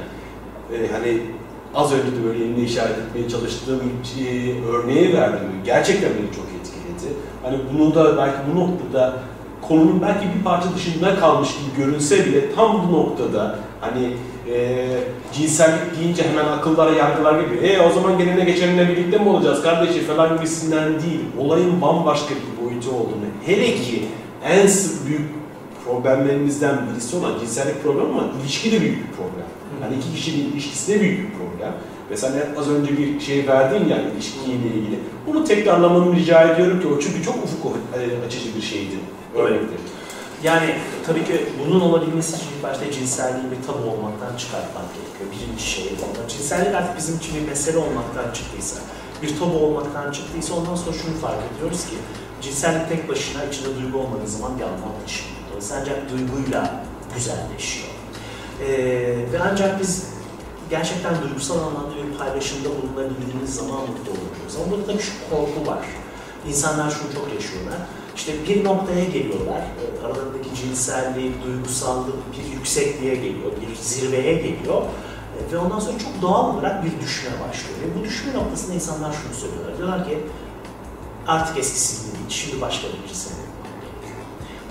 e, 0.73 0.93
hani 0.93 1.21
az 1.75 1.93
önce 1.93 2.17
de 2.17 2.25
böyle 2.25 2.45
elimle 2.45 2.63
işaret 2.63 2.99
etmeye 2.99 3.29
çalıştığım 3.29 3.81
e, 4.21 4.53
örneği 4.69 5.17
verdim. 5.17 5.49
Gerçekten 5.65 6.11
beni 6.11 6.35
çok 6.37 6.45
etkiledi. 6.61 7.17
Hani 7.43 7.59
bunu 7.73 7.95
da 7.95 8.17
belki 8.17 8.39
bu 8.53 8.61
noktada 8.61 9.17
konunun 9.69 10.03
belki 10.03 10.27
bir 10.39 10.45
parça 10.45 10.75
dışında 10.75 11.17
kalmış 11.17 11.49
gibi 11.49 11.85
görünse 11.85 12.27
bile 12.27 12.55
tam 12.55 12.89
bu 12.89 12.93
noktada 12.93 13.59
hani 13.81 14.17
e, 14.53 14.87
cinsellik 15.33 16.01
deyince 16.01 16.23
hemen 16.23 16.45
akıllara 16.45 16.91
yargılar 16.91 17.41
geliyor. 17.41 17.63
E 17.63 17.81
o 17.81 17.93
zaman 17.93 18.19
gelene 18.19 18.45
geçenine 18.45 18.89
birlikte 18.89 19.19
mi 19.19 19.29
olacağız 19.29 19.63
kardeşim 19.63 20.05
falan 20.05 20.37
gibisinden 20.37 20.89
değil. 20.89 21.21
Olayın 21.39 21.81
bambaşka 21.83 22.35
bir 22.35 22.65
boyutu 22.65 22.91
olduğunu. 22.91 23.27
Hele 23.47 23.75
ki 23.75 24.05
en 24.45 24.67
sık 24.67 25.07
büyük 25.07 25.27
problemlerimizden 25.85 26.79
birisi 26.91 27.17
olan 27.17 27.39
cinsellik 27.41 27.83
problemi 27.83 28.09
ama 28.09 28.25
ilişki 28.43 28.73
de 28.73 28.81
büyük 28.81 28.97
bir 28.97 29.17
problem. 29.17 29.47
Hani 29.81 29.97
iki 29.97 30.15
kişinin 30.15 30.53
ilişkisi 30.53 30.95
de 30.95 31.01
büyük 31.01 31.19
bir 31.19 31.39
problem. 31.39 31.73
Mesela 32.11 32.37
az 32.59 32.71
önce 32.71 32.99
bir 32.99 33.21
şey 33.21 33.49
verdin 33.49 33.89
ya 33.89 33.99
ilişkiyle 34.13 34.55
ilgili. 34.55 34.99
Bunu 35.27 35.45
tekrarlamanı 35.45 36.17
rica 36.17 36.43
ediyorum 36.43 36.81
ki 36.81 36.87
o 36.87 37.01
çünkü 37.01 37.23
çok 37.25 37.37
ufuk 37.37 37.73
açıcı 38.27 38.57
bir 38.57 38.63
şeydi. 38.63 38.95
Örnektir. 39.37 39.79
Yani 40.47 40.75
tabii 41.07 41.25
ki 41.25 41.47
bunun 41.61 41.81
olabilmesi 41.81 42.37
için 42.37 42.47
ilk 42.57 42.63
başta 42.63 42.93
cinselliği 42.93 43.51
bir 43.51 43.67
tabu 43.67 43.91
olmaktan 43.91 44.37
çıkartmak 44.37 44.85
gerekiyor. 44.95 45.27
Birinci 45.33 45.63
şey. 45.71 45.85
Ondan 45.85 46.29
Cinsellik 46.29 46.75
artık 46.75 46.97
bizim 46.99 47.17
için 47.17 47.35
bir 47.37 47.49
mesele 47.49 47.79
olmaktan 47.79 48.33
çıktıysa, 48.33 48.77
bir 49.23 49.39
tabu 49.39 49.59
olmaktan 49.59 50.13
çıktıysa 50.13 50.55
ondan 50.55 50.75
sonra 50.75 50.97
şunu 50.97 51.15
fark 51.15 51.39
ediyoruz 51.53 51.87
ki 51.87 51.97
cinsellik 52.43 52.89
tek 52.89 53.09
başına 53.09 53.45
içinde 53.45 53.69
duygu 53.77 53.99
olmadığı 53.99 54.27
zaman 54.27 54.59
bir 54.59 54.63
anlam 54.63 54.93
taşımıyor. 55.03 55.37
Ancak 55.81 56.11
duyguyla 56.11 56.85
güzelleşiyor. 57.15 57.89
Ee, 58.61 58.69
ve 59.33 59.39
ancak 59.51 59.81
biz 59.81 60.07
gerçekten 60.71 61.23
duygusal 61.23 61.59
anlamda 61.59 61.95
bir 61.97 62.19
paylaşımda 62.19 62.69
bulunabildiğimiz 62.69 63.55
zaman 63.55 63.81
mutlu 63.81 64.11
oluyoruz. 64.11 64.57
Ama 64.57 64.71
burada 64.71 64.87
tabii 64.87 65.03
şu 65.03 65.13
korku 65.31 65.71
var. 65.71 65.87
İnsanlar 66.49 66.91
şunu 66.91 67.15
çok 67.15 67.35
yaşıyorlar. 67.35 67.79
İşte 68.17 68.33
bir 68.49 68.65
noktaya 68.65 69.05
geliyorlar, 69.05 69.61
e, 69.61 70.07
aralarındaki 70.07 70.55
cinsellik, 70.55 71.45
duygusallık 71.45 72.15
bir 72.33 72.53
yüksekliğe 72.57 73.15
geliyor, 73.15 73.53
bir 73.61 73.77
zirveye 73.83 74.35
geliyor. 74.35 74.83
E, 75.49 75.53
Ve 75.53 75.59
ondan 75.59 75.79
sonra 75.79 75.99
çok 75.99 76.23
doğal 76.23 76.55
olarak 76.55 76.85
bir 76.85 77.01
düşme 77.01 77.31
başlıyor. 77.31 77.79
Ve 77.83 78.01
bu 78.01 78.05
düşme 78.05 78.33
noktasında 78.35 78.75
insanlar 78.75 79.13
şunu 79.13 79.35
söylüyorlar. 79.35 79.79
Diyorlar 79.79 80.09
ki 80.09 80.19
artık 81.27 81.59
eskisi 81.59 82.03
gibi 82.07 82.19
değil, 82.19 82.29
şimdi 82.29 82.61
başka 82.61 82.83
gerekiyor. 82.87 83.11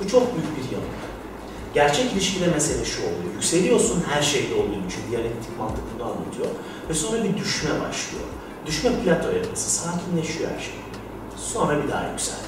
Bu 0.04 0.08
çok 0.08 0.22
büyük 0.36 0.58
bir 0.58 0.64
yanılgı. 0.76 1.06
Gerçek 1.74 2.14
ilişkide 2.14 2.48
mesele 2.48 2.86
şu 2.86 3.02
oluyor. 3.02 3.34
Yükseliyorsun 3.34 4.04
her 4.10 4.22
şeyde 4.22 4.54
oluyor 4.54 4.82
çünkü 4.90 5.12
diyalektik 5.12 5.58
mantık 5.60 5.84
bunu 5.96 6.04
anlatıyor. 6.04 6.48
Ve 6.90 6.94
sonra 6.94 7.24
bir 7.24 7.38
düşme 7.38 7.70
başlıyor. 7.70 8.26
Düşme 8.66 8.92
plato 9.04 9.30
evresi, 9.32 9.70
sakinleşiyor 9.70 10.50
her 10.52 10.60
şey. 10.60 10.74
Sonra 11.38 11.84
bir 11.84 11.90
daha 11.92 12.04
başlıyor. 12.14 12.45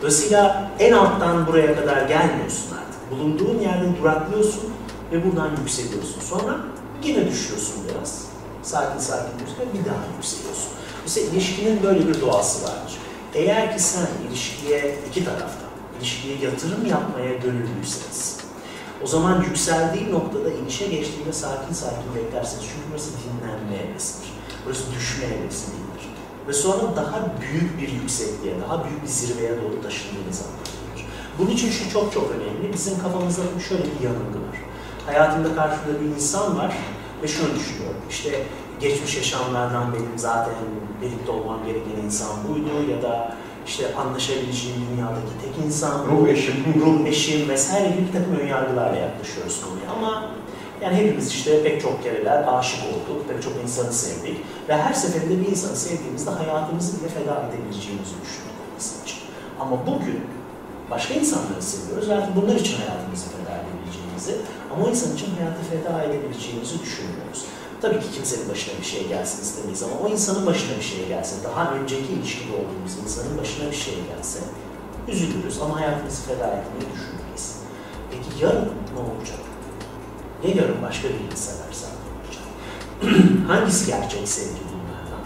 Dolayısıyla 0.00 0.70
en 0.78 0.92
alttan 0.92 1.46
buraya 1.46 1.76
kadar 1.76 2.02
gelmiyorsun 2.02 2.76
artık. 2.76 3.10
Bulunduğun 3.10 3.58
yerde 3.58 4.00
duraklıyorsun 4.02 4.72
ve 5.12 5.26
buradan 5.26 5.50
yükseliyorsun. 5.56 6.20
Sonra 6.20 6.56
yine 7.02 7.30
düşüyorsun 7.30 7.74
biraz. 7.88 8.24
Sakin 8.62 8.98
sakin 8.98 9.38
düşüyorsun 9.38 9.68
bir 9.74 9.90
daha 9.90 9.98
yükseliyorsun. 10.16 10.68
Dolayısıyla 10.96 11.30
ilişkinin 11.30 11.82
böyle 11.82 12.08
bir 12.08 12.20
doğası 12.20 12.64
vardır. 12.64 12.96
Eğer 13.34 13.76
ki 13.76 13.82
sen 13.82 14.06
ilişkiye 14.28 14.98
iki 15.08 15.24
taraftan, 15.24 15.70
ilişkiye 15.98 16.38
yatırım 16.38 16.86
yapmaya 16.86 17.32
gönüllüyseniz, 17.34 18.38
o 19.04 19.06
zaman 19.06 19.42
yükseldiği 19.42 20.12
noktada 20.12 20.50
inişe 20.50 20.86
geçtiğinde 20.86 21.32
sakin 21.32 21.74
sakin 21.74 22.14
beklersiniz. 22.14 22.64
Çünkü 22.64 22.86
burası 22.90 23.10
dinlenme 23.10 23.90
evresidir. 23.90 24.28
Burası 24.66 24.82
düşme 24.92 25.24
evresi. 25.24 25.66
Ve 26.48 26.52
sonra 26.52 26.96
daha 26.96 27.18
büyük 27.40 27.80
bir 27.80 27.88
yüksekliğe, 27.88 28.54
daha 28.60 28.84
büyük 28.84 29.02
bir 29.02 29.08
zirveye 29.08 29.50
doğru 29.50 29.82
taşındığınız 29.82 30.42
anlaşılır. 30.46 31.06
Bunun 31.38 31.50
için 31.50 31.70
şu 31.70 31.90
çok 31.90 32.12
çok 32.12 32.30
önemli. 32.30 32.72
Bizim 32.72 32.98
kafamızda 33.02 33.42
şöyle 33.68 33.82
bir 33.82 34.04
yanılgı 34.04 34.38
var. 34.38 34.56
Hayatımda 35.06 35.54
karşımda 35.54 36.00
bir 36.00 36.06
insan 36.06 36.58
var 36.58 36.76
ve 37.22 37.28
şunu 37.28 37.54
düşünüyorum. 37.54 38.00
İşte 38.10 38.42
geçmiş 38.80 39.16
yaşamlardan 39.16 39.94
benim 39.94 40.12
zaten 40.18 40.54
birlikte 41.02 41.30
olmam 41.30 41.64
gereken 41.66 42.04
insan 42.04 42.30
buydu 42.48 42.90
ya 42.90 43.02
da 43.02 43.34
işte 43.66 43.94
anlaşabileceğim 43.94 44.80
dünyadaki 44.90 45.32
tek 45.44 45.66
insan. 45.66 46.06
Ruh 46.10 46.28
eşim. 46.28 46.54
ruh 46.80 47.06
eşim 47.06 47.48
vesaire 47.48 47.88
gibi 47.88 48.06
bir 48.08 48.12
takım 48.12 48.38
önyargılarla 48.40 48.96
yaklaşıyoruz 48.96 49.60
konuya 49.64 49.90
ama 49.98 50.30
yani 50.82 50.96
hepimiz 50.96 51.28
işte 51.28 51.62
pek 51.62 51.82
çok 51.82 52.02
kereler 52.02 52.58
aşık 52.58 52.80
olduk, 52.84 53.28
pek 53.28 53.42
çok 53.42 53.52
insanı 53.64 53.92
sevdik 53.92 54.36
ve 54.68 54.76
her 54.76 54.92
seferinde 54.92 55.40
bir 55.40 55.48
insanı 55.48 55.76
sevdiğimizde 55.76 56.30
hayatımızı 56.30 57.00
bile 57.00 57.08
feda 57.08 57.48
edebileceğimizi 57.48 58.14
düşündük 58.22 58.56
o 58.60 58.74
insan 58.76 59.04
için. 59.04 59.18
Ama 59.60 59.86
bugün 59.86 60.20
başka 60.90 61.14
insanları 61.14 61.62
seviyoruz 61.62 62.08
ve 62.08 62.16
bunlar 62.36 62.54
için 62.54 62.76
hayatımızı 62.78 63.26
feda 63.34 63.52
edebileceğimizi 63.62 64.34
ama 64.72 64.84
o 64.84 64.90
insan 64.90 65.14
için 65.14 65.28
hayatı 65.36 65.62
feda 65.70 66.02
edebileceğimizi 66.02 66.82
düşünmüyoruz. 66.82 67.44
Tabii 67.82 68.00
ki 68.00 68.10
kimsenin 68.14 68.48
başına 68.48 68.74
bir 68.80 68.84
şey 68.84 69.08
gelsin 69.08 69.42
istemeyiz 69.42 69.82
ama 69.82 69.92
o 70.04 70.08
insanın 70.08 70.46
başına 70.46 70.76
bir 70.76 70.82
şey 70.82 71.08
gelse, 71.08 71.36
daha 71.44 71.74
önceki 71.74 72.12
ilişkide 72.12 72.52
olduğumuz 72.52 72.92
insanın 73.04 73.38
başına 73.38 73.70
bir 73.70 73.76
şey 73.76 73.94
gelse 73.94 74.38
üzülürüz 75.08 75.62
ama 75.62 75.80
hayatımızı 75.80 76.22
feda 76.22 76.46
etmeyi 76.46 76.86
düşünmeyiz. 76.94 77.56
Peki 78.10 78.44
yarın 78.44 78.68
ne 78.94 79.00
olacak? 79.00 79.49
Ya 80.44 80.50
yarın 80.54 80.82
başka 80.82 81.08
birini 81.08 81.36
seversen 81.36 81.90
ne 81.90 82.10
olacak? 82.16 82.44
Hangisi 83.48 83.86
gerçek 83.86 84.28
sevgi 84.28 84.60
bunlardan? 84.72 85.24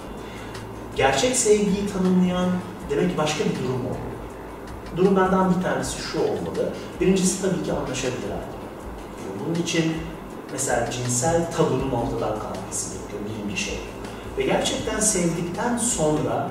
Gerçek 0.97 1.37
sevgiyi 1.37 1.87
tanımlayan 1.93 2.49
demek 2.91 3.11
ki 3.11 3.19
başka 3.19 3.45
bir 3.45 3.51
durum 3.51 3.81
olmalı. 3.81 4.15
Durumlardan 4.97 5.55
bir 5.57 5.63
tanesi 5.63 6.03
şu 6.03 6.19
olmalı. 6.19 6.73
Birincisi 7.01 7.43
tabii 7.43 7.63
ki 7.63 7.73
anlaşabilir 7.73 8.31
ayrılık. 8.31 8.65
Bunun 9.41 9.55
için 9.55 9.95
mesela 10.53 10.91
cinsel 10.91 11.53
tabunun 11.53 11.91
ortadan 11.91 12.39
kalkması 12.39 12.95
gerekiyor 12.95 13.23
birinci 13.29 13.63
şey. 13.63 13.81
Ve 14.39 14.43
gerçekten 14.43 15.01
sevdikten 15.01 15.77
sonra 15.77 16.51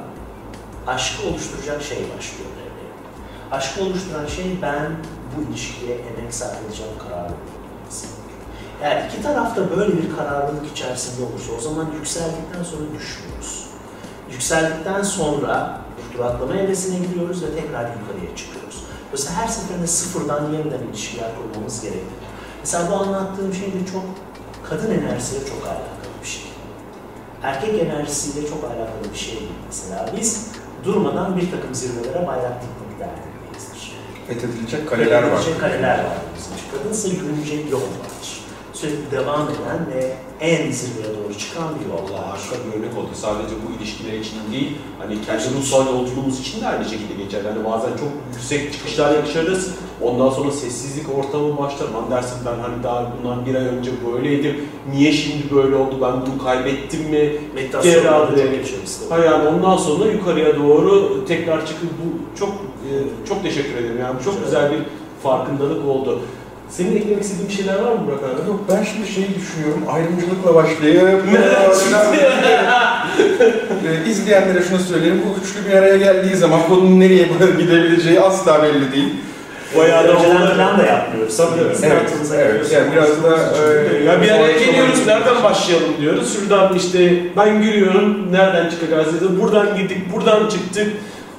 aşkı 0.87 1.27
oluşturacak 1.27 1.83
şey 1.83 1.97
başlıyor 1.97 2.49
devreye. 2.51 2.93
Aşkı 3.51 3.83
oluşturan 3.83 4.25
şey 4.25 4.57
ben 4.61 4.91
bu 5.37 5.51
ilişkiye 5.51 5.95
emek 5.95 6.33
sarf 6.33 6.57
edeceğim 6.67 6.93
kararı 6.99 7.33
olması. 7.33 8.22
Eğer 8.83 9.09
iki 9.09 9.21
taraf 9.21 9.55
da 9.55 9.77
böyle 9.77 9.97
bir 9.97 10.15
kararlılık 10.17 10.71
içerisinde 10.71 11.25
olursa 11.25 11.51
o 11.57 11.61
zaman 11.61 11.87
yükseldikten 11.95 12.63
sonra 12.63 12.83
düşmüyoruz. 12.95 13.67
Yükseldikten 14.31 15.03
sonra 15.03 15.81
duraklama 16.13 16.55
evresine 16.55 17.05
giriyoruz 17.07 17.43
ve 17.43 17.47
tekrar 17.55 17.81
yukarıya 17.81 18.35
çıkıyoruz. 18.35 18.83
Dolayısıyla 19.07 19.41
her 19.41 19.47
seferinde 19.47 19.87
sıfırdan 19.87 20.53
yeniden 20.53 20.79
ilişkiler 20.89 21.29
kurmamız 21.37 21.81
gerekir. 21.81 22.23
Mesela 22.59 22.91
bu 22.91 22.95
anlattığım 22.95 23.53
şey 23.53 23.67
de 23.67 23.85
çok 23.91 24.03
kadın 24.69 24.91
enerjisiyle 24.91 25.45
çok 25.45 25.63
alakalı 25.63 26.13
bir 26.23 26.27
şey. 26.27 26.43
Erkek 27.43 27.79
enerjisiyle 27.79 28.49
çok 28.49 28.63
alakalı 28.63 29.13
bir 29.13 29.19
şey 29.19 29.35
değil 29.35 29.51
mesela. 29.67 30.09
Biz 30.17 30.47
durmadan 30.85 31.37
bir 31.37 31.51
takım 31.51 31.75
zirvelere 31.75 32.27
bayrak 32.27 32.53
dikmek 32.61 32.99
derdindeyizdir. 32.99 33.97
Fethedilecek 34.27 34.89
kaleler 34.89 35.23
var. 35.23 35.29
Fethedilecek 35.29 35.61
kaleler 35.61 35.97
var. 35.97 36.17
Kadınsa 36.77 37.07
yürünecek 37.07 37.71
yol 37.71 37.81
vardır. 37.81 38.42
Sürekli 38.83 39.11
devam 39.11 39.41
eden 39.41 39.79
ve 39.93 40.13
en 40.39 40.71
zirveye 40.71 41.07
doğru 41.17 41.37
çıkan 41.37 41.67
bir 41.79 41.85
yol 41.89 41.97
Allah 41.97 42.31
harika 42.31 42.55
bir 42.65 42.79
örnek 42.79 42.97
oldu. 42.97 43.09
Sadece 43.13 43.55
bu 43.63 43.77
ilişkiler 43.77 44.13
için 44.13 44.37
değil, 44.51 44.77
hani 44.99 45.21
kendi 45.21 45.43
ruhsal 45.57 45.85
yolculuğumuz 45.87 46.39
için 46.39 46.61
de 46.61 46.67
aynı 46.67 46.85
şekilde 46.85 47.23
geçer. 47.23 47.41
Hani 47.45 47.65
bazen 47.65 47.89
çok 47.89 48.09
yüksek 48.33 48.73
çıkışlar 48.73 49.15
yaşarız. 49.15 49.71
Ondan 50.01 50.29
sonra 50.29 50.51
sessizlik 50.51 51.05
ortamı 51.17 51.57
başlar. 51.57 51.89
Lan 51.89 52.11
dersin 52.11 52.37
ben 52.45 52.59
hani 52.59 52.83
daha 52.83 53.11
bundan 53.17 53.45
bir 53.45 53.55
ay 53.55 53.65
önce 53.65 53.91
böyleydim. 54.07 54.55
Niye 54.91 55.11
şimdi 55.11 55.55
böyle 55.55 55.75
oldu? 55.75 55.95
Ben 56.01 56.13
bunu 56.21 56.43
kaybettim 56.43 57.01
mi? 57.09 57.31
Tabii. 57.89 58.41
Ha 59.09 59.17
yani 59.17 59.47
ondan 59.47 59.77
sonra 59.77 60.11
yukarıya 60.11 60.55
doğru 60.59 61.25
tekrar 61.27 61.65
çıkıp 61.67 61.89
bu 61.89 62.39
çok 62.39 62.49
e, 62.49 62.91
çok 63.29 63.43
teşekkür 63.43 63.75
ederim. 63.75 63.99
Yani 64.01 64.23
çok 64.25 64.45
güzel 64.45 64.71
bir 64.71 64.79
farkındalık 65.23 65.85
oldu. 65.87 66.19
Senin 66.77 66.95
eklemek 66.97 67.23
istediğin 67.23 67.49
bir 67.49 67.53
şeyler 67.53 67.75
var 67.75 67.91
mı 67.91 67.99
Burak 68.07 68.19
abi? 68.23 68.49
Yok 68.49 68.59
ben 68.69 68.83
şimdi 68.83 69.07
şeyi 69.07 69.27
düşünüyorum, 69.35 69.83
ayrımcılıkla 69.91 70.55
başlayıp 70.55 71.23
Ee, 73.87 74.09
izleyenlere 74.09 74.63
şunu 74.69 74.79
söyleyeyim, 74.79 75.21
bu 75.25 75.41
üçlü 75.45 75.69
bir 75.71 75.77
araya 75.77 75.97
geldiği 75.97 76.35
zaman 76.35 76.59
konunun 76.67 76.99
nereye 76.99 77.23
gidebileceği 77.59 78.19
asla 78.21 78.63
belli 78.63 78.91
değil. 78.91 79.13
Bayağı 79.77 80.07
da 80.07 80.11
Önceden 80.13 80.35
onları- 80.35 80.55
plan 80.55 80.79
da 80.79 80.83
yapmıyoruz. 80.83 81.37
Tabii, 81.37 81.61
evet. 81.83 82.13
Evet. 82.35 82.71
Yani 82.71 82.91
biraz 82.91 83.23
da, 83.23 83.37
e, 83.37 84.03
Ya 84.03 84.21
bir 84.21 84.29
araya 84.31 84.59
geliyoruz, 84.65 85.07
nereden 85.07 85.43
başlayalım 85.43 85.93
diyoruz. 86.01 86.33
Şuradan 86.39 86.75
işte 86.75 87.23
ben 87.37 87.61
giriyorum, 87.61 88.31
nereden 88.31 88.69
çıkacağız 88.69 89.07
dedi. 89.21 89.41
Buradan 89.41 89.75
girdik, 89.77 90.13
buradan 90.13 90.49
çıktık. 90.49 90.87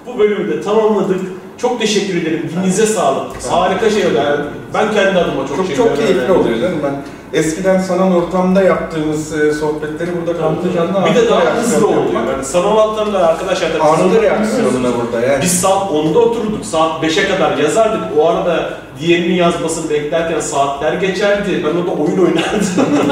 Bu 0.06 0.18
bölümü 0.18 0.52
de 0.52 0.60
tamamladık. 0.62 1.20
Çok 1.58 1.80
teşekkür 1.80 2.22
ederim. 2.22 2.50
Dilinize 2.50 2.86
sağlık. 2.86 3.26
Harika 3.50 3.90
şeyler. 3.90 4.24
Yani 4.24 4.44
ben 4.74 4.94
kendi 4.94 5.18
adıma 5.18 5.48
çok, 5.48 5.56
Çok 5.56 5.66
şey 5.66 5.76
çok 5.76 5.96
keyifli 5.96 6.32
oluyor 6.32 6.60
canım. 6.60 6.78
Ben 6.84 6.94
eskiden 7.38 7.80
sanal 7.80 8.14
ortamda 8.14 8.62
yaptığımız 8.62 9.32
e, 9.32 9.52
sohbetleri 9.52 10.10
burada 10.16 10.38
canlı 10.38 11.06
Bir 11.06 11.14
de 11.14 11.28
daha 11.28 11.40
hızlı 11.40 11.86
oluyor. 11.86 12.24
Yani 12.28 12.44
sanal 12.44 12.78
altlarla 12.78 13.26
arkadaşlar 13.26 13.74
da 13.74 13.82
Anında 13.82 14.22
reaksiyonuna 14.22 14.88
burada 14.96 15.26
yani. 15.26 15.42
Biz 15.42 15.60
saat 15.60 15.90
10'da 15.90 16.18
oturduk, 16.18 16.66
saat 16.66 17.04
5'e 17.04 17.28
kadar 17.28 17.58
yazardık. 17.58 18.02
O 18.18 18.28
arada 18.28 18.70
diğerinin 19.00 19.34
yazmasını 19.34 19.90
beklerken 19.90 20.40
saatler 20.40 20.92
geçerdi. 20.92 21.64
Ben 21.64 21.78
orada 21.78 22.02
oyun 22.02 22.18
oynardım. 22.18 22.66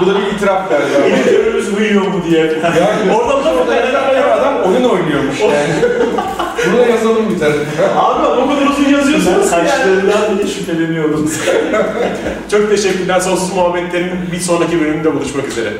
Bu 0.00 0.06
da 0.06 0.18
bir 0.18 0.36
itiraf 0.36 0.70
galiba. 0.70 1.16
Editörümüz 1.16 1.74
uyuyor 1.78 2.06
mu 2.06 2.20
diye. 2.30 2.40
Yani 2.40 3.12
Oradan 3.12 3.44
da 3.44 3.54
orada 3.54 3.74
yazan 4.18 4.38
adam 4.38 4.54
oyun 4.62 4.84
oynuyormuş 4.84 5.40
yani. 5.40 5.74
Bunu 6.72 6.80
da 6.80 6.86
yazalım 6.86 7.30
bir 7.34 7.38
tarafa. 7.38 7.58
Abi 8.00 8.26
o 8.26 8.48
kadar 8.48 8.66
uzun 8.66 8.84
Ben 9.26 9.30
yani. 9.30 9.44
saçlarından 9.44 10.38
bile 10.38 10.46
şüpheleniyordum. 10.46 11.32
Çok 12.50 12.70
teşekkürler. 12.70 13.20
Sonsuz 13.20 13.54
muhabbetlerin 13.54 14.10
bir 14.32 14.40
sonraki 14.40 14.80
bölümünde 14.80 15.14
buluşmak 15.14 15.48
üzere. 15.48 15.72